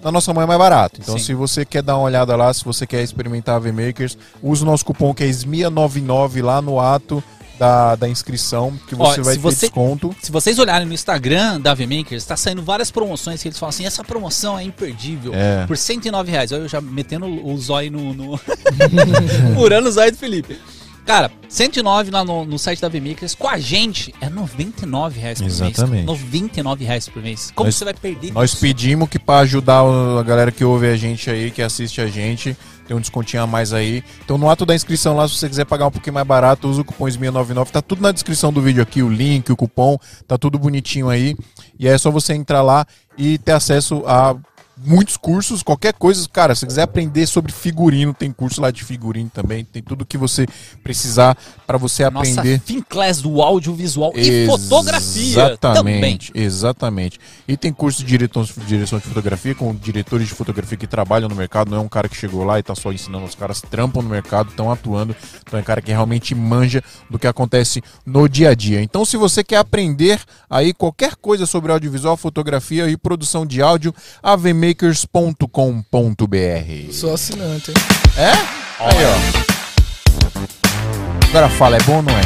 na 0.04 0.12
nossa 0.12 0.34
mão 0.34 0.43
é 0.43 0.45
mais 0.45 0.60
barato. 0.60 0.99
Então, 1.01 1.18
Sim. 1.18 1.24
se 1.24 1.34
você 1.34 1.66
quer 1.66 1.82
dar 1.82 1.95
uma 1.95 2.04
olhada 2.04 2.36
lá, 2.36 2.54
se 2.54 2.64
você 2.64 2.86
quer 2.86 3.04
experimentar 3.04 3.56
a 3.56 3.60
VMakers, 3.60 4.18
use 4.41 4.64
o 4.64 4.66
nosso 4.66 4.86
cupom 4.86 5.14
que 5.14 5.24
é 5.24 5.28
SMIA99 5.28 6.43
lá 6.43 6.62
no 6.62 6.80
ato 6.80 7.24
da, 7.58 7.95
da 7.95 8.10
inscrição, 8.10 8.74
que 8.88 8.95
Ó, 8.95 8.97
você 8.97 9.22
vai 9.22 9.36
se 9.36 9.39
ter 9.39 9.43
você- 9.43 9.66
desconto. 9.68 10.16
Se 10.22 10.32
vocês 10.32 10.60
olharem 10.60 10.88
no 10.88 10.93
Instagram 10.93 11.62
da 11.62 11.74
VMakers, 11.74 12.26
tá 12.26 12.36
saindo 12.36 12.62
várias 12.64 12.91
promoções 12.91 13.41
que 13.41 13.47
eles 13.47 13.58
falam 13.58 13.70
assim, 13.70 13.86
essa 13.86 14.04
promoção 14.04 14.58
é 14.58 14.64
imperdível. 14.64 15.34
É. 15.34 15.66
Por 15.66 15.78
109 15.78 16.32
reais. 16.32 16.51
Olha 16.51 16.62
eu 16.62 16.68
já 16.68 16.82
metendo 16.82 17.26
o 17.26 17.58
zóio 17.58 17.91
no... 17.91 18.14
no... 18.14 18.38
Furando 19.56 19.88
o 19.88 19.91
zóio 19.91 20.12
do 20.12 20.18
Felipe. 20.18 20.60
Cara, 21.06 21.30
109 21.49 22.12
lá 22.12 22.24
no, 22.24 22.45
no 22.45 22.58
site 22.58 22.82
da 22.82 22.88
VMakers, 22.88 23.36
com 23.36 23.49
a 23.49 23.58
gente 23.60 24.16
é 24.22 24.30
99 24.30 25.20
reais 25.20 25.39
por 25.39 25.47
Exatamente. 25.47 25.89
mês. 25.91 26.06
99 26.06 26.86
reais 26.86 27.10
por 27.10 27.22
mês. 27.22 27.51
Como 27.54 27.68
Nós- 27.68 27.76
você 27.76 27.84
vai 27.86 27.93
perder 27.93 28.32
Nós 28.32 28.51
isso? 28.51 28.62
pedimos 28.62 29.10
que 29.10 29.20
para 29.20 29.39
ajudar 29.41 29.82
a 29.82 30.24
galera 30.24 30.49
que 30.51 30.64
ouve 30.64 30.88
a 30.88 30.95
gente 30.95 31.30
aí, 31.30 31.51
que 31.51 31.62
assiste 31.62 31.99
a 31.99 32.08
gente, 32.08 32.56
tem 32.88 32.95
um 32.95 33.01
descontinho 33.01 33.43
a 33.43 33.47
mais 33.47 33.74
aí. 33.74 34.01
Então 34.24 34.38
no 34.38 34.49
ato 34.49 34.66
da 34.66 34.74
inscrição 34.74 35.14
lá, 35.16 35.28
se 35.28 35.36
você 35.36 35.49
quiser 35.49 35.66
pagar 35.66 35.88
um 35.88 35.91
pouquinho 35.91 36.14
mais 36.14 36.26
barato, 36.26 36.70
usa 36.70 36.82
o 36.82 36.86
cupom 36.86 37.06
SMIA99. 37.06 37.70
Tá 37.70 37.82
tudo 37.82 38.01
na 38.01 38.14
descrição 38.14 38.51
do 38.54 38.62
vídeo 38.62 38.82
aqui, 38.82 39.04
o 39.04 39.10
link, 39.10 39.51
o 39.51 39.58
cupom, 39.58 39.97
tá 40.26 40.38
tudo 40.38 40.58
bonitinho 40.58 41.10
aí. 41.10 41.36
E 41.78 41.86
aí 41.88 41.93
é 41.93 41.97
só 41.97 42.10
você 42.10 42.34
entrar 42.34 42.62
lá 42.62 42.86
e 43.18 43.38
ter 43.38 43.51
acesso 43.51 44.04
a 44.08 44.36
muitos 44.78 45.17
cursos, 45.17 45.61
qualquer 45.63 45.93
coisa. 45.93 46.28
Cara, 46.30 46.55
se 46.55 46.61
você 46.61 46.67
quiser 46.67 46.82
aprender 46.84 47.26
sobre 47.28 47.51
figurino, 47.51 48.13
tem 48.13 48.32
curso 48.32 48.61
lá 48.61 48.71
de 48.71 48.84
figurino 48.84 49.30
também. 49.30 49.63
Tem 49.63 49.82
tudo 49.82 50.05
que 50.05 50.17
você 50.17 50.45
precisar 50.84 51.38
para 51.65 51.78
você 51.78 52.09
Nossa 52.09 52.32
aprender. 52.32 52.61
Finclass 52.65 53.21
do 53.21 53.41
audiovisual 53.41 54.11
e 54.15 54.45
fotografia 54.45 55.57
também. 55.57 55.95
Exatamente, 55.95 56.32
exatamente. 56.34 57.19
E 57.47 57.55
tem 57.55 57.71
curso 57.71 58.03
de 58.03 58.07
direção, 58.07 58.45
direção 58.67 58.99
de 58.99 59.05
fotografia 59.05 59.55
com 59.55 59.74
diretores 59.76 60.28
de 60.28 60.34
fotografia 60.34 60.78
que 60.78 60.88
trabalham 60.88 61.30
no 61.30 61.36
mercado, 61.36 61.71
não 61.71 61.78
é 61.78 61.82
um 61.82 61.89
cara 61.89 62.09
que 62.09 62.15
chegou 62.15 62.43
lá 62.43 62.59
e 62.59 62.63
tá 62.63 62.76
só 62.76 62.91
ensinando, 62.91 63.26
os 63.26 63.36
caras 63.36 63.61
trampam 63.61 64.01
no 64.01 64.09
mercado, 64.09 64.49
estão 64.49 64.71
atuando, 64.71 65.15
então 65.41 65.57
é 65.59 65.61
um 65.61 65.65
cara 65.65 65.82
que 65.82 65.91
realmente 65.91 66.34
manja 66.36 66.84
do 67.09 67.19
que 67.19 67.28
acontece 67.28 67.82
no 68.05 68.28
dia 68.28 68.49
a 68.49 68.53
dia. 68.55 68.82
Então 68.82 69.05
se 69.05 69.17
você 69.17 69.43
quer 69.43 69.57
aprender 69.57 70.19
aí 70.49 70.74
qualquer 70.74 71.15
coisa 71.15 71.45
sobre 71.45 71.71
audiovisual, 71.71 72.17
fotografia 72.17 72.89
e 72.89 72.97
produção 72.97 73.45
de 73.45 73.61
áudio, 73.61 73.93
avmakers.com.br. 74.64 76.91
Sou 76.91 77.14
assinante, 77.14 77.70
hein? 77.72 77.78
É? 78.18 78.32
Aí, 78.80 79.05
ó. 79.05 79.14
Agora 81.30 81.49
fala, 81.49 81.76
é 81.78 81.84
bom 81.84 81.97
ou 81.97 82.01
não 82.03 82.18
é? 82.18 82.22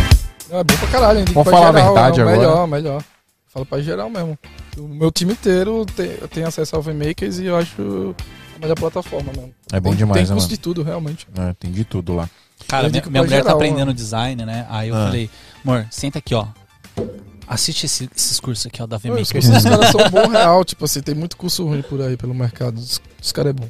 Não, 0.49 0.59
é 0.59 0.63
bom 0.63 0.75
pra 0.77 0.87
caralho, 0.87 1.19
hein? 1.19 1.25
Tem 1.25 1.33
pra 1.33 1.43
falar 1.43 1.69
a 1.69 1.73
geral, 1.73 1.93
verdade 1.93 2.19
não, 2.19 2.27
agora. 2.27 2.37
Melhor, 2.47 2.67
melhor. 2.67 3.03
Falo 3.47 3.65
pra 3.65 3.81
geral 3.81 4.09
mesmo. 4.09 4.37
O 4.77 4.87
meu 4.87 5.11
time 5.11 5.33
inteiro 5.33 5.85
tem, 5.95 6.09
tem 6.29 6.43
acesso 6.43 6.75
ao 6.75 6.81
VMakers 6.81 7.39
e 7.39 7.45
eu 7.45 7.57
acho 7.57 8.15
a 8.55 8.59
melhor 8.59 8.75
plataforma 8.75 9.31
mesmo. 9.35 9.53
É 9.71 9.79
bom 9.79 9.89
tem, 9.89 9.97
demais, 9.99 10.17
Tem 10.19 10.27
né, 10.27 10.33
curso 10.33 10.47
mano? 10.47 10.49
de 10.49 10.57
tudo, 10.57 10.83
realmente. 10.83 11.27
É, 11.37 11.53
tem 11.53 11.71
de 11.71 11.83
tudo 11.83 12.13
lá. 12.15 12.29
Cara, 12.67 12.89
minha, 12.89 13.03
minha 13.07 13.23
mulher 13.23 13.37
tá 13.37 13.43
geral, 13.43 13.55
aprendendo 13.55 13.79
mano. 13.87 13.93
design, 13.93 14.45
né? 14.45 14.65
Aí 14.69 14.89
eu 14.89 14.95
Ah. 14.95 15.05
falei, 15.05 15.29
amor, 15.65 15.87
senta 15.89 16.19
aqui, 16.19 16.35
ó. 16.35 16.45
Assiste 17.47 17.85
esse- 17.85 18.09
esses 18.15 18.39
cursos 18.39 18.65
aqui, 18.65 18.81
ó, 18.81 18.85
da 18.85 18.97
Os 18.97 19.31
cursos 19.31 19.51
dos 19.51 19.63
caras 19.63 19.89
são 19.91 20.09
bons 20.09 20.29
real, 20.31 20.65
tipo 20.65 20.83
assim, 20.85 21.01
tem 21.01 21.15
muito 21.15 21.37
curso 21.37 21.65
ruim 21.65 21.81
por 21.81 22.01
aí 22.01 22.17
pelo 22.17 22.33
mercado. 22.33 22.77
Os, 22.77 22.99
os 23.21 23.31
caras 23.31 23.51
é 23.51 23.53
bom. 23.53 23.69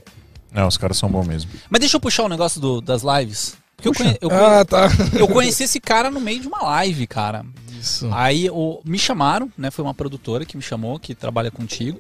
Não, 0.51 0.67
os 0.67 0.78
caras 0.78 0.97
são 0.97 1.09
bons 1.09 1.28
mesmo. 1.28 1.51
Mas 1.69 1.80
deixa 1.80 1.95
eu 1.97 2.01
puxar 2.01 2.23
o 2.23 2.30
negócio 2.30 2.59
do- 2.59 2.82
das 2.82 3.03
lives. 3.03 3.55
Porque 3.75 3.88
eu, 3.89 3.93
conhe- 3.93 4.17
eu, 4.19 4.30
conhe- 4.30 4.41
Ah, 4.41 4.65
tá. 4.65 4.88
eu 5.19 5.28
conheci 5.28 5.63
esse 5.63 5.80
cara 5.80 6.09
no 6.09 6.19
meio 6.19 6.39
de 6.39 6.47
uma 6.47 6.63
live, 6.63 7.05
cara. 7.05 7.45
Isso. 7.80 8.09
Aí 8.11 8.49
o, 8.49 8.82
me 8.84 8.97
chamaram, 8.97 9.51
né? 9.55 9.69
Foi 9.69 9.86
uma 9.86 9.93
produtora 9.93 10.43
que 10.43 10.57
me 10.57 10.63
chamou, 10.63 10.97
que 10.99 11.13
trabalha 11.13 11.51
contigo. 11.51 11.99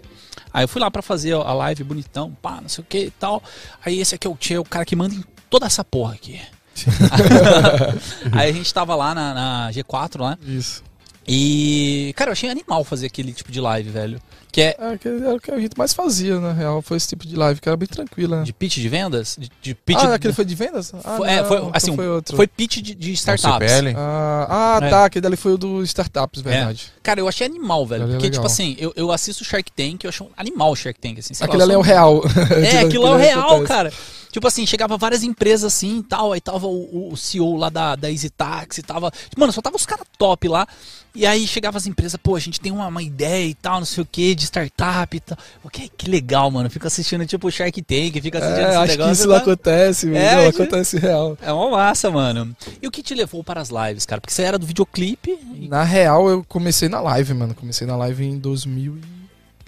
Aí 0.51 0.63
eu 0.63 0.67
fui 0.67 0.81
lá 0.81 0.89
pra 0.89 1.03
fazer 1.03 1.33
a 1.33 1.53
live 1.53 1.83
bonitão, 1.83 2.35
pá, 2.41 2.59
não 2.59 2.67
sei 2.69 2.83
o 2.83 2.87
que 2.89 2.97
e 3.05 3.11
tal. 3.11 3.43
Aí 3.85 3.99
esse 3.99 4.15
aqui 4.15 4.25
é 4.25 4.29
o 4.29 4.35
Tchê, 4.35 4.57
o 4.57 4.63
cara 4.63 4.83
que 4.83 4.95
manda 4.95 5.13
em 5.13 5.23
toda 5.51 5.67
essa 5.67 5.83
porra 5.83 6.15
aqui. 6.15 6.41
Aí 8.31 8.49
a 8.49 8.53
gente 8.53 8.73
tava 8.73 8.95
lá 8.95 9.13
na, 9.13 9.33
na 9.33 9.71
G4 9.71 10.19
lá. 10.19 10.37
Isso. 10.45 10.83
E, 11.27 12.13
cara, 12.15 12.29
eu 12.29 12.33
achei 12.33 12.49
animal 12.49 12.83
fazer 12.83 13.07
aquele 13.07 13.33
tipo 13.33 13.51
de 13.51 13.59
live, 13.59 13.89
velho. 13.89 14.21
Que 14.49 14.61
é 14.61 14.75
É, 14.79 14.97
que 14.97 15.07
era 15.07 15.35
o 15.35 15.39
que 15.39 15.51
a 15.51 15.59
gente 15.59 15.77
mais 15.77 15.93
fazia, 15.93 16.39
na 16.39 16.53
real. 16.53 16.81
Foi 16.81 16.95
esse 16.97 17.07
tipo 17.09 17.27
de 17.27 17.35
live, 17.35 17.59
que 17.59 17.67
era 17.67 17.75
bem 17.75 17.87
tranquila. 17.87 18.37
né? 18.37 18.43
de 18.43 18.53
pitch 18.53 18.77
de 18.77 18.87
vendas? 18.87 19.35
De, 19.37 19.51
de 19.61 19.75
pitch 19.75 19.99
ah, 20.01 20.13
aquele 20.13 20.33
foi 20.33 20.45
de 20.45 20.55
vendas? 20.55 20.93
Ah, 21.03 21.17
Foi- 21.17 21.29
é, 21.29 21.43
foi, 21.43 21.59
não, 21.59 21.71
assim, 21.73 21.87
então 21.91 21.95
foi 21.97 22.07
outro. 22.07 22.35
foi 22.37 22.47
pitch 22.47 22.77
de, 22.77 22.95
de 22.95 23.11
startups. 23.11 23.71
Ah, 23.95 24.47
ah, 24.79 24.85
É. 24.85 24.89
tá, 24.89 25.05
aquele 25.05 25.21
dali 25.21 25.35
foi 25.35 25.53
o 25.53 25.57
do 25.57 25.83
Startups, 25.83 26.41
verdade. 26.41 26.91
Cara, 27.03 27.19
eu 27.19 27.27
achei 27.27 27.45
animal, 27.45 27.85
velho. 27.85 28.03
Aquele 28.03 28.15
é 28.15 28.19
Porque, 28.19 28.29
tipo 28.31 28.45
assim, 28.45 28.75
eu, 28.79 28.93
eu 28.95 29.11
assisto 29.11 29.43
Shark 29.43 29.69
Tank, 29.71 30.05
eu 30.05 30.09
acho 30.09 30.23
um 30.23 30.29
animal 30.37 30.71
o 30.71 30.75
Shark 30.75 30.99
Tank, 30.99 31.19
assim. 31.19 31.33
sei 31.33 31.45
lá, 31.45 31.49
Aquele 31.49 31.63
ali 31.63 31.73
é 31.73 31.77
o 31.77 31.81
real. 31.81 32.23
É, 32.63 32.79
aquilo 32.87 33.05
é 33.05 33.11
o 33.11 33.17
real, 33.17 33.63
cara. 33.63 33.91
Tipo 34.31 34.47
assim, 34.47 34.65
chegava 34.65 34.97
várias 34.97 35.23
empresas 35.23 35.73
assim 35.73 35.99
e 35.99 36.03
tal, 36.03 36.33
aí 36.33 36.41
tava 36.41 36.67
o, 36.67 37.11
o 37.11 37.17
CEO 37.17 37.55
lá 37.55 37.69
da, 37.69 37.95
da 37.95 38.11
Easy 38.11 38.29
Taxi, 38.29 38.81
tava. 38.83 39.11
Mano, 39.37 39.51
só 39.53 39.61
tava 39.61 39.75
os 39.75 39.85
caras 39.85 40.05
top 40.17 40.47
lá. 40.47 40.67
E 41.15 41.25
aí 41.25 41.47
chegava 41.47 41.77
as 41.79 41.87
empresas, 41.87 42.19
pô, 42.21 42.35
a 42.35 42.39
gente 42.39 42.59
tem 42.59 42.71
uma, 42.71 42.85
uma 42.87 43.01
ideia 43.01 43.47
e 43.47 43.55
tal, 43.55 43.79
não 43.79 43.85
sei 43.85 44.03
o 44.03 44.05
que, 44.05 44.35
de 44.35 44.43
startup 44.45 45.17
e 45.17 45.19
tal. 45.19 45.35
Pô, 45.63 45.69
que, 45.69 45.89
que 45.89 46.07
legal, 46.09 46.51
mano. 46.51 46.69
Fico 46.69 46.85
assistindo 46.85 47.25
tipo 47.25 47.47
o 47.47 47.51
Shark 47.51 47.81
Tank, 47.81 48.21
fica 48.21 48.37
assistindo 48.37 48.65
É, 48.65 48.69
esse 48.69 48.77
acho 48.77 48.85
que 48.85 48.97
negócio. 48.97 49.13
isso 49.13 49.27
não 49.27 49.35
tá? 49.35 49.41
acontece, 49.41 50.15
É, 50.15 50.35
não, 50.35 50.47
acho- 50.49 50.61
acontece 50.61 50.99
real. 50.99 51.35
É 51.41 51.51
uma 51.51 51.71
massa, 51.71 52.11
mano. 52.11 52.55
E 52.79 52.85
o 52.87 52.91
que 52.91 53.01
te 53.01 53.15
levou 53.15 53.43
para 53.43 53.59
as 53.61 53.69
lives, 53.69 54.05
cara? 54.05 54.21
Porque 54.21 54.33
você 54.33 54.43
era 54.43 54.59
do 54.59 54.67
videoclipe. 54.67 55.31
e- 55.55 55.67
Na 55.67 55.83
real, 55.83 56.29
eu 56.29 56.43
comecei 56.47 56.87
na 56.87 56.99
live, 56.99 57.33
mano. 57.33 57.55
Comecei 57.55 57.87
na 57.87 57.95
live 57.95 58.23
em 58.23 58.37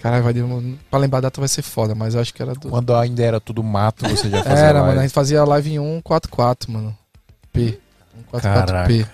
Caralho, 0.02 0.24
vai 0.24 0.32
demorar. 0.32 0.62
Pra 0.90 0.98
lembrar 0.98 1.18
a 1.18 1.22
data 1.22 1.40
vai 1.40 1.48
ser 1.48 1.62
foda, 1.62 1.94
mas 1.94 2.14
eu 2.14 2.20
acho 2.20 2.32
que 2.32 2.40
era 2.42 2.54
do. 2.54 2.68
Quando 2.68 2.94
ainda 2.94 3.22
era 3.22 3.40
tudo 3.40 3.62
mato, 3.62 4.08
você 4.08 4.28
já 4.30 4.42
fazia 4.42 4.58
Era, 4.58 4.72
live. 4.74 4.86
mano. 4.88 4.98
A 5.00 5.02
gente 5.02 5.12
fazia 5.14 5.44
live 5.44 5.70
em 5.70 5.78
144, 5.78 6.72
mano. 6.72 6.96
P. 7.52 7.78
144P. 8.32 9.06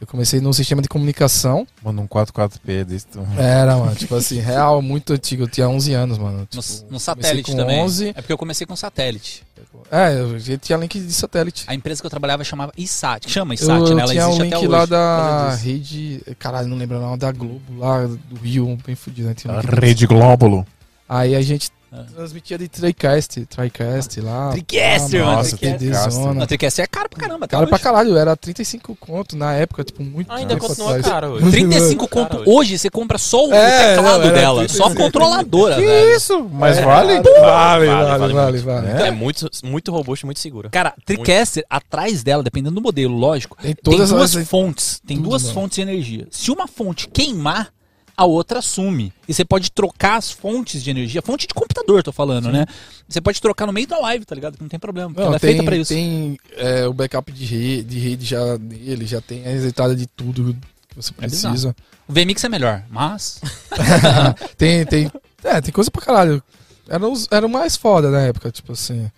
Eu 0.00 0.06
comecei 0.06 0.40
no 0.40 0.52
sistema 0.54 0.80
de 0.80 0.88
comunicação. 0.88 1.66
Mano, 1.84 2.02
um 2.02 2.06
44p 2.08 2.84
desse. 2.84 3.06
tu- 3.06 3.20
Era, 3.36 3.76
mano. 3.76 3.94
Tipo 3.96 4.14
assim, 4.14 4.38
real, 4.40 4.80
muito 4.80 5.12
antigo. 5.12 5.42
Eu 5.42 5.48
tinha 5.48 5.68
11 5.68 5.92
anos, 5.92 6.16
mano. 6.16 6.38
No, 6.38 6.46
Tipo, 6.46 6.62
no 6.62 6.72
comecei 6.86 6.98
satélite 7.00 7.50
com 7.50 7.56
também. 7.56 7.80
11. 7.82 8.08
É 8.08 8.12
porque 8.14 8.32
eu 8.32 8.38
comecei 8.38 8.66
com 8.66 8.74
satélite. 8.74 9.44
É, 9.90 10.14
eu 10.20 10.38
já 10.38 10.56
tinha 10.56 10.78
link 10.78 10.98
de 10.98 11.12
satélite. 11.12 11.64
A 11.66 11.74
empresa 11.74 12.00
que 12.00 12.06
eu 12.06 12.10
trabalhava 12.10 12.44
chamava 12.44 12.72
ISAT. 12.76 13.30
Chama 13.30 13.54
ISAT, 13.54 13.90
Eu 13.90 13.96
né? 13.96 14.02
Ela 14.02 14.12
tinha 14.12 14.26
um 14.26 14.30
existe 14.30 14.42
link 14.42 14.54
até 14.54 14.68
lá 14.68 14.86
da 14.86 15.54
rede. 15.54 16.22
Caralho, 16.38 16.68
não 16.68 16.76
lembro 16.76 17.00
não, 17.00 17.16
da 17.16 17.32
Globo, 17.32 17.78
lá 17.78 18.06
do 18.06 18.36
Rio, 18.42 18.78
bem 18.86 18.94
fudido. 18.94 19.28
Né? 19.28 19.34
Tinha 19.34 19.52
um 19.52 19.58
A 19.58 19.60
Rede 19.60 20.06
Glóbulo. 20.06 20.66
Aí 21.08 21.34
a 21.34 21.42
gente. 21.42 21.70
Transmitia 22.14 22.56
de 22.56 22.68
TriCast, 22.68 23.46
TriCast 23.46 24.20
lá. 24.20 24.50
Tricaster, 24.52 25.22
Ah, 25.22 25.24
mano. 25.26 25.36
nossa. 25.38 25.56
TDzona. 25.56 26.46
Tricast 26.46 26.80
é 26.80 26.86
caro 26.86 27.08
pra 27.08 27.18
caramba, 27.20 27.44
até 27.46 27.56
Cara 27.56 27.66
pra 27.66 27.74
hoje. 27.76 27.82
caralho, 27.82 28.16
era 28.16 28.36
35 28.36 28.94
conto 28.96 29.36
na 29.36 29.52
época, 29.54 29.82
tipo, 29.84 30.02
muito 30.02 30.30
Ainda 30.32 30.54
tempo 30.54 30.66
continua 30.68 30.88
atrás. 30.96 31.06
caro 31.06 31.26
hoje. 31.32 31.50
35 31.50 32.06
Cara, 32.08 32.26
conto. 32.28 32.36
hoje. 32.42 32.50
Hoje 32.50 32.78
você 32.78 32.90
compra 32.90 33.18
só 33.18 33.46
o 33.48 33.52
É, 33.52 33.94
teclado 33.96 34.24
não, 34.26 34.32
dela, 34.32 34.68
só 34.68 34.84
a 34.84 34.86
35. 34.86 35.02
controladora, 35.02 35.74
Que 35.76 35.80
velho. 35.84 36.16
isso? 36.16 36.48
Mas 36.52 36.78
É, 36.78 36.82
vale? 36.84 37.14
Vale, 37.20 37.22
vale, 37.22 37.40
Vale, 37.40 37.86
vale, 37.86 38.18
vale 38.18 38.32
vale. 38.34 38.52
muito. 38.52 38.64
vale. 38.64 39.02
É? 39.02 39.08
É 39.08 39.10
muito, 39.10 39.48
muito 39.64 39.90
robusto 39.92 40.24
e 40.24 40.26
muito 40.26 40.40
seguro. 40.40 40.70
Cara, 40.70 40.94
Tricaster, 41.04 41.64
atrás 41.68 42.22
dela, 42.22 42.42
dependendo 42.42 42.74
do 42.76 42.80
modelo, 42.80 43.14
lógico, 43.16 43.56
Tem 43.60 43.74
tem 43.74 43.82
todas 43.82 44.10
duas 44.10 44.36
as- 44.36 44.48
fontes. 44.48 45.00
Tem 45.06 45.16
tudo, 45.16 45.28
duas 45.30 45.42
mano. 45.42 45.54
fontes 45.54 45.76
de 45.76 45.82
energia. 45.82 46.26
Se 46.30 46.50
uma 46.50 46.66
fonte 46.68 47.08
queimar, 47.08 47.68
a 48.16 48.24
outra 48.24 48.60
sume. 48.60 49.12
E 49.28 49.34
você 49.34 49.44
pode 49.44 49.70
trocar 49.70 50.16
as 50.16 50.30
fontes 50.30 50.82
de 50.82 50.90
energia, 50.90 51.22
fonte 51.22 51.46
de 51.46 51.54
computador, 51.54 52.02
tô 52.02 52.12
falando, 52.12 52.50
né? 52.50 52.66
Você 53.08 53.20
pode 53.20 53.40
trocar 53.40 53.66
no 53.66 53.72
meio 53.72 53.86
da 53.86 53.98
live, 53.98 54.24
tá 54.24 54.34
ligado? 54.34 54.56
Que 54.56 54.62
não 54.62 54.68
tem 54.68 54.78
problema, 54.78 55.12
Não, 55.16 55.24
ela 55.24 55.36
é 55.36 55.38
tem, 55.38 55.50
feita 55.50 55.64
pra 55.64 55.76
isso. 55.76 55.92
tem 55.92 56.38
é, 56.56 56.86
o 56.86 56.92
backup 56.92 57.30
de 57.32 57.44
rede, 57.44 57.82
de 57.84 57.98
rede 57.98 58.24
já 58.26 58.56
dele, 58.56 59.06
já 59.06 59.20
tem 59.20 59.44
a 59.46 59.52
entrada 59.52 59.96
de 59.96 60.06
tudo 60.06 60.56
que 60.88 60.96
você 60.96 61.12
É 61.12 61.20
precisa. 61.20 61.74
O 62.08 62.12
VMix 62.12 62.42
é 62.44 62.48
melhor, 62.48 62.82
mas. 62.90 63.40
tem, 64.56 64.84
tem, 64.86 65.10
é, 65.44 65.60
tem 65.60 65.72
coisa 65.72 65.90
pra 65.90 66.02
caralho. 66.02 66.42
Era, 66.88 67.08
os, 67.08 67.28
era 67.30 67.46
o 67.46 67.50
mais 67.50 67.76
foda 67.76 68.10
na 68.10 68.20
época, 68.22 68.50
tipo 68.50 68.72
assim. 68.72 69.10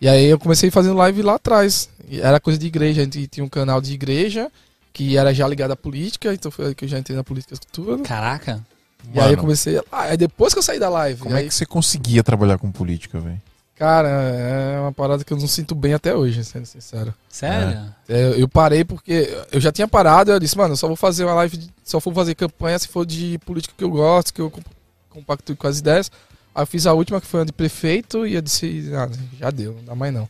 E 0.00 0.08
aí 0.08 0.26
eu 0.26 0.38
comecei 0.38 0.70
fazendo 0.70 0.96
live 0.96 1.22
lá 1.22 1.36
atrás. 1.36 1.88
Era 2.10 2.38
coisa 2.38 2.58
de 2.58 2.66
igreja, 2.66 3.00
a 3.00 3.04
gente 3.04 3.26
tinha 3.26 3.44
um 3.44 3.48
canal 3.48 3.80
de 3.80 3.94
igreja 3.94 4.50
que 4.94 5.18
era 5.18 5.34
já 5.34 5.46
ligado 5.46 5.72
à 5.72 5.76
política, 5.76 6.32
então 6.32 6.50
foi 6.50 6.68
aí 6.68 6.74
que 6.74 6.84
eu 6.86 6.88
já 6.88 6.98
entrei 6.98 7.14
na 7.16 7.24
política 7.24 7.56
tudo. 7.70 7.98
Caraca. 8.04 8.64
E 9.12 9.18
aí 9.18 9.24
eu 9.26 9.30
Mano, 9.32 9.38
comecei. 9.42 9.76
Ah, 9.92 10.02
aí 10.04 10.16
depois 10.16 10.54
que 10.54 10.58
eu 10.58 10.62
saí 10.62 10.78
da 10.78 10.88
live. 10.88 11.20
Como 11.20 11.34
aí, 11.34 11.44
é 11.44 11.48
que 11.48 11.54
você 11.54 11.66
conseguia 11.66 12.22
trabalhar 12.24 12.56
com 12.56 12.72
política, 12.72 13.20
velho? 13.20 13.42
Cara, 13.76 14.08
é 14.08 14.78
uma 14.80 14.92
parada 14.92 15.24
que 15.24 15.32
eu 15.32 15.36
não 15.36 15.48
sinto 15.48 15.74
bem 15.74 15.92
até 15.94 16.14
hoje, 16.14 16.44
sendo 16.44 16.64
sincero. 16.64 17.12
Sério? 17.28 17.92
É, 18.08 18.34
eu 18.40 18.48
parei 18.48 18.84
porque 18.84 19.36
eu 19.50 19.60
já 19.60 19.72
tinha 19.72 19.88
parado, 19.88 20.30
eu 20.30 20.38
disse, 20.38 20.56
mano, 20.56 20.74
eu 20.74 20.76
só 20.76 20.86
vou 20.86 20.96
fazer 20.96 21.24
uma 21.24 21.34
live, 21.34 21.56
de- 21.56 21.70
só 21.84 21.98
vou 21.98 22.14
fazer 22.14 22.36
campanha 22.36 22.78
se 22.78 22.86
for 22.86 23.04
de 23.04 23.36
política 23.44 23.74
que 23.76 23.82
eu 23.82 23.90
gosto, 23.90 24.32
que 24.32 24.40
eu 24.40 24.48
comp- 24.48 24.64
compacto 25.10 25.56
com 25.56 25.66
as 25.66 25.80
ideias. 25.80 26.10
Aí 26.54 26.62
eu 26.62 26.66
fiz 26.68 26.86
a 26.86 26.92
última 26.92 27.20
que 27.20 27.26
foi 27.26 27.40
a 27.40 27.44
de 27.44 27.52
prefeito 27.52 28.24
e 28.24 28.34
eu 28.36 28.40
disse, 28.40 28.90
ah, 28.94 29.10
já 29.40 29.50
deu, 29.50 29.74
não 29.74 29.84
dá 29.84 29.94
mais 29.96 30.14
não. 30.14 30.28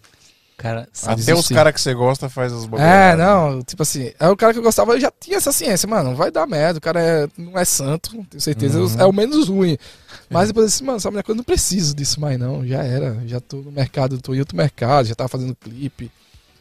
Cara, 0.56 0.88
Até 1.04 1.34
os 1.34 1.48
caras 1.48 1.74
que 1.74 1.80
você 1.80 1.92
gosta 1.92 2.28
faz 2.28 2.52
os 2.52 2.64
bagulho 2.64 2.82
É, 2.88 3.16
não, 3.16 3.60
tipo 3.62 3.82
assim, 3.82 4.12
é 4.20 4.28
o 4.28 4.36
cara 4.36 4.52
que 4.52 4.58
eu 4.60 4.62
gostava, 4.62 4.92
eu 4.92 5.00
já 5.00 5.12
tinha 5.20 5.36
essa 5.36 5.50
ciência, 5.50 5.88
mano, 5.88 6.14
vai 6.14 6.30
dar 6.30 6.46
merda, 6.46 6.78
o 6.78 6.80
cara 6.80 7.00
é- 7.02 7.28
não 7.36 7.58
é 7.58 7.64
santo, 7.64 8.10
tenho 8.30 8.40
certeza, 8.40 8.78
Uhum. 8.80 9.00
é 9.00 9.04
o 9.04 9.12
menos 9.12 9.48
ruim. 9.48 9.76
Mas 10.30 10.48
depois 10.48 10.64
eu 10.64 10.68
disse, 10.70 10.84
mano, 10.84 11.00
sabe, 11.00 11.20
eu 11.26 11.34
não 11.34 11.42
preciso 11.44 11.94
disso 11.94 12.20
mais 12.20 12.38
não, 12.38 12.64
já 12.66 12.82
era, 12.84 13.20
já 13.26 13.40
tô 13.40 13.56
no 13.58 13.72
mercado, 13.72 14.20
tô 14.20 14.32
em 14.32 14.38
outro 14.38 14.56
mercado, 14.56 15.06
já 15.06 15.14
tava 15.14 15.28
fazendo 15.28 15.54
clipe. 15.56 16.10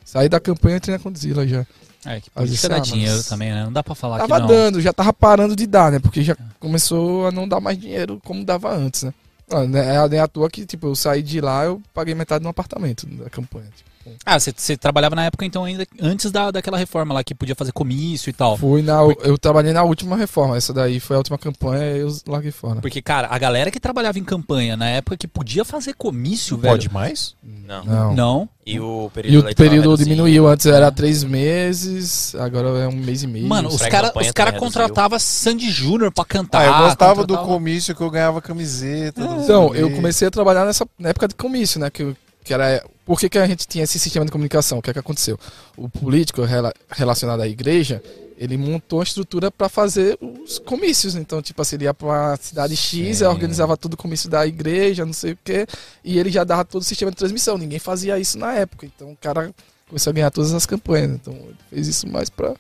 Saí 0.04 0.28
da 0.28 0.40
campanha 0.40 0.76
e 0.76 0.78
entrei 0.78 0.98
na 0.98 1.02
Condzilla 1.02 1.48
já. 1.48 1.66
é 2.06 2.20
que 2.20 2.30
política 2.30 2.70
dá 2.70 2.76
ah, 2.78 2.80
dinheiro 2.80 3.24
também, 3.24 3.52
né? 3.54 3.64
Não 3.64 3.72
dá 3.72 3.82
pra 3.82 3.96
falar 3.96 4.18
Tava 4.18 4.36
que 4.36 4.42
não. 4.42 4.48
dando, 4.48 4.82
já 4.82 4.92
tava 4.92 5.14
parando 5.14 5.56
de 5.56 5.66
dar, 5.66 5.92
né? 5.92 6.00
Porque 6.00 6.22
já 6.24 6.36
começou 6.60 7.28
a 7.28 7.32
não 7.32 7.48
dar 7.48 7.62
mais 7.62 7.78
dinheiro 7.78 8.20
como 8.26 8.44
dava 8.44 8.76
antes, 8.76 9.04
né? 9.04 9.14
Ah, 9.52 9.66
né, 9.68 9.96
É 9.96 10.10
nem 10.10 10.20
à 10.20 10.28
toa 10.28 10.50
que, 10.50 10.66
tipo, 10.66 10.88
eu 10.88 10.96
saí 10.96 11.22
de 11.22 11.40
lá, 11.42 11.66
eu 11.66 11.82
paguei 11.94 12.16
metade 12.16 12.42
de 12.42 12.48
um 12.48 12.50
apartamento 12.50 13.06
da 13.06 13.30
campanha. 13.30 13.70
tipo. 13.76 13.93
Ah, 14.26 14.40
você, 14.40 14.54
você 14.56 14.76
trabalhava 14.78 15.16
na 15.16 15.26
época, 15.26 15.46
então, 15.46 15.64
ainda 15.64 15.86
antes 16.02 16.32
da, 16.32 16.52
daquela 16.52 16.78
reforma 16.78 17.14
lá, 17.14 17.24
que 17.24 17.34
podia 17.36 17.56
fazer 17.56 17.72
comício 17.72 18.30
e 18.30 18.34
tal. 18.34 18.58
Fui 18.58 18.82
na, 18.82 19.00
eu 19.24 19.38
trabalhei 19.38 19.74
na 19.74 19.84
última 19.84 20.16
reforma, 20.16 20.58
essa 20.58 20.74
daí 20.74 21.00
foi 21.00 21.16
a 21.16 21.20
última 21.20 21.38
campanha 21.38 21.98
e 21.98 22.00
eu 22.02 22.16
larguei 22.28 22.52
fora. 22.52 22.82
Porque, 22.82 23.02
cara, 23.02 23.28
a 23.30 23.38
galera 23.38 23.70
que 23.72 23.80
trabalhava 23.80 24.20
em 24.20 24.24
campanha 24.24 24.76
na 24.78 24.88
época 24.90 25.18
que 25.18 25.28
podia 25.28 25.64
fazer 25.66 25.94
comício, 25.94 26.58
velho. 26.58 26.74
Pode 26.74 26.92
mais? 26.92 27.36
Não. 27.44 27.84
Não. 27.86 28.14
Não. 28.16 28.50
E 28.66 28.80
o 28.80 29.12
período 29.14 29.50
E 29.50 29.52
o 29.52 29.56
período 29.56 29.98
diminuiu, 29.98 30.48
antes 30.48 30.66
era 30.66 30.90
três 30.90 31.22
meses, 31.24 32.34
agora 32.36 32.68
é 32.80 32.88
um 32.88 32.94
mês 32.96 33.24
e 33.24 33.28
meio. 33.28 33.46
Mano, 33.48 33.68
os 33.70 33.82
caras 33.82 34.12
os 34.16 34.32
cara 34.32 34.52
reduziu. 34.52 34.60
contratavam 34.72 35.20
Sandy 35.20 35.70
Júnior 35.70 36.12
pra 36.12 36.24
cantar. 36.24 36.62
Ah, 36.62 36.66
eu 36.80 36.86
gostava 36.86 37.22
do 37.24 37.28
contratava- 37.34 37.48
comício 37.48 37.96
que 37.96 38.02
eu 38.02 38.10
ganhava 38.10 38.42
camiseta. 38.42 39.26
do 39.26 39.44
Então, 39.44 39.74
eu 39.76 39.92
comecei 39.92 40.28
a 40.28 40.32
trabalhar 40.32 40.66
nessa 40.66 40.88
na 40.98 41.10
época 41.10 41.28
de 41.28 41.36
comício, 41.36 41.80
né? 41.80 41.90
Que, 41.90 42.16
que 42.44 42.54
era. 42.54 42.84
Por 43.06 43.20
que, 43.20 43.28
que 43.30 43.38
a 43.38 43.46
gente 43.46 43.68
tinha 43.68 43.84
esse 43.84 44.00
sistema 44.00 44.26
de 44.26 44.32
comunicação? 44.32 44.78
O 44.78 44.82
que 44.82 44.90
é 44.90 44.94
que 44.94 45.00
aconteceu? 45.00 45.38
O 45.76 45.90
político 45.90 46.42
rela- 46.44 46.74
relacionado 46.90 47.42
à 47.42 47.48
igreja, 47.48 48.02
ele 48.38 48.56
montou 48.58 49.02
a 49.02 49.04
estrutura 49.04 49.52
para 49.52 49.68
fazer 49.68 50.18
os 50.22 50.58
comícios. 50.60 51.14
Então, 51.16 51.42
tipo 51.42 51.62
assim, 51.62 51.76
ele 51.76 51.84
ia 51.84 51.94
pra 51.94 52.08
uma 52.08 52.38
cidade 52.38 52.76
X, 52.78 53.22
organizava 53.22 53.76
tudo 53.76 53.96
o 53.96 53.98
comício 53.98 54.30
da 54.30 54.48
igreja, 54.48 55.06
não 55.06 55.12
sei 55.14 55.34
o 55.34 55.38
quê, 55.44 55.68
e 56.04 56.18
ele 56.18 56.32
já 56.32 56.44
dava 56.46 56.64
todo 56.64 56.82
o 56.82 56.86
sistema 56.86 57.12
de 57.12 57.18
transmissão. 57.18 57.58
Ninguém 57.58 57.78
fazia 57.80 58.18
isso 58.18 58.38
na 58.38 58.54
época. 58.54 58.86
Então, 58.86 59.12
o 59.12 59.18
cara 59.18 59.54
começou 59.90 60.12
a 60.12 60.14
ganhar 60.14 60.32
todas 60.32 60.54
as 60.54 60.66
campanhas. 60.66 61.12
Então, 61.12 61.34
ele 61.34 61.56
fez 61.70 61.88
isso 61.88 62.08
mais 62.08 62.30
pra. 62.30 62.54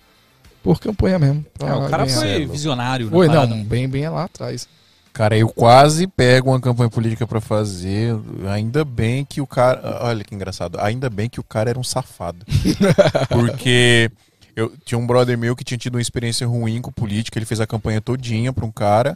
Por 0.61 0.79
campanha 0.79 1.19
mesmo. 1.19 1.45
É, 1.59 1.73
o 1.73 1.89
cara 1.89 2.05
ganhar. 2.05 2.19
foi 2.19 2.45
visionário. 2.45 3.09
Foi, 3.09 3.27
não, 3.27 3.63
bem, 3.63 3.87
bem 3.87 4.07
lá 4.09 4.23
atrás. 4.25 4.67
Cara, 5.13 5.37
eu 5.37 5.47
quase 5.47 6.07
pego 6.07 6.49
uma 6.49 6.59
campanha 6.59 6.89
política 6.89 7.27
pra 7.27 7.39
fazer. 7.39 8.15
Ainda 8.49 8.83
bem 8.83 9.23
que 9.23 9.39
o 9.39 9.45
cara. 9.45 9.99
Olha 10.01 10.23
que 10.23 10.33
engraçado. 10.33 10.79
Ainda 10.79 11.07
bem 11.07 11.29
que 11.29 11.39
o 11.39 11.43
cara 11.43 11.69
era 11.69 11.79
um 11.79 11.83
safado. 11.83 12.43
Porque 13.29 14.09
eu 14.55 14.73
tinha 14.83 14.97
um 14.97 15.05
brother 15.05 15.37
meu 15.37 15.55
que 15.55 15.63
tinha 15.63 15.77
tido 15.77 15.95
uma 15.95 16.01
experiência 16.01 16.47
ruim 16.47 16.81
com 16.81 16.91
política. 16.91 17.37
Ele 17.37 17.45
fez 17.45 17.61
a 17.61 17.67
campanha 17.67 18.01
todinha 18.01 18.51
pra 18.51 18.65
um 18.65 18.71
cara. 18.71 19.15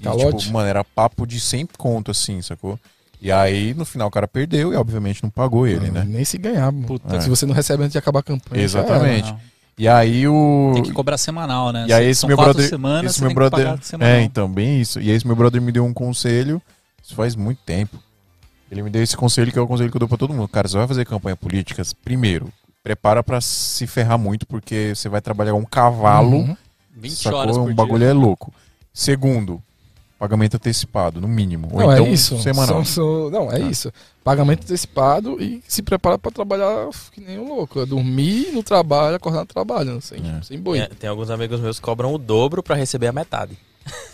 E, 0.00 0.02
Calote? 0.02 0.38
tipo, 0.38 0.52
mano, 0.52 0.68
era 0.68 0.82
papo 0.82 1.24
de 1.24 1.38
100 1.38 1.68
conto, 1.78 2.10
assim, 2.10 2.42
sacou? 2.42 2.78
E 3.22 3.30
aí, 3.32 3.72
no 3.72 3.84
final, 3.84 4.08
o 4.08 4.10
cara 4.10 4.28
perdeu 4.28 4.72
e, 4.72 4.76
obviamente, 4.76 5.22
não 5.22 5.30
pagou 5.30 5.66
ele, 5.66 5.90
né? 5.90 6.04
Nem 6.06 6.24
se 6.24 6.36
ganhar. 6.36 6.70
mano. 6.70 6.86
Puta. 6.86 7.16
É. 7.16 7.20
Se 7.20 7.28
você 7.28 7.46
não 7.46 7.54
recebe 7.54 7.82
antes 7.82 7.92
de 7.92 7.98
acabar 7.98 8.20
a 8.20 8.22
campanha. 8.22 8.66
já 8.68 8.80
era. 8.80 8.88
Exatamente. 8.88 9.30
Não. 9.30 9.40
E 9.78 9.86
aí, 9.86 10.26
o. 10.26 10.70
Tem 10.74 10.82
que 10.82 10.92
cobrar 10.92 11.18
semanal, 11.18 11.70
né? 11.70 11.84
E 11.88 11.92
aí 11.92 12.06
esse 12.06 12.20
São 12.22 12.28
meu 12.28 12.36
brother, 12.36 12.68
semanas, 12.68 13.12
esse 13.12 13.22
meu 13.22 13.34
brother, 13.34 13.78
é, 14.00 14.22
então, 14.22 14.48
bem 14.50 14.80
isso. 14.80 14.98
E 15.00 15.10
aí 15.10 15.16
esse 15.16 15.26
meu 15.26 15.36
brother 15.36 15.60
me 15.60 15.70
deu 15.70 15.84
um 15.84 15.92
conselho, 15.92 16.62
isso 17.02 17.14
faz 17.14 17.36
muito 17.36 17.58
tempo. 17.64 17.98
Ele 18.70 18.82
me 18.82 18.90
deu 18.90 19.02
esse 19.02 19.16
conselho 19.16 19.52
que 19.52 19.58
é 19.58 19.62
o 19.62 19.66
conselho 19.66 19.90
que 19.90 19.96
eu 19.96 20.00
dou 20.00 20.08
pra 20.08 20.16
todo 20.18 20.32
mundo. 20.32 20.48
Cara, 20.48 20.66
você 20.66 20.76
vai 20.78 20.88
fazer 20.88 21.04
campanha 21.04 21.36
política, 21.36 21.82
primeiro, 22.02 22.50
prepara 22.82 23.22
pra 23.22 23.40
se 23.40 23.86
ferrar 23.86 24.18
muito 24.18 24.46
porque 24.46 24.92
você 24.94 25.08
vai 25.08 25.20
trabalhar 25.20 25.54
um 25.54 25.64
cavalo, 25.64 26.36
Uhum. 26.38 26.56
20 26.96 27.12
sacou? 27.22 27.38
horas 27.40 27.56
um 27.58 27.74
bagulho 27.74 27.98
dia. 28.00 28.08
é 28.08 28.12
louco. 28.14 28.52
Segundo, 28.94 29.62
pagamento 30.18 30.56
antecipado, 30.56 31.20
no 31.20 31.28
mínimo, 31.28 31.68
ou 31.72 31.80
Não, 31.80 31.92
então 31.92 32.06
é 32.06 32.08
isso. 32.10 32.38
semanal. 32.40 32.84
São- 32.84 32.84
são- 32.84 33.30
não, 33.30 33.50
é 33.52 33.56
Ah. 33.56 33.58
isso. 33.70 33.92
Pagamento 34.24 34.64
antecipado 34.64 35.40
e 35.40 35.62
se 35.68 35.82
prepara 35.82 36.18
pra 36.18 36.30
trabalhar 36.32 36.88
que 37.12 37.20
nem 37.20 37.38
um 37.38 37.48
louco. 37.48 37.80
É 37.80 37.86
dormir 37.86 38.50
no 38.52 38.62
trabalho, 38.62 39.16
acordar 39.16 39.40
no 39.40 39.46
trabalho, 39.46 40.00
sem, 40.00 40.18
É. 40.18 40.42
sem 40.42 40.58
boi. 40.58 40.78
Tem, 40.80 40.88
tem 41.00 41.10
alguns 41.10 41.30
amigos 41.30 41.60
meus 41.60 41.78
que 41.78 41.84
cobram 41.84 42.12
o 42.14 42.18
dobro 42.18 42.62
pra 42.62 42.74
receber 42.74 43.06
a 43.08 43.12
metade. 43.12 43.56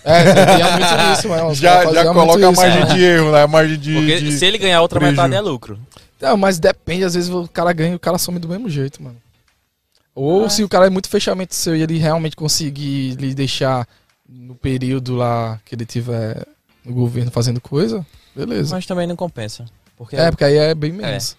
É, 0.04 0.22
tem 0.34 0.56
realmente 0.56 1.18
isso, 1.18 1.28
mas 1.30 1.56
Já, 1.56 1.90
já 1.92 2.12
coloca 2.12 2.46
a 2.46 2.50
isso, 2.50 2.60
margem 2.60 2.80
né? 2.84 2.94
de 2.94 3.00
erro, 3.02 3.32
né? 3.32 3.42
A 3.42 3.46
margem 3.46 3.78
de. 3.78 3.94
Porque 3.94 4.20
de- 4.20 4.32
se 4.32 4.44
ele 4.44 4.58
ganhar 4.58 4.82
outra 4.82 4.98
preju. 4.98 5.12
metade 5.14 5.34
é 5.34 5.40
lucro. 5.40 5.78
Não, 6.20 6.36
mas 6.36 6.58
depende, 6.58 7.04
às 7.04 7.14
vezes 7.14 7.30
o 7.30 7.48
cara 7.48 7.72
ganha 7.72 7.92
e 7.92 7.94
o 7.94 7.98
cara 7.98 8.18
some 8.18 8.38
do 8.38 8.48
mesmo 8.48 8.68
jeito, 8.68 9.02
mano. 9.02 9.16
Ou 10.14 10.44
Ah. 10.44 10.50
se 10.50 10.62
o 10.62 10.68
cara 10.68 10.86
é 10.86 10.90
muito 10.90 11.08
fechamento 11.08 11.54
seu 11.54 11.74
e 11.74 11.82
ele 11.82 11.96
realmente 11.96 12.36
conseguir 12.36 13.14
lhe 13.14 13.34
deixar 13.34 13.88
no 14.34 14.54
período 14.54 15.14
lá 15.14 15.60
que 15.64 15.74
ele 15.74 15.84
tiver 15.86 16.46
no 16.84 16.92
governo 16.92 17.30
fazendo 17.30 17.60
coisa, 17.60 18.04
beleza. 18.34 18.74
Mas 18.74 18.86
também 18.86 19.06
não 19.06 19.16
compensa. 19.16 19.64
Porque 19.96 20.16
É, 20.16 20.30
porque 20.30 20.44
aí 20.44 20.56
é 20.56 20.74
bem 20.74 20.92
menos. 20.92 21.36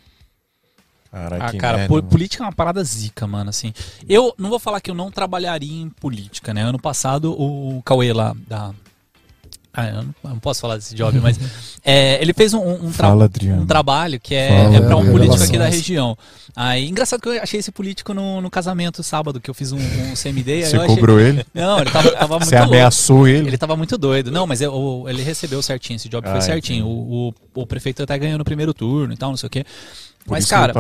Caralho, 1.12 1.44
Ah, 1.44 1.52
que 1.52 1.58
cara, 1.58 1.78
merda, 1.78 2.04
política 2.04 2.44
é 2.44 2.48
uma 2.48 2.54
parada 2.54 2.84
zica, 2.84 3.28
mano, 3.28 3.50
assim. 3.50 3.72
Eu 4.10 4.34
não 4.38 4.50
vou 4.50 4.58
falar 4.58 4.82
que 4.82 4.90
eu 4.90 4.96
não 4.96 5.12
trabalharia 5.12 5.82
em 5.82 5.90
política, 5.90 6.54
né? 6.54 6.64
Ano 6.64 6.80
passado, 6.80 7.32
o 7.40 7.82
Cauê 7.84 8.12
lá, 8.12 8.36
da... 8.48 8.74
Ah, 9.76 9.88
eu 9.88 9.94
não, 9.96 10.02
eu 10.26 10.30
não 10.30 10.40
posso 10.40 10.62
falar 10.62 10.76
desse 10.78 10.94
job, 10.94 11.20
mas 11.20 11.40
é, 11.84 12.22
ele 12.22 12.32
fez 12.32 12.54
um, 12.54 12.60
um, 12.62 12.92
tra- 12.92 13.08
Fala, 13.10 13.28
um 13.60 13.66
trabalho 13.66 14.20
que 14.20 14.36
é, 14.36 14.50
Fala, 14.50 14.76
é 14.76 14.82
para 14.82 14.96
um 14.98 15.12
político 15.12 15.44
aqui 15.44 15.58
da 15.58 15.68
região. 15.68 16.16
Aí, 16.56 16.88
engraçado 16.88 17.20
que 17.20 17.28
eu 17.30 17.42
achei 17.42 17.60
esse 17.60 17.72
político 17.72 18.14
no, 18.14 18.40
no 18.40 18.52
casamento 18.52 19.02
sábado, 19.02 19.42
que 19.42 19.50
eu 19.50 19.54
fiz 19.56 19.72
um, 19.72 19.78
um 19.80 20.14
CMD. 20.16 20.52
aí 20.54 20.66
Você 20.66 20.78
eu 20.78 20.82
achei- 20.84 20.96
cobrou 20.96 21.20
ele? 21.20 21.44
Não, 21.54 21.80
ele 21.80 21.90
tava, 21.90 22.12
tava 22.12 22.34
muito 22.38 22.46
Você 22.50 22.56
louco. 22.60 22.72
ameaçou 22.72 23.28
ele? 23.28 23.48
Ele 23.48 23.58
tava 23.58 23.76
muito 23.76 23.98
doido. 23.98 24.32
Não, 24.32 24.46
mas 24.46 24.62
eu- 24.62 25.06
ele 25.08 25.24
recebeu 25.24 25.60
certinho, 25.64 25.96
esse 25.96 26.08
job 26.08 26.28
Ah, 26.28 26.34
foi 26.34 26.42
certinho. 26.42 26.86
O, 26.86 27.30
o, 27.56 27.62
o 27.62 27.66
prefeito 27.66 28.04
até 28.04 28.16
ganhou 28.20 28.38
no 28.38 28.46
primeiro 28.46 28.76
turno 28.76 29.12
e 29.12 29.18
tal, 29.18 29.32
não 29.32 29.38
sei 29.38 29.48
o 29.48 29.50
quê. 29.50 29.66
Por 30.26 30.32
Mas, 30.32 30.46
cara, 30.48 30.74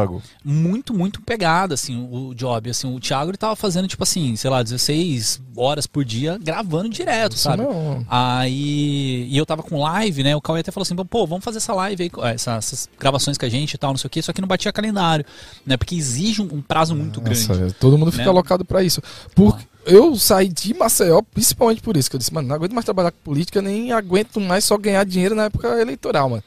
muito, 0.43 0.93
muito 0.93 1.21
pegada, 1.21 1.73
assim, 1.73 2.07
o 2.09 2.33
job. 2.33 2.69
Assim, 2.69 2.87
o 2.95 2.97
Thiago, 2.99 3.29
ele 3.31 3.37
tava 3.37 3.55
fazendo, 3.57 3.87
tipo 3.89 4.01
assim, 4.01 4.35
sei 4.37 4.49
lá, 4.49 4.63
16 4.63 5.41
horas 5.57 5.85
por 5.85 6.05
dia, 6.05 6.39
gravando 6.41 6.87
direto, 6.87 7.33
Isso 7.33 7.43
sabe? 7.43 7.61
não. 7.61 8.05
Aí, 8.09 9.27
e 9.29 9.37
eu 9.37 9.45
tava 9.45 9.61
com 9.61 9.81
live, 9.81 10.23
né? 10.23 10.33
O 10.35 10.41
Cauê 10.41 10.61
até 10.61 10.71
falou 10.71 10.83
assim: 10.83 10.95
pô, 10.95 11.27
vamos 11.27 11.43
fazer 11.43 11.57
essa 11.57 11.73
live 11.73 12.03
aí, 12.03 12.11
essa- 12.33 12.53
essas 12.55 12.87
gravações 12.97 13.37
com 13.37 13.45
a 13.45 13.49
gente 13.49 13.73
e 13.73 13.77
tal, 13.77 13.91
não 13.91 13.97
sei 13.97 14.07
o 14.07 14.09
quê, 14.09 14.21
só 14.21 14.31
que 14.31 14.39
não 14.41 14.47
batia 14.47 14.71
calendário, 14.71 15.25
né? 15.65 15.75
Porque 15.75 15.95
exige 15.95 16.41
um, 16.41 16.45
um 16.45 16.61
prazo 16.61 16.95
muito 16.95 17.19
grande. 17.19 17.47
Nossa, 17.47 17.65
é, 17.65 17.69
todo 17.71 17.97
mundo 17.97 18.11
fica 18.11 18.23
né? 18.23 18.29
alocado 18.29 18.63
pra 18.63 18.81
isso. 18.81 19.01
Porque 19.35 19.65
eu 19.85 20.15
saí 20.15 20.47
de 20.47 20.73
Maceió, 20.73 21.21
principalmente 21.21 21.81
por 21.81 21.97
isso, 21.97 22.09
que 22.09 22.15
eu 22.15 22.19
disse, 22.19 22.33
mano, 22.33 22.47
não 22.47 22.55
aguento 22.55 22.73
mais 22.73 22.85
trabalhar 22.85 23.11
com 23.11 23.17
política, 23.23 23.61
nem 23.61 23.91
aguento 23.91 24.39
mais 24.39 24.63
só 24.63 24.77
ganhar 24.77 25.03
dinheiro 25.05 25.35
na 25.35 25.45
época 25.45 25.67
eleitoral, 25.81 26.29
mano. 26.29 26.43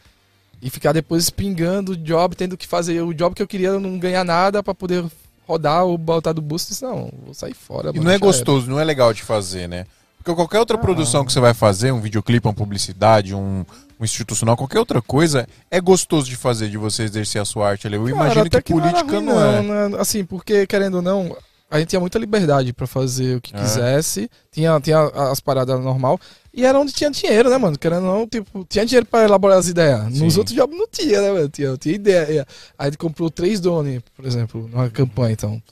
E 0.62 0.70
ficar 0.70 0.93
depois 0.93 1.28
pingando 1.31 1.93
o 1.93 1.97
job, 1.97 2.35
tendo 2.35 2.57
que 2.57 2.66
fazer 2.66 3.01
o 3.03 3.12
job 3.12 3.35
que 3.35 3.43
eu 3.43 3.47
queria 3.47 3.78
não 3.78 3.99
ganhar 3.99 4.24
nada 4.24 4.62
pra 4.62 4.74
poder 4.74 5.05
rodar 5.47 5.85
ou 5.85 5.97
botar 5.97 6.33
do 6.33 6.43
Disse, 6.43 6.83
não, 6.83 7.11
vou 7.24 7.35
sair 7.35 7.55
fora. 7.55 7.91
E 7.91 7.95
não 7.99 8.03
é 8.03 8.07
já 8.07 8.11
era. 8.12 8.19
gostoso, 8.19 8.69
não 8.69 8.81
é 8.81 8.85
legal 8.85 9.12
de 9.12 9.23
fazer, 9.23 9.69
né? 9.69 9.87
Porque 10.19 10.35
qualquer 10.35 10.59
outra 10.59 10.77
produção 10.77 11.24
que 11.24 11.33
você 11.33 11.39
vai 11.39 11.55
fazer, 11.55 11.93
um 11.93 12.01
videoclipe, 12.01 12.49
uma 12.49 12.53
publicidade, 12.55 13.33
um, 13.33 13.65
um 14.01 14.05
institucional, 14.05 14.57
qualquer 14.57 14.81
outra 14.81 15.01
coisa, 15.01 15.47
é 15.70 15.81
gostoso 15.81 16.28
de 16.28 16.35
fazer, 16.35 16.69
de 16.69 16.77
você 16.77 17.05
exercer 17.05 17.41
a 17.41 17.45
sua 17.45 17.69
arte 17.69 17.87
ali. 17.87 17.95
Eu 17.95 18.03
Cara, 18.03 18.15
imagino 18.16 18.51
que, 18.51 18.57
era 18.57 18.65
política 18.65 19.16
ruim, 19.19 19.24
não 19.24 19.41
é. 19.41 19.62
né? 19.89 19.97
Assim, 20.01 20.24
porque, 20.24 20.66
querendo 20.66 20.97
ou 20.97 21.03
não, 21.03 21.37
a 21.70 21.78
gente 21.78 21.91
tinha 21.91 22.01
muita 22.01 22.19
liberdade 22.19 22.73
pra 22.73 22.89
fazer 22.89 23.37
o 23.37 23.41
que 23.41 23.55
É. 23.55 23.59
quisesse. 23.61 24.28
Tinha, 24.51 24.81
tinha 24.81 24.99
as 25.31 25.39
paradas 25.39 25.81
normal. 25.81 26.19
E 26.57 26.65
era 26.65 26.81
onde 26.81 26.91
tinha 26.93 27.11
dinheiro, 27.11 27.51
né, 27.51 27.59
mano? 27.59 27.78
Querendo 27.78 28.07
ou 28.07 28.19
não, 28.20 28.27
tipo, 28.27 28.65
tinha 28.69 28.87
dinheiro 28.87 29.05
pra 29.05 29.24
elaborar 29.24 29.59
as 29.59 29.69
ideias. 29.69 30.05
Nos 30.19 30.33
Sim. 30.33 30.39
outros 30.39 30.57
jobs 30.57 30.77
não 30.77 30.89
tinha, 30.89 31.20
né, 31.20 31.31
mano? 31.31 31.49
Tinha, 31.51 31.77
tinha 31.77 31.95
ideia. 31.95 32.47
Aí 32.78 32.87
gente 32.87 32.97
comprou 32.99 33.28
três 33.31 33.61
drones, 33.61 34.01
por 34.16 34.24
exemplo, 34.24 34.66
numa 34.73 34.89
campanha, 34.89 35.33
então. 35.35 35.62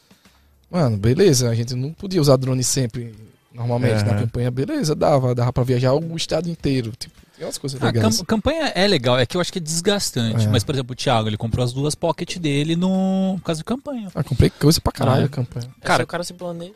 Mano, 0.71 0.97
beleza, 0.99 1.49
a 1.49 1.55
gente 1.55 1.75
não 1.75 1.93
podia 1.93 2.21
usar 2.21 2.37
drone 2.37 2.63
sempre, 2.63 3.15
normalmente, 3.55 4.03
Aham. 4.03 4.13
na 4.13 4.21
campanha, 4.21 4.51
beleza, 4.51 4.95
dava, 4.95 5.35
dava 5.35 5.53
pra 5.53 5.65
viajar 5.65 5.95
o 5.95 6.17
estado 6.17 6.51
inteiro. 6.51 6.93
Tipo, 6.99 7.15
tem 7.37 7.47
umas 7.47 7.57
coisas 7.57 7.81
A 7.81 7.87
legais. 7.87 8.17
cam- 8.19 8.25
campanha 8.27 8.73
é 8.75 8.87
legal, 8.87 9.19
é 9.19 9.25
que 9.25 9.37
eu 9.37 9.41
acho 9.41 9.53
que 9.53 9.59
é 9.59 9.63
desgastante. 9.63 10.45
É. 10.47 10.49
Mas, 10.51 10.65
por 10.65 10.75
exemplo, 10.75 10.93
o 10.93 10.97
Thiago, 10.97 11.29
ele 11.29 11.37
comprou 11.39 11.65
as 11.65 11.73
duas 11.73 11.95
pocket 11.95 12.37
dele 12.39 12.77
no 12.77 13.37
por 13.39 13.45
causa 13.47 13.61
de 13.61 13.65
campanha. 13.65 14.09
Ah, 14.15 14.23
comprei 14.25 14.51
coisa 14.51 14.81
pra 14.83 14.93
caralho 14.93 15.23
Ah, 15.23 15.27
a 15.27 15.29
campanha. 15.29 15.67
Cara, 15.67 15.81
Cara, 15.83 16.05
o 16.05 16.07
cara 16.07 16.25
se 16.25 16.35
planeja. 16.35 16.75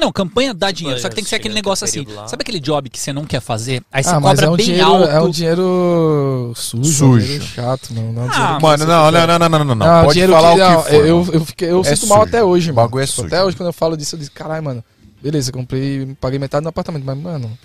Não, 0.00 0.10
campanha 0.10 0.54
dá 0.54 0.70
dinheiro, 0.70 0.98
só 0.98 1.08
que 1.08 1.14
tem 1.14 1.22
que 1.22 1.28
ser 1.30 1.36
aquele 1.36 1.52
negócio 1.54 1.84
assim. 1.84 2.06
Sabe 2.26 2.40
aquele 2.42 2.58
job 2.58 2.88
que 2.88 2.98
você 2.98 3.12
não 3.12 3.24
quer 3.24 3.40
fazer? 3.40 3.82
Aí 3.92 4.02
você 4.02 4.10
Ah, 4.10 4.18
mas 4.20 4.30
cobra 4.40 4.46
é 4.46 4.50
um, 4.50 4.56
bem 4.56 4.66
dinheiro, 4.66 4.86
alto. 4.88 5.08
é 5.10 5.20
um 5.22 5.30
dinheiro 5.30 6.52
sujo, 6.56 6.92
Sujo. 6.92 7.20
dinheiro 7.24 7.44
chato, 7.44 7.92
não, 7.92 8.12
não 8.12 8.22
é 8.22 8.26
um 8.26 8.30
Ah, 8.32 8.58
Mano, 8.60 8.86
não, 8.86 9.10
não, 9.10 9.26
não, 9.26 9.38
não, 9.38 9.48
não, 9.48 9.58
não, 9.58 9.74
não. 9.74 9.74
Não, 9.76 10.04
Pode 10.06 10.26
falar 10.26 10.54
que, 10.54 10.60
o 10.62 10.82
que 10.84 10.90
for. 10.90 10.94
eu, 11.06 11.28
eu, 11.32 11.44
fiquei, 11.44 11.70
eu 11.70 11.80
É 11.82 11.94
sinto 11.94 12.08
mal 12.08 12.18
sujo. 12.20 12.28
até 12.28 12.42
hoje, 12.42 12.70
O 12.70 12.74
mano. 12.74 12.86
bagulho 12.88 13.02
é 13.02 13.06
sujo. 13.06 13.26
Até 13.28 13.44
hoje, 13.44 13.56
quando 13.56 13.66
eu 13.68 13.72
falo 13.72 13.96
disso, 13.96 14.14
eu 14.14 14.18
disse, 14.18 14.30
caralho, 14.30 14.64
mano, 14.64 14.84
beleza, 15.22 15.52
comprei, 15.52 16.16
paguei 16.20 16.38
metade 16.38 16.62
no 16.62 16.70
apartamento, 16.70 17.04
mas, 17.04 17.18
mano, 17.18 17.58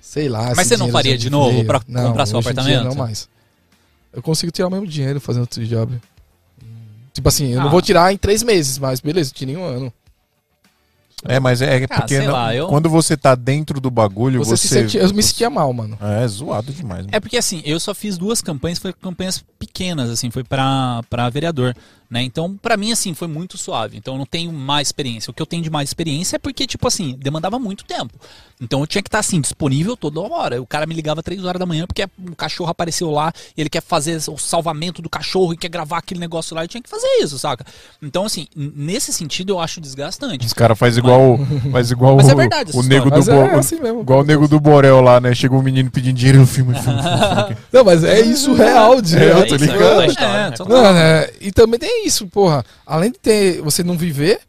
sei 0.00 0.28
lá. 0.28 0.52
Mas 0.54 0.68
você 0.68 0.76
não 0.76 0.90
faria 0.90 1.16
de 1.16 1.30
novo 1.30 1.50
veio. 1.52 1.64
pra 1.66 1.80
Não, 1.88 2.08
comprar 2.08 2.26
seu 2.26 2.38
apartamento? 2.38 2.84
Não 2.84 2.94
mais. 2.94 3.28
Eu 4.12 4.22
consigo 4.22 4.52
tirar 4.52 4.68
o 4.68 4.70
mesmo 4.70 4.86
dinheiro 4.86 5.20
fazendo 5.20 5.42
outro 5.42 5.64
job. 5.64 5.98
Tipo 7.12 7.28
assim, 7.28 7.52
eu 7.52 7.60
Ah. 7.60 7.64
não 7.64 7.70
vou 7.70 7.82
tirar 7.82 8.12
em 8.12 8.16
três 8.16 8.42
meses, 8.42 8.78
mas 8.78 9.00
beleza, 9.00 9.30
eu 9.30 9.34
tirei 9.34 9.54
em 9.54 9.58
um 9.58 9.64
ano. 9.64 9.92
É, 11.24 11.40
mas 11.40 11.60
é, 11.60 11.80
é 11.80 11.84
Ah, 11.90 12.00
porque 12.00 12.16
sei 12.16 12.26
não- 12.26 12.32
lá, 12.32 12.54
eu- 12.54 12.68
quando 12.68 12.88
você 12.88 13.16
tá 13.16 13.34
dentro 13.34 13.80
do 13.80 13.90
bagulho, 13.90 14.38
Você, 14.38 14.50
você. 14.56 14.68
se 14.68 14.74
sente, 14.74 14.96
eu 14.98 15.12
me 15.12 15.22
sentia 15.22 15.50
mal, 15.50 15.72
mano. 15.72 15.98
É 16.00 16.26
zoado 16.28 16.72
demais. 16.72 17.00
mano. 17.00 17.08
É 17.12 17.18
porque 17.18 17.36
assim, 17.36 17.60
eu 17.64 17.80
só 17.80 17.92
fiz 17.94 18.16
duas 18.16 18.40
campanhas, 18.40 18.78
foi 18.78 18.92
campanhas 18.92 19.44
pequenas, 19.58 20.10
assim, 20.10 20.30
foi 20.30 20.44
pra, 20.44 21.00
pra 21.10 21.28
vereador, 21.28 21.74
né? 22.10 22.22
Então, 22.22 22.56
pra 22.56 22.76
mim, 22.76 22.92
assim, 22.92 23.14
foi 23.14 23.28
muito 23.28 23.58
suave. 23.58 23.96
Então, 23.96 24.14
eu 24.14 24.18
não 24.18 24.26
tenho 24.26 24.52
mais 24.52 24.88
experiência. 24.88 25.30
O 25.30 25.34
que 25.34 25.42
eu 25.42 25.46
tenho 25.46 25.62
de 25.62 25.70
mais 25.70 25.88
experiência 25.88 26.36
é 26.36 26.38
porque, 26.38 26.66
tipo 26.66 26.86
assim, 26.86 27.16
demandava 27.18 27.58
muito 27.58 27.84
tempo. 27.84 28.14
Então, 28.60 28.80
eu 28.80 28.86
tinha 28.86 29.02
que 29.02 29.08
estar, 29.08 29.18
assim, 29.18 29.40
disponível 29.40 29.96
toda 29.96 30.20
hora. 30.20 30.60
O 30.60 30.66
cara 30.66 30.86
me 30.86 30.94
ligava 30.94 31.22
três 31.22 31.44
horas 31.44 31.58
da 31.58 31.66
manhã 31.66 31.86
porque 31.86 32.04
o 32.04 32.36
cachorro 32.36 32.70
apareceu 32.70 33.10
lá 33.10 33.32
e 33.56 33.60
ele 33.60 33.70
quer 33.70 33.82
fazer 33.82 34.18
o 34.28 34.36
salvamento 34.36 35.00
do 35.00 35.08
cachorro 35.08 35.52
e 35.52 35.56
quer 35.56 35.68
gravar 35.68 35.98
aquele 35.98 36.20
negócio 36.20 36.54
lá. 36.54 36.64
Eu 36.64 36.68
tinha 36.68 36.82
que 36.82 36.88
fazer 36.88 37.06
isso, 37.20 37.38
saca? 37.38 37.64
Então, 38.02 38.24
assim, 38.24 38.46
nesse 38.54 39.12
sentido, 39.12 39.52
eu 39.52 39.60
acho 39.60 39.80
desgastante. 39.80 40.46
Os 40.46 40.52
caras 40.52 40.78
fazem 40.78 41.02
igual, 41.02 41.38
faz 41.72 41.90
igual 41.90 42.16
Mas 42.16 42.28
é 42.28 42.34
o, 42.34 42.36
verdade 42.36 42.72
o 42.74 42.82
nego 42.82 43.10
do 43.10 43.16
Mas 43.16 43.28
é 43.28 43.54
assim 43.54 43.80
mesmo. 43.80 44.00
Igual 44.00 44.20
o 44.20 44.24
nego 44.24 44.48
do 44.48 44.58
Borel 44.58 45.00
lá, 45.00 45.20
né? 45.20 45.34
Chegou 45.34 45.60
um 45.60 45.62
menino 45.62 45.90
pedindo 45.90 46.16
dinheiro 46.16 46.38
no 46.40 46.46
filme. 46.46 46.68
filme, 46.74 47.02
filme, 47.02 47.02
filme. 47.02 47.56
Não, 47.72 47.84
mas 47.84 48.04
é 48.04 48.20
isso 48.20 48.54
real, 48.54 49.00
de 49.00 49.16
É, 49.16 49.18
real, 49.18 49.38
eu 49.40 49.46
tô 49.46 49.58
tá 49.58 49.64
ligado. 49.64 50.02
É, 50.02 50.06
É, 50.06 50.92
né? 50.92 51.22
é, 51.22 51.34
e 51.40 51.52
também 51.52 51.78
tem 51.78 51.97
isso, 52.06 52.26
porra. 52.26 52.64
Além 52.86 53.10
de 53.10 53.18
ter 53.18 53.60
você 53.62 53.82
não 53.82 53.96
viver 53.96 54.40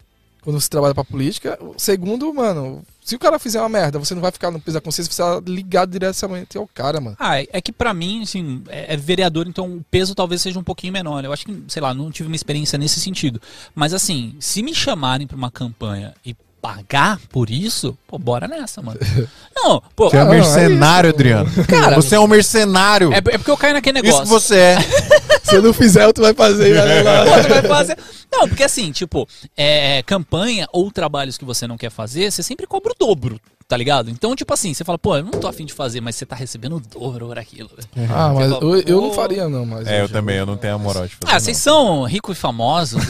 quando 0.41 0.59
você 0.59 0.69
trabalha 0.69 0.95
pra 0.95 1.03
política, 1.03 1.59
segundo, 1.77 2.33
mano, 2.33 2.81
se 3.03 3.15
o 3.15 3.19
cara 3.19 3.39
fizer 3.39 3.59
uma 3.59 3.69
merda, 3.69 3.99
você 3.99 4.13
não 4.13 4.21
vai 4.21 4.31
ficar 4.31 4.51
no 4.51 4.59
peso 4.59 4.75
da 4.75 4.81
consciência, 4.81 5.11
você 5.11 5.21
vai 5.21 5.41
ligado 5.45 5.91
diretamente 5.91 6.57
ao 6.57 6.67
cara, 6.67 7.01
mano. 7.01 7.17
Ah, 7.19 7.41
é 7.41 7.47
é 7.51 7.61
que 7.61 7.71
pra 7.71 7.93
mim, 7.93 8.21
assim, 8.21 8.63
é, 8.67 8.93
é 8.93 8.97
vereador, 8.97 9.47
então 9.47 9.65
o 9.77 9.85
peso 9.89 10.13
talvez 10.13 10.41
seja 10.41 10.59
um 10.59 10.63
pouquinho 10.63 10.93
menor. 10.93 11.25
Eu 11.25 11.33
acho 11.33 11.45
que, 11.45 11.63
sei 11.67 11.81
lá, 11.81 11.93
não 11.93 12.11
tive 12.11 12.27
uma 12.27 12.35
experiência 12.35 12.77
nesse 12.77 12.99
sentido. 12.99 13.41
Mas 13.73 13.93
assim, 13.93 14.35
se 14.39 14.61
me 14.61 14.73
chamarem 14.73 15.25
pra 15.27 15.35
uma 15.35 15.51
campanha 15.51 16.13
e 16.25 16.35
pagar 16.61 17.19
por 17.29 17.49
isso, 17.49 17.97
pô, 18.07 18.17
bora 18.17 18.47
nessa, 18.47 18.81
mano. 18.81 18.99
Não, 19.55 19.81
pô, 19.95 20.09
Você 20.09 20.17
é 20.17 20.21
um 20.21 20.25
não, 20.25 20.33
é 20.33 20.37
mercenário, 20.37 21.07
isso. 21.09 21.15
Adriano. 21.17 21.49
Cara, 21.67 21.95
você 21.95 22.15
é 22.15 22.19
um 22.19 22.27
mercenário. 22.27 23.11
é, 23.13 23.17
é 23.17 23.21
porque 23.21 23.51
eu 23.51 23.57
caio 23.57 23.73
naquele 23.73 23.99
Isso 23.99 24.05
negócio. 24.07 24.23
que 24.23 24.29
você 24.29 24.55
é. 24.57 24.77
Se 25.43 25.55
eu 25.55 25.61
não 25.61 25.73
fizer, 25.73 26.11
tu 26.13 26.21
vai 26.21 26.33
fazer. 26.33 26.75
Pô, 27.25 27.43
tu 27.43 27.49
vai 27.49 27.63
fazer. 27.63 27.97
Não, 28.31 28.47
porque 28.47 28.63
assim, 28.63 28.91
tipo, 28.91 29.27
é, 29.57 30.01
campanha 30.03 30.67
ou 30.71 30.89
trabalhos 30.91 31.37
que 31.37 31.43
você 31.43 31.65
não 31.67 31.77
quer 31.77 31.89
fazer, 31.89 32.31
você 32.31 32.41
sempre 32.43 32.65
cobra 32.67 32.91
o 32.91 32.95
dobro, 32.97 33.39
tá 33.67 33.75
ligado? 33.75 34.09
Então, 34.11 34.35
tipo 34.35 34.53
assim, 34.53 34.73
você 34.73 34.83
fala, 34.85 34.97
pô, 34.99 35.17
eu 35.17 35.23
não 35.23 35.31
tô 35.31 35.47
afim 35.47 35.65
de 35.65 35.73
fazer, 35.73 35.99
mas 36.01 36.15
você 36.15 36.25
tá 36.25 36.35
recebendo 36.35 36.75
o 36.77 36.79
dobro 36.79 37.27
por 37.27 37.39
aquilo. 37.39 37.69
velho. 37.75 38.09
Ah, 38.13 38.31
mas 38.33 38.53
Tipo, 38.53 38.63
eu, 38.75 38.81
eu 38.81 39.01
não 39.01 39.11
faria, 39.13 39.49
não, 39.49 39.65
mas. 39.65 39.87
É, 39.87 39.99
eu 39.99 40.03
hoje- 40.05 40.13
também, 40.13 40.37
eu 40.37 40.45
não 40.45 40.55
tenho 40.55 40.75
a 40.75 40.77
moral 40.77 41.05
de 41.07 41.15
fazer. 41.15 41.35
Ah, 41.35 41.39
vocês 41.39 41.57
são 41.57 42.03
ricos 42.05 42.37
e 42.37 42.39
famosos. 42.39 43.01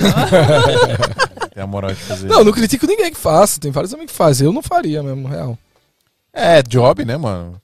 Não 1.60 1.68
tenho 1.68 1.68
a 1.68 1.68
moral 1.68 1.92
de 1.92 1.98
fazer. 2.02 2.28
Não, 2.28 2.44
não 2.44 2.52
critico 2.52 2.86
ninguém 2.88 3.12
que 3.12 3.18
faça. 3.20 3.60
Tem 3.60 3.72
vários 3.72 3.94
amigos 3.94 4.12
que 4.12 4.18
fazem. 4.18 4.46
Eu 4.46 4.54
não 4.54 4.62
faria 4.62 5.02
mesmo, 5.04 5.28
real. 5.28 5.58
É, 6.34 6.62
job, 6.64 7.04
né, 7.06 7.18
mano? 7.18 7.60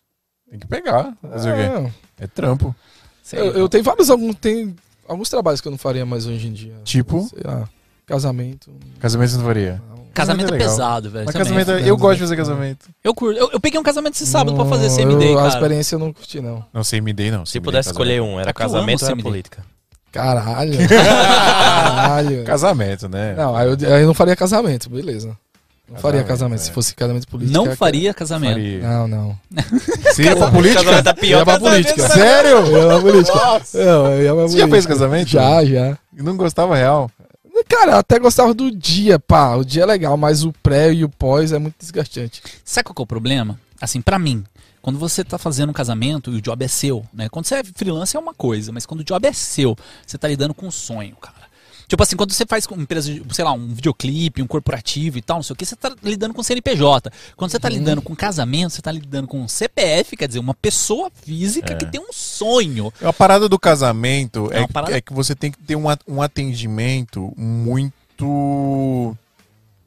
Tem 0.49 0.59
que 0.59 0.67
pegar. 0.67 1.13
Fazer 1.21 1.51
o 1.51 1.55
quê? 1.55 1.91
É, 2.21 2.23
É 2.23 2.27
trampo. 2.27 2.75
Sei 3.23 3.39
eu, 3.39 3.45
eu 3.53 3.69
tenho 3.69 3.83
vários 3.83 4.09
alguns, 4.09 4.35
tem 4.35 4.75
alguns 5.07 5.29
trabalhos 5.29 5.59
que 5.61 5.67
eu 5.67 5.71
não 5.71 5.77
faria 5.77 6.05
mais 6.05 6.25
hoje 6.27 6.47
em 6.47 6.53
dia. 6.53 6.73
Tipo, 6.83 7.27
Sei 7.29 7.41
lá, 7.43 7.67
casamento. 8.05 8.71
casamento 8.99 9.31
você 9.31 9.37
não 9.37 9.45
faria. 9.45 9.81
não. 9.89 10.05
Casamento 10.15 10.47
é 10.47 10.51
legal. 10.51 10.69
pesado, 10.69 11.09
velho. 11.09 11.25
Mas 11.25 11.35
casamento, 11.35 11.71
é- 11.71 11.89
eu 11.89 11.97
gosto 11.97 12.15
de 12.15 12.21
fazer 12.21 12.37
casamento. 12.37 12.87
Eu 13.03 13.13
curto. 13.13 13.37
Eu, 13.37 13.49
eu 13.51 13.59
peguei 13.59 13.77
um 13.77 13.83
casamento 13.83 14.13
esse 14.13 14.25
sábado 14.25 14.55
pra 14.55 14.63
Não, 14.63 14.71
fazer 14.71 14.89
CMD, 14.89 15.25
eu- 15.25 15.33
A 15.33 15.41
cara. 15.41 15.47
experiência 15.49 15.95
eu 15.95 15.99
não 15.99 16.13
curti, 16.13 16.39
não. 16.39 16.65
Não, 16.71 16.83
sem 16.85 17.01
me 17.01 17.11
dei, 17.11 17.29
não. 17.31 17.45
Se 17.45 17.51
CMD, 17.53 17.65
pudesse 17.65 17.89
casamento. 17.89 18.09
escolher 18.11 18.21
um, 18.21 18.39
era 18.39 18.51
É 18.51 18.53
casamento 18.53 19.01
ou 19.01 19.07
era 19.07 19.13
CMD. 19.15 19.23
política? 19.23 19.65
Caralho. 20.15 20.77
Caralho. 20.87 22.43
Casamento, 22.43 23.07
né? 23.09 23.35
Não, 23.37 23.55
aí 23.55 23.67
eu, 23.67 23.93
aí 23.93 24.01
eu 24.01 24.07
não 24.07 24.13
faria 24.13 24.35
casamento, 24.35 24.89
beleza. 24.89 25.37
Não 25.87 25.97
faria 25.97 26.23
Casamento, 26.23 26.27
casamento. 26.27 26.61
é. 26.61 26.63
Se 26.63 26.71
fosse 26.71 26.95
casamento 26.95 27.27
político. 27.27 27.53
Não 27.63 27.75
faria 27.75 28.11
casamento. 28.13 28.53
Faria. 28.53 28.79
Não, 28.81 29.07
não. 29.07 29.37
Você 30.05 30.23
ia 30.23 30.35
pra 30.35 30.49
política? 30.49 30.83
Casamento 30.83 31.09
é 31.09 31.13
pior 31.13 31.37
ia 31.39 31.45
pra 31.45 31.59
política. 31.59 32.07
Sério? 32.09 32.49
Eu 32.49 32.81
ia 32.81 32.87
pra 32.87 33.01
política. 33.01 33.61
Não, 33.75 34.11
eu 34.13 34.23
ia 34.23 34.33
pra 34.33 34.41
Você 34.43 34.57
já 34.57 34.67
política. 34.67 34.67
fez 34.69 34.85
casamento? 34.87 35.27
Já, 35.29 35.63
já. 35.63 35.97
E 36.17 36.23
não 36.23 36.35
gostava 36.35 36.75
real? 36.75 37.11
Cara, 37.69 37.91
eu 37.93 37.97
até 37.97 38.17
gostava 38.17 38.53
do 38.53 38.71
dia, 38.71 39.19
pá. 39.19 39.55
O 39.55 39.63
dia 39.63 39.83
é 39.83 39.85
legal, 39.85 40.17
mas 40.17 40.43
o 40.43 40.51
pré 40.63 40.91
e 40.91 41.03
o 41.05 41.09
pós 41.09 41.51
é 41.51 41.59
muito 41.59 41.75
desgastante. 41.79 42.41
Sabe 42.63 42.85
qual 42.85 42.95
que 42.95 43.01
é 43.01 43.03
o 43.03 43.07
problema? 43.07 43.57
Assim, 43.79 44.01
pra 44.01 44.17
mim, 44.17 44.43
quando 44.85 44.99
você 44.99 45.23
tá 45.23 45.39
fazendo 45.39 45.71
um 45.71 45.73
casamento 45.73 46.31
e 46.31 46.35
o 46.35 46.41
job 46.41 46.63
é 46.63 46.67
seu, 46.67 47.03
né? 47.11 47.27
Quando 47.27 47.47
você 47.47 47.55
é 47.55 47.63
freelancer 47.63 48.19
é 48.19 48.21
uma 48.21 48.35
coisa, 48.35 48.71
mas 48.71 48.85
quando 48.85 48.99
o 48.99 49.03
job 49.03 49.27
é 49.27 49.33
seu, 49.33 49.75
você 50.05 50.15
tá 50.15 50.27
lidando 50.27 50.53
com 50.53 50.67
um 50.67 50.71
sonho, 50.71 51.15
cara. 51.15 51.33
Tipo 51.87 52.03
assim, 52.03 52.15
quando 52.15 52.31
você 52.31 52.45
faz 52.45 52.67
com 52.67 52.75
empresa, 52.79 53.11
de, 53.11 53.23
sei 53.33 53.43
lá, 53.43 53.51
um 53.51 53.73
videoclipe, 53.73 54.43
um 54.43 54.47
corporativo 54.47 55.17
e 55.17 55.23
tal, 55.23 55.37
não 55.37 55.43
sei 55.43 55.55
o 55.55 55.57
que, 55.57 55.65
você 55.65 55.75
tá 55.75 55.91
lidando 56.03 56.35
com 56.35 56.43
CNPJ. 56.43 57.11
Quando 57.35 57.49
você 57.49 57.59
tá 57.59 57.67
lidando 57.67 57.99
com 57.99 58.15
casamento, 58.15 58.73
você 58.73 58.81
tá 58.83 58.91
lidando 58.91 59.27
com 59.27 59.41
um 59.41 59.47
CPF, 59.47 60.15
quer 60.15 60.27
dizer, 60.27 60.39
uma 60.39 60.53
pessoa 60.53 61.09
física 61.23 61.73
É. 61.73 61.75
que 61.77 61.87
tem 61.87 61.99
um 61.99 62.13
sonho. 62.13 62.93
A 63.01 63.11
parada 63.11 63.49
do 63.49 63.57
casamento 63.57 64.53
É 64.53 64.61
é, 64.61 64.67
parada- 64.67 64.95
é 64.95 65.01
que 65.01 65.13
você 65.13 65.33
tem 65.33 65.51
que 65.51 65.57
ter 65.57 65.75
um, 65.75 65.85
um 66.07 66.21
atendimento 66.21 67.33
muito 67.35 69.17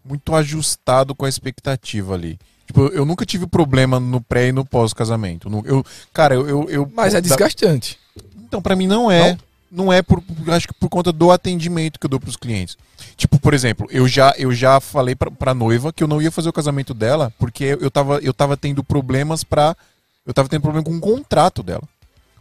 muito 0.05 0.35
ajustado 0.35 1.15
com 1.15 1.25
a 1.25 1.29
expectativa 1.29 2.15
ali. 2.15 2.37
Tipo, 2.69 2.82
eu 2.89 3.07
nunca 3.07 3.24
tive 3.24 3.47
problema 3.47 3.99
no 3.99 4.20
pré 4.20 4.49
e 4.49 4.53
no 4.53 4.62
pós-casamento. 4.62 5.49
Eu, 5.65 5.82
cara, 6.12 6.35
eu, 6.35 6.47
eu, 6.47 6.70
eu- 6.70 6.93
Mas 6.95 7.15
é 7.15 7.20
desgastante. 7.20 7.99
Então, 8.47 8.61
pra 8.61 8.77
mim 8.77 8.86
não 8.86 9.11
é. 9.11 9.31
Não, 9.73 9.90
é 9.93 10.01
por, 10.03 10.23
acho 10.49 10.69
que 10.69 10.74
por 10.74 10.89
conta 10.89 11.11
do 11.11 11.31
atendimento 11.31 11.99
que 11.99 12.05
eu 12.07 12.11
dou 12.11 12.20
pros 12.20 12.36
clientes. 12.36 12.77
Tipo, 13.16 13.39
por 13.39 13.53
exemplo, 13.55 13.86
eu 13.90 14.07
já, 14.07 14.35
eu 14.39 14.53
já 14.53 14.81
falei 14.81 15.15
pra, 15.15 15.31
pra 15.31 15.55
noiva 15.55 15.93
que 15.93 16.03
eu 16.05 16.09
não 16.09 16.20
ia 16.23 16.31
fazer 16.31 16.49
o 16.51 16.53
casamento 16.53 16.93
dela 16.95 17.32
porque 17.39 17.77
eu 17.81 17.90
tava, 17.90 18.19
eu 18.19 18.32
tava 18.35 18.57
tendo 18.57 18.85
problemas 18.85 19.43
pra. 19.45 19.74
Eu 20.27 20.35
tava 20.35 20.49
tendo 20.49 20.61
problema 20.62 20.85
com 20.85 20.95
o 20.97 21.01
contrato 21.01 21.62
dela. 21.62 21.82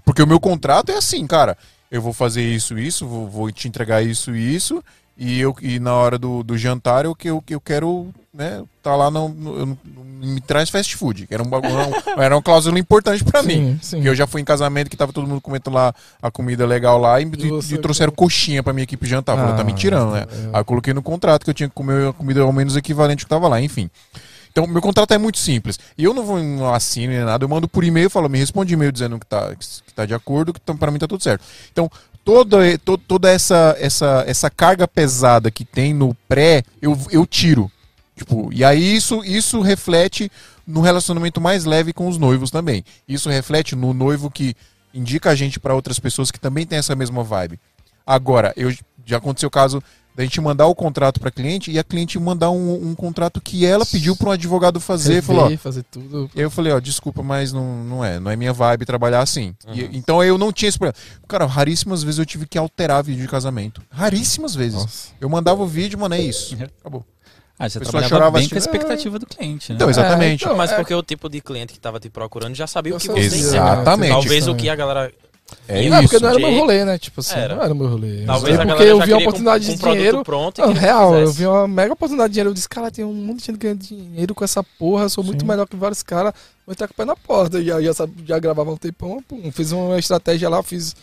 Porque 0.05 0.21
o 0.21 0.27
meu 0.27 0.39
contrato 0.41 0.89
é 0.91 0.97
assim, 0.97 1.25
cara. 1.25 1.57
Eu 1.89 2.01
vou 2.01 2.11
fazer 2.13 2.43
isso, 2.43 2.77
isso, 2.77 3.07
vou, 3.07 3.29
vou 3.29 3.49
te 3.51 3.67
entregar 3.69 4.01
isso 4.03 4.35
e 4.35 4.55
isso. 4.55 4.83
E, 5.17 5.39
eu, 5.39 5.55
e 5.61 5.79
na 5.79 5.93
hora 5.93 6.17
do, 6.17 6.43
do 6.43 6.57
jantar 6.57 7.05
eu, 7.05 7.15
que 7.15 7.27
eu, 7.29 7.43
eu 7.49 7.59
quero, 7.59 8.09
né, 8.33 8.63
tá 8.83 8.95
lá 8.95 9.09
não- 9.09 9.29
me 10.19 10.41
traz 10.41 10.69
fast 10.69 10.95
food. 10.95 11.25
que 11.27 11.33
Era, 11.33 11.41
um, 11.43 11.47
bagulho- 11.47 11.73
era 12.17 12.35
uma 12.35 12.41
cláusula 12.41 12.77
importante 12.79 13.23
pra 13.23 13.41
mim. 13.43 13.79
Sim, 13.81 14.03
eu 14.03 14.13
já 14.15 14.25
fui 14.27 14.41
em 14.41 14.45
casamento 14.45 14.89
que 14.89 14.97
tava 14.97 15.11
todo 15.13 15.27
mundo 15.27 15.41
comendo 15.41 15.69
lá 15.71 15.93
a 16.21 16.29
comida 16.31 16.65
legal 16.65 16.99
lá 16.99 17.19
e, 17.21 17.25
e- 17.25 17.27
e 17.75 17.77
trouxeram 17.81 18.11
coxinha 18.11 18.61
pra 18.61 18.73
minha 18.73 18.83
equipe 18.83 19.05
jantar. 19.07 19.35
Falei, 19.37 19.55
tá 19.55 19.63
me 19.63 19.73
tirando, 19.73 20.11
né? 20.13 20.25
é. 20.29 20.49
Aí 20.53 20.61
eu 20.61 20.65
coloquei 20.65 20.93
no 20.93 21.01
contrato 21.01 21.43
que 21.43 21.49
eu 21.49 21.53
tinha 21.53 21.69
que 21.69 21.75
comer 21.75 22.09
a 22.09 22.13
comida 22.13 22.41
ao 22.41 22.51
menos 22.53 22.75
equivalente 22.75 23.23
que 23.25 23.29
tava 23.29 23.47
lá, 23.47 23.59
enfim. 23.61 23.89
Então, 24.51 24.65
meu 24.65 24.81
contrato 24.81 25.13
é 25.13 25.17
muito 25.19 25.37
simples. 25.37 25.79
E 25.95 26.03
eu 26.03 26.13
não 26.15 26.23
vou 26.25 26.39
não 26.41 26.73
assino 26.73 27.13
nem 27.13 27.23
nada, 27.23 27.43
eu 27.45 27.49
mando 27.49 27.67
por 27.67 27.83
e-mail, 27.83 28.09
falo, 28.09 28.27
me 28.27 28.39
responde 28.39 28.73
e-mail 28.73 28.91
dizendo 28.91 29.19
que 29.19 29.25
tá, 29.25 29.53
que 29.55 29.93
tá 29.93 30.03
de 30.05 30.15
acordo, 30.15 30.51
que 30.51 30.59
tá, 30.59 30.73
pra 30.73 30.89
mim 30.89 30.97
tá 30.97 31.07
tudo 31.07 31.21
certo. 31.23 31.43
Então, 31.71 31.89
toda, 32.27 32.77
to- 32.79 32.97
toda 32.97 33.31
essa, 33.31 33.73
essa, 33.79 34.25
essa 34.27 34.49
carga 34.49 34.85
pesada 34.85 35.49
que 35.49 35.63
tem 35.63 35.93
no 35.93 36.13
pré, 36.27 36.61
eu, 36.81 36.97
eu 37.09 37.25
tiro. 37.25 37.71
Tipo, 38.17 38.51
e 38.51 38.65
aí 38.65 38.97
isso, 38.97 39.23
isso 39.23 39.61
reflete 39.61 40.29
no 40.67 40.81
relacionamento 40.81 41.39
mais 41.39 41.63
leve 41.63 41.93
com 41.93 42.05
os 42.09 42.17
noivos 42.17 42.51
também. 42.51 42.83
Isso 43.07 43.29
reflete 43.29 43.77
no 43.77 43.93
noivo 43.93 44.29
que 44.29 44.53
indica 44.93 45.29
a 45.29 45.35
gente 45.35 45.57
pra 45.57 45.73
outras 45.73 45.99
pessoas 45.99 46.29
que 46.29 46.37
também 46.39 46.65
tem 46.65 46.77
essa 46.77 46.95
mesma 46.97 47.23
vibe. 47.23 47.57
Agora, 48.05 48.51
eu 48.57 48.75
já 49.05 49.17
aconteceu 49.17 49.47
o 49.47 49.51
caso 49.51 49.81
da 50.17 50.23
gente 50.23 50.41
mandar 50.41 50.65
o 50.65 50.73
contrato 50.73 51.19
pra 51.19 51.29
cliente 51.29 51.69
e 51.71 51.77
a 51.77 51.83
cliente 51.83 52.17
mandar 52.17 52.49
um, 52.49 52.89
um 52.89 52.95
contrato 52.95 53.39
que 53.39 53.63
ela 53.63 53.85
pediu 53.85 54.15
para 54.15 54.29
um 54.29 54.31
advogado 54.31 54.79
fazer, 54.79 55.09
Rever, 55.21 55.23
falou, 55.23 55.53
ó, 55.53 55.57
fazer 55.57 55.83
tudo. 55.83 56.27
eu 56.35 56.49
falei, 56.49 56.73
ó, 56.73 56.79
desculpa, 56.79 57.21
mas 57.21 57.53
não, 57.53 57.83
não 57.83 58.03
é, 58.03 58.19
não 58.19 58.31
é 58.31 58.35
minha 58.35 58.51
vibe 58.51 58.83
trabalhar 58.83 59.19
assim. 59.21 59.53
E- 59.71 59.83
Uhum. 59.83 59.89
então 59.93 60.23
eu 60.23 60.35
não 60.35 60.51
tinha 60.51 60.69
esse 60.69 60.79
problema. 60.79 60.97
Cara, 61.27 61.45
raríssimas 61.45 62.01
vezes 62.01 62.17
eu 62.17 62.25
tive 62.25 62.47
que 62.47 62.57
alterar 62.57 63.03
vídeo 63.03 63.21
de 63.21 63.27
casamento. 63.27 63.79
Raríssimas 63.91 64.55
vezes. 64.55 64.73
Nossa. 64.81 65.09
Eu 65.21 65.29
mandava 65.29 65.61
o 65.61 65.67
vídeo, 65.67 65.99
mano, 65.99 66.15
é 66.15 66.19
isso. 66.21 66.57
Acabou. 66.79 67.05
Ah, 67.59 67.69
você 67.69 67.79
trabalhava 67.79 68.09
chorava 68.09 68.31
bem 68.31 68.41
assim, 68.41 68.49
com 68.49 68.55
a 68.55 68.57
expectativa 68.57 69.19
do 69.19 69.25
cliente, 69.27 69.71
né? 69.71 69.75
Então, 69.75 69.89
exatamente. 69.89 70.43
então, 70.43 70.55
Mas 70.57 70.71
é- 70.71 70.75
porque 70.75 70.93
o 70.95 71.03
tipo 71.03 71.29
de 71.29 71.41
cliente 71.41 71.73
que 71.73 71.79
tava 71.79 71.99
te 71.99 72.09
procurando 72.09 72.55
já 72.55 72.65
sabia 72.65 72.93
Eu 72.93 72.97
o 72.97 72.99
que 72.99 73.07
você 73.07 73.19
Exatamente. 73.19 74.09
entende. 74.09 74.09
Talvez 74.09 74.43
Isso 74.43 74.51
o 74.51 74.55
que 74.55 74.67
a 74.69 74.75
galera. 74.75 75.11
É 75.67 75.85
É, 75.85 75.89
Não, 75.89 76.01
porque 76.01 76.15
isso. 76.15 76.23
não 76.23 76.29
era 76.31 76.39
meu 76.39 76.59
rolê, 76.59 76.85
né? 76.85 76.97
Tipo 76.97 77.19
assim, 77.21 77.35
Era. 77.35 77.55
não 77.55 77.63
era 77.63 77.73
meu 77.73 77.87
rolê. 77.87 78.25
Talvez 78.25 78.59
é 78.59 78.65
porque 78.65 78.83
eu 78.83 79.01
vi 79.01 79.13
uma 79.13 79.21
oportunidade 79.21 79.65
com, 79.67 79.73
de 79.75 79.81
com 79.81 79.91
dinheiro. 79.91 80.23
pronto 80.23 80.61
Não, 80.61 80.73
real, 80.73 81.15
eu 81.15 81.31
vi 81.31 81.45
uma 81.45 81.67
mega 81.67 81.93
oportunidade 81.93 82.29
de 82.29 82.33
dinheiro. 82.35 82.49
Eu 82.49 82.53
disse, 82.53 82.69
cara, 82.69 82.89
tem 82.91 83.05
um 83.05 83.13
mundo 83.13 83.39
de 83.39 83.45
gente 83.45 83.57
ganhando 83.57 83.79
dinheiro 83.79 84.33
com 84.35 84.43
essa 84.43 84.63
porra. 84.63 85.03
Eu 85.03 85.09
sou 85.09 85.23
muito 85.23 85.41
Sim. 85.41 85.47
melhor 85.47 85.67
que 85.67 85.75
vários 85.75 86.03
caras. 86.03 86.33
Vou 86.65 86.73
entrar 86.73 86.87
com 86.87 86.93
o 86.93 86.97
pé 86.97 87.05
na 87.05 87.15
porta. 87.15 87.63
Já, 87.63 87.81
já, 87.81 87.91
já 88.25 88.39
gravava 88.39 88.71
um 88.71 88.77
tempão. 88.77 89.21
Pum, 89.27 89.51
fiz 89.51 89.71
uma 89.71 89.97
estratégia 89.99 90.49
lá, 90.49 90.61
fiz. 90.63 90.95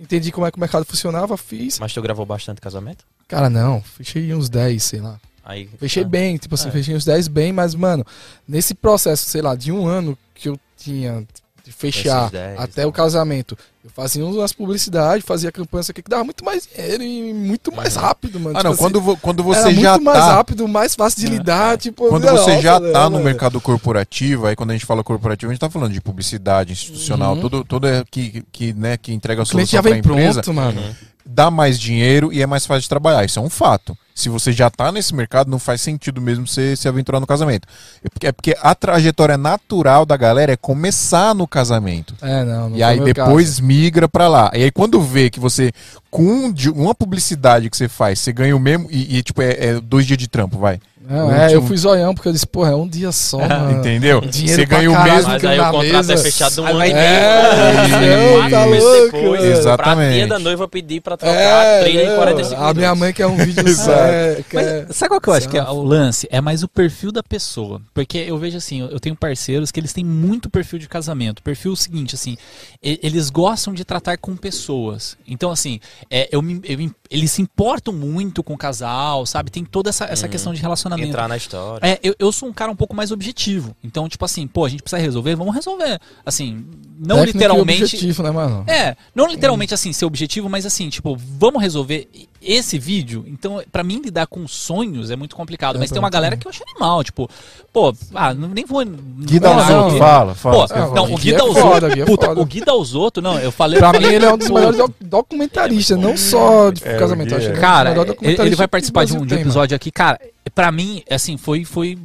Entendi 0.00 0.32
como 0.32 0.46
é 0.46 0.50
que 0.50 0.56
o 0.56 0.60
mercado 0.60 0.84
funcionava, 0.84 1.36
fiz. 1.36 1.78
Mas 1.78 1.92
tu 1.92 2.02
gravou 2.02 2.26
bastante 2.26 2.60
casamento? 2.60 3.04
Cara, 3.28 3.48
não, 3.48 3.80
fechei 3.80 4.34
uns 4.34 4.48
10, 4.48 4.82
sei 4.82 5.00
lá. 5.00 5.18
Aí, 5.44 5.68
Fechei 5.78 6.04
ah, 6.04 6.08
bem, 6.08 6.36
tipo 6.36 6.54
assim, 6.54 6.68
É. 6.68 6.70
fechei 6.70 6.94
uns 6.94 7.04
10 7.04 7.26
bem, 7.28 7.52
mas, 7.52 7.74
mano, 7.74 8.04
nesse 8.46 8.74
processo, 8.74 9.28
sei 9.28 9.42
lá, 9.42 9.54
de 9.56 9.72
um 9.72 9.86
ano 9.86 10.16
que 10.34 10.48
eu 10.48 10.58
tinha 10.76 11.26
de 11.64 11.72
fechar 11.72 12.22
Esses 12.26 12.32
10, 12.32 12.60
até 12.60 12.80
né? 12.82 12.86
o 12.86 12.92
casamento, 12.92 13.56
eu 13.84 13.90
fazia 13.90 14.24
umas 14.24 14.52
publicidades, 14.52 15.24
fazia 15.26 15.50
campanha, 15.50 15.80
isso 15.80 15.90
aqui 15.90 16.02
que 16.02 16.08
dava 16.10 16.22
muito 16.22 16.44
mais 16.44 16.68
dinheiro 16.72 17.02
e 17.02 17.34
muito 17.34 17.74
mais 17.74 17.96
rápido, 17.96 18.38
mano. 18.38 18.56
Ah, 18.56 18.62
não, 18.62 18.70
Tipo 18.70 18.82
quando, 18.84 18.98
assim, 18.98 19.04
vo- 19.06 19.16
quando 19.16 19.40
era 19.42 19.48
você 19.62 19.68
muito 19.70 19.80
já 19.80 19.98
mais 19.98 20.18
tá... 20.18 20.34
rápido, 20.34 20.68
mais 20.68 20.94
fácil 20.94 21.18
de 21.20 21.26
lidar, 21.26 21.76
tipo... 21.78 22.08
Quando 22.08 22.24
nossa, 22.24 22.44
você 22.44 22.60
já 22.60 22.78
né, 22.78 22.92
tá 22.92 23.04
no 23.06 23.12
mano? 23.12 23.24
mercado 23.24 23.60
corporativo, 23.60 24.46
aí 24.46 24.54
quando 24.54 24.70
a 24.70 24.72
gente 24.74 24.86
fala 24.86 25.02
corporativo, 25.02 25.50
a 25.50 25.54
gente 25.54 25.60
tá 25.60 25.68
falando 25.68 25.92
de 25.92 26.00
publicidade 26.00 26.72
institucional, 26.72 27.34
Uhum. 27.34 27.40
tudo, 27.40 27.64
tudo 27.64 27.88
é 27.88 28.04
que, 28.08 28.44
que, 28.52 28.72
né, 28.72 28.96
que 28.96 29.12
entrega 29.12 29.42
a 29.42 29.44
O 29.44 29.48
cliente 29.48 29.70
solução 29.70 29.90
pra 29.90 29.98
empresa, 29.98 30.42
pronto, 30.42 30.54
mano. 30.54 30.80
Uhum. 30.80 30.94
Dá 31.24 31.50
mais 31.50 31.78
dinheiro 31.78 32.32
e 32.32 32.42
é 32.42 32.46
mais 32.46 32.66
fácil 32.66 32.82
de 32.82 32.88
trabalhar. 32.88 33.24
Isso 33.24 33.38
é 33.38 33.42
um 33.42 33.50
fato. 33.50 33.96
Se 34.14 34.28
você 34.28 34.52
já 34.52 34.68
tá 34.68 34.92
nesse 34.92 35.14
mercado, 35.14 35.50
não 35.50 35.58
faz 35.58 35.80
sentido 35.80 36.20
mesmo 36.20 36.46
você 36.46 36.76
se 36.76 36.86
aventurar 36.86 37.18
no 37.18 37.26
casamento. 37.26 37.66
É 38.04 38.08
porque, 38.08 38.26
é 38.26 38.32
porque 38.32 38.56
a 38.60 38.74
trajetória 38.74 39.38
natural 39.38 40.04
da 40.04 40.16
galera 40.16 40.52
é 40.52 40.56
começar 40.56 41.34
no 41.34 41.46
casamento. 41.46 42.14
É, 42.20 42.44
não, 42.44 42.70
não 42.70 42.76
E 42.76 42.82
aí 42.82 43.00
depois 43.00 43.58
migra 43.58 44.08
pra 44.08 44.28
lá. 44.28 44.50
E 44.54 44.64
aí 44.64 44.70
quando 44.70 45.00
vê 45.00 45.30
que 45.30 45.40
você, 45.40 45.72
com 46.10 46.22
um 46.22 46.54
uma 46.74 46.94
publicidade 46.94 47.70
que 47.70 47.76
você 47.76 47.88
faz, 47.88 48.20
você 48.20 48.32
ganha 48.32 48.54
o 48.54 48.60
mesmo. 48.60 48.86
E, 48.90 49.16
e, 49.16 49.22
tipo, 49.22 49.40
é, 49.40 49.52
é 49.52 49.80
dois 49.80 50.06
dias 50.06 50.18
de 50.18 50.28
trampo, 50.28 50.58
vai. 50.58 50.78
Não, 51.08 51.32
é, 51.34 51.54
eu 51.54 51.62
fui 51.62 51.76
zoião, 51.76 52.14
porque 52.14 52.28
eu 52.28 52.32
disse, 52.32 52.46
porra, 52.46 52.70
é 52.70 52.74
um 52.74 52.86
dia 52.88 53.10
só, 53.12 53.38
mano. 53.38 53.78
Entendeu? 53.78 54.20
Dinheiro 54.20 54.54
Você 54.62 54.66
ganha 54.66 54.90
o 54.90 54.94
caralho. 54.94 55.14
mesmo. 55.14 55.30
Mas 55.32 55.40
que 55.40 55.46
aí 55.46 55.58
na 55.58 55.68
o 55.68 55.72
contrato 55.72 55.94
mesa. 56.06 56.12
é 56.14 56.16
fechado 56.16 56.62
um 56.62 56.66
Aí 56.66 56.72
ano 56.72 56.84
e 56.90 56.94
meio. 56.94 57.04
É, 57.04 58.32
quatro 58.38 58.50
tá 58.50 58.64
louco, 58.64 59.12
depois. 59.16 59.44
Exatamente. 59.44 60.08
Pra 60.08 60.12
tia 60.18 60.26
da 60.26 60.38
noiva 60.38 60.68
pedir 60.68 61.00
pra 61.00 61.16
trocar 61.16 61.34
É, 61.34 61.80
a 61.80 61.82
trilha 61.84 62.02
em 62.02 62.06
não, 62.08 62.16
45 62.16 62.62
A 62.62 62.74
minha 62.74 62.94
mãe 62.94 63.12
quer 63.12 63.26
um 63.26 63.36
vídeo 63.36 63.62
Exato. 63.68 64.00
é, 64.00 64.44
quer- 64.48 64.84
Mas 64.88 64.96
sabe 64.96 65.08
qual 65.10 65.20
que 65.20 65.28
eu 65.28 65.34
acho 65.34 65.48
que 65.48 65.58
é 65.58 65.62
o 65.64 65.82
lance? 65.82 66.28
É 66.30 66.40
mais 66.40 66.62
o 66.62 66.68
perfil 66.68 67.10
da 67.12 67.22
pessoa. 67.22 67.80
Porque 67.92 68.18
eu 68.18 68.38
vejo 68.38 68.56
assim, 68.56 68.80
eu 68.80 69.00
tenho 69.00 69.16
parceiros 69.16 69.70
que 69.70 69.80
eles 69.80 69.92
têm 69.92 70.04
muito 70.04 70.48
perfil 70.48 70.78
de 70.78 70.88
casamento. 70.88 71.42
Perfil 71.42 71.74
seguinte, 71.76 72.14
assim, 72.14 72.36
eles 72.82 73.28
gostam 73.30 73.74
de 73.74 73.84
tratar 73.84 74.16
com 74.18 74.36
pessoas. 74.36 75.16
Então, 75.26 75.50
assim, 75.50 75.80
é, 76.10 76.28
eu 76.30 76.42
eu 76.64 76.90
eles 77.10 77.30
se 77.32 77.42
importam 77.42 77.92
muito 77.92 78.42
com 78.42 78.54
o 78.54 78.58
casal, 78.58 79.26
sabe? 79.26 79.50
Tem 79.50 79.64
toda 79.64 79.90
essa, 79.90 80.04
essa 80.06 80.24
Uhum. 80.26 80.30
questão 80.30 80.54
de 80.54 80.60
relacionamento. 80.62 80.91
Entrar 81.00 81.28
na 81.28 81.36
história. 81.36 81.86
É, 81.86 81.98
eu, 82.02 82.14
eu 82.18 82.32
sou 82.32 82.48
um 82.48 82.52
cara 82.52 82.70
um 82.70 82.76
pouco 82.76 82.94
mais 82.94 83.10
objetivo. 83.10 83.76
Então, 83.82 84.08
tipo 84.08 84.24
assim, 84.24 84.46
pô, 84.46 84.64
a 84.64 84.68
gente 84.68 84.82
precisa 84.82 85.00
resolver, 85.00 85.34
vamos 85.34 85.54
resolver. 85.54 86.00
Assim, 86.24 86.64
não 86.98 87.16
técnico 87.16 87.38
e 87.38 87.40
literalmente. 87.40 87.82
objetivo, 87.84 88.22
né, 88.22 88.30
mano? 88.30 88.64
É, 88.68 88.96
não 89.14 89.26
literalmente 89.26 89.74
assim, 89.74 89.92
ser 89.92 90.04
objetivo, 90.04 90.48
mas 90.48 90.66
assim, 90.66 90.88
tipo, 90.88 91.16
vamos 91.16 91.60
resolver 91.62 92.08
esse 92.44 92.78
vídeo. 92.78 93.24
Então, 93.28 93.62
pra 93.70 93.82
mim, 93.84 94.00
lidar 94.04 94.26
com 94.26 94.46
sonhos 94.48 95.10
é 95.10 95.16
muito 95.16 95.36
complicado. 95.36 95.78
Mas 95.78 95.90
tem 95.90 95.98
uma 95.98 96.10
galera 96.10 96.36
que 96.36 96.46
eu 96.46 96.50
acho 96.50 96.62
animal, 96.68 97.02
tipo, 97.04 97.28
pô, 97.72 97.94
ah, 98.14 98.34
não- 98.34 98.48
nem 98.48 98.64
vou. 98.64 98.84
Gui 98.84 99.38
Não, 99.40 99.56
Dalzotto, 99.56 99.98
fala, 99.98 100.34
fala. 100.34 100.68
Pô, 100.68 100.74
Ah, 100.74 100.86
não, 100.94 101.12
o 101.12 101.16
Gui 101.16 101.32
é 101.34 101.36
Dalzotto. 101.36 101.86
é 101.86 102.04
puta, 102.04 102.30
o 102.32 102.44
Gui 102.44 102.60
Dalzotto, 102.64 103.22
não, 103.22 103.38
eu 103.38 103.52
falei. 103.52 103.78
Pra 103.78 103.92
eu 103.94 104.00
mim, 104.00 104.06
ele 104.06 104.24
é 104.24 104.32
um 104.32 104.38
dos 104.38 104.50
melhores 104.50 104.76
doc- 104.78 104.92
documentaristas, 105.00 105.98
não 105.98 106.16
só 106.16 106.70
de 106.70 106.82
É, 106.86 106.98
casamento. 106.98 107.34
É. 107.34 107.52
Cara, 107.52 107.94
ele, 108.20 108.56
vai 108.56 108.68
participar 108.68 109.04
de 109.04 109.16
um, 109.16 109.24
episódio 109.24 109.74
aqui. 109.76 109.90
Cara, 109.90 110.20
pra 110.54 110.70
mim, 110.72 111.02
assim, 111.10 111.36
foi. 111.36 111.64
foi 111.64 111.98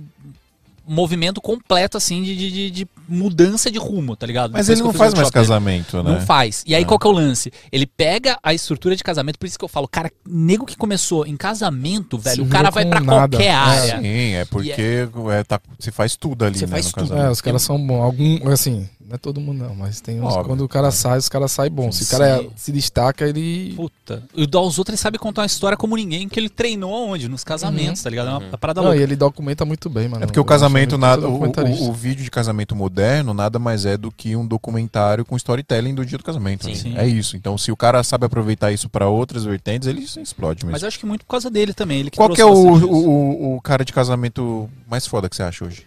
um 0.90 0.94
movimento 0.94 1.42
completo, 1.42 1.98
assim, 1.98 2.24
de, 2.24 2.34
de, 2.36 2.50
de- 2.50 2.72
de 2.72 2.88
mudança 3.08 3.70
de 3.72 3.78
rumo, 3.78 4.16
tá 4.16 4.26
ligado? 4.28 4.52
Mas 4.52 4.68
Depois 4.68 4.80
ele 4.80 4.88
não 4.88 4.94
faz 4.94 5.14
mais 5.14 5.26
workshop 5.28 5.34
dele. 5.34 5.48
casamento, 5.48 6.04
né? 6.04 6.12
Não 6.12 6.22
faz. 6.22 6.64
E 6.68 6.76
aí, 6.76 6.84
Ah. 6.84 6.86
qual 6.86 7.00
que 7.00 7.08
é 7.08 7.10
o 7.10 7.14
lance? 7.14 7.52
Ele 7.72 7.86
pega 7.86 8.38
a 8.44 8.54
estrutura 8.54 8.96
de 8.96 9.04
casamento, 9.04 9.38
por 9.40 9.46
isso 9.46 9.58
que 9.58 9.64
eu 9.66 9.70
falo, 9.70 9.88
cara, 9.88 10.12
nego 10.28 10.66
que 10.66 10.76
começou 10.76 11.26
em 11.26 11.38
casamento, 11.38 12.18
velho, 12.18 12.36
Se 12.36 12.42
o 12.42 12.48
cara 12.48 12.70
vai 12.70 12.86
nada. 12.86 13.06
qualquer 13.06 13.46
É. 13.48 13.52
área. 13.52 14.02
Sim, 14.02 14.34
é 14.34 14.46
porque 14.46 15.08
é, 15.32 15.44
tá, 15.44 15.60
você 15.80 15.92
faz 15.92 16.16
tudo 16.16 16.46
ali, 16.46 16.58
Você 16.58 16.66
né, 16.66 16.72
faz 16.72 16.86
no 16.88 16.92
tudo. 16.92 17.02
casamento. 17.10 17.26
É, 17.28 17.32
os 17.32 17.42
caras 17.42 17.62
são 17.62 17.78
bons. 17.86 18.02
Algum, 18.04 18.50
assim, 18.50 18.88
não 19.08 19.16
é 19.16 19.18
todo 19.18 19.40
mundo 19.40 19.64
não, 19.64 19.74
mas 19.74 20.02
tem 20.02 20.20
uns. 20.20 20.26
Óbvio. 20.34 20.44
Quando 20.46 20.62
o 20.62 20.68
cara 20.68 20.92
sai, 20.92 21.18
os 21.18 21.30
caras 21.30 21.52
saem 21.52 21.72
bons. 21.72 21.96
Se 21.96 22.04
o 22.04 22.08
cara 22.18 22.40
Sim. 22.40 22.50
se 22.56 22.72
destaca, 22.74 23.26
ele. 23.28 23.74
Puta. 23.76 24.24
E 24.36 24.44
o 24.44 24.48
dos 24.48 24.78
outros 24.78 24.94
ele 24.94 24.98
sabe 24.98 25.18
contar 25.18 25.42
uma 25.44 25.46
história 25.48 25.78
como 25.78 25.96
ninguém, 25.96 26.28
que 26.28 26.40
ele 26.40 26.50
treinou 26.50 26.94
aonde? 26.94 27.28
Nos 27.30 27.44
casamentos, 27.44 28.02
tá 28.04 28.10
ligado? 28.10 28.28
É 28.28 28.32
uma 28.32 28.40
Uhum. 28.40 28.58
parada 28.60 28.82
Não, 28.82 28.88
louca. 28.90 29.00
e 29.00 29.04
ele 29.04 29.16
documenta 29.16 29.64
muito 29.64 29.90
bem, 29.90 30.08
mano. 30.10 30.24
É 30.24 30.26
porque 30.28 30.40
o 30.40 30.44
casamento, 30.46 30.98
nada, 30.98 31.28
o, 31.28 31.42
o, 31.42 31.90
o 31.90 31.94
vídeo 31.94 32.24
de 32.24 32.30
casamento 32.32 32.76
moderno 32.76 33.34
nada 33.34 33.58
mais 33.58 33.86
é 33.86 33.96
do 33.98 34.12
que 34.12 34.36
um 34.36 34.46
documentário 34.46 35.24
com 35.24 35.36
storytelling 35.38 35.96
do 35.96 36.06
dia 36.06 36.18
do 36.18 36.24
casamento. 36.24 36.66
Sim. 36.66 36.72
né? 36.72 36.76
Sim. 36.76 36.98
É 36.98 37.08
isso. 37.08 37.38
Então, 37.38 37.58
se 37.58 37.72
o 37.72 37.78
cara 37.78 38.04
sabe 38.04 38.26
aproveitar 38.26 38.72
isso 38.72 38.90
pra 38.90 39.08
outras 39.08 39.44
vertentes, 39.46 39.88
ele 39.88 40.02
explode 40.02 40.66
mesmo. 40.66 40.72
Mas 40.74 40.82
eu 40.82 40.88
acho 40.90 41.00
que 41.00 41.06
muito 41.06 41.26
por 41.26 41.32
causa 41.32 41.50
dele 41.50 41.74
também. 41.74 42.00
Ele 42.02 42.10
que 42.10 42.18
Qual 42.18 42.30
que 42.30 42.42
é 42.42 42.46
o, 42.46 42.50
o- 42.52 43.56
o 43.56 43.62
cara 43.62 43.86
de 43.86 43.94
casamento 43.94 44.70
mais 44.90 45.08
foda 45.08 45.30
que 45.30 45.36
você 45.36 45.44
acha 45.44 45.64
hoje? 45.66 45.86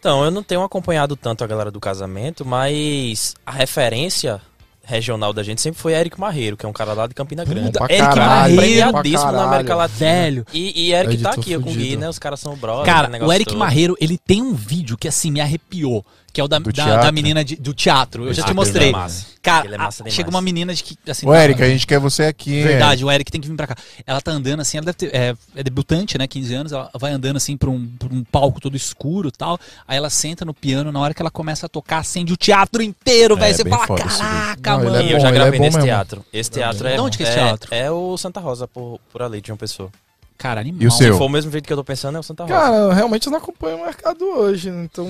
Então, 0.00 0.24
eu 0.24 0.30
não 0.30 0.42
tenho 0.42 0.62
acompanhado 0.62 1.14
tanto 1.14 1.44
a 1.44 1.46
galera 1.46 1.70
do 1.70 1.78
casamento, 1.78 2.42
mas 2.42 3.34
a 3.44 3.52
referência 3.52 4.40
regional 4.82 5.30
da 5.32 5.42
gente 5.42 5.60
sempre 5.60 5.78
foi 5.78 5.92
Eric 5.92 6.18
Marreiro, 6.18 6.56
que 6.56 6.64
é 6.64 6.68
um 6.68 6.72
cara 6.72 6.94
lá 6.94 7.06
de 7.06 7.14
Campina 7.14 7.44
Grande. 7.44 7.70
pra 7.72 7.84
Eric 7.84 7.98
caralho, 7.98 8.56
Marreiro, 8.56 8.80
pra 8.80 9.02
premiadíssimo 9.02 9.32
na. 9.32 9.44
América 9.44 9.74
Latina. 9.76 9.98
Velho. 9.98 10.46
E, 10.54 10.86
e 10.86 10.92
Eric 10.94 11.18
tá 11.18 11.30
aqui, 11.32 11.52
eu 11.52 11.60
com 11.60 11.68
o 11.68 11.72
Gui, 11.72 11.78
fudido. 11.80 12.00
né? 12.00 12.08
Os 12.08 12.18
caras 12.18 12.40
são 12.40 12.56
brothers. 12.56 12.86
Cara, 12.86 13.10
o 13.24 13.30
Eric 13.30 13.50
todo. 13.50 13.58
Marreiro, 13.58 13.94
ele 14.00 14.16
tem 14.16 14.40
um 14.40 14.54
vídeo 14.54 14.96
que 14.96 15.06
assim 15.06 15.30
me 15.30 15.40
arrepiou. 15.40 16.04
Que 16.32 16.40
é 16.40 16.44
o 16.44 16.48
da, 16.48 16.58
Do 16.60 16.72
da, 16.72 16.96
da 16.98 17.10
menina 17.12 17.44
de- 17.44 17.56
do 17.56 17.74
teatro. 17.74 18.26
Eu 18.26 18.32
já 18.34 18.44
te 18.44 18.54
mostrei. 18.54 18.90
é 18.90 18.92
massa. 18.92 19.26
Cara, 19.42 19.66
Ele 19.66 19.74
é 19.74 19.78
a- 19.80 19.90
chega 20.10 20.30
uma 20.30 20.40
menina 20.40 20.72
de 20.72 20.84
que. 20.84 20.96
Assim, 21.10 21.26
Ô, 21.26 21.34
Eric, 21.34 21.60
a 21.62 21.68
gente 21.68 21.86
quer 21.86 21.98
você 21.98 22.24
aqui, 22.24 22.54
hein? 22.58 22.62
Verdade, 22.64 23.04
o 23.04 23.10
Eric 23.10 23.32
tem 23.32 23.40
que 23.40 23.48
vir 23.48 23.56
pra 23.56 23.66
cá. 23.66 23.74
Ela 24.06 24.20
tá 24.20 24.30
andando 24.30 24.60
assim, 24.60 24.76
ela 24.78 24.84
deve 24.84 24.96
ter, 24.98 25.14
é, 25.14 25.34
é 25.56 25.62
debutante, 25.64 26.16
né? 26.18 26.28
15 26.28 26.54
anos, 26.54 26.72
ela 26.72 26.88
vai 26.98 27.10
andando 27.12 27.36
assim 27.36 27.56
pra 27.56 27.68
um, 27.70 27.86
pra 27.98 28.08
um 28.12 28.22
palco 28.22 28.60
todo 28.60 28.76
escuro 28.76 29.28
e 29.28 29.32
tal. 29.32 29.58
Aí 29.88 29.96
ela 29.96 30.08
senta 30.10 30.44
no 30.44 30.54
piano, 30.54 30.92
na 30.92 31.00
hora 31.00 31.12
que 31.14 31.20
ela 31.22 31.30
começa 31.30 31.66
a 31.66 31.68
tocar, 31.68 31.98
acende 31.98 32.32
o 32.32 32.36
teatro 32.36 32.80
inteiro, 32.82 33.34
É, 33.36 33.40
velho. 33.40 33.56
Você 33.56 33.68
fala, 33.68 33.86
caraca. 33.86 34.70
Não, 34.70 34.84
mano. 34.84 34.96
é 34.96 35.02
E 35.04 35.10
eu 35.10 35.16
bom, 35.16 35.22
já 35.22 35.28
é 35.28 35.32
gravei 35.32 35.58
bom 35.58 35.64
nesse 35.64 35.76
mesmo. 35.78 35.86
teatro. 35.88 36.24
Esse 36.32 36.50
teatro 36.50 36.86
é. 36.86 36.94
De 36.94 37.00
onde 37.00 37.16
que 37.16 37.24
é 37.24 37.28
esse 37.28 37.38
é- 37.38 37.42
teatro? 37.44 37.74
É 37.74 37.90
o 37.90 38.16
Santa 38.16 38.38
Rosa, 38.40 38.68
por, 38.68 39.00
por 39.12 39.22
ali, 39.22 39.40
de 39.40 39.50
uma 39.50 39.58
pessoa. 39.58 39.90
Cara, 40.38 40.60
animal. 40.60 40.82
E 40.82 40.86
o 40.86 40.90
seu? 40.90 41.12
Se 41.12 41.18
for 41.18 41.26
o 41.26 41.28
mesmo 41.28 41.50
vídeo 41.50 41.66
que 41.66 41.72
eu 41.72 41.76
tô 41.76 41.84
pensando, 41.84 42.16
é 42.16 42.20
o 42.20 42.22
Santa 42.22 42.44
Rosa. 42.44 42.54
Cara, 42.54 42.94
realmente 42.94 43.26
eu 43.26 43.30
não 43.30 43.38
acompanho 43.38 43.78
o 43.78 43.84
mercado 43.84 44.24
hoje, 44.24 44.70
né? 44.70 44.84
então 44.90 45.06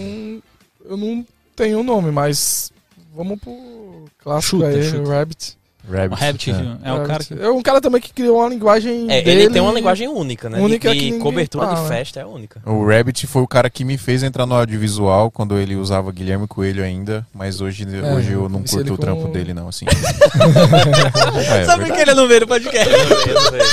eu 0.84 0.96
não 0.96 1.26
tenho 1.54 1.80
o 1.80 1.84
nome, 1.84 2.10
mas 2.10 2.72
vamos 3.14 3.38
pro 3.38 4.04
clássico 4.18 4.58
Chuta, 4.58 4.68
aí, 4.68 4.82
chuta. 4.82 5.10
Rabbit. 5.10 5.59
Rabbit. 5.88 6.20
Rabbit 6.20 6.50
é. 6.50 6.88
é, 6.88 6.92
o 6.92 7.04
cara 7.06 7.24
que. 7.24 7.34
É 7.40 7.48
um 7.48 7.62
cara 7.62 7.80
também 7.80 8.00
que 8.00 8.12
criou 8.12 8.38
uma 8.38 8.48
linguagem 8.48 9.06
É, 9.10 9.22
dele. 9.22 9.42
ele 9.42 9.52
tem 9.52 9.62
uma 9.62 9.72
linguagem 9.72 10.08
única, 10.08 10.48
né? 10.50 10.58
Única 10.60 10.92
e 10.94 10.98
que 10.98 11.08
e 11.08 11.18
cobertura 11.18 11.66
fala. 11.66 11.82
de 11.82 11.88
festa 11.88 12.20
é 12.20 12.24
única. 12.26 12.60
O 12.66 12.84
Rabbit 12.86 13.26
foi 13.26 13.42
o 13.42 13.46
cara 13.48 13.68
que 13.70 13.84
me 13.84 13.96
fez 13.98 14.22
entrar 14.22 14.46
no 14.46 14.54
audiovisual 14.54 15.30
quando 15.30 15.58
ele 15.58 15.76
usava 15.76 16.10
Guilherme 16.12 16.46
Coelho 16.46 16.82
ainda, 16.84 17.26
mas 17.34 17.60
hoje, 17.60 17.86
hoje 18.16 18.32
eu 18.32 18.48
não 18.48 18.62
curto 18.62 18.94
o 18.94 18.98
trampo 18.98 19.28
dele, 19.28 19.54
não, 19.54 19.68
assim. 19.68 19.86
É, 21.50 21.64
Sabe 21.64 21.86
por 21.86 21.94
que 21.94 22.00
ele 22.02 22.14
não 22.14 22.28
veio 22.28 22.40
no 22.40 22.46
podcast? 22.46 22.94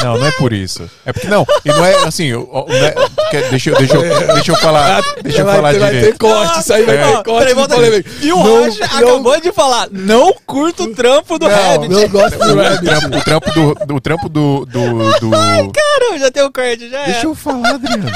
Não, 0.04 0.18
não 0.18 0.26
é 0.28 0.32
por 0.32 0.54
isso. 0.54 0.90
É 1.06 1.12
porque 1.14 1.28
não, 1.28 1.46
e 1.66 1.70
não 1.70 1.86
é 1.86 1.96
assim, 2.06 2.26
eu- 2.28 2.48
não 2.52 2.76
é- 2.76 2.96
quer- 3.30 3.50
deixa, 3.50 3.70
eu- 3.72 3.78
deixa, 3.78 3.96
eu- 3.96 4.34
deixa 4.34 4.52
eu 4.52 4.56
falar, 4.58 5.02
deixa 5.22 5.42
eu 5.42 5.46
vai, 5.46 5.56
falar 5.56 5.72
ter- 5.74 5.80
vai 5.80 5.90
ter 5.92 5.96
direito. 6.00 6.20
corte, 6.20 6.60
isso 6.60 6.74
aí 6.74 6.84
vai 6.84 6.98
É. 6.98 7.02
ter 7.18 7.24
corte. 7.24 7.40
Peraí, 7.40 7.54
volta. 7.54 7.76
E 8.22 8.32
o 8.34 8.38
não- 8.44 8.66
acabou 8.66 9.42
de 9.42 9.52
falar, 9.52 9.88
não 9.92 10.34
curto 10.46 10.84
o 10.84 10.94
trampo 10.96 11.38
do 11.40 11.48
Rabbit. 11.48 11.90
Não 12.02 12.10
gosto 12.10 12.38
do 12.38 12.54
O 12.54 12.56
Rabbit. 12.56 12.86
trampo, 12.86 13.18
o 13.18 13.24
trampo 13.24 13.52
do, 13.52 13.86
do- 13.86 13.96
o 13.96 14.02
trampo 14.02 14.30
do, 14.30 14.66
do, 14.66 15.20
do- 15.20 15.32
Caramba, 15.32 16.20
já 16.20 16.32
tem 16.32 16.44
o 16.44 16.52
corte, 16.52 16.90
já 16.90 17.06
Deixa 17.06 17.22
é. 17.22 17.26
eu 17.26 17.36
falar, 17.36 17.70
Adriano. 17.76 18.12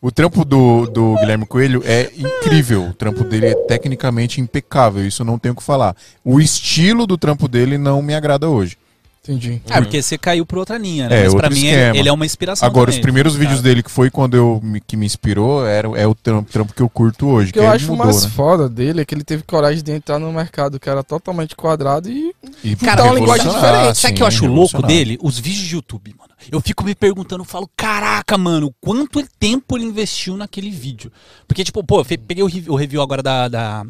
O 0.00 0.10
trampo 0.12 0.44
do, 0.44 0.86
do 0.86 1.14
Guilherme 1.18 1.46
Coelho 1.46 1.82
é 1.86 2.10
incrível. 2.16 2.88
O 2.88 2.92
trampo 2.92 3.24
dele 3.24 3.46
é 3.46 3.54
tecnicamente 3.54 4.38
impecável. 4.38 5.06
Isso 5.06 5.22
eu 5.22 5.26
não 5.26 5.38
tenho 5.38 5.54
o 5.54 5.56
que 5.56 5.62
falar. 5.62 5.96
O 6.22 6.38
estilo 6.40 7.06
do 7.06 7.16
trampo 7.16 7.48
dele 7.48 7.78
não 7.78 8.02
me 8.02 8.14
agrada 8.14 8.46
hoje. 8.48 8.76
Entendi. 9.26 9.62
É, 9.70 9.80
porque 9.80 10.02
você 10.02 10.18
caiu 10.18 10.44
pra 10.44 10.58
outra 10.58 10.76
linha, 10.76 11.08
né? 11.08 11.20
É, 11.20 11.24
Mas 11.24 11.34
pra 11.34 11.48
mim 11.48 11.56
esquema. 11.56 11.88
ele, 11.90 11.98
ele 12.00 12.08
é 12.10 12.12
uma 12.12 12.26
inspiração. 12.26 12.68
Agora, 12.68 12.90
os 12.90 12.96
também, 12.96 13.02
primeiros 13.04 13.32
cara. 13.32 13.44
vídeos 13.44 13.62
dele, 13.62 13.82
que 13.82 13.90
foi 13.90 14.10
quando 14.10 14.34
eu 14.36 14.60
me- 14.62 14.82
que 14.82 14.98
me 14.98 15.06
inspirou, 15.06 15.66
era, 15.66 15.88
é 15.98 16.06
o 16.06 16.14
trampo, 16.14 16.52
trampo 16.52 16.74
que 16.74 16.82
eu 16.82 16.90
curto 16.90 17.26
hoje. 17.28 17.48
O 17.48 17.52
que 17.54 17.58
que 17.58 17.64
eu 17.64 17.70
acho 17.70 17.90
mudou, 17.90 18.04
mais 18.04 18.22
né? 18.24 18.30
foda 18.30 18.68
dele 18.68 19.00
é 19.00 19.04
que 19.06 19.14
ele 19.14 19.24
teve 19.24 19.42
coragem 19.42 19.82
de 19.82 19.92
entrar 19.92 20.18
no 20.18 20.30
mercado 20.30 20.78
que 20.78 20.90
era 20.90 21.02
totalmente 21.02 21.56
quadrado 21.56 22.10
e 22.10 22.34
E 22.62 22.76
Cara, 22.76 23.04
uma 23.04 23.14
linguagem 23.14 23.48
diferente. 23.50 23.96
Sabe 23.98 24.12
o 24.12 24.16
que 24.18 24.22
eu 24.22 24.26
acho 24.26 24.46
louco 24.46 24.82
dele? 24.82 25.18
Os 25.22 25.38
vídeos 25.38 25.68
de 25.68 25.74
YouTube, 25.74 26.14
mano. 26.18 26.30
Eu 26.52 26.60
fico 26.60 26.84
me 26.84 26.94
perguntando, 26.94 27.42
falo, 27.44 27.66
caraca, 27.74 28.36
mano, 28.36 28.74
quanto 28.78 29.24
tempo 29.40 29.78
ele 29.78 29.86
investiu 29.86 30.36
naquele 30.36 30.68
vídeo? 30.70 31.10
Porque, 31.48 31.64
tipo, 31.64 31.82
pô, 31.82 32.00
eu 32.00 32.04
peguei 32.04 32.44
o 32.44 32.46
review, 32.46 32.74
o 32.74 32.76
review 32.76 33.00
agora 33.00 33.22
da, 33.22 33.48
da, 33.48 33.86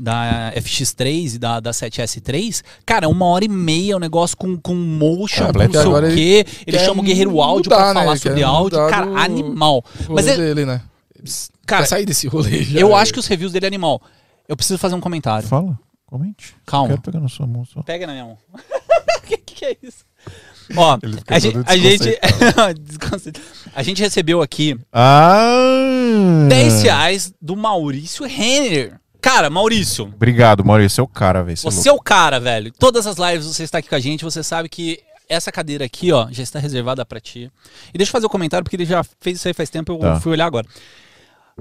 da 0.00 0.52
FX3 0.56 1.34
e 1.34 1.38
da, 1.38 1.60
da 1.60 1.70
7S3. 1.70 2.62
Cara, 2.86 3.08
uma 3.08 3.26
hora 3.26 3.44
e 3.44 3.48
meia, 3.48 3.96
o 3.96 4.00
negócio 4.00 4.36
com, 4.36 4.56
com 4.56 4.74
motion, 4.74 5.44
É, 5.44 5.52
com 5.52 5.58
não 5.58 5.70
sei 5.72 5.86
o 5.86 5.98
ele 5.98 6.14
quê. 6.14 6.46
Ele 6.66 6.78
chama 6.78 7.00
o 7.00 7.04
Guerreiro 7.04 7.40
Áudio 7.40 7.68
pra 7.70 7.78
mudar, 7.78 7.94
né? 7.94 8.00
falar 8.00 8.12
Ele 8.12 8.20
sobre 8.20 8.42
áudio. 8.42 8.78
Cara, 8.88 9.06
do- 9.06 9.16
animal. 9.16 9.84
o 10.08 10.12
Mas 10.14 10.26
rolê 10.26 10.30
é, 10.32 10.36
dele, 10.36 10.64
né? 10.66 10.80
cara, 11.66 11.82
Pra 11.82 11.86
sair 11.86 12.06
desse 12.06 12.26
rolê 12.28 12.62
já. 12.62 12.78
eu 12.80 12.94
acho 12.94 13.12
que 13.12 13.18
os 13.18 13.26
reviews 13.26 13.52
dele 13.52 13.66
é 13.66 13.68
animal. 13.68 14.00
Eu 14.48 14.56
preciso 14.56 14.78
fazer 14.78 14.94
um 14.94 15.00
comentário. 15.00 15.46
Fala, 15.48 15.78
comente. 16.06 16.54
Calma. 16.64 16.88
Quero 16.90 17.02
pegar 17.02 17.20
na 17.20 17.28
sua 17.28 17.46
mão 17.46 17.64
só. 17.64 17.82
Pega 17.82 18.06
na 18.06 18.12
minha 18.12 18.24
mão. 18.24 18.38
O 18.54 19.20
que, 19.26 19.36
que 19.36 19.64
é 19.64 19.76
isso? 19.82 20.06
Ó, 20.76 20.98
Ele 21.02 21.18
a 21.26 21.38
gente, 21.38 21.56
a 21.66 21.76
gente, 21.76 22.18
a 23.74 23.82
gente 23.82 24.02
recebeu 24.02 24.42
aqui 24.42 24.78
Ah! 24.92 26.46
10 26.48 26.82
reais 26.82 27.32
do 27.40 27.56
Maurício 27.56 28.26
Renner. 28.26 29.00
Cara, 29.20 29.50
Maurício, 29.50 30.04
Obrigado, 30.04 30.64
Maurício. 30.64 30.96
Você 30.96 31.00
é 31.00 31.04
o 31.04 31.08
cara, 31.08 31.42
velho. 31.42 31.56
Você 31.58 31.88
é 31.88 31.90
é 31.90 31.94
o 31.94 32.00
cara, 32.00 32.38
velho. 32.38 32.72
Todas 32.78 33.06
as 33.06 33.16
lives 33.18 33.46
você 33.46 33.64
está 33.64 33.78
aqui 33.78 33.88
com 33.88 33.94
a 33.94 34.00
gente, 34.00 34.24
você 34.24 34.42
sabe 34.42 34.68
que 34.68 35.00
essa 35.28 35.50
cadeira 35.52 35.84
aqui, 35.84 36.10
ó, 36.12 36.28
já 36.30 36.42
está 36.42 36.58
reservada 36.58 37.04
pra 37.04 37.20
ti. 37.20 37.50
E 37.92 37.98
deixa 37.98 38.08
eu 38.10 38.12
fazer 38.12 38.26
o 38.26 38.30
comentário, 38.30 38.64
porque 38.64 38.76
ele 38.76 38.86
já 38.86 39.04
fez 39.20 39.38
isso 39.38 39.48
aí 39.48 39.52
faz 39.54 39.68
tempo, 39.68 39.92
eu 39.92 39.98
Tá. 39.98 40.20
fui 40.20 40.32
olhar 40.32 40.46
agora. 40.46 40.66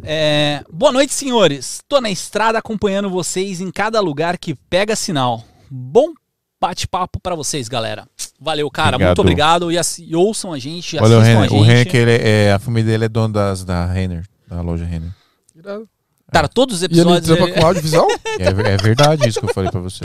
É, 0.04 0.64
Boa 0.72 0.92
noite, 0.92 1.14
senhores. 1.14 1.82
Tô 1.88 2.00
na 2.00 2.10
estrada 2.10 2.60
acompanhando 2.60 3.10
vocês 3.10 3.60
em 3.60 3.72
cada 3.72 4.00
lugar 4.00 4.38
que 4.38 4.54
pega 4.54 4.96
sinal. 4.96 5.44
Bom 5.70 6.14
bate-papo 6.62 7.20
pra 7.20 7.36
vocês, 7.36 7.68
galera. 7.68 8.08
Valeu, 8.40 8.70
cara. 8.70 8.96
Obrigado. 8.96 9.08
Muito 9.10 9.22
obrigado. 9.22 9.72
E, 9.72 9.78
e 10.08 10.16
ouçam 10.16 10.54
a 10.54 10.60
gente, 10.60 10.98
Olha 10.98 11.18
o 11.18 11.20
assistam 11.20 11.40
Renner. 11.42 11.52
a 11.52 11.56
O 11.56 11.58
gente. 11.58 11.68
Renner, 11.68 11.90
que 11.90 11.98
ele 11.98 12.12
é, 12.12 12.54
a 12.54 12.60
família 12.60 12.92
dele 12.92 13.06
é 13.06 13.10
dono 13.10 13.34
das, 13.34 13.64
da 13.66 13.86
Renner, 13.86 14.24
da 14.48 14.62
loja 14.62 14.86
Renner. 14.86 15.12
Irado. 15.56 15.90
Cara, 16.32 16.48
todos 16.50 16.76
os 16.78 16.82
E 16.82 16.86
ele 16.86 16.94
episódios. 16.96 17.26
trampa 17.26 17.44
ele- 17.52 17.54
com 17.60 17.66
audiovisual? 17.66 18.08
É, 18.40 18.46
é 18.48 18.78
verdade 18.78 19.28
isso 19.30 19.40
que 19.40 19.46
eu 19.50 19.54
falei 19.54 19.72
pra 19.72 19.80
você. 19.82 20.04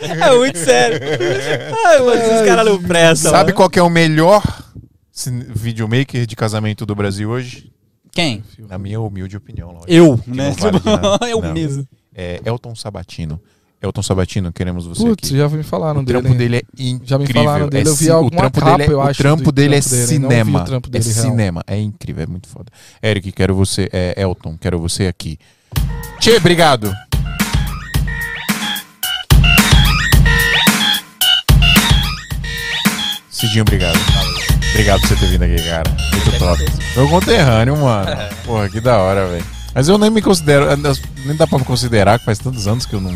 É 0.00 0.36
muito 0.36 0.58
sério. 0.58 1.00
Ai, 1.86 1.98
mano, 2.00 2.14
esses 2.22 2.46
caras 2.46 2.66
não 2.66 2.82
prestam. 2.82 3.30
Sabe 3.30 3.44
mano. 3.44 3.56
qual 3.56 3.70
que 3.70 3.78
é 3.78 3.82
o 3.82 3.88
melhor 3.88 4.42
videomaker 5.54 6.26
de 6.26 6.36
casamento 6.36 6.84
do 6.84 6.94
Brasil 6.94 7.30
hoje? 7.30 7.72
Quem? 8.10 8.44
Na 8.68 8.76
minha 8.78 9.00
humilde 9.00 9.36
opinião, 9.36 9.70
lógico. 9.70 9.90
Eu, 9.90 10.20
né? 10.26 10.54
vale. 10.58 10.78
Eu 11.32 11.40
Não. 11.40 11.52
mesmo. 11.54 11.86
É 12.14 12.40
Elton 12.44 12.74
Sabatino. 12.74 13.40
Elton 13.82 14.02
Sabatino, 14.02 14.52
queremos 14.52 14.86
você 14.86 15.02
Putz, 15.02 15.28
aqui. 15.28 15.36
já 15.36 15.48
me 15.48 15.62
falaram 15.64 16.00
O 16.00 16.04
dele. 16.04 16.20
trampo 16.20 16.38
dele 16.38 16.56
é 16.56 16.62
incrível. 16.82 17.06
Já 17.06 17.18
me 17.18 17.26
falaram 17.26 17.68
dele, 17.68 17.88
É 17.88 17.90
eu 17.90 17.96
vi 17.96 18.10
o 18.10 18.14
alguma 18.14 18.30
trampo 18.50 18.60
capa, 18.60 18.76
dele 18.78 18.90
é, 18.90 18.92
eu 18.92 18.98
O 18.98 19.02
acho, 19.02 19.18
trampo 19.18 19.44
do 19.44 19.52
dele 19.52 19.74
é 19.74 19.80
trampo 19.80 19.90
dele, 19.90 20.02
vi 20.02 20.06
cinema. 20.06 20.60
o 20.60 20.62
é 20.62 21.00
real. 21.00 21.12
cinema. 21.12 21.62
É 21.66 21.80
incrível, 21.80 22.22
é 22.22 22.26
muito 22.26 22.48
foda. 22.48 22.66
Eric, 23.02 23.32
quero 23.32 23.54
você. 23.56 23.88
É, 23.92 24.14
Elton, 24.22 24.56
quero 24.56 24.78
você 24.78 25.06
aqui. 25.08 25.36
Tchê, 26.20 26.36
obrigado. 26.36 26.92
Cidinho, 33.30 33.62
obrigado. 33.62 33.98
Obrigado 34.70 35.00
por 35.00 35.08
você 35.08 35.16
ter 35.16 35.26
vindo 35.26 35.42
aqui, 35.42 35.62
cara. 35.68 35.90
Muito 36.12 36.38
top. 36.38 36.64
Meu 36.96 37.08
conterrâneo, 37.08 37.76
mano. 37.76 38.10
Porra, 38.44 38.68
que 38.68 38.80
da 38.80 38.98
hora, 38.98 39.26
velho. 39.26 39.44
Mas 39.74 39.88
eu 39.88 39.98
nem 39.98 40.10
me 40.10 40.22
considero. 40.22 40.66
Nem 41.24 41.36
dá 41.36 41.46
pra 41.46 41.58
me 41.58 41.64
considerar 41.64 42.18
que 42.18 42.24
faz 42.24 42.38
tantos 42.38 42.66
anos 42.66 42.86
que 42.86 42.94
eu 42.94 43.00
não. 43.00 43.12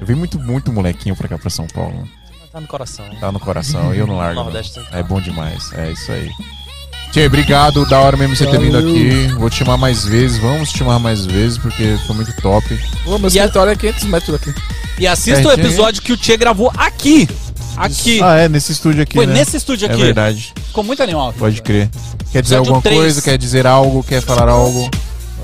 Eu 0.00 0.06
vim 0.06 0.14
muito, 0.14 0.38
muito 0.38 0.72
molequinho 0.72 1.14
pra 1.16 1.28
cá, 1.28 1.38
pra 1.38 1.50
São 1.50 1.66
Paulo. 1.66 2.08
Tá 2.52 2.60
no 2.60 2.66
coração. 2.66 3.04
Tá 3.20 3.30
no 3.32 3.38
coração 3.40 3.94
e 3.94 3.98
eu 3.98 4.06
não 4.06 4.16
largo. 4.16 4.42
Nordeste 4.42 4.80
É 4.90 5.02
bom 5.02 5.20
demais. 5.20 5.72
É 5.72 5.92
isso 5.92 6.10
aí. 6.10 6.28
Tchê, 7.12 7.26
obrigado. 7.26 7.84
Da 7.86 7.98
hora 8.00 8.16
mesmo 8.16 8.34
você 8.36 8.46
ter 8.46 8.58
vindo 8.58 8.76
aqui. 8.78 9.28
Vou 9.38 9.48
te 9.50 9.56
chamar 9.56 9.76
mais 9.76 10.04
vezes. 10.04 10.38
Vamos 10.38 10.70
te 10.72 10.78
chamar 10.78 10.98
mais 10.98 11.24
vezes 11.26 11.58
porque 11.58 11.96
foi 12.06 12.16
muito 12.16 12.32
top. 12.40 12.66
Ô, 13.06 13.18
meu 13.18 13.30
E 13.30 13.38
a- 13.38 13.44
escritório 13.44 13.72
é 13.72 13.76
500 13.76 14.04
metros 14.04 14.38
daqui. 14.40 14.54
E 14.98 15.06
assista 15.06 15.40
o 15.40 15.44
Certinho. 15.44 15.66
episódio 15.66 16.02
que 16.02 16.12
o 16.12 16.16
Tchê 16.16 16.36
gravou 16.36 16.72
aqui. 16.76 17.28
Aqui. 17.76 18.20
Ah, 18.22 18.36
é, 18.36 18.48
nesse 18.48 18.72
estúdio 18.72 19.02
aqui. 19.02 19.14
Foi 19.14 19.26
né? 19.26 19.34
nesse 19.34 19.56
estúdio 19.56 19.88
É 19.88 19.92
aqui. 19.92 20.02
verdade. 20.02 20.52
Ficou 20.66 20.84
muito 20.84 21.02
animal. 21.02 21.32
Pode 21.32 21.62
crer. 21.62 21.88
Quer 22.32 22.42
dizer 22.42 22.56
alguma 22.56 22.82
três. 22.82 22.98
coisa? 22.98 23.22
Quer 23.22 23.38
dizer 23.38 23.66
algo? 23.66 24.02
Quer 24.04 24.20
falar 24.22 24.48
algo? 24.50 24.90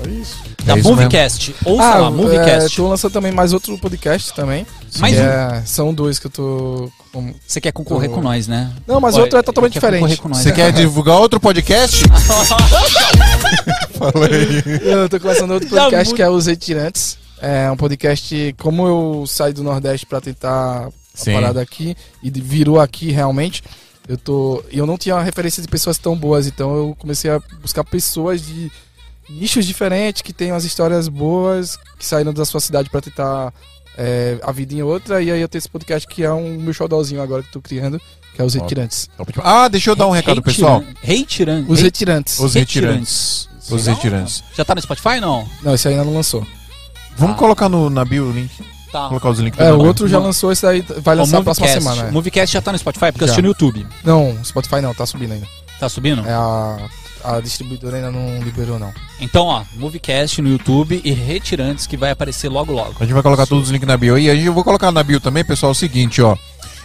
É 0.05 0.09
isso. 0.09 0.37
Da 0.67 0.77
é. 0.77 0.81
Moviecast. 0.81 1.55
Ouça 1.65 1.83
Ah, 1.83 1.97
lá, 1.97 2.07
é, 2.07 2.09
Moviecast. 2.11 2.75
tô 2.75 2.87
lançando 2.89 3.11
também 3.13 3.31
mais 3.31 3.53
outro 3.53 3.77
podcast 3.77 4.33
também. 4.33 4.67
Mais 4.99 5.15
que 5.15 5.21
um. 5.21 5.23
é- 5.23 5.63
são 5.65 5.93
dois 5.93 6.19
que 6.19 6.27
eu 6.27 6.31
tô. 6.31 6.91
Você 7.47 7.59
quer 7.61 7.71
concorrer 7.71 8.09
Tô- 8.09 8.15
com 8.15 8.21
nós, 8.21 8.47
né? 8.47 8.71
Não, 8.85 8.99
mas 8.99 9.17
outro 9.17 9.39
é 9.39 9.41
totalmente 9.41 9.73
diferente. 9.73 10.21
Você 10.21 10.51
quer 10.51 10.71
divulgar 10.71 11.15
outro 11.19 11.39
podcast? 11.39 12.03
Fala 13.97 14.25
aí. 14.27 14.63
Eu 14.83 15.09
tô 15.09 15.19
começando 15.19 15.51
outro 15.51 15.69
podcast 15.69 16.13
que 16.13 16.21
é 16.21 16.29
Os 16.29 16.45
Retirantes. 16.45 17.17
É 17.41 17.69
um 17.71 17.77
podcast, 17.77 18.55
como 18.59 18.87
eu 18.87 19.25
saí 19.27 19.53
do 19.53 19.63
Nordeste 19.63 20.05
pra 20.05 20.19
tentar 20.19 20.89
Sim. 21.13 21.31
a 21.31 21.33
parada 21.35 21.61
aqui 21.61 21.95
e 22.21 22.29
virou 22.31 22.79
aqui 22.79 23.11
realmente, 23.11 23.63
eu 24.07 24.17
tô. 24.17 24.63
Eu 24.71 24.85
não 24.87 24.97
tinha 24.97 25.15
uma 25.15 25.23
referência 25.23 25.61
de 25.61 25.67
pessoas 25.67 25.97
tão 25.97 26.15
boas, 26.15 26.47
então 26.47 26.75
eu 26.75 26.95
comecei 26.99 27.29
a 27.29 27.39
buscar 27.61 27.83
pessoas 27.83 28.41
de 28.45 28.71
nichos 29.29 29.65
diferentes 29.65 30.21
que 30.21 30.33
tenham 30.33 30.55
as 30.55 30.63
histórias 30.63 31.07
boas, 31.07 31.77
que 31.97 32.05
saíram 32.05 32.33
da 32.33 32.45
sua 32.45 32.59
cidade 32.59 32.89
pra 32.89 33.01
tentar 33.01 33.53
é, 33.97 34.37
a 34.43 34.51
vida 34.51 34.73
em 34.73 34.81
outra. 34.81 35.21
E 35.21 35.31
aí 35.31 35.41
eu 35.41 35.47
tenho 35.47 35.59
esse 35.59 35.69
podcast 35.69 36.07
que 36.07 36.23
é 36.23 36.31
um 36.31 36.57
meu 36.57 36.73
showdownzinho 36.73 37.21
agora 37.21 37.41
que 37.43 37.49
eu 37.49 37.53
tô 37.53 37.61
criando, 37.61 37.99
que 38.33 38.41
é 38.41 38.45
Os. 38.45 38.53
Retirantes. 38.53 39.09
Ah, 39.43 39.67
deixa 39.67 39.89
eu 39.89 39.95
dar 39.95 40.07
um 40.07 40.11
recado, 40.11 40.41
pessoal. 40.41 40.83
Rei 41.01 41.25
Tirante. 41.25 41.71
Os 41.71 41.81
Retirantes. 41.81 42.39
Os 42.39 42.53
Retirantes. 42.53 43.49
retirantes. 43.51 43.71
Os 43.71 43.85
retirantes. 43.85 44.43
Já 44.55 44.63
tá 44.63 44.73
no 44.75 44.81
Spotify, 44.81 45.19
não? 45.19 45.47
Não, 45.61 45.73
esse 45.73 45.87
ainda 45.87 46.03
não 46.03 46.13
lançou. 46.13 46.45
Vamos 47.17 47.35
Ah. 47.35 47.39
colocar 47.39 47.67
no, 47.67 47.89
na 47.89 48.05
bio 48.05 48.25
o 48.27 48.31
link. 48.31 48.51
Tá. 48.91 49.09
Colocar 49.09 49.29
os 49.31 49.39
links. 49.39 49.59
É, 49.59 49.73
o 49.73 49.79
outro 49.79 50.07
já 50.07 50.17
lançou, 50.17 50.51
esse 50.51 50.61
daí 50.61 50.81
vai 50.99 51.15
O 51.15 51.19
lançar 51.19 51.37
na 51.39 51.43
próxima 51.43 51.67
semana. 51.67 52.03
O 52.05 52.07
é. 52.07 52.11
Moviecast 52.11 52.53
já 52.53 52.61
tá 52.61 52.71
no 52.71 52.77
Spotify, 52.77 53.11
porque 53.11 53.23
eu 53.23 53.27
Já. 53.27 53.33
assisti 53.33 53.41
no 53.41 53.49
YouTube. 53.49 53.85
Não, 54.03 54.37
Spotify 54.45 54.79
não, 54.79 54.93
tá 54.93 55.05
subindo 55.05 55.33
ainda. 55.33 55.45
Tá 55.77 55.89
subindo? 55.89 56.25
É 56.25 56.31
a 56.33 56.77
a 57.23 57.39
distribuidora 57.39 57.97
ainda 57.97 58.11
não 58.11 58.41
liberou, 58.41 58.77
não. 58.79 58.93
Então, 59.19 59.45
ó, 59.45 59.63
Moviecast 59.75 60.41
no 60.41 60.49
YouTube 60.49 61.01
e 61.03 61.11
Retirantes 61.11 61.87
que 61.87 61.97
vai 61.97 62.11
aparecer 62.11 62.49
logo 62.49 62.71
logo. 62.71 62.95
A 62.99 63.03
gente 63.03 63.13
vai 63.13 63.23
colocar 63.23 63.45
todos 63.45 63.65
os 63.65 63.69
links 63.71 63.87
na 63.87 63.97
bio. 63.97 64.17
E 64.17 64.29
a 64.29 64.35
gente 64.35 64.45
eu 64.45 64.53
vou 64.53 64.63
colocar 64.63 64.91
na 64.91 65.03
bio 65.03 65.19
também, 65.19 65.43
pessoal, 65.43 65.71
é 65.71 65.73
o 65.73 65.75
seguinte, 65.75 66.21
ó. 66.21 66.35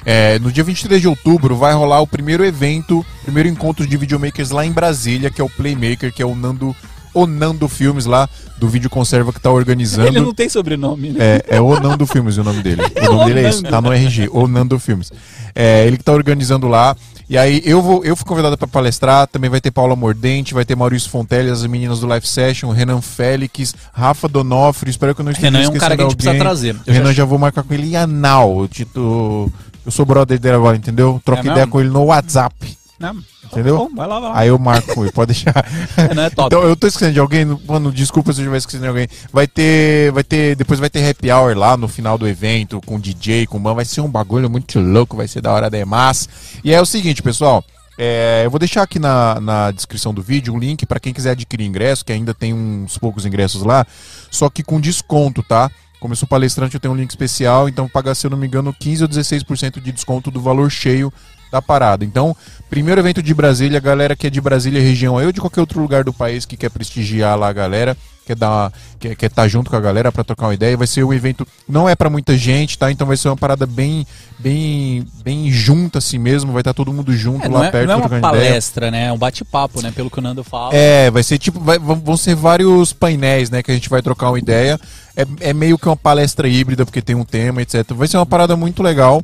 É, 0.05 0.39
no 0.39 0.51
dia 0.51 0.65
23 0.65 1.01
de 1.01 1.09
outubro 1.09 1.57
vai 1.57 1.73
rolar 1.75 2.01
o 2.01 2.07
primeiro 2.07 2.45
evento, 2.45 3.07
primeiro 3.23 3.49
encontro 3.49 3.87
de 3.87 3.97
videomakers 3.97 4.51
lá 4.51 4.67
em 4.67 4.73
Brasília, 4.73 5.31
que 5.31 5.41
é 5.41 5.45
o 5.45 5.49
Playmaker, 5.49 6.13
que 6.13 6.21
é 6.21 6.27
o 6.27 6.35
Nando, 6.35 6.75
o 7.15 7.27
Nando 7.27 7.69
Filmes 7.69 8.05
lá, 8.05 8.29
do 8.59 8.69
Vídeo 8.69 8.91
Conserva 8.91 9.33
que 9.33 9.41
tá 9.41 9.51
organizando. 9.51 10.09
Ele 10.09 10.21
não 10.21 10.35
tem 10.35 10.49
sobrenome, 10.49 11.11
né? 11.11 11.19
É, 11.21 11.57
é 11.57 11.61
o 11.61 11.79
Nando 11.79 12.07
Filmes 12.07 12.37
o 12.37 12.45
nome 12.45 12.63
dele. 12.63 12.83
O 13.03 13.15
nome 13.15 13.27
dele 13.27 13.47
é 13.47 13.51
esse, 13.51 13.63
tá 13.63 13.81
no 13.81 13.93
RG, 13.93 14.29
o 14.33 14.49
Nando 14.49 14.79
Filmes. 14.79 15.13
É, 15.55 15.87
ele 15.87 15.97
que 15.97 16.05
tá 16.05 16.13
organizando 16.13 16.67
lá. 16.67 16.97
E 17.29 17.39
aí 17.39 17.63
eu 17.65 17.81
vou, 17.81 18.05
eu 18.05 18.15
fui 18.15 18.27
convidado 18.27 18.59
para 18.59 18.69
palestrar, 18.69 19.27
também 19.27 19.49
vai 19.49 19.61
ter 19.61 19.71
Paula 19.71 19.97
Mordente, 19.97 20.53
vai 20.55 20.65
ter 20.65 20.77
Maurício 20.77 21.09
Fontelli, 21.11 21.49
as 21.51 21.65
meninas 21.67 22.01
do 22.01 22.07
Live 22.07 22.27
Session, 22.27 22.71
Renan 22.71 23.01
Félix, 23.01 23.75
Rafa 23.93 24.29
Donofre, 24.29 24.91
espero 24.91 25.15
que 25.15 25.21
eu 25.21 25.25
não 25.25 25.33
esteja 25.33 25.51
Renan 25.51 25.65
é 25.65 25.69
um 25.69 25.73
cara 25.79 25.97
que 25.97 26.03
a 26.03 26.05
gente 26.09 26.13
alguém. 26.13 26.17
precisa 26.17 26.39
trazer. 26.45 26.77
O 26.87 26.91
Renan 26.93 27.13
já 27.13 27.25
vou 27.25 27.39
marcar 27.39 27.63
com 27.63 27.73
ele 27.73 27.89
e 27.89 27.97
a 27.97 28.07
Nau, 28.07 28.67
Tito, 28.69 29.51
eu 29.87 29.91
sou 29.93 30.05
brother 30.05 30.39
dele 30.39 30.57
agora, 30.57 30.77
entendeu? 30.77 31.21
Troca 31.25 31.41
É 31.41 31.45
ideia 31.45 31.57
mesmo? 31.59 31.73
com 31.73 31.81
ele 31.81 31.89
no 31.91 32.05
WhatsApp, 32.05 32.55
Não, 33.03 33.17
entendeu? 33.45 33.77
Bom, 33.79 33.91
vai 33.97 34.07
lá, 34.07 34.21
vai 34.21 34.31
lá. 34.31 34.39
Aí 34.39 34.49
eu 34.49 34.59
marco 34.61 35.03
ele, 35.03 35.11
pode 35.11 35.33
deixar. 35.33 35.67
Renan 35.99 36.27
é 36.27 36.31
top. 36.31 36.47
Então, 36.47 36.63
eu 36.63 36.77
tô 36.77 36.87
esquecendo 36.87 37.15
de 37.15 37.19
alguém, 37.19 37.45
mano, 37.45 37.91
desculpa 37.91 38.33
se 38.33 38.39
eu 38.39 38.45
estiver 38.45 38.59
esquecendo 38.59 38.85
de 38.85 38.89
alguém. 38.89 39.09
Vai 39.33 39.49
ter, 39.49 40.13
vai 40.13 40.23
ter, 40.23 40.55
depois 40.55 40.79
vai 40.79 40.89
ter 40.89 41.11
happy 41.11 41.33
hour 41.33 41.59
lá 41.59 41.77
no 41.77 41.89
final 41.89 42.17
do 42.17 42.29
evento, 42.29 42.81
com 42.87 43.01
DJ, 43.01 43.49
com 43.49 43.59
man, 43.59 43.75
vai 43.75 43.85
ser 43.85 44.03
um 44.03 44.09
bagulho 44.09 44.49
muito 44.49 44.79
louco, 44.79 45.17
vai 45.17 45.27
ser 45.27 45.41
da 45.41 45.51
hora 45.51 45.69
demais. 45.69 46.29
E 46.63 46.73
é 46.73 46.81
o 46.81 46.87
seguinte, 46.87 47.25
pessoal, 47.25 47.65
é, 47.99 48.43
eu 48.45 48.51
vou 48.51 48.61
deixar 48.61 48.83
aqui 48.83 49.01
na, 49.01 49.41
na 49.41 49.73
descrição 49.73 50.15
do 50.15 50.23
vídeo 50.23 50.55
um 50.55 50.59
link 50.59 50.87
para 50.87 51.01
quem 51.01 51.13
quiser 51.13 51.33
adquirir 51.33 51.67
ingresso, 51.67 52.05
que 52.05 52.13
ainda 52.13 52.33
tem 52.33 52.55
uns 52.55 52.97
poucos 52.99 53.27
ingressos 53.27 53.65
lá, 53.65 53.85
só 54.31 54.49
que 54.49 54.63
com 54.63 54.81
desconto, 54.81 55.43
tá? 55.43 55.69
Como 55.99 56.13
eu 56.13 56.17
sou 56.17 56.27
palestrante, 56.27 56.75
eu 56.75 56.81
tenho 56.81 56.95
um 56.95 56.97
link 56.97 57.11
especial, 57.11 57.69
então 57.69 57.89
paga, 57.89 58.13
se 58.15 58.27
eu 58.27 58.31
não 58.31 58.37
me 58.37 58.47
engano, 58.47 58.75
15 58.77 59.05
ou 59.05 59.09
16% 59.09 59.81
de 59.81 59.93
desconto 59.93 60.31
do 60.31 60.41
valor 60.41 60.69
cheio 60.71 61.13
da 61.53 61.61
parada. 61.63 62.05
Então, 62.05 62.35
primeiro 62.71 63.01
evento 63.01 63.23
de 63.23 63.35
Brasília, 63.35 63.79
galera 63.79 64.17
que 64.17 64.27
é 64.27 64.31
de 64.31 64.41
Brasília 64.41 64.81
região, 64.81 65.21
eu 65.21 65.31
de 65.31 65.41
qualquer 65.41 65.61
outro 65.61 65.81
lugar 65.81 66.03
do 66.03 66.13
país 66.13 66.47
que 66.47 66.57
quer 66.57 66.71
prestigiar 66.71 67.39
lá 67.39 67.49
a 67.49 67.53
galera, 67.53 67.95
quer 68.27 68.35
dar, 68.37 68.73
quer 68.99 69.15
quer 69.15 69.27
estar 69.27 69.47
junto 69.49 69.69
com 69.69 69.77
a 69.77 69.81
galera 69.81 70.11
para 70.11 70.25
trocar 70.25 70.47
uma 70.47 70.55
ideia, 70.55 70.77
vai 70.77 70.87
ser 70.87 71.05
um 71.05 71.13
evento 71.13 71.47
não 71.69 71.87
é 71.89 71.95
para 71.95 72.09
muita 72.09 72.37
gente, 72.39 72.79
tá? 72.79 72.91
Então 72.91 73.07
vai 73.07 73.17
ser 73.17 73.29
uma 73.29 73.37
parada 73.37 73.67
bem 73.67 74.07
bem 74.39 75.05
bem 75.23 75.51
junta 75.51 75.99
assim 75.99 76.19
mesmo, 76.19 76.53
vai 76.53 76.61
estar 76.63 76.73
todo 76.73 76.93
mundo 76.93 77.15
junto 77.15 77.45
É, 77.45 77.49
lá 77.49 77.59
não, 77.59 77.65
é, 77.67 77.71
perto 77.71 77.87
não 77.87 77.93
é 77.93 77.97
uma 77.97 78.09
trocando 78.09 78.27
ideia. 78.29 78.45
palestra, 78.51 78.91
né? 78.91 79.07
É 79.09 79.13
um 79.13 79.19
bate-papo, 79.19 79.83
né? 79.83 79.93
Pelo 79.95 80.09
que 80.11 80.19
o 80.19 80.23
Nando 80.23 80.43
fala. 80.43 80.75
É, 80.75 81.11
vai 81.11 81.23
ser 81.23 81.37
tipo, 81.39 81.61
vai- 81.61 81.79
vão 81.79 82.17
ser 82.17 82.35
vários 82.35 82.93
painéis, 82.93 83.51
né, 83.51 83.63
que 83.63 83.71
a 83.71 83.75
gente 83.75 83.91
vai 83.91 84.01
trocar 84.01 84.31
uma 84.31 84.39
ideia. 84.39 84.81
É, 85.17 85.51
é 85.51 85.53
meio 85.53 85.79
que 85.79 85.87
uma 85.89 85.97
palestra 85.97 86.49
híbrida, 86.49 86.85
porque 86.85 87.03
tem 87.03 87.15
um 87.15 87.25
tema, 87.25 87.63
etc. 87.63 87.93
Vai 87.93 88.09
ser 88.09 88.17
uma 88.17 88.27
parada 88.27 88.57
muito 88.57 88.83
legal. 88.83 89.23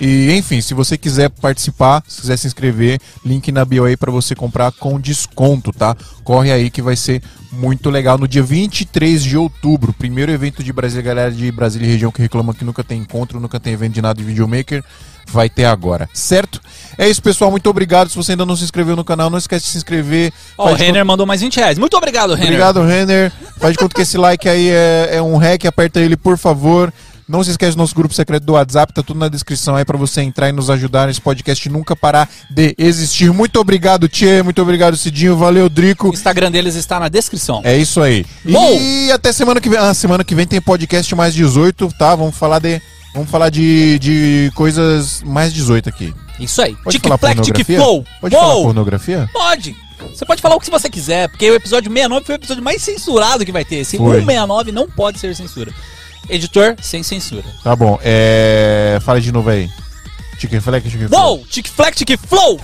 E, 0.00 0.32
enfim, 0.32 0.60
se 0.60 0.74
você 0.74 0.96
quiser 0.96 1.28
participar, 1.28 2.02
se 2.06 2.20
quiser 2.20 2.36
se 2.36 2.46
inscrever, 2.46 3.00
link 3.24 3.50
na 3.50 3.64
bio 3.64 3.84
aí 3.84 3.96
pra 3.96 4.10
você 4.10 4.34
comprar 4.34 4.72
com 4.72 5.00
desconto, 5.00 5.72
tá? 5.72 5.96
Corre 6.24 6.52
aí 6.52 6.70
que 6.70 6.82
vai 6.82 6.96
ser 6.96 7.22
muito 7.52 7.90
legal. 7.90 8.18
No 8.18 8.28
dia 8.28 8.42
23 8.42 9.22
de 9.22 9.36
outubro, 9.36 9.92
primeiro 9.92 10.30
evento 10.30 10.62
de 10.62 10.72
Brasília, 10.72 11.02
galera 11.02 11.32
de 11.32 11.50
Brasília 11.50 11.86
e 11.86 11.92
região 11.92 12.12
que 12.12 12.22
reclama 12.22 12.54
que 12.54 12.64
nunca 12.64 12.84
tem 12.84 13.00
encontro, 13.00 13.40
nunca 13.40 13.58
tem 13.58 13.72
evento 13.72 13.94
de 13.94 14.02
nada 14.02 14.18
de 14.18 14.24
videomaker, 14.24 14.84
vai 15.30 15.48
ter 15.48 15.64
agora, 15.64 16.08
certo? 16.12 16.60
É 16.96 17.08
isso, 17.08 17.22
pessoal. 17.22 17.50
Muito 17.50 17.68
obrigado. 17.70 18.10
Se 18.10 18.16
você 18.16 18.32
ainda 18.32 18.44
não 18.44 18.56
se 18.56 18.64
inscreveu 18.64 18.96
no 18.96 19.04
canal, 19.04 19.30
não 19.30 19.38
esquece 19.38 19.66
de 19.66 19.70
se 19.72 19.76
inscrever. 19.78 20.32
Ó, 20.56 20.64
o 20.64 20.66
Faz 20.66 20.78
de 20.78 20.84
Renner 20.84 21.04
mandou 21.04 21.26
mais 21.26 21.40
20 21.40 21.56
reais. 21.56 21.78
Muito 21.78 21.96
obrigado, 21.96 22.34
Renner. 22.34 22.48
Obrigado, 22.48 22.82
Renner. 22.82 23.32
Faz 23.58 23.72
de 23.72 23.78
conta 23.78 23.94
que 23.94 24.02
esse 24.02 24.18
like 24.18 24.48
aí 24.48 24.68
é, 24.68 25.10
é 25.12 25.22
um 25.22 25.36
hack, 25.36 25.64
aperta 25.66 26.00
ele, 26.00 26.16
por 26.16 26.36
favor. 26.36 26.92
Não 27.28 27.44
se 27.44 27.50
esquece 27.50 27.76
do 27.76 27.78
nosso 27.78 27.94
grupo 27.94 28.14
secreto 28.14 28.44
do 28.44 28.54
WhatsApp, 28.54 28.90
tá 28.90 29.02
tudo 29.02 29.20
na 29.20 29.28
descrição 29.28 29.76
aí 29.76 29.84
pra 29.84 29.98
você 29.98 30.22
entrar 30.22 30.48
e 30.48 30.52
nos 30.52 30.70
ajudar 30.70 31.08
nesse 31.08 31.20
podcast 31.20 31.68
nunca 31.68 31.94
parar 31.94 32.26
de 32.50 32.74
existir. 32.78 33.30
Muito 33.30 33.60
obrigado, 33.60 34.08
Tchê, 34.08 34.42
muito 34.42 34.62
obrigado, 34.62 34.96
Cidinho, 34.96 35.36
valeu, 35.36 35.68
Drico. 35.68 36.08
O 36.08 36.14
Instagram 36.14 36.50
deles 36.50 36.74
está 36.74 36.98
na 36.98 37.10
descrição. 37.10 37.60
É 37.64 37.76
isso 37.76 38.00
aí. 38.00 38.24
Bom. 38.42 38.80
E 38.80 39.12
até 39.12 39.30
semana 39.30 39.60
que 39.60 39.68
vem. 39.68 39.78
Ah, 39.78 39.92
semana 39.92 40.24
que 40.24 40.34
vem 40.34 40.46
tem 40.46 40.58
podcast 40.58 41.14
mais 41.14 41.34
18, 41.34 41.92
tá? 41.98 42.14
Vamos 42.14 42.34
falar 42.34 42.60
de 42.60 42.80
vamos 43.14 43.30
falar 43.30 43.50
de, 43.50 43.98
de 43.98 44.52
coisas 44.54 45.22
mais 45.22 45.52
18 45.52 45.88
aqui. 45.88 46.14
Isso 46.38 46.62
aí. 46.62 46.76
Pode 46.76 46.98
falar 46.98 47.16
Tic-flac, 47.16 47.36
pornografia? 47.36 47.78
Pode 48.20 48.34
falar 48.34 48.54
Uou! 48.54 48.64
pornografia? 48.64 49.30
Pode. 49.32 49.76
Você 50.14 50.24
pode 50.24 50.40
falar 50.40 50.56
o 50.56 50.60
que 50.60 50.70
você 50.70 50.88
quiser, 50.88 51.28
porque 51.28 51.50
o 51.50 51.54
episódio 51.54 51.90
69 51.90 52.24
foi 52.24 52.34
o 52.34 52.36
episódio 52.36 52.62
mais 52.62 52.82
censurado 52.82 53.44
que 53.44 53.52
vai 53.52 53.64
ter. 53.64 53.76
Esse 53.76 53.96
Foi. 53.96 54.20
169 54.20 54.72
não 54.72 54.88
pode 54.88 55.18
ser 55.18 55.34
censura. 55.34 55.72
Editor, 56.28 56.76
sem 56.80 57.02
censura. 57.02 57.44
Tá 57.64 57.74
bom. 57.74 57.98
É... 58.02 58.98
Fala 59.02 59.20
de 59.20 59.32
novo 59.32 59.50
aí. 59.50 59.68
Chicken 60.38 60.60
Fleck, 60.60 60.88
Chicken 60.88 61.08
Fleck. 61.08 61.22
Uou! 61.22 61.44
Tic-flac, 61.46 61.96
tic-flow! 61.96 62.60